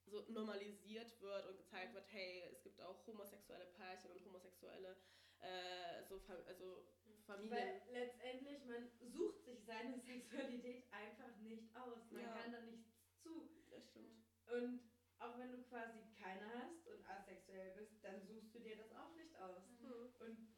so 0.06 0.22
normalisiert 0.30 1.20
wird 1.22 1.46
und 1.48 1.58
gezeigt 1.58 1.94
wird, 1.94 2.06
hey, 2.12 2.44
es 2.52 2.62
gibt 2.62 2.82
auch 2.82 3.06
homosexuelle 3.08 3.66
Pärchen 3.68 4.12
und 4.12 4.26
homosexuelle 4.26 4.98
äh, 5.40 6.04
so 6.08 6.20
Fa 6.20 6.36
also 6.48 6.88
Familien. 7.26 7.52
Weil 7.52 7.82
letztendlich, 7.92 8.66
man 8.66 8.90
sucht 9.12 9.44
sich 9.46 9.64
seine 9.66 9.98
Sexualität 10.06 10.86
einfach 10.92 11.36
nicht 11.38 11.76
aus. 11.76 12.12
Man 12.12 12.22
Ja. 12.22 12.34
kann 12.34 12.52
da 12.52 12.62
nichts 12.62 12.92
zu. 13.22 13.50
Das 13.70 13.88
stimmt. 13.90 14.24
Und 14.48 14.82
auch 15.20 15.38
wenn 15.38 15.52
du 15.52 15.64
quasi 15.64 16.00
keine 16.20 16.48
hast 16.54 16.88
und 16.88 17.06
asexuell 17.08 17.74
bist, 17.76 18.04
dann 18.04 18.22
suchst 18.28 18.54
du 18.56 18.60
dir 18.60 18.76
das 18.76 18.92
auch 18.92 19.16
nicht 19.16 19.36
aus. 19.40 19.64
Hm. 19.80 20.14
Und 20.20 20.53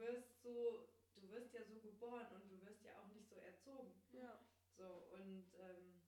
wirst 0.00 0.42
so, 0.42 0.88
du 1.14 1.30
wirst 1.30 1.52
ja 1.52 1.62
so 1.64 1.78
geboren 1.80 2.26
und 2.34 2.48
du 2.50 2.60
wirst 2.66 2.84
ja 2.84 2.98
auch 2.98 3.08
nicht 3.08 3.28
so 3.28 3.36
erzogen. 3.36 3.92
Ja. 4.12 4.40
So, 4.76 5.06
und 5.12 5.44
ähm, 5.60 6.00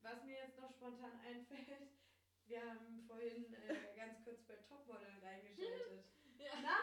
was 0.00 0.24
mir 0.24 0.38
jetzt 0.38 0.58
noch 0.58 0.72
spontan 0.72 1.20
einfällt, 1.26 1.92
wir 2.46 2.60
haben 2.60 3.04
vorhin 3.06 3.54
äh, 3.54 3.96
ganz 3.96 4.22
kurz 4.24 4.42
bei 4.44 4.56
Topmodel 4.68 5.20
reingeschaltet. 5.22 6.04
Ja. 6.36 6.50
Na, 6.62 6.76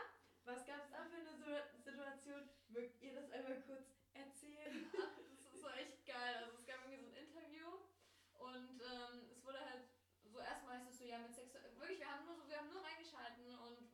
was 0.45 0.65
gab 0.65 0.82
es 0.86 0.89
da 0.89 1.03
für 1.03 1.17
eine 1.17 1.36
so 1.36 1.51
Situation? 1.84 2.49
Mögt 2.69 3.01
ihr 3.01 3.13
das 3.13 3.29
einmal 3.32 3.61
kurz 3.67 3.91
erzählen? 4.13 4.89
Ach, 4.95 5.19
das 5.51 5.61
war 5.61 5.77
echt 5.77 6.05
geil. 6.07 6.36
Also 6.39 6.55
es 6.57 6.65
gab 6.65 6.79
irgendwie 6.88 7.03
so 7.03 7.11
ein 7.11 7.19
Interview 7.19 7.67
und 8.39 8.79
ähm, 8.79 9.27
es 9.29 9.43
wurde 9.43 9.59
halt 9.59 9.84
so 10.23 10.39
erstmal 10.39 10.79
heißt 10.79 10.89
es 10.89 10.97
so, 10.99 11.03
ja 11.03 11.19
mit 11.19 11.36
sexuell. 11.36 11.75
Wirklich, 11.77 11.99
wir 11.99 12.09
haben 12.09 12.25
nur 12.25 12.36
so, 12.36 12.47
wir 12.47 12.57
haben 12.57 12.69
nur 12.71 12.82
reingeschalten 12.82 13.53
und 13.59 13.91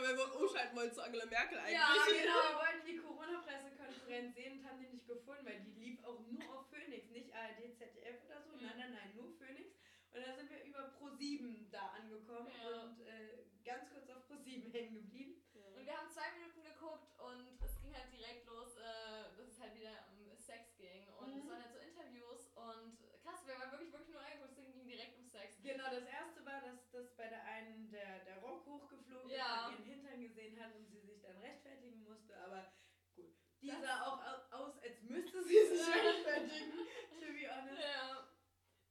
Weil 0.00 0.16
wir 0.16 0.34
umschalten 0.40 0.76
wollen 0.76 0.92
zu 0.92 1.02
Angela 1.02 1.26
Merkel 1.26 1.58
eigentlich. 1.58 1.74
Ja, 1.74 1.94
genau, 2.06 2.40
wir 2.50 2.58
wollten 2.58 2.86
die 2.86 2.96
Corona-Pressekonferenz 2.98 4.34
sehen 4.34 4.58
und 4.58 4.64
haben 4.68 4.80
die 4.80 4.88
nicht 4.88 5.06
gefunden, 5.06 5.44
weil 5.46 5.60
die 5.60 5.72
lief 5.80 6.04
auch 6.04 6.18
nur 6.20 6.58
auf 6.58 6.66
Phoenix, 6.70 7.10
nicht 7.10 7.32
ARD, 7.34 7.76
ZDF 7.76 8.24
oder 8.24 8.42
so. 8.42 8.52
Mhm. 8.56 8.62
Nein, 8.66 8.78
nein, 8.78 8.92
nein, 8.92 9.10
nur 9.16 9.32
Phoenix. 9.36 9.76
Und 10.12 10.26
dann 10.26 10.36
sind 10.36 10.50
wir 10.50 10.64
über 10.64 10.90
Pro7 10.98 11.70
da 11.70 11.94
angekommen 12.00 12.50
Ja. 12.50 12.82
und 12.82 13.00
äh, 13.06 13.44
ganz 13.64 13.88
kurz 13.92 14.08
auf 14.10 14.24
Pro7 14.28 14.72
hängen 14.72 14.94
geblieben. 14.94 15.36
Und 15.76 15.86
wir 15.86 15.96
haben 15.96 16.10
zwei 16.10 16.26
Minuten 16.36 16.62
geguckt 16.64 17.08
und 17.20 17.56
es 17.62 17.80
ging 17.80 17.94
halt 17.94 18.12
direkt 18.12 18.44
los, 18.46 18.76
äh, 18.76 19.36
dass 19.38 19.48
es 19.48 19.60
halt 19.60 19.74
wieder 19.74 19.94
um 20.12 20.36
Sex 20.36 20.76
ging. 20.76 21.06
Und 21.14 21.28
es 21.38 21.44
Mhm. 21.44 21.48
waren 21.50 21.62
halt 21.62 21.72
so 21.72 21.78
Interviews 21.78 22.48
und 22.56 22.98
krass, 23.22 23.46
wir 23.46 23.54
waren 23.54 23.70
wirklich, 23.70 23.92
wirklich 23.92 24.10
nur 24.10 24.20
reingeguckt, 24.20 24.58
es 24.58 24.72
ging 24.74 24.84
direkt 24.86 25.16
um 25.18 25.24
Sex. 25.24 25.62
Genau, 25.62 25.84
das 25.90 26.04
erste 26.04 26.44
war, 26.44 26.60
dass, 26.60 26.90
dass 26.90 27.14
bei 27.16 27.28
der 27.28 27.44
einen 27.44 27.90
der, 27.90 28.24
der 28.24 28.38
Rock 28.42 28.66
hochgeflogen 28.66 29.30
Ja. 29.30 29.70
ist, 29.70 29.78
man 29.78 29.78
ihren 29.78 29.84
Hintern 29.86 30.20
gesehen 30.20 30.58
hat 30.62 30.74
und 30.74 30.86
sie 30.90 31.00
sich 31.00 31.20
dann 31.22 31.36
rechtfertigen 31.38 32.02
musste, 32.02 32.36
aber 32.42 32.72
gut. 33.14 33.32
Die 33.70 33.76
Das- 33.76 33.82
sah 33.82 34.02
auch 34.06 34.20
au- 34.20 34.56
aus, 34.64 34.78
als 34.82 35.02
müsste 35.02 35.42
sie 35.44 35.66
sich 35.66 35.80
rechtfertigen, 35.94 36.72
to 37.20 37.26
be 37.32 37.46
honest. 37.48 37.80
Ja. 37.82 38.26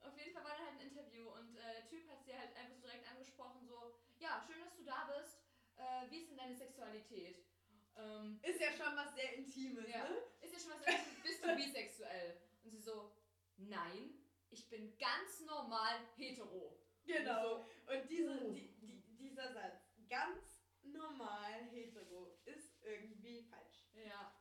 Auf 0.02 0.18
jeden 0.18 0.34
Fall 0.34 0.44
war 0.44 0.56
da 0.58 0.64
halt 0.66 0.80
ein 0.80 0.88
Interview 0.88 1.30
und 1.30 1.56
äh, 1.56 1.74
der 1.74 1.88
Typ 1.90 2.08
hat 2.10 2.24
sie 2.24 2.34
halt 2.38 2.56
einfach 2.56 2.76
so 2.76 2.82
direkt 2.82 3.08
angesprochen, 3.10 3.66
so, 3.68 3.96
ja, 4.20 4.42
schön, 4.48 4.60
dass 4.64 4.76
du 4.76 4.84
da 4.84 5.10
bist. 5.18 5.38
Äh, 5.76 6.10
wie 6.12 6.20
ist 6.20 6.30
denn 6.30 6.38
deine 6.38 6.56
Sexualität? 6.56 7.46
Ähm, 7.96 8.40
Ist 8.44 8.60
ja 8.62 8.72
schon 8.72 8.96
was 8.96 9.14
sehr 9.16 9.34
Intimes, 9.36 9.88
Ja. 9.90 10.08
ne? 10.08 10.18
ist 10.42 10.54
ja 10.54 10.60
schon 10.60 10.72
was, 10.72 10.86
bist- 10.86 11.24
bist 11.24 11.44
du 11.44 11.56
bisexuell? 11.56 12.42
Und 12.64 12.72
sie 12.72 12.80
so, 12.82 13.14
nein, 13.58 14.14
ich 14.50 14.70
bin 14.70 14.98
ganz 14.98 15.42
normal 15.42 16.00
hetero. 16.16 16.80
Genau. 17.06 17.58
Und 17.88 17.96
Und 18.02 18.10
diese, 18.10 18.40
Oh. 18.46 18.52
die, 18.54 18.76
die, 18.80 19.02
dieser 19.18 19.52
Satz, 19.54 19.82
ganz 20.10 20.64
normal 20.84 21.64
hetero, 21.72 22.40
ist 22.46 22.82
irgendwie. 22.84 23.16
So. 23.19 23.19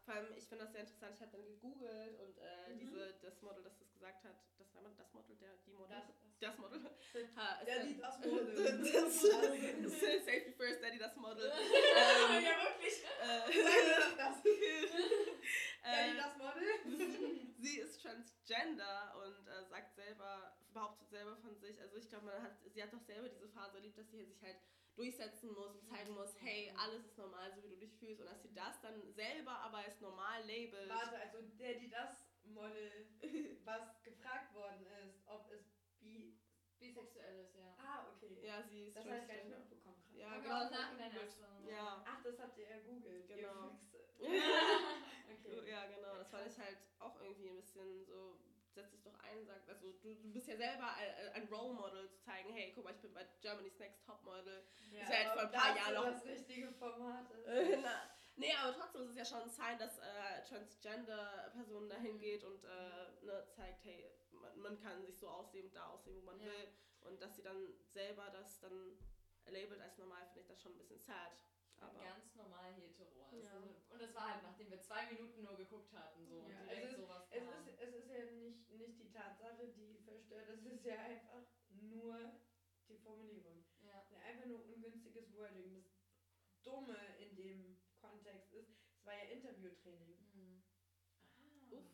Vor 0.09 0.15
allem, 0.17 0.33
ich 0.39 0.45
finde 0.49 0.65
das 0.65 0.73
sehr 0.73 0.81
interessant. 0.81 1.13
Ich 1.17 1.21
habe 1.21 1.33
dann 1.37 1.45
gegoogelt 1.45 2.19
und 2.19 2.39
äh, 2.39 2.73
Mhm. 2.73 2.79
diese, 2.81 3.13
das 3.21 3.43
Model, 3.43 3.63
das 3.63 3.77
das 3.79 3.93
gesagt 3.93 4.25
hat, 4.25 4.37
das 4.59 4.75
war 4.75 4.81
das 4.97 5.13
Model, 5.13 5.37
der, 5.37 5.53
die 5.67 5.73
Model, 5.73 5.95
Das- 6.01 6.09
das, 6.41 6.57
Model, 6.57 6.81
ha, 7.37 7.61
ist 7.61 7.83
sieht 7.83 8.01
das 8.03 8.19
Model. 8.25 8.55
das, 8.57 8.91
das, 9.21 10.01
Safety 10.25 10.53
First, 10.57 10.83
Daddy, 10.83 10.99
das 10.99 11.15
Model. 11.17 11.45
ähm, 11.53 12.43
ja, 12.43 12.57
wirklich. 12.65 13.05
äh, 13.21 14.17
Das. 14.17 14.47
äh, 15.83 16.15
das 16.17 16.37
Model. 16.39 17.53
sie 17.59 17.79
ist 17.81 18.01
transgender 18.01 19.15
und 19.23 19.47
äh, 19.47 19.65
sagt 19.69 19.95
selber, 19.95 20.57
behauptet 20.73 21.09
selber 21.11 21.37
von 21.37 21.55
sich, 21.59 21.81
also 21.83 21.97
ich 21.99 22.09
glaube, 22.09 22.27
man 22.27 22.43
hat, 22.43 22.53
sie 22.73 22.83
hat 22.83 22.93
doch 22.95 23.03
selber 23.03 23.29
diese 23.29 23.49
Phase 23.49 23.77
erlebt, 23.77 23.99
dass 23.99 24.11
sie 24.11 24.25
sich 24.25 24.41
halt 24.43 24.57
durchsetzen 24.99 25.53
muss 25.53 25.75
und 25.77 25.87
zeigen 25.87 26.13
muss, 26.13 26.35
hey, 26.41 26.73
alles 26.77 27.07
ist 27.07 27.17
normal, 27.17 27.53
so 27.55 27.63
wie 27.63 27.71
du 27.71 27.77
dich 27.77 27.95
fühlst 27.99 28.21
und 28.21 28.27
dass 28.27 28.43
sie 28.43 28.53
das 28.53 28.81
dann 28.81 29.01
selber 29.15 29.53
aber 29.61 29.79
als 29.79 30.01
normal 30.01 30.45
labelt. 30.45 30.89
Warte, 30.89 31.19
also 31.19 31.41
der, 31.57 31.75
die 31.75 31.89
das 31.89 32.27
Model, 32.45 33.07
was 33.65 34.03
gefragt 34.03 34.53
worden 34.55 34.85
ist, 35.07 35.23
ob 35.27 35.51
es 35.53 35.65
bi. 36.01 36.35
Bisexuell 36.81 37.41
ist, 37.41 37.57
ja. 37.57 37.75
Ah, 37.77 38.07
okay. 38.07 38.39
Ja, 38.41 38.63
sie 38.63 38.87
ist 38.87 38.97
Das 38.97 39.05
habe 39.05 39.19
ich 39.19 39.27
gar 39.27 39.35
nicht 39.35 39.49
mitbekommen. 39.49 39.97
krass. 39.97 40.15
Ja, 40.15 40.39
genau, 40.39 40.55
auch 40.55 40.71
im 40.71 40.77
Nachhinein 40.79 41.13
erst. 41.13 41.41
Ja. 41.67 42.05
Ach, 42.07 42.23
das 42.23 42.39
habt 42.39 42.57
ihr 42.57 42.69
ergoogelt. 42.69 43.27
Genau. 43.27 43.65
Ihr 43.65 43.71
Füchse. 43.73 43.99
okay. 44.23 45.69
Ja, 45.69 45.87
genau, 45.87 46.17
das 46.19 46.31
fand 46.31 46.47
ich 46.47 46.57
halt 46.57 46.79
auch 47.01 47.21
irgendwie 47.21 47.49
ein 47.49 47.57
bisschen 47.57 48.05
so, 48.07 48.38
setz 48.79 48.91
dich 48.93 49.03
doch 49.03 49.19
ein, 49.21 49.45
sag, 49.45 49.69
also 49.69 49.93
du, 50.03 50.15
du 50.15 50.33
bist 50.33 50.47
ja 50.49 50.57
selber 50.57 50.89
ein, 50.95 51.33
ein 51.35 51.49
Role 51.53 51.75
Model 51.75 52.09
zu 52.11 52.21
zeigen, 52.21 52.53
hey, 52.53 52.73
guck 52.75 52.85
mal, 52.85 52.95
ich 52.95 53.01
bin 53.01 53.13
bei 53.13 53.27
Germany's 53.41 53.79
Next 53.79 54.05
Top 54.07 54.23
Model. 54.23 54.63
Ja, 54.93 55.03
Ist 55.03 55.11
ja 55.11 55.19
jetzt 55.21 55.33
vor 55.33 55.43
ein 55.43 55.51
paar 55.53 55.77
Jahren 55.77 55.95
noch- 55.95 56.05
das 56.13 56.25
richtige 56.25 56.73
Format 56.73 57.31
ist. 57.33 57.47
Äh, 57.47 57.79
na, 57.83 58.03
nee, 58.37 58.53
aber 58.55 58.73
trotzdem 58.77 59.03
ist 59.03 59.11
es 59.11 59.17
ja 59.17 59.25
schon 59.25 59.43
ein 59.43 59.51
Sign, 59.51 59.79
dass 59.79 59.99
äh, 59.99 60.43
Transgender-Personen 60.49 61.89
dahin 61.89 62.15
Mhm. 62.17 62.21
geht 62.21 62.45
und 62.45 62.65
äh, 62.65 63.25
ne, 63.25 63.45
zeigt, 63.55 63.85
hey, 63.85 64.11
man, 64.31 64.59
man 64.59 64.79
kann 64.81 65.03
sich 65.05 65.19
so 65.19 65.29
ausleben, 65.29 65.73
da 65.73 65.87
ausleben, 65.89 66.21
wo 66.23 66.27
man 66.27 66.41
Ja. 66.41 66.47
will. 66.47 66.69
Und 67.01 67.21
dass 67.23 67.37
sie 67.37 67.43
dann 67.43 67.73
selber 67.93 68.31
das 68.31 68.59
dann 68.61 68.97
labelt 69.47 69.81
als 69.81 69.97
normal, 69.99 70.25
finde 70.27 70.41
ich 70.41 70.47
das 70.49 70.61
schon 70.61 70.73
ein 70.73 70.79
bisschen 70.79 70.99
sad. 71.01 71.33
Aber 71.81 72.03
ganz 72.03 72.35
normal 72.35 72.73
hetero. 72.75 73.23
Also, 73.31 73.45
Ja. 73.45 73.53
Und 73.91 74.01
das 74.01 74.15
war 74.15 74.35
halt, 74.35 74.43
nachdem 74.43 74.71
wir 74.71 74.81
zwei 74.81 75.07
Minuten 75.07 75.43
nur 75.43 75.57
geguckt 75.57 75.93
hatten, 75.93 76.27
so 76.27 76.39
und 76.41 76.51
Ja, 76.51 76.61
direkt 76.63 76.85
also 76.85 77.03
sowas 77.03 77.25
Es 77.31 77.45
kam. 77.45 77.67
ist, 77.67 77.79
es 77.79 77.93
ist 77.95 78.09
ja 78.11 78.25
nicht, 78.25 78.71
nicht 78.71 78.99
die 78.99 79.11
Tatsache, 79.11 79.69
die 79.69 79.99
verstört, 80.05 80.49
es 80.49 80.65
ist 80.65 80.85
ja 80.85 80.99
einfach 81.01 81.43
nur 81.69 82.17
die 82.89 82.97
Formulierung. 82.97 83.65
ja. 83.81 84.03
Ja, 84.11 84.19
Einfach 84.23 84.47
nur 84.47 84.65
ungünstiges 84.65 85.33
Wording. 85.35 85.73
Das 85.73 86.63
Dumme 86.63 86.99
in 87.19 87.37
dem 87.37 87.77
Kontext 87.95 88.53
ist, 88.53 88.69
es 88.99 89.07
war 89.07 89.15
ja 89.15 89.25
Interviewtraining. 89.25 90.17
Mhm. 90.33 90.63
Ah, 91.37 91.77
Uff. 91.77 91.85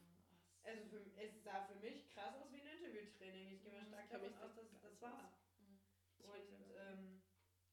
Also 0.63 0.83
so. 0.85 0.89
für, 0.89 1.21
es 1.21 1.43
sah 1.43 1.61
für 1.67 1.75
mich 1.75 2.09
krass 2.09 2.35
aus 2.37 2.51
wie 2.51 2.61
ein 2.61 2.67
Interviewtraining. 2.79 3.51
Ich 3.51 3.63
gehe 3.63 3.71
mal 3.71 3.83
Mhm. 3.83 3.89
stark 3.89 4.09
davon 4.09 4.35
aus, 4.37 4.55
dass 4.55 4.73
es 4.73 4.81
das 4.81 5.01
war. 5.03 5.31
Mhm. 5.59 5.79
Und 6.19 6.49
ja 6.75 6.91
ähm, 6.93 7.21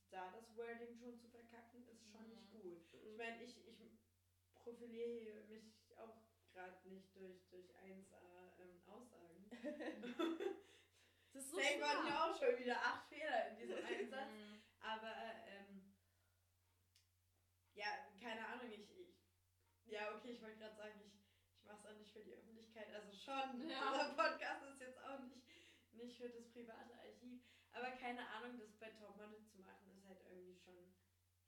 da 0.09 0.29
das 0.29 0.53
Wording 0.57 0.93
schon 0.97 1.17
zu 1.17 1.27
verkacken, 1.29 1.70
Mhm. 2.23 2.29
nicht 2.29 2.51
gut. 2.51 2.93
Ich 2.93 3.17
meine, 3.17 3.43
ich, 3.43 3.55
ich 3.67 3.81
profiliere 4.55 5.43
mich 5.47 5.73
auch 5.97 6.21
gerade 6.53 6.87
nicht 6.89 7.15
durch, 7.15 7.47
durch 7.49 7.69
1A 7.75 8.59
ähm, 8.59 8.81
Aussagen. 8.87 9.49
das 11.33 11.43
ist 11.43 11.51
so 11.51 11.57
Safe 11.57 11.81
waren 11.81 12.07
ja 12.07 12.25
auch 12.25 12.37
schon 12.37 12.57
wieder 12.57 12.77
acht 12.77 13.07
Fehler 13.07 13.49
in 13.49 13.57
diesem 13.57 13.85
Einsatz. 13.85 14.31
Mhm. 14.31 14.61
Aber 14.79 15.13
ähm, 15.47 15.93
ja, 17.73 17.87
keine 18.19 18.45
Ahnung, 18.47 18.71
ich, 18.71 18.89
ich 18.97 19.21
ja 19.85 20.15
okay, 20.15 20.31
ich 20.31 20.41
wollte 20.41 20.57
gerade 20.57 20.75
sagen, 20.75 20.99
ich, 21.05 21.13
ich 21.53 21.63
mache 21.65 21.79
es 21.79 21.85
auch 21.85 21.97
nicht 21.97 22.11
für 22.11 22.23
die 22.23 22.33
Öffentlichkeit, 22.33 22.93
also 22.93 23.11
schon. 23.11 23.69
Ja. 23.69 23.91
Unser 23.91 24.13
Podcast 24.15 24.63
ist 24.65 24.81
jetzt 24.81 24.99
auch 25.03 25.19
nicht, 25.19 25.45
nicht 25.91 26.17
für 26.17 26.29
das 26.29 26.49
private 26.51 26.95
Archiv. 26.95 27.41
Aber 27.73 27.91
keine 27.91 28.27
Ahnung, 28.29 28.59
das 28.59 28.75
bei 28.77 28.89
Topmodel 28.89 29.45
zu 29.45 29.59
machen, 29.59 29.91
ist 29.95 30.05
halt 30.05 30.19
irgendwie 30.25 30.55
schon, 30.55 30.93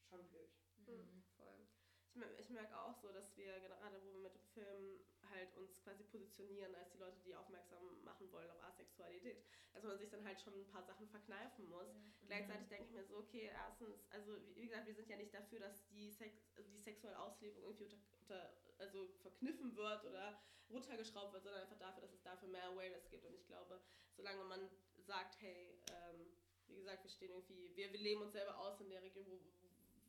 schon 0.09 0.27
blöd. 0.29 0.49
Mhm. 0.87 1.23
Voll. 1.37 1.67
Ich, 2.09 2.15
mer- 2.15 2.37
ich 2.39 2.49
merke 2.49 2.77
auch 2.79 2.95
so, 2.95 3.11
dass 3.11 3.35
wir 3.37 3.59
gerade, 3.59 4.01
wo 4.03 4.13
wir 4.13 4.19
mit 4.19 4.33
dem 4.35 4.41
Film 4.53 4.99
halt 5.29 5.55
uns 5.55 5.81
quasi 5.81 6.03
positionieren 6.03 6.75
als 6.75 6.91
die 6.91 6.97
Leute, 6.97 7.19
die 7.21 7.35
aufmerksam 7.35 8.03
machen 8.03 8.31
wollen 8.31 8.49
auf 8.51 8.61
Asexualität, 8.63 9.41
dass 9.73 9.83
man 9.83 9.97
sich 9.97 10.09
dann 10.09 10.23
halt 10.23 10.39
schon 10.39 10.53
ein 10.53 10.67
paar 10.67 10.83
Sachen 10.83 11.07
verkneifen 11.07 11.65
muss. 11.65 11.87
Gleichzeitig 12.27 12.67
denke 12.67 12.85
ich 12.85 12.91
mir 12.91 13.03
so, 13.03 13.17
okay, 13.17 13.49
erstens, 13.51 14.05
also 14.11 14.39
wie 14.43 14.55
wie 14.55 14.61
gesagt, 14.67 14.85
wir 14.85 14.93
sind 14.93 15.09
ja 15.09 15.17
nicht 15.17 15.33
dafür, 15.33 15.59
dass 15.59 15.87
die, 15.87 16.09
Sex, 16.11 16.37
also 16.55 16.69
die 16.69 16.79
sexuelle 16.79 17.17
Auslebung 17.17 17.63
irgendwie 17.63 17.85
unter, 17.85 17.97
unter, 18.19 18.53
also 18.77 19.07
verkniffen 19.21 19.75
wird 19.75 20.05
oder 20.05 20.39
runtergeschraubt 20.69 21.33
wird, 21.33 21.43
sondern 21.43 21.61
einfach 21.61 21.77
dafür, 21.77 22.01
dass 22.01 22.13
es 22.13 22.21
dafür 22.21 22.47
mehr 22.47 22.65
Awareness 22.67 23.09
gibt. 23.09 23.25
Und 23.25 23.33
ich 23.33 23.45
glaube, 23.47 23.81
solange 24.15 24.43
man 24.43 24.69
sagt, 24.97 25.41
hey, 25.41 25.75
ähm, 25.87 26.31
wie 26.67 26.75
gesagt, 26.75 27.03
wir 27.03 27.09
stehen 27.09 27.31
irgendwie, 27.31 27.75
wir, 27.75 27.91
wir 27.91 27.99
leben 27.99 28.21
uns 28.21 28.31
selber 28.33 28.57
aus 28.57 28.79
in 28.79 28.89
der 28.89 29.01
Region, 29.01 29.25
wo, 29.29 29.37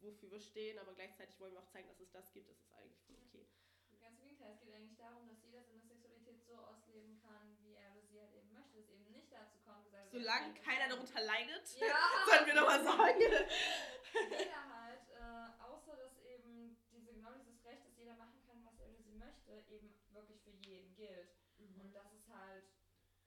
wofür 0.05 0.31
wir 0.31 0.41
stehen, 0.41 0.79
aber 0.79 0.95
gleichzeitig 0.95 1.39
wollen 1.41 1.53
wir 1.53 1.61
auch 1.61 1.69
zeigen, 1.69 1.89
dass 1.89 2.01
es 2.01 2.11
das 2.11 2.33
gibt, 2.33 2.49
ist 2.51 2.61
es 2.63 2.73
eigentlich 2.75 3.01
voll 3.07 3.17
okay. 3.27 3.47
Ganz 4.01 4.19
im 4.19 4.25
Gegenteil, 4.29 4.53
es 4.53 4.61
geht 4.61 4.75
eigentlich 4.75 4.97
darum, 4.97 5.27
dass 5.29 5.43
jeder 5.43 5.63
seine 5.63 5.81
Sexualität 5.81 6.43
so 6.45 6.57
ausleben 6.57 7.17
kann, 7.23 7.57
wie 7.63 7.75
er 7.75 7.91
oder 7.93 8.03
sie 8.07 8.21
halt 8.21 8.35
eben 8.35 8.53
möchte. 8.53 8.77
Dass 8.77 8.89
eben 8.91 9.11
nicht 9.11 9.33
dazu 9.33 9.57
kommt, 9.65 9.85
gesagt 9.87 10.11
Solange 10.13 10.55
ja, 10.55 10.63
keiner 10.63 10.89
darunter 10.89 11.21
leidet, 11.21 11.67
Ja, 11.81 11.97
sollen 12.27 12.47
wir 12.47 12.55
nochmal 12.55 12.85
sagen. 12.85 13.21
jeder 13.21 14.75
halt, 14.75 15.09
äh, 15.11 15.63
außer 15.63 15.97
dass 15.97 16.19
eben 16.21 16.77
diese, 16.93 17.13
genau 17.15 17.33
dieses 17.35 17.65
Recht, 17.65 17.87
dass 17.87 17.97
jeder 17.97 18.15
machen 18.17 18.41
kann, 18.47 18.63
was 18.65 18.79
er 18.79 18.89
oder 18.91 19.03
sie 19.03 19.15
möchte, 19.15 19.65
eben 19.69 19.95
wirklich 20.11 20.43
für 20.43 20.51
jeden 20.69 20.95
gilt. 20.95 21.35
Und 21.59 21.95
das 21.95 22.13
ist 22.13 22.29
halt 22.29 22.65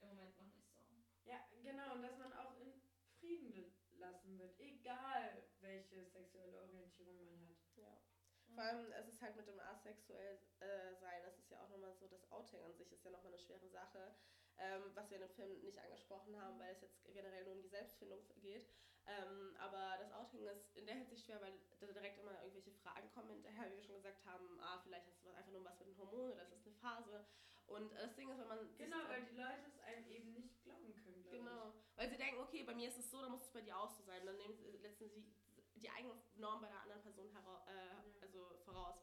im 0.01 0.09
Moment 0.09 0.35
noch 0.37 0.45
nicht 0.45 0.69
so. 0.69 0.77
Ja, 1.25 1.43
genau, 1.63 1.93
und 1.95 2.03
dass 2.03 2.17
man 2.17 2.31
auch 2.33 2.55
in 2.59 2.71
Frieden 3.19 3.73
lassen 3.97 4.37
wird, 4.37 4.59
egal 4.59 5.43
welche 5.59 6.05
sexuelle 6.05 6.59
Orientierung 6.61 7.25
man 7.25 7.41
hat. 7.49 7.57
Ja. 7.75 7.97
Vor 8.57 8.65
allem, 8.65 8.91
es 8.91 9.07
ist 9.07 9.21
halt 9.21 9.35
mit 9.37 9.45
dem 9.45 9.59
asexuell 9.59 10.39
äh, 10.61 10.95
sein, 10.97 11.21
das 11.21 11.37
ist 11.37 11.51
ja 11.51 11.61
auch 11.61 11.69
nochmal 11.69 11.93
so, 11.93 12.07
das 12.07 12.25
Outing 12.31 12.63
an 12.63 12.73
sich 12.73 12.91
ist 12.91 13.05
ja 13.05 13.11
nochmal 13.11 13.31
eine 13.31 13.37
schwere 13.37 13.69
Sache, 13.69 14.15
ähm, 14.57 14.81
was 14.95 15.11
wir 15.11 15.21
in 15.21 15.27
dem 15.27 15.35
Film 15.35 15.61
nicht 15.61 15.77
angesprochen 15.77 16.35
haben, 16.41 16.57
weil 16.57 16.73
es 16.73 16.81
jetzt 16.81 17.05
generell 17.13 17.45
nur 17.45 17.53
um 17.53 17.61
die 17.61 17.69
Selbstfindung 17.69 18.17
geht. 18.41 18.65
Ähm, 19.05 19.53
aber 19.59 19.97
das 19.99 20.11
Outing 20.11 20.47
ist 20.47 20.75
in 20.75 20.87
der 20.87 20.95
Hinsicht 20.95 21.23
schwer, 21.23 21.39
weil 21.39 21.53
da 21.79 21.85
direkt 21.85 22.17
immer 22.17 22.33
irgendwelche 22.41 22.71
Fragen 22.71 23.07
kommen 23.13 23.29
hinterher, 23.29 23.69
wie 23.69 23.75
wir 23.75 23.83
schon 23.83 24.01
gesagt 24.01 24.25
haben, 24.25 24.59
ah, 24.59 24.81
vielleicht 24.81 25.05
hast 25.05 25.23
du 25.23 25.29
einfach 25.29 25.51
nur 25.51 25.63
was 25.63 25.77
mit 25.77 25.89
den 25.89 25.97
Hormonen 25.99 26.33
oder 26.33 26.41
ist 26.41 26.53
das 26.53 26.65
eine 26.65 26.75
Phase. 26.81 27.25
Und 27.67 27.93
das 27.93 28.15
Ding 28.15 28.27
ist, 28.31 28.39
wenn 28.39 28.47
man... 28.47 28.75
Genau, 28.75 29.07
weil 29.07 29.21
die 29.25 29.35
Leute 29.37 29.69
es 29.69 29.77
einem 29.85 30.09
eben 30.09 30.33
nicht 30.33 30.63
glauben 30.63 30.95
können, 30.95 31.21
glaube 31.21 31.37
Genau, 31.37 31.73
weil 31.95 32.09
sie 32.09 32.17
denken, 32.17 32.41
okay, 32.41 32.63
bei 32.63 32.73
mir 32.73 32.89
ist 32.89 32.97
es 32.97 33.11
so, 33.11 33.21
dann 33.21 33.29
muss 33.29 33.43
es 33.43 33.51
bei 33.51 33.61
dir 33.61 33.77
auch 33.77 33.91
so 33.91 34.01
sein. 34.01 34.25
Dann 34.25 34.37
nehmen 34.37 34.55
sie 34.55 34.65
letzten 34.81 35.09
sie 35.11 35.23
die 35.81 35.89
eigene 35.89 36.13
Norm 36.35 36.61
bei 36.61 36.67
der 36.67 36.81
anderen 36.81 37.01
Person 37.01 37.29
hera 37.31 37.63
äh, 37.67 38.21
also 38.21 38.57
voraus. 38.65 38.95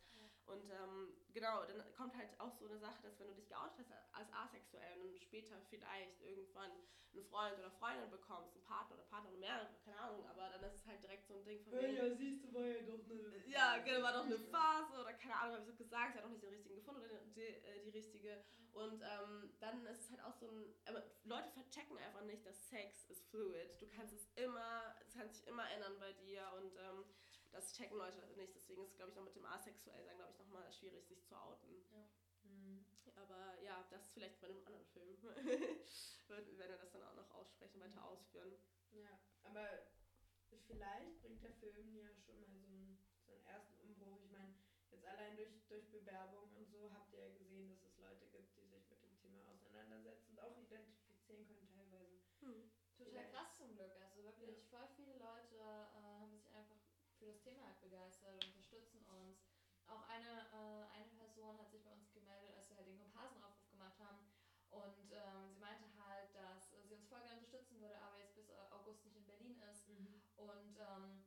Und 0.47 0.69
ähm, 0.71 1.15
genau, 1.33 1.65
dann 1.65 1.81
kommt 1.95 2.15
halt 2.17 2.29
auch 2.39 2.53
so 2.53 2.67
eine 2.67 2.79
Sache, 2.79 3.03
dass 3.03 3.19
wenn 3.19 3.29
du 3.29 3.35
dich 3.35 3.49
geoutet 3.49 3.87
hast 3.89 4.15
als 4.15 4.31
asexuell 4.33 5.01
und 5.01 5.19
später 5.19 5.59
vielleicht 5.71 6.21
irgendwann 6.21 6.71
einen 7.15 7.25
Freund 7.25 7.57
oder 7.59 7.71
Freundin 7.71 8.11
bekommst, 8.11 8.53
einen 8.55 8.65
Partner 8.65 8.97
oder 8.97 9.05
Partnerin, 9.05 9.41
mehrere, 9.41 9.69
keine 9.85 9.99
Ahnung, 10.01 10.27
aber 10.27 10.51
dann 10.51 10.63
ist 10.65 10.75
es 10.75 10.87
halt 10.87 11.03
direkt 11.03 11.27
so 11.27 11.35
ein 11.35 11.45
Ding 11.45 11.63
von 11.63 11.73
wegen, 11.73 11.97
Ja, 11.97 12.15
siehst 12.15 12.45
du, 12.45 12.53
war 12.53 12.67
ja 12.67 12.83
doch 12.83 13.01
eine. 13.09 13.43
ja, 13.47 13.79
genau, 13.79 14.03
war 14.03 14.13
doch 14.13 14.25
eine 14.27 14.39
Phase 14.39 15.01
oder 15.01 15.15
keine 15.15 15.37
Ahnung, 15.37 15.55
habe 15.55 15.63
ich 15.63 15.71
so 15.71 15.77
gesagt, 15.77 16.13
sie 16.13 16.19
hat 16.19 16.25
noch 16.25 16.33
nicht 16.33 16.43
den 16.43 16.51
richtigen 16.51 16.75
gefunden 16.77 17.01
oder 17.05 17.19
die, 17.21 17.33
die, 17.33 17.41
äh, 17.43 17.81
die 17.85 17.91
richtige. 17.91 18.45
Und 18.75 19.03
ähm, 19.03 19.55
dann 19.61 19.87
ist 19.87 20.01
es 20.01 20.11
halt 20.11 20.23
auch 20.23 20.35
so 20.35 20.49
ein, 20.49 20.75
aber 20.87 21.03
Leute 21.25 21.49
verchecken 21.51 21.97
einfach 21.99 22.23
nicht, 22.23 22.45
dass 22.45 22.69
Sex 22.69 23.05
ist 23.09 23.25
fluid. 23.31 23.81
Du 23.81 23.87
kannst 23.87 24.13
es 24.15 24.29
immer, 24.35 24.97
es 25.01 25.15
kann 25.15 25.29
sich 25.31 25.47
immer 25.47 25.71
ändern 25.71 25.97
bei 26.01 26.13
dir 26.13 26.43
und 26.59 26.77
ähm, 26.77 27.05
das 27.53 27.73
checken 27.73 27.97
Leute 27.97 28.19
nicht. 28.37 28.55
Deswegen 28.55 28.83
ist 28.83 28.91
es, 28.91 28.97
glaube 28.97 29.11
ich, 29.11 29.17
noch 29.17 29.25
mit 29.25 29.37
dem 29.37 29.47
Asexuell-Sein, 29.47 30.17
glaube 30.17 30.33
ich, 30.33 30.39
nochmal 30.39 30.73
schwierig, 30.73 31.07
sich 31.07 31.25
zu 31.25 31.37
outen. 31.37 31.85
Hm. 32.43 32.85
Aber 33.17 33.61
ja, 33.63 33.87
das 33.91 34.11
vielleicht 34.11 34.41
bei 34.41 34.49
einem 34.49 34.67
anderen 34.67 34.87
Film. 34.87 35.17
wenn 36.29 36.59
wir 36.59 36.77
das 36.77 36.91
dann 36.91 37.03
auch 37.03 37.15
noch 37.15 37.31
aussprechen, 37.33 37.81
weiter 37.81 38.05
ausführen. 38.05 38.53
Ja, 38.93 39.19
aber 39.45 39.67
vielleicht 40.67 41.21
bringt 41.23 41.43
der 41.43 41.53
Film 41.53 41.95
ja 41.95 42.09
schon 42.25 42.41
mal 42.41 42.49
so 42.49 42.59
einen, 42.59 42.99
so 43.27 43.33
einen 43.33 43.47
ersten 43.47 43.77
Umbruch. 43.81 44.21
Ich 44.25 44.31
meine, 44.33 44.55
jetzt 44.91 45.05
allein 45.05 45.37
durch, 45.37 45.51
durch 45.69 45.91
Bewerbung 45.91 46.51
und 46.55 46.69
so 46.71 46.93
habt 46.93 47.13
ihr 47.13 47.29
ja 47.29 47.35
gesehen, 47.35 47.69
dass 47.69 47.83
es 47.83 47.99
Leute 47.99 48.27
gibt, 48.27 48.57
die 48.57 48.67
sich 48.67 48.89
mit 48.89 49.03
dem 49.03 49.17
Thema 49.19 49.43
auseinandersetzen 49.51 50.31
und 50.31 50.34
auch 50.45 50.57
identifizieren 50.59 51.47
können 51.47 51.69
teilweise. 51.75 52.21
Hm. 52.41 52.71
Total 52.97 53.27
krass 53.31 53.57
zum 53.57 53.75
Glück. 53.75 53.97
Also 54.01 54.23
wirklich, 54.23 54.63
voll 54.71 54.87
viele 54.97 55.15
Leute 55.19 55.57
äh, 55.57 56.21
haben 56.21 56.33
sich 56.33 56.47
einfach 56.53 56.77
für 57.19 57.27
das 57.27 57.41
Thema 57.43 57.65
halt 57.67 57.81
begeistert 57.81 58.45
und 58.45 58.51
unterstützen 58.51 59.03
uns. 59.07 59.39
Auch 59.87 60.03
eine, 60.09 60.47
äh, 60.53 60.95
eine 60.97 61.11
Person 61.11 61.59
hat 61.59 61.71
sich 61.71 61.83
bei 61.83 61.91
uns 61.91 62.11
gemeldet, 62.13 62.55
als 62.57 62.69
wir 62.71 62.77
halt 62.77 62.87
den 62.87 62.99
Komparsenaufruf 62.99 63.69
gemacht 63.71 63.99
haben. 63.99 64.31
Und 64.71 65.13
ähm, 65.13 65.51
sie 65.53 65.59
meinte 65.61 65.85
halt, 65.97 66.35
dass 66.35 66.71
sie 66.71 66.95
uns 66.95 67.07
voll 67.09 67.21
gerne 67.21 67.37
unterstützen 67.37 67.81
würde, 67.81 67.99
aber 68.01 68.19
jetzt 68.19 68.35
bis 68.35 68.51
August 68.71 69.05
nicht 69.05 69.17
in 69.17 69.27
Berlin 69.27 69.61
ist. 69.71 69.87
Und 70.37 70.77
ähm, 70.79 71.25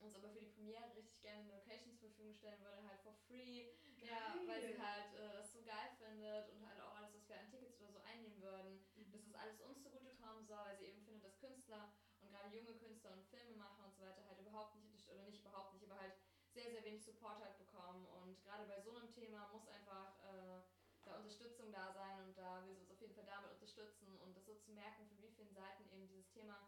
uns 0.00 0.14
aber 0.14 0.30
für 0.30 0.40
die 0.40 0.46
Premiere 0.46 0.94
richtig 0.96 1.20
gerne 1.22 1.40
eine 1.42 1.52
Location 1.54 1.94
zur 1.96 2.08
Verfügung 2.08 2.34
stellen 2.34 2.60
würde, 2.60 2.84
halt 2.84 3.00
for 3.00 3.14
free. 3.26 3.70
Ja, 3.96 4.34
Geil. 4.34 4.46
weil 4.48 4.72
sie 4.74 4.80
halt 4.82 5.14
äh, 5.14 5.32
das 5.32 5.52
so 5.52 5.62
geil 5.62 5.90
findet 5.96 6.48
und 6.50 6.66
halt 6.66 6.80
auch 6.80 6.92
alles, 6.96 7.14
was 7.14 7.28
wir 7.28 7.38
an 7.38 7.48
Tickets 7.50 7.76
oder 7.80 7.92
so 7.92 7.98
einnehmen 8.00 8.40
würden, 8.42 8.84
Mhm. 8.96 9.12
dass 9.12 9.22
es 9.26 9.31
alles 9.42 9.60
uns 9.60 9.82
zugutekommen 9.82 10.46
soll, 10.46 10.64
weil 10.64 10.76
sie 10.78 10.86
eben 10.86 11.02
findet, 11.02 11.24
dass 11.24 11.38
Künstler 11.38 11.92
und 12.20 12.30
gerade 12.30 12.54
junge 12.54 12.74
Künstler 12.74 13.12
und 13.12 13.24
Filmemacher 13.26 13.84
und 13.84 13.94
so 13.94 14.00
weiter 14.02 14.24
halt 14.26 14.38
überhaupt 14.38 14.76
nicht, 14.76 15.08
oder 15.10 15.22
nicht 15.22 15.40
überhaupt 15.40 15.72
nicht, 15.72 15.84
aber 15.84 15.98
halt 15.98 16.14
sehr, 16.54 16.70
sehr 16.70 16.84
wenig 16.84 17.02
Support 17.04 17.40
halt 17.40 17.56
bekommen. 17.58 18.06
Und 18.06 18.40
gerade 18.42 18.66
bei 18.66 18.80
so 18.80 18.94
einem 18.94 19.10
Thema 19.10 19.48
muss 19.48 19.66
einfach 19.68 20.18
äh, 20.20 20.62
da 21.02 21.16
Unterstützung 21.16 21.72
da 21.72 21.90
sein 21.90 22.20
und 22.20 22.36
da 22.38 22.64
will 22.64 22.74
sie 22.74 22.80
uns 22.80 22.90
auf 22.90 23.00
jeden 23.00 23.14
Fall 23.14 23.24
damit 23.24 23.50
unterstützen 23.50 24.16
und 24.20 24.36
das 24.36 24.44
so 24.44 24.54
zu 24.54 24.70
merken, 24.70 25.04
von 25.06 25.20
wie 25.20 25.30
vielen 25.30 25.52
Seiten 25.52 25.84
eben 25.88 26.06
dieses 26.06 26.28
Thema 26.30 26.62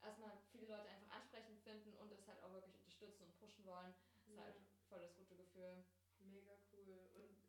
erstmal 0.00 0.38
viele 0.52 0.66
Leute 0.66 0.88
einfach 0.88 1.10
ansprechend 1.10 1.58
finden 1.58 1.92
und 1.94 2.12
es 2.12 2.26
halt 2.26 2.40
auch 2.40 2.52
wirklich 2.52 2.74
unterstützen 2.76 3.24
und 3.24 3.34
pushen 3.34 3.64
wollen, 3.64 3.92
ist 4.24 4.36
Ja. 4.36 4.42
halt 4.44 4.56
voll 4.88 5.00
das 5.00 5.14
gute 5.16 5.34
Gefühl. 5.34 5.84
Mega 6.18 6.54
cool 6.70 7.08
und 7.14 7.42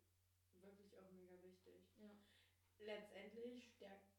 wirklich 0.54 0.98
auch 0.98 1.10
mega 1.10 1.40
wichtig. 1.42 1.92
Ja. 1.98 2.16
Letztendlich 2.78 3.70
stärkt 3.74 4.11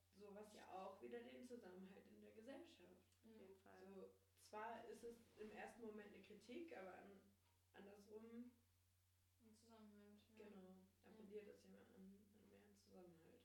wieder 1.02 1.20
den 1.20 1.44
Zusammenhalt 1.46 2.06
in 2.10 2.20
der 2.20 2.32
Gesellschaft. 2.32 2.80
Auf 3.24 3.38
jeden 3.38 3.56
Fall. 3.56 3.84
Also 3.86 4.08
zwar 4.48 4.84
ist 4.86 5.04
es 5.04 5.16
im 5.36 5.52
ersten 5.52 5.82
Moment 5.82 6.12
eine 6.12 6.22
Kritik, 6.22 6.76
aber 6.76 6.94
an, 6.98 7.20
andersrum, 7.74 8.50
Und 9.42 9.56
Zusammenhalt. 9.58 10.20
Ja. 10.36 10.44
genau, 10.44 10.76
appelliert 11.04 11.46
es 11.48 11.62
ja 11.64 11.74
an, 11.94 12.16
an 12.34 12.48
mehr 12.48 12.74
Zusammenhalt. 12.78 13.40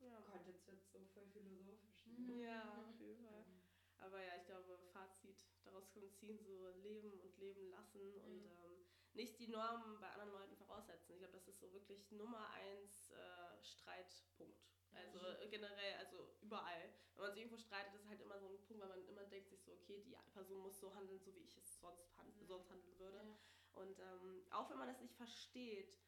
Ja. 0.00 0.20
Gott, 0.20 0.46
jetzt 0.46 0.66
wird 0.66 0.82
so 0.92 1.04
voll 1.12 1.26
philosophisch. 1.32 2.06
Mhm. 2.06 2.38
Ja, 2.38 2.84
auf 2.90 3.00
jeden 3.00 3.22
Fall. 3.22 3.44
Ähm, 3.46 3.60
Aber 3.98 4.22
ja, 4.22 4.36
ich 4.36 4.44
glaube, 4.44 4.78
Fazit 4.92 5.44
daraus 5.64 5.88
können 5.90 6.06
wir 6.06 6.14
ziehen, 6.14 6.40
so 6.42 6.68
leben 6.82 7.18
und 7.20 7.36
leben 7.38 7.68
lassen 7.70 8.18
und 8.18 8.44
ähm, 8.44 8.84
nicht 9.14 9.38
die 9.38 9.46
Normen 9.46 10.00
bei 10.00 10.08
anderen 10.10 10.32
Leuten 10.32 10.56
voraussetzen. 10.56 11.12
Ich 11.12 11.18
glaube, 11.18 11.32
das 11.34 11.46
ist 11.48 11.60
so 11.60 11.72
wirklich 11.72 12.10
Nummer 12.10 12.50
eins 12.50 13.10
äh, 13.10 13.62
Streitpunkt. 13.64 14.73
Also 14.96 15.18
äh, 15.42 15.48
generell, 15.48 15.94
also 15.98 16.34
überall. 16.40 16.90
Wenn 17.14 17.22
man 17.22 17.32
sich 17.32 17.42
irgendwo 17.42 17.58
streitet, 17.62 17.94
ist 17.94 18.02
es 18.02 18.08
halt 18.08 18.20
immer 18.20 18.38
so 18.40 18.48
ein 18.48 18.60
Punkt, 18.62 18.82
weil 18.82 18.88
man 18.88 19.06
immer 19.08 19.24
denkt 19.26 19.48
sich 19.50 19.62
so, 19.62 19.72
okay, 19.72 20.00
die 20.02 20.16
Person 20.32 20.62
muss 20.62 20.78
so 20.80 20.94
handeln, 20.94 21.20
so 21.20 21.34
wie 21.34 21.40
ich 21.42 21.56
es 21.56 21.80
sonst, 21.80 22.16
hand 22.16 22.34
Ja. 22.40 22.46
sonst 22.46 22.70
handeln 22.70 22.98
würde. 22.98 23.16
Ja. 23.18 23.38
Und 23.74 23.98
ähm, 24.00 24.46
auch 24.50 24.70
wenn 24.70 24.78
man 24.78 24.88
das 24.88 25.00
nicht 25.00 25.14
versteht, 25.14 25.98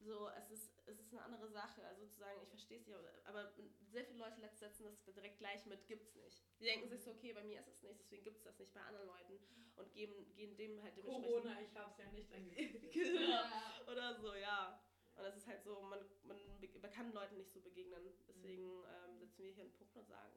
so, 0.00 0.28
es 0.30 0.50
ist, 0.52 0.72
es 0.86 1.00
ist 1.00 1.12
eine 1.12 1.22
andere 1.22 1.48
Sache. 1.50 1.84
Also 1.84 2.06
zu 2.06 2.18
sagen, 2.20 2.38
ich 2.42 2.48
verstehe 2.48 2.78
es 2.78 2.86
nicht, 2.86 2.96
aber- 3.24 3.52
sehr 3.90 4.04
viele 4.04 4.18
Leute 4.18 4.40
setzen 4.54 4.84
das 4.84 5.02
direkt 5.14 5.38
gleich 5.38 5.64
mit, 5.66 5.86
gibt's 5.88 6.14
nicht. 6.14 6.42
Die 6.60 6.64
denken 6.64 6.88
sich 6.88 7.02
so, 7.02 7.10
okay, 7.12 7.32
bei 7.32 7.42
mir 7.42 7.58
ist 7.60 7.68
es 7.68 7.82
nicht, 7.82 7.98
deswegen 8.00 8.22
gibt 8.24 8.36
es 8.38 8.44
das 8.44 8.58
nicht 8.58 8.72
bei 8.74 8.80
anderen 8.82 9.06
Leuten 9.06 9.40
und 9.76 9.92
geben, 9.92 10.32
gehen 10.34 10.56
dem 10.56 10.80
halt 10.82 10.96
dementsprechend. 10.96 11.24
Corona, 11.26 11.60
ich 11.60 11.74
hab's 11.76 11.98
ja 11.98 12.06
nicht 12.12 12.32
angekündigt. 12.32 12.92
genau. 12.92 13.30
Ja. 13.30 13.80
Oder 13.90 14.14
so, 14.20 14.34
ja. 14.34 14.80
Und 15.18 15.24
das 15.24 15.36
ist 15.36 15.48
halt 15.48 15.62
so, 15.64 15.80
man, 15.82 15.98
man, 16.22 16.38
man 16.80 16.90
kann 16.92 17.12
Leuten 17.12 17.36
nicht 17.36 17.52
so 17.52 17.60
begegnen. 17.60 18.02
Deswegen 18.28 18.84
ähm, 18.86 19.18
setzen 19.18 19.42
wir 19.44 19.52
hier 19.52 19.64
einen 19.64 19.72
Punkt 19.72 19.96
und 19.96 20.06
sagen, 20.06 20.32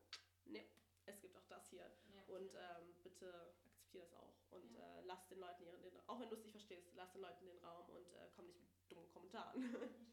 ne, 0.45 0.65
es 1.05 1.21
gibt 1.21 1.37
auch 1.37 1.45
das 1.45 1.69
hier. 1.69 1.91
Ja. 2.13 2.23
Und 2.25 2.53
ähm, 2.55 2.95
bitte 3.03 3.53
akzeptier 3.63 4.01
das 4.01 4.13
auch. 4.13 4.35
Und 4.49 4.73
Ja. 4.73 4.97
äh, 4.97 5.01
lass 5.03 5.27
den 5.27 5.39
Leuten 5.39 5.63
ihren, 5.63 5.81
den, 5.81 5.97
auch 6.07 6.19
wenn 6.19 6.29
du 6.29 6.35
es 6.35 6.41
nicht 6.41 6.51
verstehst, 6.51 6.89
lass 6.95 7.11
den 7.11 7.21
Leuten 7.21 7.45
den 7.45 7.59
Raum 7.59 7.89
und 7.89 8.11
äh, 8.13 8.27
komm 8.35 8.47
nicht 8.47 8.59
mit 8.59 8.69
dummen 8.89 9.07
Kommentaren. 9.09 9.53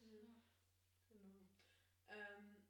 Genau. 1.10 1.48
Ähm, 2.08 2.62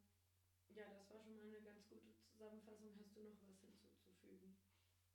ja, 0.68 0.92
das 0.92 1.08
war 1.10 1.18
schon 1.18 1.34
mal 1.34 1.46
eine 1.46 1.60
ganz 1.60 1.84
gute 1.88 2.14
Zusammenfassung. 2.30 2.94
Hast 2.96 3.16
du 3.16 3.22
noch 3.22 3.42
was 3.50 3.60
hinzuzufügen? 3.60 4.56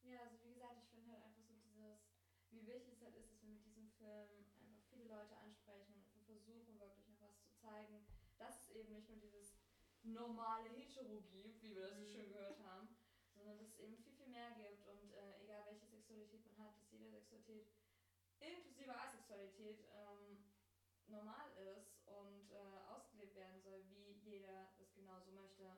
Ja, 0.02 0.24
also 0.24 0.38
wie 0.44 0.50
gesagt, 0.52 0.78
ich 0.78 0.90
finde 0.90 1.10
halt 1.12 1.22
einfach 1.24 1.44
so 1.46 1.54
dieses, 1.56 2.02
wie 2.50 2.66
wichtig 2.68 2.96
es 2.96 3.02
halt 3.02 3.16
ist, 3.16 3.30
dass 3.32 3.42
wir 3.42 3.50
mit 3.50 3.64
diesem 3.66 3.88
Film 3.98 4.46
einfach 4.60 4.82
viele 4.90 5.06
Leute 5.06 5.38
ansprechen 5.38 5.94
und 5.94 6.02
einfach 6.02 6.22
versuchen, 6.26 6.78
wirklich 6.80 7.08
noch 7.08 7.20
was 7.22 7.40
zu 7.40 7.50
zeigen, 7.54 8.04
dass 8.38 8.60
es 8.64 8.70
eben 8.72 8.92
nicht 8.92 9.08
nur 9.08 9.18
dieses 9.18 9.56
normale 10.04 10.70
Hetero 10.70 11.22
gibt, 11.32 11.62
wie 11.62 11.74
wir 11.74 11.82
das 11.82 11.98
so 11.98 12.04
Mhm. 12.04 12.12
schön 12.12 12.30
gehört 12.30 12.60
haben, 12.60 12.90
sondern 13.36 13.58
dass 13.58 13.68
es 13.70 13.80
eben 13.80 13.96
viel, 13.98 14.14
viel 14.14 14.28
mehr 14.28 14.52
gibt 14.52 14.84
und 14.86 15.12
äh, 15.14 15.40
egal 15.42 15.66
welche 15.66 15.86
Sexualität 15.88 16.46
man 16.46 16.58
hat, 16.58 16.78
dass 16.78 16.92
jede 16.92 17.08
Sexualität 17.10 17.66
inklusive 18.40 18.94
Asexualität 18.96 19.86
ähm, 19.90 20.38
normal 21.08 21.50
ist 21.52 22.06
und 22.06 22.52
äh, 22.52 22.56
ausgelebt 22.88 23.36
werden 23.36 23.60
soll, 23.62 23.84
wie 23.90 24.12
jeder 24.24 24.70
das 24.78 24.94
genauso 24.94 25.32
möchte. 25.32 25.78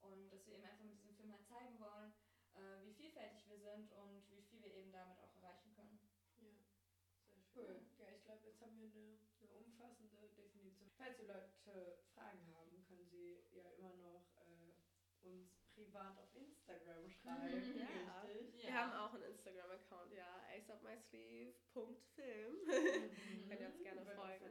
Und 0.00 0.30
dass 0.30 0.44
wir 0.46 0.54
eben 0.54 0.64
einfach 0.64 0.84
mit 0.84 0.98
diesem 0.98 1.14
Film 1.14 1.30
halt 1.30 1.44
zeigen 1.46 1.78
wollen, 1.80 2.12
äh, 2.54 2.82
wie 2.82 2.92
vielfältig 2.92 3.46
wir 3.48 3.58
sind 3.58 3.90
und 3.92 4.28
wie 4.30 4.42
viel 4.42 4.60
wir 4.62 4.72
eben 4.72 4.90
damit 4.92 5.18
auch 5.18 5.34
erreichen 5.34 5.72
können. 5.72 5.98
Ja, 6.38 6.52
sehr 7.28 7.42
schön. 7.42 7.86
Ja, 7.96 8.08
ich 8.10 8.22
glaube, 8.24 8.46
jetzt 8.46 8.60
haben 8.60 8.76
wir 8.76 8.84
eine, 8.86 9.18
eine 9.40 9.48
umfassende 9.50 10.28
Definition. 10.36 10.90
Falls 10.96 11.16
die 11.16 11.22
Leute 11.22 11.96
Fragen 12.12 12.44
haben, 12.52 12.82
können 12.86 13.06
sie 13.06 13.40
ja 13.50 13.68
immer 13.70 13.92
noch 13.94 14.36
äh, 14.36 14.72
uns 15.26 15.48
privat 15.94 16.18
auf 16.18 16.34
Instagram 16.34 17.08
schreiben. 17.22 17.72
Mhm, 17.72 17.78
ja. 17.78 17.86
Richtig. 18.22 18.64
Wir 18.66 18.74
haben 18.74 18.92
auch 18.92 19.14
einen 19.14 19.22
Instagram-Account, 19.30 20.12
ja, 20.12 20.26
aceupmysleeve.film. 20.56 22.54
Mhm. 22.66 22.66
Könnt 23.48 23.60
ihr 23.60 23.66
uns 23.68 23.80
gerne 23.82 24.04
folgen. 24.04 24.50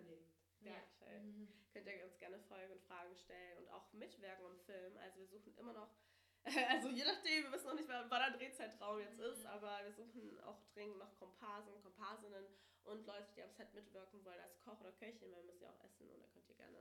Dankeschön. 0.62 1.26
Mhm. 1.26 1.48
Könnt 1.74 1.88
ihr 1.88 2.06
uns 2.06 2.18
gerne 2.18 2.40
folgen 2.40 2.72
und 2.72 2.82
Fragen 2.84 3.14
stellen 3.18 3.58
und 3.58 3.68
auch 3.70 3.92
mitwirken 3.92 4.46
im 4.46 4.58
Film. 4.60 4.96
Also 4.98 5.20
wir 5.20 5.28
suchen 5.28 5.54
immer 5.58 5.74
noch, 5.74 5.90
also 6.70 6.88
je 6.90 7.04
nachdem, 7.04 7.44
wir 7.44 7.52
wissen 7.52 7.68
noch 7.68 7.76
nicht, 7.76 7.90
wann 7.90 8.10
wann 8.10 8.32
der 8.32 8.40
Drehzeitraum 8.40 9.00
jetzt 9.00 9.20
ist, 9.20 9.42
Mhm. 9.42 9.48
aber 9.48 9.82
wir 9.84 9.92
suchen 9.92 10.40
auch 10.42 10.62
dringend 10.74 10.98
noch 11.00 11.14
Komparsen, 11.20 11.82
Komparsinnen 11.82 12.46
und 12.86 13.06
Leute, 13.06 13.34
die 13.36 13.44
am 13.44 13.52
Set 13.52 13.74
mitwirken 13.74 14.24
wollen 14.24 14.40
als 14.40 14.58
Koch 14.62 14.80
oder 14.80 14.94
Köchin, 14.94 15.30
weil 15.32 15.40
wir 15.40 15.44
müssen 15.52 15.64
ja 15.64 15.70
auch 15.72 15.84
essen 15.84 16.10
und 16.10 16.22
da 16.22 16.28
könnt 16.28 16.48
ihr 16.50 16.56
gerne 16.56 16.80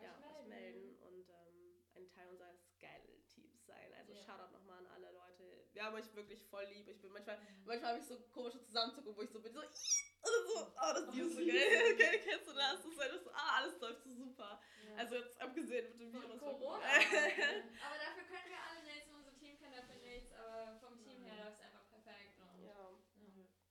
ja, 0.00 0.16
euch 0.18 0.46
melden 0.48 0.96
und 1.00 1.28
ähm, 1.30 1.82
ein 1.94 2.08
Teil 2.10 2.28
unseres 2.28 2.58
geilen 2.80 3.22
Sein. 3.66 3.92
Also 3.98 4.12
Ja. 4.12 4.22
Shoutout 4.22 4.52
nochmal 4.52 4.78
an 4.78 4.86
alle 4.94 5.10
Leute. 5.12 5.66
Wir 5.72 5.84
haben 5.84 5.94
euch 5.96 6.14
wirklich 6.14 6.42
voll 6.46 6.64
lieb. 6.66 6.86
Ich 6.88 7.00
bin 7.00 7.10
manchmal, 7.12 7.38
Mhm. 7.38 7.64
manchmal 7.64 7.90
habe 7.92 8.00
ich 8.00 8.06
so 8.06 8.18
komische 8.32 8.62
Zusammenzuckungen, 8.62 9.16
wo 9.16 9.22
ich 9.22 9.30
so 9.30 9.40
bin, 9.40 9.52
so, 9.52 9.60
oder 9.60 10.42
so, 10.46 10.72
oh, 10.74 10.92
das 10.94 11.14
ist 11.16 11.34
so 11.34 11.44
geil. 11.44 11.94
Okay, 11.94 12.20
kennst 12.24 12.46
du 12.48 12.52
das? 12.52 12.82
Das 12.82 12.86
ist 12.86 12.98
halt 12.98 13.24
so, 13.24 13.30
ah, 13.32 13.56
alles 13.58 13.80
läuft 13.80 14.02
so 14.04 14.14
super. 14.14 14.60
Ja. 14.88 14.96
Also 14.96 15.16
jetzt 15.16 15.40
abgesehen 15.40 15.90
mit 15.90 16.00
dem 16.00 16.12
Von 16.12 16.22
Virus. 16.22 16.40
Corona. 16.40 16.84
aber 16.86 17.98
dafür 17.98 18.24
können 18.24 18.48
wir 18.48 18.60
alle 18.70 18.82
nichts 18.84 19.08
und 19.10 19.16
unser 19.16 19.34
Team 19.36 19.58
kann 19.58 19.72
dafür 19.72 19.96
nichts, 19.96 20.32
aber 20.32 20.78
vom 20.80 21.02
Team 21.02 21.22
her 21.24 21.44
läuft 21.44 21.58
es 21.58 21.64
einfach 21.64 21.88
perfekt. 21.90 22.38
Und 22.40 22.62
ja. 22.64 22.90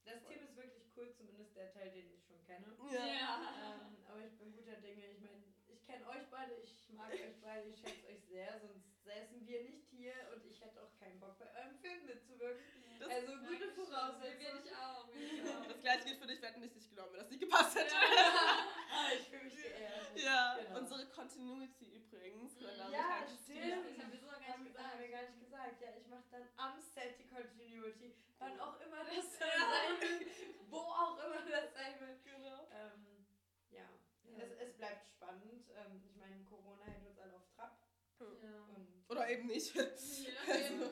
Das 0.06 0.22
Team 0.28 0.44
ist 0.44 0.56
wirklich 0.58 0.84
cool, 0.98 1.14
zumindest 1.16 1.56
der 1.56 1.72
Teil, 1.72 1.90
den 1.92 2.12
ich 2.14 2.26
schon 2.26 2.44
kenne. 2.46 2.76
Ja. 2.92 3.80
Ähm, 3.80 3.98
aber 4.08 4.26
ich 4.26 4.38
bin 4.38 4.52
guter 4.54 4.76
Dinge. 4.76 5.08
Ich 5.12 5.22
meine, 5.22 5.44
ich 5.68 5.82
kenne 5.86 6.06
euch 6.10 6.28
beide, 6.30 6.54
ich 6.56 6.90
mag 6.92 7.10
euch 7.14 7.40
beide, 7.42 7.70
ich 7.70 7.80
schätze 7.80 8.08
euch 8.08 8.22
sehr, 8.28 8.60
sonst 8.60 9.04
säßen 9.06 9.48
wir 9.48 9.64
nicht 9.64 9.83
hier 10.04 10.20
und 10.36 10.44
ich 10.46 10.60
hätte 10.60 10.82
auch 10.84 10.92
keinen 11.00 11.20
Bock 11.20 11.38
bei 11.40 11.48
eurem 11.56 11.78
Film 11.80 12.06
mitzuwirken. 12.06 12.64
Das- 13.00 13.10
also 13.10 13.32
gute 13.40 13.60
Wir 13.60 13.72
Voraussetzungen. 13.72 14.64
dich 14.64 14.76
auch. 14.76 15.08
Wir 15.14 15.30
dich 15.30 15.44
auch. 15.56 15.66
Das 15.68 15.80
gleiche 15.82 16.04
gilt 16.06 16.20
für 16.20 16.28
dich, 16.28 16.42
wir 16.42 16.50
hätten 16.50 16.62
dich 16.62 16.76
nicht 16.76 16.90
genommen, 16.90 17.12
wenn 17.14 17.20
das 17.22 17.30
nicht 17.30 17.40
gepasst 17.40 17.76
hätte. 17.80 17.96
Ah, 17.96 19.10
ich 19.18 19.28
fühle 19.28 19.44
mich 19.44 19.56
geehrt. 19.56 20.12
Ja, 20.16 20.58
Genau. 20.60 20.80
unsere 20.80 21.06
Continuity 21.10 21.88
übrigens. 21.96 22.54
damit 22.60 22.92
Ja, 22.94 23.24
stimmt. 23.28 23.88
Das 23.88 24.04
haben 24.04 24.12
wir 24.12 24.20
so 24.20 24.28
gar 24.28 24.40
Haben, 24.44 24.64
nicht 24.64 24.78
haben 24.78 25.00
wir 25.00 25.08
gesagt. 25.08 25.12
gar 25.12 25.22
nicht 25.32 25.40
gesagt. 25.40 25.82
Ja, 25.82 25.90
ich 25.98 26.08
mache 26.08 26.24
dann 26.32 26.48
am 26.58 26.80
Set 26.82 27.18
die 27.20 27.28
Continuity, 27.28 28.16
wann 28.40 28.60
auch 28.60 28.80
immer 28.82 29.04
das 29.10 29.40
Ja. 29.40 29.48
sein 29.72 30.02
wird, 30.02 30.28
wo 30.70 30.78
auch 30.80 31.18
immer 31.24 31.42
das 31.50 31.74
sein 31.74 32.00
wird. 32.00 32.24
Genau. 32.24 32.68
Ähm, 32.72 33.26
ja, 33.72 33.88
Ja. 34.28 34.44
Es, 34.44 34.52
es 34.70 34.74
bleibt 34.78 35.08
spannend. 35.08 35.66
Ähm, 35.76 36.04
ich 36.06 36.16
meine, 36.16 36.44
Corona 36.44 36.84
hält 36.86 37.06
uns 37.08 37.18
alle 37.20 37.36
auf 37.36 37.48
Trab. 37.56 37.80
Ja. 38.20 38.60
Und 38.76 38.93
Oder 39.10 39.30
eben 39.30 39.48
nicht. 39.48 39.76
Ja, 39.76 39.84
Also, 40.48 40.74
eben. 40.74 40.90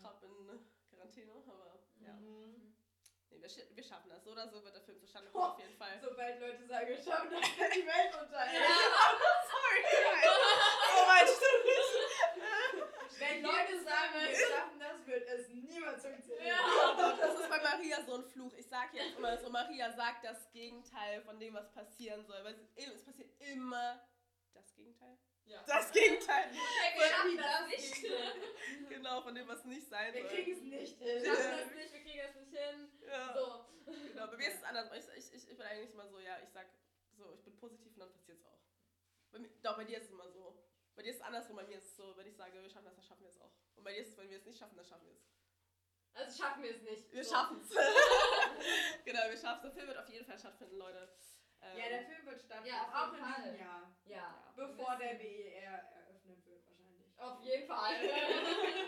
Trapp 0.00 0.22
in 0.22 0.60
Quarantäne, 0.90 1.32
aber 1.46 1.80
ja. 2.00 2.12
Mhm. 2.12 2.74
Nee, 3.30 3.40
wir, 3.42 3.48
sch- 3.50 3.74
wir 3.74 3.82
schaffen 3.82 4.08
das. 4.10 4.22
So 4.24 4.32
oder 4.32 4.48
so 4.48 4.62
wird 4.64 4.74
der 4.74 4.82
Film 4.82 4.98
zustande 5.00 5.30
kommen, 5.30 5.44
auf 5.52 5.58
jeden 5.58 5.76
Fall. 5.76 5.98
sobald 6.02 6.40
Leute 6.40 6.66
sagen, 6.66 6.88
wir 6.88 6.96
schaffen 7.02 7.30
das, 7.30 7.58
wird 7.58 7.74
die 7.74 7.86
Welt 7.86 8.14
untergehen. 8.14 8.62
Sorry, 9.50 9.82
so 10.94 11.02
weit 11.08 11.28
Wenn 13.18 13.42
Leute 13.42 13.82
sagen, 13.82 14.14
wir 14.20 14.36
schaffen 14.36 14.78
das, 14.78 15.06
wird 15.06 15.26
es 15.28 15.48
niemals 15.48 16.02
funktionieren. 16.04 16.46
Ja. 16.46 17.14
Das 17.18 17.40
ist 17.40 17.48
bei 17.48 17.62
Maria 17.62 18.02
so 18.04 18.14
ein 18.16 18.24
Fluch. 18.24 18.52
Ich 18.54 18.66
sag 18.68 18.92
jetzt 18.94 19.16
immer 19.16 19.36
so, 19.38 19.48
Maria 19.48 19.90
sagt 19.92 20.24
das 20.24 20.50
Gegenteil 20.52 21.22
von 21.22 21.38
dem, 21.40 21.54
was 21.54 21.72
passieren 21.72 22.24
soll. 22.26 22.44
Weil 22.44 22.54
es, 22.76 22.86
es 22.94 23.04
passiert 23.04 23.30
immer. 23.40 24.06
Ja. 25.46 25.62
Das 25.66 25.92
Gegenteil. 25.92 26.50
Wir 26.96 27.06
schaffen 27.06 27.36
das 27.36 27.66
nicht. 27.68 28.06
Genau, 28.88 29.20
von 29.20 29.34
dem, 29.34 29.46
was 29.46 29.64
nicht 29.64 29.88
sein 29.88 30.12
Wir 30.14 30.22
soll. 30.22 30.30
kriegen 30.30 30.52
es 30.52 30.62
nicht 30.62 31.00
Wir 31.00 31.12
hin. 31.20 31.24
schaffen 31.24 31.58
das 31.58 31.74
nicht, 31.74 31.92
wir 31.92 32.00
kriegen 32.00 32.20
das 32.26 32.34
nicht 32.34 32.50
hin. 32.56 32.90
Ja. 33.06 33.34
So. 33.34 33.64
Genau, 33.86 34.26
bei 34.26 34.36
mir 34.36 34.48
ist 34.48 34.56
es 34.56 34.62
anders. 34.64 34.90
Ich, 34.92 35.16
ich, 35.16 35.34
ich, 35.34 35.50
ich 35.50 35.56
bin 35.56 35.66
eigentlich 35.66 35.90
immer 35.92 36.08
so, 36.08 36.18
ja, 36.18 36.38
ich 36.42 36.48
sag 36.50 36.66
so, 37.16 37.32
ich 37.34 37.42
bin 37.44 37.56
positiv 37.56 37.92
und 37.94 38.00
dann 38.00 38.12
passiert 38.12 38.38
es 38.38 38.44
auch. 38.46 38.58
Bei 39.30 39.38
mir, 39.38 39.48
doch, 39.62 39.76
bei 39.76 39.84
dir 39.84 39.98
ist 39.98 40.04
es 40.04 40.10
immer 40.10 40.28
so. 40.28 40.58
Bei 40.94 41.02
dir 41.02 41.10
ist 41.10 41.16
es 41.16 41.22
andersrum, 41.22 41.56
bei 41.56 41.64
mir 41.64 41.76
ist 41.78 41.86
es 41.86 41.96
so, 41.96 42.16
wenn 42.16 42.26
ich 42.26 42.34
sage, 42.36 42.60
wir 42.60 42.70
schaffen 42.70 42.86
das, 42.86 42.94
dann 42.96 43.04
schaffen 43.04 43.22
wir 43.22 43.28
es 43.30 43.40
auch. 43.40 43.52
Und 43.76 43.84
bei 43.84 43.92
dir 43.92 44.00
ist 44.00 44.08
es, 44.10 44.16
wenn 44.16 44.30
wir 44.30 44.38
es 44.38 44.46
nicht 44.46 44.58
schaffen, 44.58 44.76
dann 44.76 44.86
schaffen 44.86 45.06
wir 45.06 45.12
es. 45.14 45.22
Also 46.14 46.42
schaffen 46.42 46.62
wir 46.62 46.70
es 46.74 46.82
nicht. 46.82 47.12
Wir 47.12 47.22
so. 47.24 47.34
schaffen 47.34 47.60
es. 47.62 47.68
genau, 49.04 49.20
wir 49.28 49.36
schaffen 49.36 49.58
es. 49.58 49.62
Der 49.62 49.72
Film 49.72 49.88
wird 49.88 49.98
auf 49.98 50.08
jeden 50.08 50.24
Fall 50.24 50.38
stattfinden, 50.38 50.76
Leute. 50.78 51.08
Ähm, 51.62 51.78
Ja, 51.78 51.88
der 51.88 52.02
Film 52.02 52.26
wird 52.26 52.40
stattfinden, 52.42 52.68
Ja, 52.76 52.82
auf 52.86 52.94
auch 52.94 53.12
jeden 53.12 53.24
in 53.24 53.30
Fall. 53.32 53.42
diesem 53.42 53.58
Jahr. 53.58 53.94
Ja. 54.04 54.52
Bevor 54.56 54.98
wir 54.98 55.06
der 55.06 55.14
BER 55.14 55.72
eröffnet 55.92 56.44
wird, 56.46 56.66
wahrscheinlich. 56.66 57.18
Auf 57.18 57.40
jeden 57.40 57.66
Fall. 57.66 57.94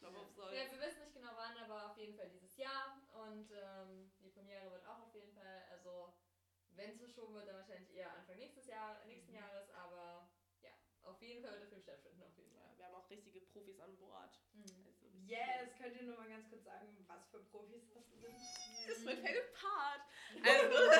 Warum 0.00 0.30
soll 0.30 0.54
ja, 0.54 0.70
wir 0.70 0.80
wissen 0.80 1.00
nicht 1.02 1.14
genau 1.14 1.32
wann, 1.34 1.56
aber 1.58 1.90
auf 1.90 1.96
jeden 1.96 2.14
Fall 2.16 2.28
dieses 2.28 2.56
Jahr. 2.56 3.02
Und 3.12 3.50
ähm, 3.50 4.10
die 4.20 4.30
Premiere 4.30 4.70
wird 4.70 4.86
auch 4.86 5.00
auf 5.00 5.14
jeden 5.14 5.32
Fall, 5.32 5.64
also 5.70 6.14
wenn 6.70 6.90
es 6.90 6.98
verschoben 6.98 7.34
wird, 7.34 7.48
dann 7.48 7.56
wahrscheinlich 7.56 7.92
eher 7.94 8.12
Anfang 8.14 8.36
nächstes 8.36 8.66
Jahr, 8.66 9.04
nächsten 9.06 9.32
Mhm. 9.32 9.38
Jahres, 9.38 9.68
aber 9.70 10.30
ja, 10.62 10.70
auf 11.02 11.20
jeden 11.20 11.42
Fall 11.42 11.50
wird 11.52 11.62
der 11.62 11.68
Film 11.68 11.82
stattfinden, 11.82 12.22
auf 12.22 12.36
jeden 12.36 12.52
Fall. 12.52 12.62
Ja, 12.70 12.78
wir 12.78 12.84
haben 12.86 12.94
auch 12.94 13.10
richtige 13.10 13.40
Profis 13.40 13.80
an 13.80 13.96
Bord. 13.98 14.38
Mhm. 14.52 14.86
Also 14.86 15.06
Yes, 15.26 15.76
könnt 15.76 15.96
ihr 15.96 16.04
nur 16.04 16.16
mal 16.16 16.28
ganz 16.28 16.48
kurz 16.48 16.62
sagen, 16.64 17.04
was 17.08 17.26
für 17.30 17.40
Profis 17.40 17.90
das 17.92 18.08
sind? 18.10 18.22
Das 18.86 18.98
ist 18.98 19.04
mein 19.04 19.16
favorite 19.16 19.52
Part. 19.60 20.00
Also, 20.44 20.90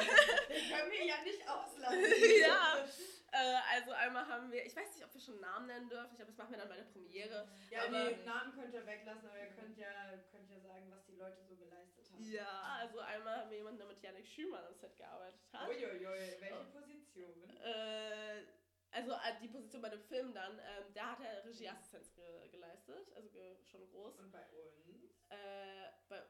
Den 0.48 0.70
können 0.70 0.90
wir 0.90 1.04
ja 1.04 1.22
nicht 1.22 1.48
auslassen. 1.48 2.00
ja. 2.40 2.84
Äh, 3.30 3.60
also 3.74 3.90
einmal 3.92 4.26
haben 4.26 4.50
wir, 4.50 4.64
ich 4.64 4.74
weiß 4.74 4.94
nicht, 4.94 5.04
ob 5.04 5.12
wir 5.12 5.20
schon 5.20 5.38
Namen 5.40 5.66
nennen 5.66 5.88
dürfen. 5.88 6.08
Ich 6.12 6.16
glaube, 6.16 6.30
das 6.32 6.38
machen 6.38 6.50
wir 6.52 6.58
dann 6.58 6.68
bei 6.68 6.76
der 6.76 6.84
Premiere. 6.84 7.46
Ja, 7.70 7.84
Aber- 7.84 8.10
die 8.10 8.24
Namen 8.24 8.52
könnt 8.54 8.72
ihr 8.74 8.86
weglassen, 8.86 9.28
aber 9.28 9.38
ihr 9.38 9.50
könnt 9.52 9.76
ja, 9.76 9.90
könnt 10.30 10.50
ja 10.50 10.60
sagen, 10.60 10.90
was 10.90 11.04
die 11.04 11.14
Leute 11.16 11.42
so 11.44 11.54
geleistet 11.56 12.10
haben. 12.10 12.22
Ja, 12.32 12.78
also 12.80 13.00
einmal 13.00 13.36
haben 13.40 13.50
wir 13.50 13.58
jemanden, 13.58 13.78
der 13.78 13.88
mit 13.88 14.02
Yannick 14.02 14.26
Schümann 14.26 14.64
am 14.64 14.74
Set 14.74 14.96
gearbeitet 14.96 15.40
hat. 15.52 15.68
Uiuiui, 15.68 16.36
welche 16.40 16.54
Oh. 16.54 16.72
Position? 16.72 17.50
Äh, 17.62 18.44
also 18.90 19.12
äh, 19.12 19.38
die 19.42 19.48
Position 19.48 19.82
bei 19.82 19.90
dem 19.90 20.00
Film 20.02 20.32
dann, 20.32 20.58
ähm, 20.58 20.94
da 20.94 21.10
hat 21.12 21.20
er 21.20 21.44
Regieassistenz 21.44 22.14
ge 22.14 22.48
geleistet, 22.48 23.12
also 23.14 23.28
ge 23.28 23.56
schon 23.70 23.86
groß. 23.90 24.16
Und 24.20 24.32
bei 24.32 24.46
uns? 24.52 25.04
Äh, 25.28 25.90
bei, 26.08 26.22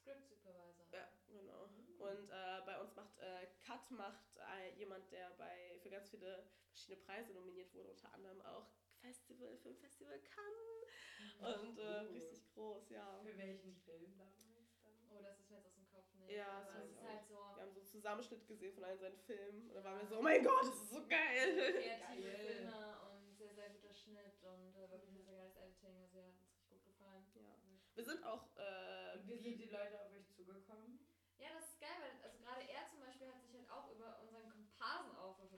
Script 0.00 0.28
Supervisor. 0.28 0.86
ja, 0.92 1.08
genau. 1.28 1.68
Und 2.02 2.30
äh, 2.30 2.60
bei 2.66 2.80
uns 2.80 2.94
macht 2.96 3.18
äh, 3.18 3.46
Cut 3.64 3.90
macht 3.92 4.36
äh, 4.38 4.74
jemand, 4.76 5.10
der 5.12 5.30
bei 5.38 5.78
für 5.82 5.90
ganz 5.90 6.10
viele 6.10 6.44
verschiedene 6.68 7.00
Preise 7.04 7.32
nominiert 7.32 7.72
wurde, 7.74 7.90
unter 7.90 8.12
anderem 8.12 8.40
auch 8.42 8.66
Festival, 9.00 9.56
Filmfestival 9.58 10.18
Cannes. 10.20 11.60
Und 11.62 11.78
äh, 11.78 11.82
Oh. 11.82 12.12
richtig 12.12 12.48
groß, 12.54 12.90
ja. 12.90 13.20
Für 13.22 13.36
welchen 13.38 13.74
Film 13.76 14.16
damals 14.18 14.46
dann? 14.82 14.94
Oh, 15.10 15.22
das 15.22 15.38
ist 15.40 15.50
mir 15.50 15.56
jetzt 15.58 15.66
aus 15.66 15.74
dem 15.74 15.86
Kopf 15.90 16.12
nicht. 16.14 16.30
Ja, 16.30 16.46
aber 16.48 16.60
das 16.64 16.68
es 16.68 16.74
weiß 16.74 16.90
ist 16.90 16.96
ich 16.96 17.08
halt 17.08 17.26
so 17.26 17.34
Wir 17.34 17.62
haben 17.62 17.72
so 17.72 17.80
einen 17.80 17.86
Zusammenschnitt 17.86 18.46
gesehen 18.48 18.72
von 18.74 18.84
allen 18.84 18.98
seinen 18.98 19.18
Filmen 19.18 19.68
und 19.68 19.74
dann 19.74 19.84
waren 19.84 19.98
wir 20.00 20.06
so, 20.06 20.18
oh 20.18 20.22
mein 20.22 20.42
Gott, 20.42 20.62
das 20.62 20.74
ist 20.82 20.90
so 20.90 21.06
geil. 21.06 21.72
kreative 21.72 22.22
Geil. 22.30 22.46
Filme 22.46 23.00
und 23.10 23.36
sehr, 23.36 23.54
sehr 23.54 23.70
guter 23.70 23.94
Schnitt 23.94 24.42
und 24.42 24.74
äh, 24.74 24.90
wirklich 24.90 25.10
ein 25.14 25.24
sehr 25.24 25.36
geiles 25.36 25.56
Editing. 25.56 25.96
Also 26.02 26.16
ja, 26.18 26.24
hat 26.24 26.30
uns 26.30 26.40
richtig 26.42 26.68
gut 26.68 26.84
gefallen. 26.84 27.26
Ja. 27.34 27.54
Wir 27.94 28.04
sind 28.04 28.24
auch, 28.24 28.56
äh, 28.56 29.18
wie 29.26 29.36
sind 29.36 29.58
die 29.58 29.68
Leute 29.68 30.00
auf 30.00 30.10
euch 30.12 30.28
zugekommen? 30.32 30.98
Ja, 31.38 31.48
das 31.58 31.70
ist 31.72 31.80
geil, 31.80 31.90
weil 32.00 32.22
also 32.22 32.38
gerade 32.38 32.62
er 32.70 32.86
zum 32.86 33.00
Beispiel 33.00 33.26
hat 33.26 33.42
sich 33.42 33.52
halt 33.54 33.68
auch 33.68 33.90
über 33.90 34.20
unseren 34.20 34.70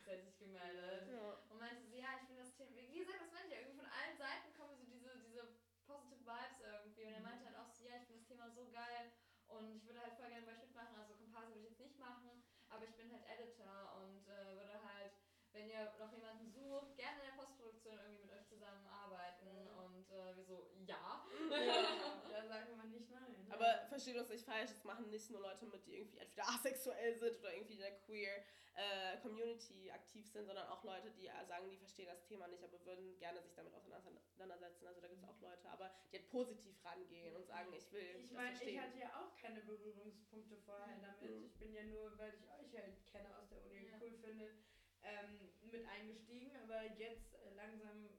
Tatsächlich 0.04 0.36
gemeldet. 0.36 1.08
ja. 1.08 1.40
Und 1.48 1.58
meinte 1.58 1.80
so, 1.88 1.96
ja, 1.96 2.12
ich 2.20 2.28
finde 2.28 2.44
das 2.44 2.52
Thema, 2.52 2.76
wie 2.76 3.00
gesagt, 3.00 3.24
das 3.24 3.32
meinte 3.32 3.48
ich 3.48 3.54
ja, 3.56 3.60
irgendwie 3.64 3.80
von 3.80 3.88
allen 3.88 4.16
Seiten 4.20 4.52
kommen 4.52 4.76
so 4.76 4.84
diese, 4.84 5.16
diese 5.24 5.48
positive 5.88 6.20
Vibes 6.20 6.60
irgendwie. 6.60 7.04
Und 7.08 7.12
er 7.16 7.24
meinte 7.24 7.48
halt 7.48 7.56
auch 7.56 7.72
so, 7.72 7.88
ja, 7.88 7.96
ich 7.96 8.04
finde 8.04 8.20
das 8.20 8.28
Thema 8.28 8.50
so 8.52 8.68
geil 8.68 9.16
und 9.48 9.80
ich 9.80 9.86
würde 9.88 10.04
halt 10.04 10.12
voll 10.20 10.28
gerne 10.28 10.44
bei 10.44 10.52
Schnitt 10.52 10.76
machen. 10.76 11.00
Also 11.00 11.16
Komparse 11.16 11.56
würde 11.56 11.64
ich 11.64 11.72
jetzt 11.72 11.80
nicht 11.80 11.98
machen, 11.98 12.44
aber 12.68 12.84
ich 12.84 12.94
bin 13.00 13.08
halt 13.08 13.24
Editor 13.32 13.96
und 13.96 14.28
äh, 14.28 14.60
würde 14.60 14.76
halt, 14.84 15.16
wenn 15.56 15.72
ihr 15.72 15.88
noch 15.96 16.12
jemanden 16.12 16.52
sucht, 16.52 16.96
gerne 17.00 17.24
in 17.24 17.26
der 17.32 17.40
Postproduktion 17.40 17.96
irgendwie 17.96 18.28
mit 18.28 18.32
euch 18.36 18.44
zusammenarbeiten. 18.44 19.48
Und 19.72 20.04
äh, 20.12 20.36
wir 20.36 20.44
so, 20.44 20.68
ja. 20.84 21.24
Ja, 21.48 22.44
da 22.44 22.48
sagt 22.48 22.76
man 22.76 22.90
nicht 22.90 23.08
nein. 23.08 23.48
Aber 23.48 23.88
versteht 23.88 24.16
uns 24.20 24.28
nicht 24.28 24.44
falsch, 24.44 24.70
es 24.70 24.84
machen 24.84 25.08
nicht 25.08 25.30
nur 25.30 25.40
Leute 25.40 25.64
mit, 25.64 25.86
die 25.86 25.96
irgendwie 25.96 26.18
entweder 26.18 26.48
asexuell 26.48 27.16
sind 27.16 27.38
oder 27.40 27.54
irgendwie 27.54 27.74
in 27.74 27.80
der 27.80 27.96
queer 28.00 28.44
äh, 28.76 29.16
Community 29.22 29.90
aktiv 29.90 30.26
sind, 30.32 30.46
sondern 30.46 30.66
auch 30.68 30.82
Leute, 30.82 31.10
die 31.10 31.26
äh, 31.28 31.44
sagen, 31.46 31.70
die 31.70 31.76
verstehen 31.76 32.08
das 32.08 32.24
Thema 32.24 32.48
nicht, 32.48 32.62
aber 32.64 32.84
würden 32.84 33.16
gerne 33.18 33.40
sich 33.42 33.54
damit 33.54 33.72
auseinandersetzen. 33.74 34.86
Also 34.86 35.00
da 35.00 35.06
gibt 35.08 35.22
es 35.22 35.28
auch 35.28 35.40
Leute, 35.40 35.70
aber 35.70 35.90
die 36.10 36.18
halt 36.18 36.28
positiv 36.28 36.84
rangehen 36.84 37.36
und 37.36 37.46
sagen, 37.46 37.72
ich 37.72 37.90
will 37.92 38.16
Ich 38.18 38.30
meine, 38.32 38.60
ich 38.62 38.78
hatte 38.80 38.98
ja 38.98 39.10
auch 39.22 39.36
keine 39.36 39.60
Berührungspunkte 39.60 40.56
vorher 40.66 40.98
damit. 41.00 41.38
Mhm. 41.38 41.44
Ich 41.44 41.56
bin 41.58 41.72
ja 41.72 41.84
nur, 41.84 42.18
weil 42.18 42.34
ich 42.34 42.42
euch 42.50 42.74
halt 42.82 43.06
kenne 43.06 43.36
aus 43.38 43.48
der 43.48 43.62
Uni 43.64 43.78
und 43.78 43.86
Ja. 43.90 43.98
cool 44.00 44.12
finde, 44.12 44.50
ähm, 45.02 45.52
mit 45.62 45.86
eingestiegen. 45.86 46.56
Aber 46.56 46.82
jetzt 46.98 47.34
äh, 47.34 47.54
langsam 47.54 48.10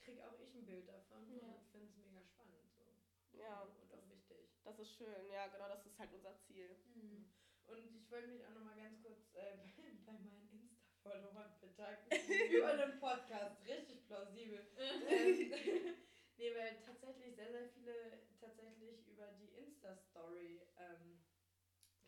krieg 0.00 0.20
auch 0.22 0.38
ich 0.40 0.54
ein 0.54 0.64
Bild 0.64 0.88
davon 0.88 1.30
Ja. 1.38 1.44
und 1.54 1.66
finde 1.70 1.88
es 1.88 1.96
mega 1.96 2.22
spannend. 2.22 2.64
So. 2.74 3.38
Ja, 3.38 3.62
Und 3.62 3.92
auch 3.92 4.08
wichtig. 4.08 4.48
das 4.64 4.78
ist 4.78 4.94
schön, 4.94 5.28
ja, 5.30 5.46
genau, 5.48 5.68
das 5.68 5.84
ist 5.86 5.98
halt 5.98 6.12
unser 6.12 6.36
Ziel. 6.40 6.76
Mhm. 6.94 7.26
Und 7.72 7.94
ich 7.96 8.10
wollte 8.10 8.28
mich 8.28 8.44
auch 8.44 8.50
nochmal 8.50 8.76
ganz 8.76 9.00
kurz 9.02 9.18
äh, 9.34 9.54
bei, 9.56 9.72
bei 10.06 10.12
meinen 10.12 10.48
Insta-Followern 10.50 11.58
bedanken. 11.60 12.10
Über 12.56 12.76
den 12.76 12.98
Podcast. 13.00 13.64
Richtig 13.66 14.06
plausibel. 14.06 14.60
ähm, 14.76 15.50
nee, 16.36 16.54
weil 16.54 16.76
tatsächlich 16.84 17.34
sehr, 17.34 17.50
sehr 17.50 17.64
viele 17.74 18.18
tatsächlich 18.40 19.06
über 19.08 19.26
die 19.38 19.48
Insta-Story 19.54 20.60
ähm, 20.76 21.18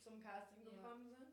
zum 0.02 0.20
Casting 0.22 0.64
Ja. 0.64 0.70
gekommen 0.70 1.08
sind. 1.08 1.32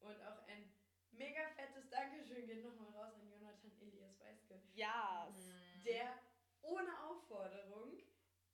Und 0.00 0.20
auch 0.22 0.46
ein 0.48 0.72
mega 1.10 1.46
fettes 1.56 1.88
Dankeschön 1.90 2.46
geht 2.46 2.62
nochmal 2.62 2.88
raus 2.92 3.14
an 3.18 3.30
Jonathan 3.30 3.72
Elias 3.80 4.18
Weiske, 4.20 4.60
Ja, 4.74 5.28
Mhm. 5.30 5.82
der 5.84 6.18
ohne 6.62 7.02
Aufforderung 7.04 7.92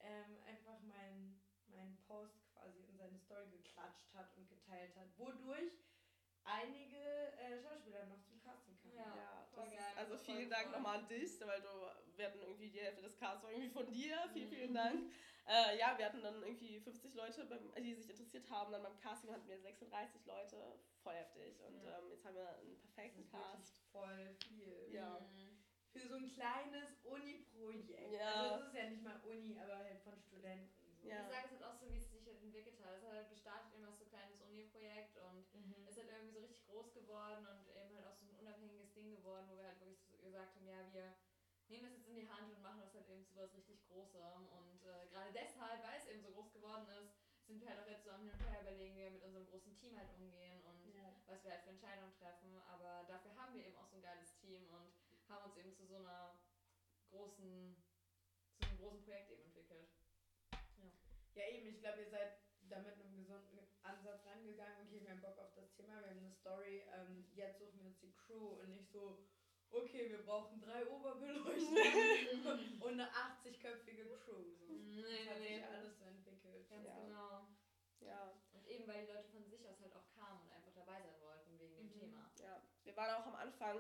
ähm, 0.01 0.39
einfach 0.47 0.81
meinen 0.83 1.39
mein 1.67 1.97
Post 2.07 2.45
quasi 2.53 2.81
in 2.83 2.97
seine 2.97 3.17
Story 3.19 3.63
hat 4.15 4.37
und 4.37 4.49
geteilt 4.49 4.95
hat, 4.97 5.09
wodurch 5.19 5.73
einige 6.45 6.99
äh, 7.39 7.61
Schauspieler 7.63 8.05
noch 8.07 8.21
zum 8.25 8.41
Casting 8.43 8.77
kamen. 8.81 8.95
Ja. 8.97 9.15
Ja, 9.17 9.49
das 9.55 9.69
geil, 9.71 9.79
ist, 9.79 9.99
also 9.99 10.17
voll 10.17 10.35
vielen 10.37 10.51
Dank 10.51 10.73
nochmal 10.73 10.99
an 10.99 11.09
dich, 11.09 11.41
weil 11.41 11.61
du, 11.61 11.69
wir 12.17 12.27
hatten 12.27 12.41
irgendwie 12.41 12.71
die 12.71 12.81
Hälfte 12.81 13.03
des 13.03 13.17
Casts 13.17 13.43
war 13.45 13.51
irgendwie 13.51 13.71
von 13.71 13.91
dir. 13.93 14.17
Vielen, 14.33 14.49
Mhm. 14.51 14.55
vielen 14.55 14.75
Dank. 14.75 15.13
Äh, 15.47 15.79
ja, 15.79 15.99
wir 15.99 16.05
hatten 16.07 16.23
dann 16.23 16.41
irgendwie 16.43 16.79
50 16.81 17.15
Leute, 17.15 17.45
beim, 17.47 17.73
die 17.83 17.95
sich 17.95 18.09
interessiert 18.11 18.49
haben. 18.49 18.71
Dann 18.73 18.83
beim 18.83 18.97
Casting 18.99 19.31
hatten 19.33 19.49
wir 19.49 19.59
36 19.59 20.25
Leute. 20.27 20.79
Voll 21.03 21.15
heftig. 21.15 21.61
Und 21.61 21.83
Ja. 21.85 21.99
ähm, 21.99 22.11
jetzt 22.11 22.25
haben 22.25 22.37
wir 22.37 22.49
einen 22.49 22.71
Das 22.75 22.83
perfekten 22.95 23.21
ist 23.23 23.31
Cast. 23.33 23.79
voll 23.91 24.37
viel. 24.49 24.89
Ja. 24.93 25.19
Mhm. 25.21 25.59
Für 25.93 26.09
so 26.09 26.15
ein 26.17 26.29
kleines 26.29 26.97
Uni-Projekt. 27.05 28.13
Ja. 28.13 28.33
Also 28.51 28.63
es 28.65 28.69
ist 28.69 28.75
ja 28.79 28.89
nicht 28.91 29.03
mal 29.03 29.21
Uni, 29.25 29.59
aber 29.59 29.77
halt 29.79 30.01
von 30.03 30.17
Studenten. 30.19 30.71
So. 31.03 31.09
Ja. 31.09 31.23
Ich 31.23 31.29
sage 31.35 31.45
es 31.47 31.51
halt 31.53 31.65
auch 31.65 31.75
so, 31.81 31.93
wie 31.93 31.99
es 31.99 32.12
halt 32.43 32.55
entwickelt 32.55 32.81
hat. 32.81 32.97
Es 32.97 33.03
hat 33.03 33.13
halt 33.13 33.29
gestartet 33.29 33.73
eben 33.73 33.85
als 33.85 33.99
so 33.99 34.05
kleines 34.07 34.41
Uni-Projekt 34.41 35.17
und 35.19 35.55
Mhm. 35.55 35.87
ist 35.87 35.97
halt 35.97 36.09
irgendwie 36.09 36.33
so 36.33 36.41
richtig 36.41 36.67
groß 36.67 36.93
geworden 36.93 37.47
und 37.47 37.69
eben 37.69 37.95
halt 37.95 38.07
auch 38.07 38.15
so 38.15 38.27
ein 38.27 38.35
unabhängiges 38.35 38.93
Ding 38.93 39.11
geworden, 39.11 39.47
wo 39.49 39.57
wir 39.57 39.67
halt 39.67 39.81
wirklich 39.81 40.03
so 40.11 40.17
gesagt 40.19 40.57
haben, 40.57 40.67
ja, 40.67 40.93
wir 40.93 41.15
nehmen 41.69 41.85
das 41.85 41.95
jetzt 41.95 42.07
in 42.09 42.17
die 42.17 42.29
Hand 42.29 42.53
und 42.53 42.61
machen 42.61 42.81
das 42.81 42.95
halt 42.95 43.09
eben 43.09 43.25
zu 43.25 43.37
was 43.37 43.55
richtig 43.55 43.87
Großem. 43.87 44.49
Und 44.49 44.83
äh, 44.85 45.07
gerade 45.09 45.33
deshalb, 45.33 45.83
weil 45.83 45.99
es 45.99 46.07
eben 46.07 46.21
so 46.23 46.31
groß 46.31 46.53
geworden 46.53 46.87
ist, 46.89 47.15
sind 47.47 47.61
wir 47.61 47.69
halt 47.69 47.79
auch 47.81 47.87
jetzt 47.87 48.05
so 48.05 48.11
am 48.11 48.23
Hin 48.23 48.33
und 48.33 48.47
Her 48.49 48.61
überlegen, 48.61 48.95
wie 48.97 49.01
wir 49.03 49.11
mit 49.11 49.23
unserem 49.23 49.47
großen 49.47 49.75
Team 49.75 49.97
halt 49.97 50.11
umgehen 50.15 50.63
und 50.65 50.95
Ja. 50.95 51.15
was 51.27 51.43
wir 51.45 51.51
halt 51.53 51.63
für 51.63 51.71
Entscheidungen 51.71 52.13
treffen. 52.15 52.59
Aber 52.67 53.05
dafür 53.07 53.35
haben 53.37 53.55
wir 53.55 53.65
eben 53.65 53.77
auch 53.77 53.87
so 53.87 53.97
ein 53.97 54.03
geiles 54.03 54.35
Team 54.37 54.69
und 54.69 54.93
haben 55.29 55.45
uns 55.45 55.57
eben 55.57 55.73
zu 55.73 55.85
so 55.85 55.97
einer 55.97 56.39
großen, 57.11 57.77
zu 58.59 58.67
einem 58.67 58.79
großen 58.79 59.03
Projekt 59.03 59.31
eben 59.31 59.43
entwickelt. 59.43 59.89
Ja, 61.35 61.45
eben, 61.49 61.67
ich 61.69 61.81
glaube, 61.81 62.03
ihr 62.03 62.11
seid 62.11 62.33
da 62.69 62.79
mit 62.81 62.95
einem 62.95 63.17
gesunden 63.17 63.59
Ansatz 63.83 64.25
rangegangen. 64.27 64.87
Okay, 64.87 65.03
wir 65.03 65.11
haben 65.11 65.21
Bock 65.21 65.39
auf 65.39 65.55
das 65.55 65.73
Thema, 65.75 66.01
wir 66.03 66.11
haben 66.11 66.19
eine 66.19 66.31
Story, 66.31 66.83
ähm, 66.95 67.27
jetzt 67.35 67.59
suchen 67.59 67.81
wir 67.81 67.87
uns 67.87 67.99
die 68.01 68.15
Crew 68.17 68.61
und 68.61 68.71
nicht 68.71 68.91
so, 68.91 69.25
okay, 69.71 70.11
wir 70.11 70.23
brauchen 70.23 70.61
drei 70.61 70.87
Oberbeleuchter 70.87 71.57
und 72.81 72.93
eine 73.01 73.09
80-köpfige 73.11 74.13
Crew. 74.19 74.45
So. 74.59 74.73
Nee, 74.73 75.25
das 75.25 75.35
hat 75.35 75.41
nee, 75.41 75.55
sich 75.57 75.65
alles 75.65 75.99
so 75.99 76.05
entwickelt. 76.05 76.69
Ganz 76.69 76.87
Ja. 76.87 76.95
genau. 76.95 77.47
Ja, 78.01 78.35
Und 78.53 78.67
eben 78.67 78.87
weil 78.89 79.07
die 79.07 79.13
Leute 79.13 79.29
von 79.29 79.49
sich 79.49 79.67
aus 79.69 79.81
halt 79.81 79.95
auch 79.95 80.09
kamen 80.11 80.43
und 80.43 80.51
einfach 80.53 80.73
dabei 80.75 81.01
sein 81.03 81.21
wollten 81.21 81.57
wegen 81.59 81.77
dem 81.77 81.87
Mhm. 81.87 82.01
Thema. 82.01 82.31
ja. 82.41 82.61
Wir 82.83 82.97
waren 82.97 83.15
auch 83.23 83.27
am 83.27 83.37
Anfang, 83.37 83.79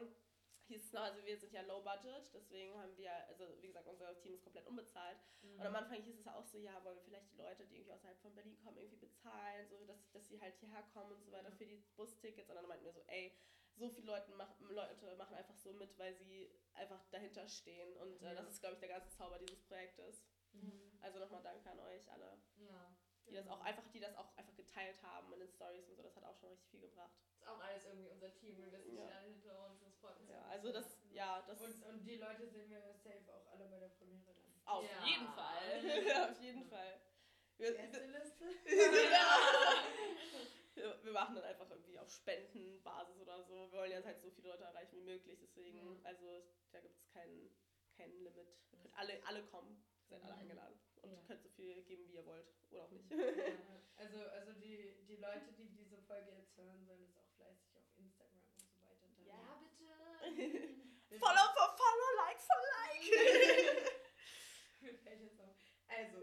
hieß 0.73 0.85
es 0.85 0.93
noch, 0.93 1.03
also 1.03 1.24
wir 1.24 1.36
sind 1.39 1.53
ja 1.53 1.62
low 1.62 1.82
budget, 1.82 2.32
deswegen 2.35 2.74
haben 2.81 2.97
wir, 2.97 3.12
also 3.28 3.44
wie 3.61 3.66
gesagt, 3.69 3.86
unser 3.86 4.19
Team 4.20 4.35
ist 4.35 4.43
komplett 4.43 4.66
unbezahlt. 4.66 5.19
Mhm. 5.43 5.61
Und 5.61 5.66
am 5.66 5.77
Anfang 5.77 6.03
hieß 6.03 6.19
es 6.19 6.27
auch 6.27 6.44
so, 6.44 6.59
ja, 6.59 6.82
wollen 6.85 6.97
wir 6.97 7.03
vielleicht 7.05 7.31
die 7.31 7.36
Leute, 7.36 7.66
die 7.66 7.77
irgendwie 7.77 7.93
außerhalb 7.93 8.19
von 8.20 8.35
Berlin 8.35 8.57
kommen, 8.59 8.78
irgendwie 8.78 8.97
bezahlen, 9.07 9.69
so 9.69 9.85
dass, 9.86 10.11
dass 10.12 10.28
sie 10.28 10.40
halt 10.40 10.55
hierher 10.57 10.82
kommen 10.94 11.12
und 11.12 11.23
so 11.24 11.32
weiter 11.32 11.51
Ja. 11.51 11.55
für 11.57 11.66
die 11.66 11.85
Bustickets. 11.97 12.49
Und 12.49 12.57
dann 12.57 12.66
meinten 12.66 12.85
wir 12.85 12.93
so, 12.93 13.03
ey, 13.07 13.36
so 13.77 13.89
viele 13.89 14.07
Leute, 14.07 14.32
mach, 14.32 14.59
Leute 14.61 15.16
machen 15.16 15.35
einfach 15.35 15.57
so 15.57 15.73
mit, 15.73 15.99
weil 15.99 16.15
sie 16.16 16.51
einfach 16.74 17.03
dahinter 17.11 17.47
stehen. 17.49 17.97
Und 17.99 18.20
äh, 18.23 18.27
Ja. 18.27 18.35
das 18.35 18.49
ist, 18.49 18.61
glaube 18.61 18.74
ich, 18.74 18.81
der 18.81 18.89
ganze 18.90 19.11
Zauber 19.11 19.39
dieses 19.39 19.62
Projektes. 19.62 20.24
Mhm. 20.53 20.99
Also 21.01 21.19
nochmal 21.19 21.43
danke 21.43 21.70
an 21.70 21.81
euch 21.81 22.11
alle, 22.11 22.39
Ja. 22.57 22.97
Die 23.33 23.37
das 23.39 23.49
auch 23.49 23.61
einfach, 23.63 23.83
die 23.95 24.01
das 24.01 24.15
auch 24.17 24.37
einfach 24.37 24.55
geteilt 24.55 25.03
haben 25.03 25.33
in 25.33 25.39
den 25.41 25.49
Stories 25.49 25.89
und 25.89 25.97
so. 25.97 26.03
Das 26.03 26.15
hat 26.17 26.25
auch 26.25 26.37
schon 26.37 26.51
richtig 26.51 26.69
viel 26.71 26.81
gebracht. 26.81 27.11
Ist 27.41 27.49
auch 27.49 27.59
alles 27.61 27.87
irgendwie 27.87 28.11
unser 28.11 28.31
Team. 28.35 28.59
Wir 28.59 28.71
wissen, 28.73 28.95
Ja. 28.95 29.09
ja. 29.09 29.17
alle 29.17 29.27
hinter 29.29 29.67
uns. 29.71 29.81
Das 29.83 29.95
freut 29.97 30.21
uns. 30.21 30.29
Ja, 30.31 30.43
also 30.49 30.71
das, 30.71 30.99
ja, 31.11 31.43
das 31.47 31.61
Und, 31.63 31.83
und 31.85 32.05
die 32.05 32.17
Leute 32.17 32.47
sehen 32.47 32.69
wir 32.69 32.93
safe 32.95 33.33
auch 33.33 33.47
alle 33.53 33.67
bei 33.69 33.79
der 33.81 33.89
Premiere 33.89 34.35
dann. 34.35 34.53
auf 34.67 34.85
Ja. 34.85 35.03
jeden 35.07 35.29
Fall. 35.29 35.81
auf 36.31 36.41
jeden 36.43 36.61
Ja. 36.63 36.69
Fall. 36.69 37.01
Wir, 37.59 37.69
wir, 37.73 37.77
Gästeliste? 37.79 38.45
wir, 40.75 41.05
wir 41.05 41.13
machen 41.13 41.35
dann 41.37 41.45
einfach 41.45 41.71
irgendwie 41.71 41.99
auf 41.99 42.11
Spendenbasis 42.11 43.21
oder 43.21 43.43
so. 43.45 43.71
Wir 43.71 43.79
wollen 43.79 43.91
ja 43.93 44.03
halt 44.05 44.21
so 44.21 44.31
viele 44.31 44.49
Leute 44.49 44.65
erreichen 44.65 44.97
wie 44.97 45.03
möglich, 45.05 45.39
deswegen, 45.41 45.79
Ja. 45.79 45.85
also 46.05 46.43
da 46.73 46.81
gibt 46.81 46.97
es 46.97 47.07
kein, 47.13 47.51
kein 47.97 48.11
Limit. 48.11 48.35
Ihr 48.37 48.45
könnt 48.79 48.95
alle, 48.97 49.21
alle 49.27 49.43
kommen, 49.45 49.85
ihr 50.09 50.17
seid 50.19 50.25
alle 50.25 50.35
Mhm. 50.35 50.41
eingeladen 50.41 50.81
und 51.03 51.12
Ja. 51.12 51.19
könnt 51.27 51.43
so 51.43 51.49
viel 51.51 51.83
geben, 51.83 52.07
wie 52.09 52.15
ihr 52.15 52.27
wollt 52.27 52.47
oder 52.70 52.85
auch 52.85 52.91
nicht. 52.91 53.11
Ja. 53.11 53.16
Also, 54.03 54.19
also 54.31 54.53
die, 54.55 54.97
die 55.07 55.15
Leute, 55.16 55.53
die 55.57 55.69
diese 55.69 55.97
Folge 55.99 56.33
jetzt 56.33 56.57
hören, 56.57 56.85
sollen 56.85 57.05
es 57.05 57.16
auch 57.16 57.29
fleißig 57.37 57.70
auf 57.77 57.85
Instagram 57.97 58.35
und 58.59 58.66
so 58.73 58.83
weiter 58.83 59.07
teilen. 59.15 59.27
Ja, 59.29 59.62
bitte. 60.35 60.59
Follow 61.20 61.47
for 61.55 61.69
follow, 61.79 62.11
like 62.27 62.41
for 62.41 62.59
like. 62.73 63.93
Mir 64.81 64.95
fällt 64.99 65.20
jetzt 65.20 65.41
auf. 65.41 65.55
Also, 65.87 66.19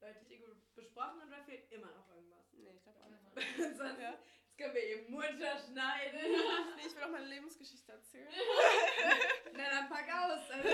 Leute, 0.00 0.24
die 0.28 0.38
gut 0.40 0.74
besprochen 0.74 1.22
oder 1.26 1.42
fehlt 1.44 1.72
immer 1.72 1.90
noch 1.92 2.06
irgendwas? 2.10 2.52
nee, 2.52 2.68
ich 2.74 2.82
glaube 2.82 3.00
auch 3.00 3.08
nicht. 3.08 3.22
Sonst 3.78 3.98
Ja. 4.00 4.10
jetzt 4.10 4.58
können 4.58 4.74
wir 4.74 4.84
eben 4.84 5.10
Mutter 5.10 5.56
schneiden. 5.56 6.20
Nee, 6.76 6.86
ich 6.86 6.94
will 6.94 7.02
auch 7.04 7.10
meine 7.10 7.26
Lebensgeschichte 7.28 7.92
erzählen. 7.92 8.28
Na 9.54 9.70
dann 9.70 9.88
pack 9.88 10.08
aus. 10.12 10.50
Also, 10.50 10.68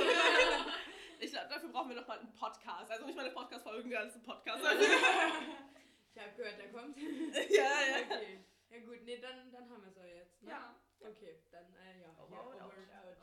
Ich 1.21 1.33
glaube, 1.33 1.49
dafür 1.49 1.69
brauchen 1.71 1.89
wir 1.91 1.97
nochmal 1.97 2.19
einen 2.19 2.33
Podcast. 2.33 2.91
Also 2.91 3.07
nicht 3.07 3.17
mal 3.17 3.25
eine 3.25 3.35
Podcast-Folge, 3.35 3.83
sondern 3.83 4.11
einen 4.11 4.23
Podcast. 4.23 4.63
ich 6.15 6.23
habe 6.23 6.33
gehört, 6.37 6.59
der 6.59 6.73
kommt. 6.73 6.97
ja, 7.51 7.63
ja. 7.63 8.05
Okay. 8.07 8.45
Ja 8.71 8.79
gut, 8.81 9.03
nee, 9.05 9.19
dann, 9.19 9.51
dann 9.51 9.69
haben 9.71 9.83
wir 9.83 9.89
es 9.89 9.99
auch 9.99 10.05
jetzt. 10.05 10.43
Ne? 10.43 10.51
Ja. 10.51 10.77
Okay, 11.01 11.43
dann 11.51 11.75
äh, 11.75 12.01
ja. 12.03 12.11
Over 12.23 12.53
and 12.53 12.63
over 12.63 12.65
out. 12.65 12.73
out. 12.73 13.18